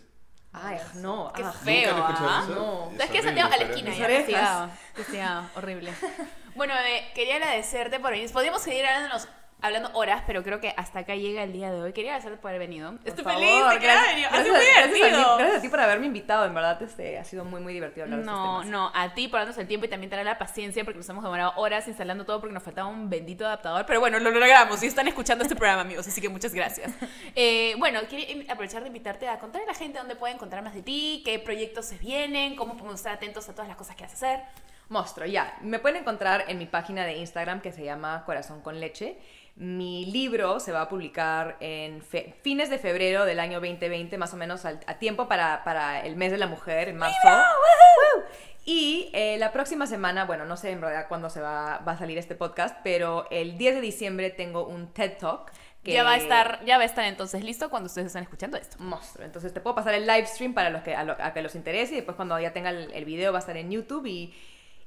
Ay, 0.54 0.78
no. 0.96 1.32
Qué 1.34 1.42
ah. 1.42 1.52
feo, 1.52 1.96
¿Nunca 1.96 2.16
¿ah? 2.20 2.42
eso? 2.44 2.54
No. 2.54 2.90
Es 2.90 2.96
¿Sabes 2.96 3.10
qué? 3.10 3.18
horrible, 3.18 3.22
Santiago 3.22 3.52
a 3.52 3.56
la 3.56 3.64
esquina, 3.64 3.94
ya. 3.94 4.08
Castigado, 4.08 4.70
castigado, 4.94 5.50
horrible. 5.56 5.92
Bueno, 6.54 6.74
bebé, 6.74 7.04
quería 7.14 7.36
agradecerte 7.36 7.98
por 7.98 8.10
venir. 8.10 8.30
Podríamos 8.30 8.60
seguir 8.60 8.84
hablándonos, 8.84 9.26
hablando 9.62 9.90
horas, 9.94 10.22
pero 10.26 10.42
creo 10.42 10.60
que 10.60 10.74
hasta 10.76 10.98
acá 11.00 11.14
llega 11.14 11.42
el 11.42 11.52
día 11.52 11.70
de 11.72 11.80
hoy. 11.80 11.92
Quería 11.92 12.10
agradecerte 12.12 12.40
por 12.42 12.50
haber 12.50 12.60
venido. 12.60 12.90
Por 12.98 13.08
Estoy 13.08 13.24
favor, 13.24 13.40
feliz 13.40 13.68
de 13.70 13.78
que 13.78 13.90
hayas 13.90 14.06
venido. 14.08 14.28
Ha 14.32 14.42
sido 14.42 14.54
muy 14.54 14.62
a- 14.62 14.64
gracias 14.64 14.84
a 14.84 14.88
ti- 14.88 14.94
divertido. 14.94 15.36
Gracias 15.38 15.58
a 15.58 15.62
ti 15.62 15.68
por 15.68 15.80
haberme 15.80 16.06
invitado, 16.06 16.44
en 16.44 16.54
verdad 16.54 16.82
este, 16.82 17.18
ha 17.18 17.24
sido 17.24 17.44
muy, 17.44 17.60
muy 17.60 17.72
divertido 17.72 18.04
hablar 18.04 18.20
de 18.20 18.26
No, 18.26 18.60
estos 18.60 18.66
temas. 18.66 18.92
no, 18.94 19.00
a 19.00 19.14
ti 19.14 19.28
por 19.28 19.40
darnos 19.40 19.56
el 19.58 19.66
tiempo 19.66 19.86
y 19.86 19.88
también 19.88 20.10
tener 20.10 20.26
la 20.26 20.36
paciencia 20.38 20.84
porque 20.84 20.98
nos 20.98 21.08
hemos 21.08 21.22
demorado 21.24 21.52
horas 21.56 21.86
instalando 21.88 22.24
todo 22.26 22.40
porque 22.40 22.52
nos 22.54 22.62
faltaba 22.62 22.88
un 22.88 23.08
bendito 23.08 23.46
adaptador. 23.46 23.86
Pero 23.86 24.00
bueno, 24.00 24.18
lo 24.18 24.30
logramos 24.30 24.82
y 24.82 24.86
están 24.86 25.08
escuchando 25.08 25.44
este 25.44 25.56
programa, 25.56 25.82
amigos, 25.82 26.06
así 26.08 26.20
que 26.20 26.28
muchas 26.28 26.52
gracias. 26.52 26.92
Eh, 27.34 27.74
bueno, 27.78 28.00
quería 28.10 28.28
im- 28.28 28.50
aprovechar 28.50 28.82
de 28.82 28.88
invitarte 28.88 29.26
a 29.28 29.38
contar 29.38 29.62
a 29.62 29.66
la 29.66 29.74
gente 29.74 29.98
dónde 29.98 30.16
puede 30.16 30.34
encontrar 30.34 30.62
más 30.62 30.74
de 30.74 30.82
ti, 30.82 31.22
qué 31.24 31.38
proyectos 31.38 31.86
se 31.86 31.96
vienen, 31.96 32.56
cómo 32.56 32.72
podemos 32.74 32.96
estar 32.96 33.12
atentos 33.14 33.48
a 33.48 33.52
todas 33.54 33.68
las 33.68 33.76
cosas 33.76 33.96
que 33.96 34.02
vas 34.02 34.12
a 34.12 34.14
hacer. 34.16 34.40
Monstruo, 34.88 35.26
ya. 35.26 35.56
Me 35.62 35.78
pueden 35.78 35.98
encontrar 36.02 36.44
en 36.48 36.58
mi 36.58 36.66
página 36.66 37.06
de 37.06 37.16
Instagram 37.16 37.60
que 37.62 37.72
se 37.72 37.82
llama 37.84 38.24
Corazón 38.26 38.60
con 38.60 38.78
Leche. 38.80 39.16
Mi 39.54 40.06
libro 40.06 40.60
se 40.60 40.72
va 40.72 40.82
a 40.82 40.88
publicar 40.88 41.56
en 41.60 42.02
fines 42.42 42.70
de 42.70 42.78
febrero 42.78 43.24
del 43.26 43.38
año 43.38 43.60
2020, 43.60 44.16
más 44.18 44.32
o 44.32 44.36
menos 44.36 44.64
al- 44.64 44.80
a 44.86 44.98
tiempo 44.98 45.28
para, 45.28 45.62
para 45.62 46.00
el 46.06 46.16
mes 46.16 46.32
de 46.32 46.38
la 46.38 46.46
mujer, 46.46 46.88
en 46.88 46.96
marzo. 46.96 47.16
¡Woo! 47.28 48.22
Y 48.64 49.10
eh, 49.12 49.36
la 49.38 49.52
próxima 49.52 49.86
semana, 49.86 50.24
bueno, 50.24 50.46
no 50.46 50.56
sé 50.56 50.70
en 50.70 50.80
realidad 50.80 51.06
cuándo 51.08 51.28
se 51.30 51.40
va, 51.40 51.78
va 51.86 51.92
a 51.92 51.98
salir 51.98 52.16
este 52.16 52.34
podcast, 52.34 52.78
pero 52.84 53.26
el 53.30 53.58
10 53.58 53.74
de 53.76 53.80
diciembre 53.80 54.30
tengo 54.30 54.66
un 54.66 54.92
TED 54.92 55.18
Talk. 55.18 55.52
Que 55.82 55.92
Ya 55.94 56.04
va 56.04 56.12
a 56.12 56.16
estar, 56.16 56.64
ya 56.64 56.76
va 56.76 56.84
a 56.84 56.86
estar 56.86 57.04
entonces 57.04 57.42
listo 57.42 57.68
cuando 57.68 57.88
ustedes 57.88 58.06
están 58.06 58.22
escuchando 58.22 58.56
esto. 58.56 58.76
monstruo. 58.78 59.24
Entonces 59.26 59.52
te 59.52 59.60
puedo 59.60 59.74
pasar 59.74 59.94
el 59.94 60.06
live 60.06 60.26
stream 60.26 60.54
para 60.54 60.70
los 60.70 60.82
que, 60.82 60.94
a, 60.94 61.02
lo- 61.02 61.16
a 61.20 61.32
que 61.32 61.42
los 61.42 61.56
interese 61.56 61.94
y 61.94 61.96
después 61.96 62.14
cuando 62.14 62.38
ya 62.38 62.52
tenga 62.52 62.70
el, 62.70 62.92
el 62.92 63.04
video 63.04 63.32
va 63.32 63.38
a 63.38 63.40
estar 63.40 63.56
en 63.56 63.68
YouTube 63.72 64.06
y, 64.06 64.32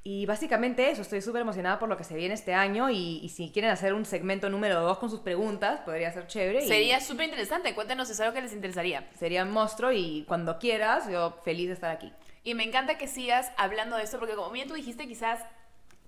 y 0.08 0.24
básicamente 0.24 0.88
eso, 0.88 1.02
estoy 1.02 1.20
súper 1.20 1.40
emocionada 1.40 1.80
por 1.80 1.88
lo 1.88 1.96
que 1.96 2.04
se 2.04 2.14
viene 2.14 2.32
este 2.32 2.54
año 2.54 2.90
y, 2.90 3.18
y 3.24 3.28
si 3.30 3.50
quieren 3.50 3.72
hacer 3.72 3.92
un 3.92 4.04
segmento 4.04 4.48
número 4.48 4.80
2 4.82 4.98
con 4.98 5.10
sus 5.10 5.18
preguntas, 5.18 5.80
podría 5.80 6.12
ser 6.12 6.28
chévere. 6.28 6.64
y 6.64 6.68
Sería 6.68 7.00
súper 7.00 7.24
interesante. 7.24 7.74
Cuéntenos 7.74 8.06
si 8.06 8.12
es 8.12 8.20
algo 8.20 8.32
que 8.32 8.40
les 8.40 8.52
interesaría. 8.52 9.04
Sería 9.18 9.44
monstruo 9.44 9.90
y 9.90 10.24
cuando 10.28 10.60
quieras, 10.60 11.10
yo 11.10 11.40
feliz 11.44 11.66
de 11.66 11.72
estar 11.72 11.90
aquí. 11.90 12.12
Y 12.44 12.54
me 12.54 12.62
encanta 12.62 12.98
que 12.98 13.08
sigas 13.08 13.50
hablando 13.56 13.96
de 13.96 14.04
esto 14.04 14.20
porque 14.20 14.36
como 14.36 14.52
bien 14.52 14.68
tú 14.68 14.74
dijiste, 14.74 15.08
quizás 15.08 15.40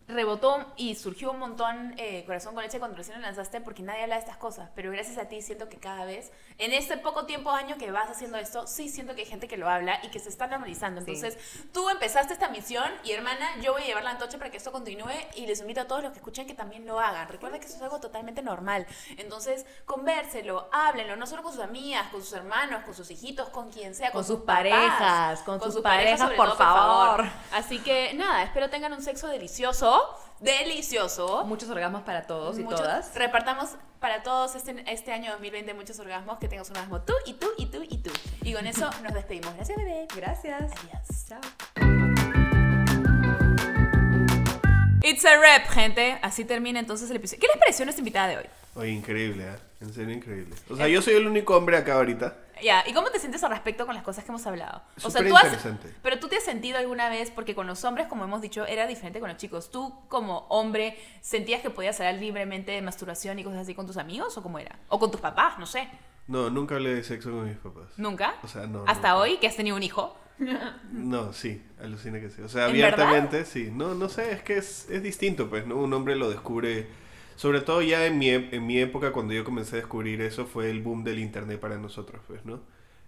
rebotó 0.08 0.64
y 0.76 0.94
surgió 0.94 1.30
un 1.30 1.38
montón 1.38 1.94
eh, 1.98 2.24
Corazón 2.24 2.54
con 2.54 2.62
Leche 2.62 2.78
cuando 2.78 2.96
recién 2.96 3.18
lo 3.18 3.22
lanzaste 3.22 3.60
porque 3.60 3.82
nadie 3.82 4.02
habla 4.02 4.16
de 4.16 4.22
estas 4.22 4.38
cosas. 4.38 4.70
Pero 4.74 4.90
gracias 4.90 5.18
a 5.18 5.26
ti 5.26 5.42
siento 5.42 5.68
que 5.68 5.76
cada 5.76 6.04
vez, 6.04 6.32
en 6.56 6.72
este 6.72 6.96
poco 6.96 7.26
tiempo, 7.26 7.50
año 7.50 7.76
que 7.78 7.90
vas 7.90 8.10
haciendo 8.10 8.38
esto, 8.38 8.66
sí 8.66 8.88
siento 8.88 9.14
que 9.14 9.20
hay 9.22 9.26
gente 9.26 9.48
que 9.48 9.56
lo 9.56 9.68
habla 9.68 10.00
y 10.02 10.08
que 10.08 10.18
se 10.18 10.28
está 10.28 10.46
normalizando. 10.46 11.02
Sí. 11.02 11.12
Entonces, 11.12 11.38
tú 11.72 11.88
empezaste 11.90 12.32
esta 12.32 12.48
misión 12.48 12.90
y 13.04 13.12
hermana, 13.12 13.46
yo 13.60 13.72
voy 13.72 13.82
a 13.82 13.86
llevar 13.86 14.04
la 14.04 14.10
antorcha 14.10 14.38
para 14.38 14.50
que 14.50 14.56
esto 14.56 14.72
continúe 14.72 15.12
y 15.36 15.46
les 15.46 15.60
invito 15.60 15.82
a 15.82 15.86
todos 15.86 16.02
los 16.02 16.12
que 16.12 16.18
escuchen 16.18 16.46
que 16.46 16.54
también 16.54 16.86
lo 16.86 16.98
hagan. 16.98 17.28
Recuerda 17.28 17.58
que 17.58 17.66
eso 17.66 17.76
es 17.76 17.82
algo 17.82 18.00
totalmente 18.00 18.42
normal. 18.42 18.86
Entonces, 19.18 19.66
convérselo, 19.84 20.68
háblenlo, 20.72 21.16
no 21.16 21.26
solo 21.26 21.42
con 21.42 21.52
sus 21.52 21.62
amigas, 21.62 22.08
con 22.08 22.22
sus 22.22 22.32
hermanos, 22.32 22.82
con 22.84 22.94
sus 22.94 23.10
hijitos, 23.10 23.50
con 23.50 23.70
quien 23.70 23.94
sea, 23.94 24.10
con, 24.10 24.20
Con 24.20 24.26
sus 24.26 24.40
papás, 24.40 24.56
parejas, 24.56 25.42
con 25.42 25.60
sus 25.60 25.80
parejas, 25.82 26.30
por 26.32 26.56
favor. 26.56 27.24
Así 27.52 27.78
que 27.80 28.14
nada, 28.14 28.42
espero 28.42 28.70
tengan 28.70 28.92
un 28.92 29.02
sexo 29.02 29.28
delicioso, 29.28 29.97
delicioso. 30.40 31.44
Muchos 31.44 31.68
orgasmos 31.70 32.02
para 32.02 32.26
todos 32.26 32.58
y 32.58 32.62
Muchos- 32.62 32.80
todas. 32.80 33.14
Repartamos 33.14 33.70
para 34.00 34.22
todos 34.22 34.54
este, 34.54 34.84
este 34.92 35.12
año 35.12 35.32
2020 35.32 35.74
muchos 35.74 35.98
orgasmos, 35.98 36.38
que 36.38 36.46
tengas 36.48 36.70
un 36.70 36.76
orgasmo 36.76 37.00
tú 37.02 37.12
y 37.26 37.34
tú 37.34 37.48
y 37.58 37.66
tú 37.66 37.82
y 37.88 37.98
tú. 37.98 38.10
Y 38.42 38.52
con 38.54 38.66
eso 38.66 38.88
nos 39.02 39.12
despedimos. 39.14 39.54
Gracias, 39.56 39.76
bebé. 39.76 40.06
Gracias. 40.14 40.62
Adiós. 40.62 41.26
Chao. 41.28 41.40
It's 45.02 45.24
a 45.24 45.36
rap, 45.38 45.66
gente. 45.70 46.18
Así 46.22 46.44
termina 46.44 46.78
entonces 46.80 47.08
el 47.10 47.16
episodio. 47.16 47.40
¿Qué 47.40 47.46
les 47.46 47.56
pareció 47.56 47.84
nuestra 47.86 48.00
invitada 48.00 48.28
de 48.28 48.36
hoy? 48.38 48.44
Oye, 48.78 48.90
increíble, 48.90 49.44
¿eh? 49.44 49.56
En 49.80 49.92
serio, 49.92 50.14
increíble. 50.14 50.54
O 50.70 50.76
sea, 50.76 50.86
yo 50.86 51.02
soy 51.02 51.14
el 51.14 51.26
único 51.26 51.56
hombre 51.56 51.76
acá 51.76 51.94
ahorita. 51.94 52.36
Ya, 52.62 52.84
¿y 52.86 52.92
cómo 52.92 53.10
te 53.10 53.18
sientes 53.18 53.42
al 53.42 53.50
respecto 53.50 53.86
con 53.86 53.94
las 53.96 54.04
cosas 54.04 54.22
que 54.22 54.30
hemos 54.30 54.46
hablado? 54.46 54.82
Súper 54.96 55.28
tú 55.28 55.36
has, 55.36 55.44
interesante. 55.44 55.92
pero 56.00 56.20
tú 56.20 56.28
te 56.28 56.36
has 56.36 56.44
sentido 56.44 56.78
alguna 56.78 57.08
vez, 57.08 57.32
porque 57.32 57.56
con 57.56 57.66
los 57.66 57.82
hombres, 57.84 58.06
como 58.06 58.22
hemos 58.22 58.40
dicho, 58.40 58.66
era 58.66 58.86
diferente 58.86 59.18
con 59.18 59.28
los 59.28 59.36
chicos. 59.36 59.72
¿Tú 59.72 59.92
como 60.06 60.46
hombre 60.48 60.96
sentías 61.22 61.60
que 61.60 61.70
podías 61.70 61.98
hablar 61.98 62.20
libremente 62.20 62.70
de 62.70 62.80
masturbación 62.80 63.40
y 63.40 63.44
cosas 63.44 63.60
así 63.60 63.74
con 63.74 63.88
tus 63.88 63.96
amigos 63.96 64.38
o 64.38 64.42
cómo 64.44 64.60
era? 64.60 64.78
O 64.88 65.00
con 65.00 65.10
tus 65.10 65.20
papás, 65.20 65.58
no 65.58 65.66
sé. 65.66 65.88
No, 66.28 66.48
nunca 66.48 66.76
hablé 66.76 66.94
de 66.94 67.02
sexo 67.02 67.32
con 67.32 67.48
mis 67.48 67.56
papás. 67.56 67.90
¿Nunca? 67.96 68.36
O 68.44 68.48
sea, 68.48 68.66
no. 68.66 68.84
Hasta 68.86 69.08
nunca. 69.08 69.16
hoy 69.16 69.38
que 69.38 69.48
has 69.48 69.56
tenido 69.56 69.76
un 69.76 69.82
hijo. 69.82 70.16
No, 70.92 71.32
sí, 71.32 71.60
alucina 71.82 72.20
que 72.20 72.30
sí. 72.30 72.42
O 72.42 72.48
sea, 72.48 72.66
¿En 72.66 72.70
abiertamente, 72.70 73.44
sí. 73.44 73.70
No, 73.72 73.94
no 73.94 74.08
sé, 74.08 74.32
es 74.32 74.42
que 74.42 74.56
es, 74.56 74.88
es 74.88 75.02
distinto, 75.02 75.50
pues, 75.50 75.66
¿no? 75.66 75.76
Un 75.76 75.92
hombre 75.92 76.14
lo 76.14 76.30
descubre. 76.30 77.07
Sobre 77.38 77.60
todo 77.60 77.82
ya 77.82 78.04
en 78.06 78.18
mi, 78.18 78.30
en 78.30 78.66
mi 78.66 78.78
época, 78.80 79.12
cuando 79.12 79.32
yo 79.32 79.44
comencé 79.44 79.76
a 79.76 79.78
descubrir 79.78 80.20
eso, 80.22 80.44
fue 80.44 80.70
el 80.70 80.82
boom 80.82 81.04
del 81.04 81.20
internet 81.20 81.60
para 81.60 81.78
nosotros, 81.78 82.20
pues, 82.26 82.44
¿no? 82.44 82.60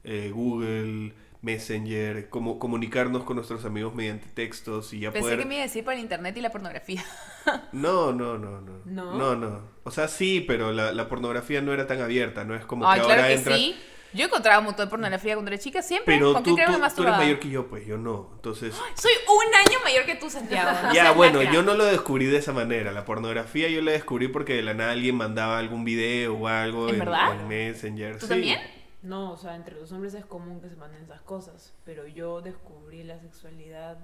Eh, 0.04 0.30
Google, 0.32 1.12
Messenger, 1.42 2.28
como 2.28 2.60
comunicarnos 2.60 3.24
con 3.24 3.34
nuestros 3.36 3.64
amigos 3.64 3.92
mediante 3.92 4.28
textos 4.28 4.92
y 4.92 5.00
ya 5.00 5.10
Pensé 5.10 5.22
poder. 5.30 5.38
que 5.40 5.46
me 5.46 5.54
iba 5.56 5.64
a 5.64 5.66
decir 5.66 5.82
por 5.84 5.94
el 5.94 5.98
internet 6.00 6.36
y 6.36 6.40
la 6.42 6.50
pornografía. 6.50 7.04
No, 7.72 8.12
no, 8.12 8.38
no, 8.38 8.60
no. 8.60 8.82
¿No? 8.84 9.14
No, 9.18 9.34
no. 9.34 9.62
O 9.82 9.90
sea, 9.90 10.06
sí, 10.08 10.44
pero 10.46 10.72
la, 10.72 10.92
la 10.92 11.08
pornografía 11.08 11.60
no 11.62 11.72
era 11.72 11.86
tan 11.88 12.00
abierta, 12.00 12.44
¿no? 12.44 12.54
Es 12.54 12.64
como 12.66 12.88
Ay, 12.88 13.00
que 13.00 13.06
claro 13.06 13.22
ahora 13.22 13.28
que 13.34 13.38
entra. 13.38 13.56
sí. 13.56 13.76
Yo 14.12 14.26
encontraba 14.26 14.58
un 14.58 14.64
montón 14.66 14.86
de 14.86 14.90
pornografía 14.90 15.34
cuando 15.34 15.50
era 15.52 15.60
chica, 15.60 15.82
siempre. 15.82 16.16
Pero 16.16 16.32
¿Con 16.32 16.42
qué 16.42 16.50
tú, 16.50 16.56
creo 16.56 16.66
tú, 16.72 16.78
me 16.78 16.90
tú 16.90 17.02
eres 17.02 17.16
mayor 17.16 17.38
que 17.38 17.48
yo, 17.48 17.66
pues 17.68 17.86
yo 17.86 17.96
no. 17.96 18.30
Entonces. 18.34 18.74
Soy 18.94 19.12
un 19.28 19.54
año 19.54 19.78
mayor 19.84 20.04
que 20.04 20.16
tú, 20.16 20.28
Santiago. 20.28 20.70
no 20.88 20.92
ya, 20.94 21.12
bueno, 21.12 21.42
yo 21.42 21.62
no 21.62 21.74
lo 21.74 21.84
descubrí 21.84 22.26
de 22.26 22.38
esa 22.38 22.52
manera. 22.52 22.90
La 22.92 23.04
pornografía 23.04 23.68
yo 23.68 23.82
la 23.82 23.92
descubrí 23.92 24.28
porque 24.28 24.54
de 24.54 24.62
la 24.62 24.74
nada 24.74 24.92
alguien 24.92 25.14
mandaba 25.16 25.58
algún 25.58 25.84
video 25.84 26.34
o 26.36 26.48
algo 26.48 26.88
¿En 26.88 27.00
en 27.00 27.48
Messenger. 27.48 28.14
¿Tú 28.18 28.26
sí. 28.26 28.30
también? 28.30 28.60
No, 29.02 29.32
o 29.32 29.36
sea, 29.36 29.54
entre 29.56 29.76
los 29.76 29.90
hombres 29.92 30.12
es 30.14 30.26
común 30.26 30.60
que 30.60 30.68
se 30.68 30.76
manden 30.76 31.02
esas 31.02 31.22
cosas, 31.22 31.72
pero 31.84 32.06
yo 32.06 32.42
descubrí 32.42 33.02
la 33.02 33.18
sexualidad 33.18 33.96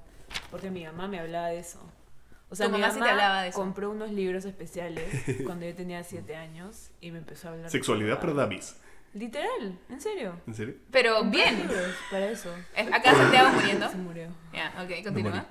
porque 0.51 0.71
mi 0.71 0.85
mamá 0.85 1.07
me 1.09 1.19
hablaba 1.21 1.49
de 1.49 1.59
eso. 1.59 1.81
O 2.49 2.55
sea, 2.55 2.67
Tu 2.67 2.73
mi 2.73 2.81
mamá 2.81 2.95
sí 2.95 3.01
te 3.01 3.09
hablaba 3.11 3.43
de 3.43 3.49
eso. 3.49 3.59
compró 3.59 3.91
unos 3.91 4.11
libros 4.13 4.45
especiales 4.45 5.05
cuando 5.45 5.67
yo 5.67 5.75
tenía 5.75 6.03
7 6.03 6.37
años 6.37 6.91
y 7.01 7.11
me 7.11 7.19
empezó 7.19 7.49
a 7.49 7.51
hablar. 7.51 7.65
de 7.67 7.71
Sexualidad 7.71 8.21
para 8.21 8.33
dummies. 8.33 8.77
Literal, 9.17 9.79
en 9.89 10.01
serio. 10.01 10.39
¿En 10.47 10.55
serio? 10.55 10.75
Pero 10.91 11.25
bien. 11.25 11.69
para 12.11 12.27
eso. 12.31 12.55
Acá 12.93 13.15
Santiago 13.15 13.49
muriendo. 13.51 13.89
Se 13.89 13.97
murió. 13.97 14.29
Ya, 14.53 14.73
ok, 14.83 15.03
continúa. 15.05 15.47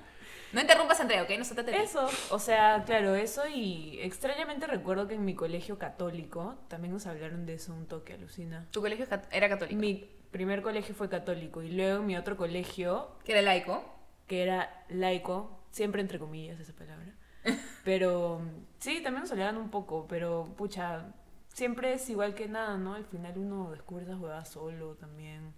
No 0.54 0.62
interrumpas, 0.62 1.00
Andrea, 1.02 1.24
¿ok? 1.24 1.32
No 1.38 1.44
se 1.44 1.56
trata 1.56 1.72
de 1.72 1.78
ti. 1.78 1.84
Eso, 1.84 2.08
o 2.30 2.40
sea, 2.40 2.84
claro, 2.86 3.16
eso 3.16 3.42
y 3.48 4.00
extrañamente 4.02 4.68
recuerdo 4.68 5.08
que 5.08 5.16
en 5.16 5.26
mi 5.26 5.34
colegio 5.36 5.78
católico 5.80 6.56
también 6.70 6.94
nos 6.94 7.08
hablaron 7.08 7.46
de 7.46 7.56
eso 7.56 7.74
un 7.74 7.88
toque, 7.88 8.14
alucina. 8.14 8.68
Tu 8.72 8.82
colegio 8.82 9.06
era 9.32 9.50
católico. 9.50 9.80
Mi 9.80 10.10
primer 10.32 10.62
colegio 10.62 10.94
fue 10.96 11.10
católico 11.10 11.62
y 11.64 11.72
luego 11.72 12.00
en 12.02 12.06
mi 12.06 12.16
otro 12.18 12.38
colegio, 12.38 13.10
Que 13.26 13.32
era 13.34 13.42
laico. 13.42 13.84
que 14.28 14.44
era 14.44 14.86
laico, 14.90 15.60
siempre 15.72 16.02
entre 16.02 16.20
comillas 16.20 16.60
esa 16.60 16.74
palabra, 16.74 17.14
pero 17.84 18.42
sí, 18.80 19.02
también 19.02 19.24
nos 19.24 19.32
hablaban 19.32 19.58
un 19.58 19.70
poco, 19.72 20.06
pero 20.08 20.54
pucha, 20.56 21.08
siempre 21.56 21.94
es 21.94 22.10
igual 22.10 22.36
que 22.36 22.48
nada, 22.50 22.78
¿no? 22.78 22.96
Al 22.96 23.06
final 23.06 23.38
uno 23.38 23.72
descubre 23.72 24.04
esas 24.04 24.20
huevadas 24.20 24.50
solo 24.50 24.96
también, 24.96 25.54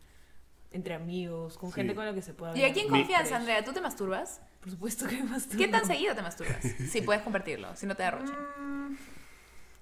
entre 0.72 0.94
amigos, 0.94 1.58
con 1.58 1.70
Sí. 1.72 1.76
gente 1.76 1.96
con 1.96 2.06
la 2.06 2.14
que 2.14 2.22
se 2.22 2.34
pueda 2.34 2.56
¿Y 2.56 2.64
aquí 2.64 2.82
en 2.82 2.90
confianza, 2.90 3.36
Andrea? 3.36 3.64
¿Tú 3.66 3.74
te 3.74 3.82
masturbas? 3.82 4.40
Por 4.62 4.70
supuesto 4.70 5.08
que 5.08 5.24
más 5.24 5.48
¿Qué 5.48 5.68
tan 5.68 5.86
seguido 5.86 6.14
te 6.16 6.22
masturbas? 6.22 6.62
Si 6.92 7.02
puedes 7.02 7.24
compartirlo, 7.24 7.76
si 7.76 7.88
no 7.88 7.96
te. 7.96 8.04
Mm, 8.12 8.96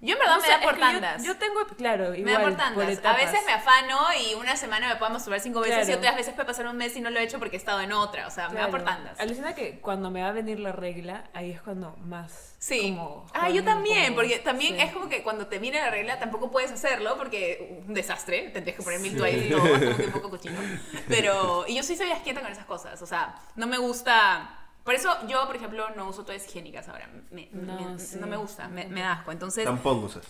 Yo 0.06 0.14
en 0.14 0.20
verdad 0.20 0.36
no 0.36 0.42
me 0.42 0.48
da 0.50 0.60
por 0.62 0.74
yo- 0.76 0.80
tandas. 0.80 1.24
Yo, 1.24 1.36
tengo, 1.38 1.66
claro, 1.78 2.14
igual, 2.16 2.24
me 2.24 2.32
da 2.32 2.40
por 2.40 2.50
por 2.50 2.58
tandas. 2.58 3.00
a 3.04 3.14
veces 3.16 3.40
me 3.46 3.54
afano 3.54 4.00
y 4.22 4.36
una 4.36 4.56
semana 4.56 4.88
me 4.90 4.96
puedo 4.98 5.12
masturbar 5.12 5.40
cinco 5.40 5.60
veces 5.62 5.90
y 5.90 5.94
otras 5.94 6.16
veces 6.16 6.34
puede 6.34 6.46
pasar 6.48 6.68
un 6.68 6.78
mes 6.78 6.96
y 6.96 7.02
no 7.02 7.10
lo 7.10 7.20
he 7.20 7.24
hecho 7.24 7.40
porque 7.40 7.56
he 7.56 7.60
estado 7.60 7.82
en 7.82 7.92
otra. 7.92 8.28
O 8.28 8.32
sea, 8.32 8.50
me 8.50 8.60
da 8.60 8.70
por 8.70 8.84
tandas. 8.84 9.20
Alucina 9.20 9.56
que 9.56 9.80
cuando 9.80 10.12
me 10.12 10.22
va 10.22 10.30
a 10.30 10.32
venir 10.32 10.60
la 10.60 10.72
regla, 10.72 11.26
ahí 11.34 11.52
es 11.52 11.62
cuando 11.62 11.96
más. 11.98 12.54
Sí. 12.60 12.94
como 12.96 13.28
ah, 13.34 13.50
yo 13.50 13.64
también, 13.64 14.06
como- 14.06 14.16
porque 14.18 14.40
también 14.40 14.76
sí. 14.76 14.82
es 14.82 14.92
como 14.94 15.08
que 15.08 15.22
cuando 15.22 15.46
te 15.48 15.60
viene 15.60 15.80
la 15.80 15.92
regla 15.92 16.18
tampoco 16.18 16.50
puedes 16.50 16.72
hacerlo 16.72 17.16
porque 17.16 17.84
un 17.88 17.94
desastre, 17.94 18.50
tendrías 18.50 18.78
que 18.78 18.84
poner 18.84 19.00
mil 19.00 19.12
Sí. 19.12 19.18
toallas 19.18 19.46
y 19.46 19.50
todo, 19.50 19.66
es 19.76 19.80
como 19.84 19.98
que 19.98 20.04
un 20.06 20.12
poco 20.12 20.30
cochino. 20.32 20.60
Pero, 21.08 21.66
y 21.68 21.76
yo 21.76 21.84
sí 21.84 21.96
soy 21.96 22.12
asquieta 22.12 22.42
con 22.42 22.52
esas 22.52 22.66
cosas, 22.66 23.02
o 23.02 23.06
sea, 23.06 23.36
no 23.56 23.68
me 23.68 23.78
gusta... 23.78 24.50
Por 24.86 24.94
eso 24.94 25.10
yo, 25.28 25.46
por 25.48 25.56
ejemplo, 25.58 25.90
no 25.98 26.08
uso 26.08 26.24
toallas 26.24 26.48
higiénicas 26.48 26.88
ahora, 26.88 27.10
me- 27.32 27.50
No, 27.52 27.92
me- 27.92 28.00
sí. 28.00 28.18
no 28.18 28.28
me 28.28 28.38
gusta, 28.38 28.68
me, 28.70 28.86
me 28.86 29.02
da 29.02 29.12
asco. 29.14 29.32
Entonces, 29.34 29.66
Tampón 29.66 30.04
usas. 30.04 30.26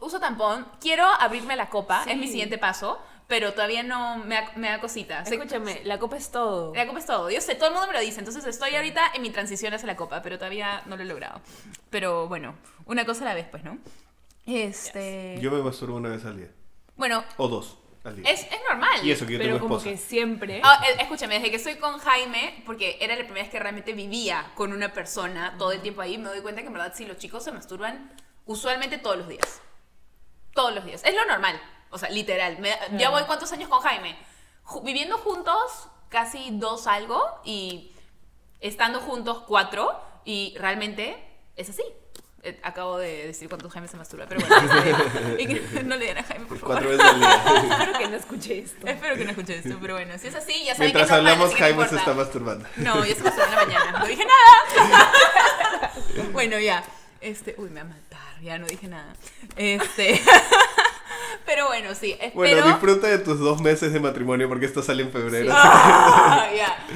uso 0.00 0.20
tampón, 0.20 0.66
quiero 0.80 1.06
abrirme 1.06 1.56
la 1.56 1.70
copa, 1.70 2.04
Sí. 2.04 2.10
es 2.10 2.16
mi 2.18 2.26
siguiente 2.26 2.58
paso, 2.58 3.00
pero 3.28 3.52
todavía 3.52 3.82
no 3.84 4.16
me 4.18 4.34
da, 4.34 4.50
me 4.56 4.68
da 4.68 4.80
cosita. 4.80 5.22
Escúchame, 5.22 5.82
la 5.84 5.98
copa 6.00 6.16
es 6.16 6.30
todo. 6.32 6.74
la 6.74 6.84
copa 6.86 6.98
es 6.98 7.06
todo. 7.06 7.30
Yo 7.30 7.40
sé, 7.40 7.54
todo 7.54 7.68
el 7.68 7.74
mundo 7.74 7.86
me 7.86 7.92
lo 7.94 8.00
dice. 8.00 8.18
Entonces 8.18 8.44
estoy 8.44 8.74
ahorita 8.74 9.12
en 9.14 9.22
mi 9.22 9.30
transición 9.30 9.72
hacia 9.72 9.86
la 9.86 9.94
copa, 9.96 10.20
pero 10.22 10.36
todavía 10.38 10.82
no 10.86 10.96
lo 10.96 11.02
he 11.02 11.06
logrado. 11.06 11.40
Pero 11.90 12.26
bueno, 12.26 12.56
una 12.86 13.06
cosa 13.06 13.22
a 13.22 13.28
la 13.28 13.34
vez, 13.34 13.46
pues, 13.48 13.62
¿no? 13.62 13.78
Este. 14.46 15.38
Yo 15.40 15.50
me 15.52 15.62
masturbo 15.62 15.96
una 15.96 16.08
vez 16.08 16.24
al 16.24 16.36
día. 16.38 16.50
Bueno, 16.96 17.22
O 17.36 17.46
dos 17.48 17.78
al 18.04 18.16
día. 18.16 18.30
es, 18.30 18.40
es 18.42 18.60
normal. 18.68 19.00
Y 19.04 19.10
eso 19.10 19.26
que 19.26 19.34
yo 19.34 19.38
pero 19.38 19.54
tengo 19.54 19.60
como 19.60 19.76
esposa. 19.78 19.90
que 19.90 19.96
siempre. 19.98 20.60
Ah, 20.64 20.82
eh, 20.88 20.96
escúchame, 21.00 21.34
desde 21.34 21.50
que 21.50 21.56
estoy 21.56 21.76
con 21.76 21.98
Jaime, 21.98 22.62
porque 22.66 22.96
era 23.00 23.14
la 23.14 23.22
primera 23.24 23.42
vez 23.42 23.50
que 23.50 23.58
realmente 23.58 23.92
vivía 23.92 24.50
con 24.54 24.72
una 24.72 24.92
persona 24.92 25.54
todo 25.58 25.72
el 25.72 25.80
tiempo 25.82 26.00
ahí, 26.00 26.16
me 26.18 26.28
doy 26.28 26.40
cuenta 26.40 26.60
que 26.62 26.68
en 26.68 26.72
verdad 26.72 26.92
sí, 26.96 27.04
los 27.06 27.18
chicos 27.18 27.44
se 27.44 27.52
masturban 27.52 28.12
usualmente 28.46 28.98
todos 28.98 29.16
los 29.18 29.28
días. 29.28 29.60
Todos 30.54 30.74
los 30.74 30.84
días. 30.84 31.02
Es 31.04 31.14
lo 31.14 31.24
normal. 31.26 31.60
O 31.90 31.98
sea, 31.98 32.08
literal. 32.10 32.58
Me- 32.58 32.76
ya 32.96 33.10
voy 33.10 33.22
cuántos 33.24 33.52
años 33.52 33.68
con 33.68 33.80
Jaime. 33.80 34.16
Ju- 34.64 34.82
viviendo 34.84 35.18
juntos, 35.18 35.88
casi 36.08 36.48
dos 36.52 36.86
algo, 36.86 37.22
y 37.44 37.92
estando 38.60 39.00
juntos 39.00 39.44
cuatro, 39.46 40.00
y 40.24 40.54
realmente 40.58 41.16
es 41.56 41.70
así. 41.70 41.82
Eh, 42.42 42.58
Acabo 42.62 42.96
de 42.96 43.26
decir 43.26 43.48
cuántos 43.48 43.70
Jaime 43.72 43.86
se 43.86 43.98
masturba, 43.98 44.26
pero 44.26 44.40
bueno. 44.46 45.36
y 45.38 45.46
que 45.46 45.82
no 45.84 45.96
le 45.96 46.06
den 46.06 46.18
a 46.18 46.22
Jaime, 46.22 46.46
por 46.46 46.58
favor. 46.58 46.76
Cuatro 46.76 46.90
veces 46.90 47.04
al 47.06 47.20
día. 47.20 47.34
Espero 47.80 47.98
que 47.98 48.08
no 48.08 48.16
escuche 48.16 48.58
esto. 48.58 48.86
Espero 48.86 49.16
que 49.16 49.24
no 49.24 49.30
escuche 49.30 49.58
esto, 49.58 49.78
pero 49.80 49.94
bueno, 49.94 50.18
si 50.18 50.28
es 50.28 50.34
así, 50.34 50.64
ya 50.64 50.74
saben 50.74 50.86
Mientras 50.86 51.08
que 51.08 51.14
hablamos, 51.14 51.46
así 51.46 51.54
que 51.54 51.60
no 51.60 51.66
Jaime 51.66 51.88
se 51.88 51.96
está 51.96 52.14
masturbando. 52.14 52.66
No, 52.76 53.04
ya 53.04 53.14
se 53.14 53.22
pasó 53.22 53.44
en 53.44 53.50
la 53.50 53.56
mañana. 53.56 53.98
No 53.98 54.06
dije 54.06 54.24
nada. 54.24 55.92
bueno, 56.32 56.58
ya. 56.58 56.82
Este, 57.20 57.54
uy, 57.58 57.68
me 57.68 57.82
va 57.82 57.90
a 57.90 57.90
matar. 57.90 58.40
Ya 58.40 58.58
no 58.58 58.66
dije 58.66 58.88
nada. 58.88 59.14
Este. 59.56 60.22
Pero 61.50 61.66
bueno, 61.66 61.96
sí. 61.96 62.12
Espero. 62.12 62.32
Bueno, 62.34 62.64
disfruta 62.64 63.08
de 63.08 63.18
tus 63.18 63.40
dos 63.40 63.60
meses 63.60 63.92
de 63.92 63.98
matrimonio 63.98 64.48
porque 64.48 64.66
esto 64.66 64.84
sale 64.84 65.02
en 65.02 65.10
febrero. 65.10 65.52
Ah, 65.52 66.48
ya. 66.56 66.86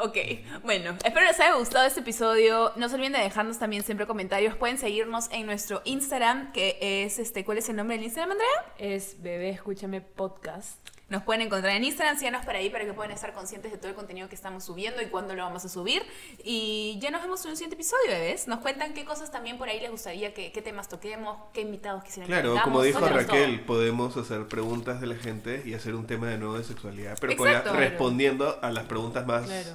Ok. 0.00 0.16
Bueno, 0.64 0.96
espero 1.04 1.26
les 1.26 1.38
haya 1.38 1.56
gustado 1.56 1.84
este 1.86 2.00
episodio. 2.00 2.72
No 2.76 2.88
se 2.88 2.94
olviden 2.94 3.12
de 3.12 3.18
dejarnos 3.18 3.58
también 3.58 3.82
siempre 3.82 4.06
comentarios. 4.06 4.56
Pueden 4.56 4.78
seguirnos 4.78 5.28
en 5.30 5.44
nuestro 5.44 5.82
Instagram, 5.84 6.52
que 6.52 6.78
es 6.80 7.18
este. 7.18 7.44
¿Cuál 7.44 7.58
es 7.58 7.68
el 7.68 7.76
nombre 7.76 7.98
del 7.98 8.04
Instagram, 8.04 8.30
Andrea? 8.30 8.74
Es 8.78 9.20
Bebé, 9.20 9.50
escúchame 9.50 10.00
podcast. 10.00 10.78
Nos 11.12 11.24
pueden 11.24 11.42
encontrar 11.42 11.76
en 11.76 11.84
Instagram, 11.84 12.16
síganos 12.18 12.42
por 12.42 12.56
ahí 12.56 12.70
para 12.70 12.86
que 12.86 12.94
puedan 12.94 13.10
estar 13.12 13.34
conscientes 13.34 13.70
de 13.70 13.76
todo 13.76 13.90
el 13.90 13.94
contenido 13.94 14.30
que 14.30 14.34
estamos 14.34 14.64
subiendo 14.64 15.02
y 15.02 15.06
cuándo 15.08 15.34
lo 15.34 15.42
vamos 15.42 15.62
a 15.62 15.68
subir. 15.68 16.02
Y 16.42 16.98
ya 17.02 17.10
nos 17.10 17.20
vemos 17.20 17.44
en 17.44 17.50
un 17.50 17.56
siguiente 17.58 17.74
episodio, 17.74 18.08
bebés. 18.08 18.48
Nos 18.48 18.60
cuentan 18.60 18.94
qué 18.94 19.04
cosas 19.04 19.30
también 19.30 19.58
por 19.58 19.68
ahí 19.68 19.78
les 19.78 19.90
gustaría, 19.90 20.32
que, 20.32 20.52
qué 20.52 20.62
temas 20.62 20.88
toquemos, 20.88 21.36
qué 21.52 21.60
invitados 21.60 22.02
quisieran 22.02 22.28
que 22.28 22.32
Claro, 22.32 22.56
como 22.64 22.80
dijo 22.80 23.06
Raquel, 23.06 23.58
todo. 23.58 23.66
podemos 23.66 24.16
hacer 24.16 24.48
preguntas 24.48 25.02
de 25.02 25.06
la 25.06 25.16
gente 25.16 25.62
y 25.66 25.74
hacer 25.74 25.94
un 25.96 26.06
tema 26.06 26.28
de 26.28 26.38
nuevo 26.38 26.56
de 26.56 26.64
sexualidad, 26.64 27.18
pero 27.20 27.36
con 27.36 27.44
la- 27.46 27.58
Exacto. 27.58 27.78
respondiendo 27.78 28.58
a 28.62 28.70
las 28.70 28.84
preguntas 28.86 29.26
más, 29.26 29.44
Claro. 29.44 29.70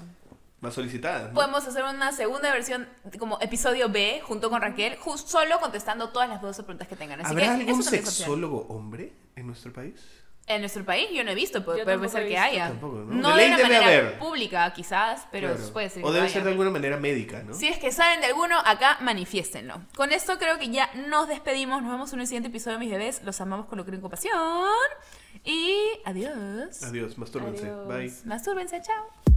más 0.61 0.73
solicitadas. 0.73 1.27
¿no? 1.27 1.33
Podemos 1.35 1.67
hacer 1.67 1.83
una 1.83 2.13
segunda 2.13 2.51
versión 2.51 2.89
como 3.19 3.37
episodio 3.41 3.89
B 3.89 4.21
junto 4.23 4.49
con 4.49 4.59
Raquel, 4.59 4.95
just 4.97 5.27
solo 5.27 5.59
contestando 5.59 6.09
todas 6.09 6.29
las 6.29 6.41
dudas 6.41 6.57
o 6.57 6.63
preguntas 6.63 6.87
que 6.87 6.95
tengan. 6.95 7.21
Así 7.21 7.29
¿Habrá 7.29 7.43
que 7.57 7.61
algún 7.61 7.83
sexólogo 7.83 8.65
hombre 8.69 9.13
en 9.35 9.45
nuestro 9.45 9.71
país? 9.71 10.01
En 10.49 10.61
nuestro 10.61 10.85
país 10.85 11.09
yo 11.13 11.25
no 11.25 11.31
he 11.31 11.35
visto, 11.35 11.65
pero 11.65 11.83
puede 11.83 12.07
ser 12.07 12.25
que 12.25 12.37
haya. 12.37 12.69
Tampoco, 12.69 12.95
¿no? 12.99 13.13
No 13.15 13.35
De 13.35 13.41
de 13.43 13.47
una 13.49 13.57
debe 13.57 13.69
manera 13.69 13.85
haber. 13.85 14.17
pública, 14.19 14.71
quizás, 14.73 15.27
pero 15.29 15.53
Claro. 15.53 15.73
puede 15.73 15.89
ser. 15.89 16.03
O 16.03 16.07
que 16.07 16.13
debe 16.13 16.25
haya. 16.25 16.33
ser 16.33 16.43
de 16.45 16.51
alguna 16.51 16.69
manera 16.69 16.95
médica, 16.97 17.43
¿no? 17.43 17.53
Si 17.53 17.67
es 17.67 17.77
que 17.79 17.91
saben 17.91 18.21
de 18.21 18.27
alguno, 18.27 18.57
acá 18.63 18.97
manifiéstenlo. 19.01 19.81
Con 19.95 20.13
esto 20.13 20.37
creo 20.39 20.57
que 20.57 20.69
ya 20.69 20.89
nos 21.09 21.27
despedimos. 21.27 21.81
Nos 21.81 21.91
vemos 21.91 22.13
en 22.13 22.21
un 22.21 22.27
siguiente 22.27 22.47
episodio 22.47 22.77
de 22.79 22.85
Mis 22.85 22.91
Bebés. 22.93 23.21
Los 23.25 23.41
amamos 23.41 23.65
con 23.65 23.77
locura 23.77 23.97
y 23.97 23.99
compasión. 23.99 24.33
Y 25.43 25.75
adiós. 26.05 26.81
Adiós, 26.83 27.17
mastúrbense. 27.17 27.63
Adiós. 27.69 27.87
Bye. 27.87 28.13
Mastúrbense, 28.25 28.81
chao. 28.81 29.36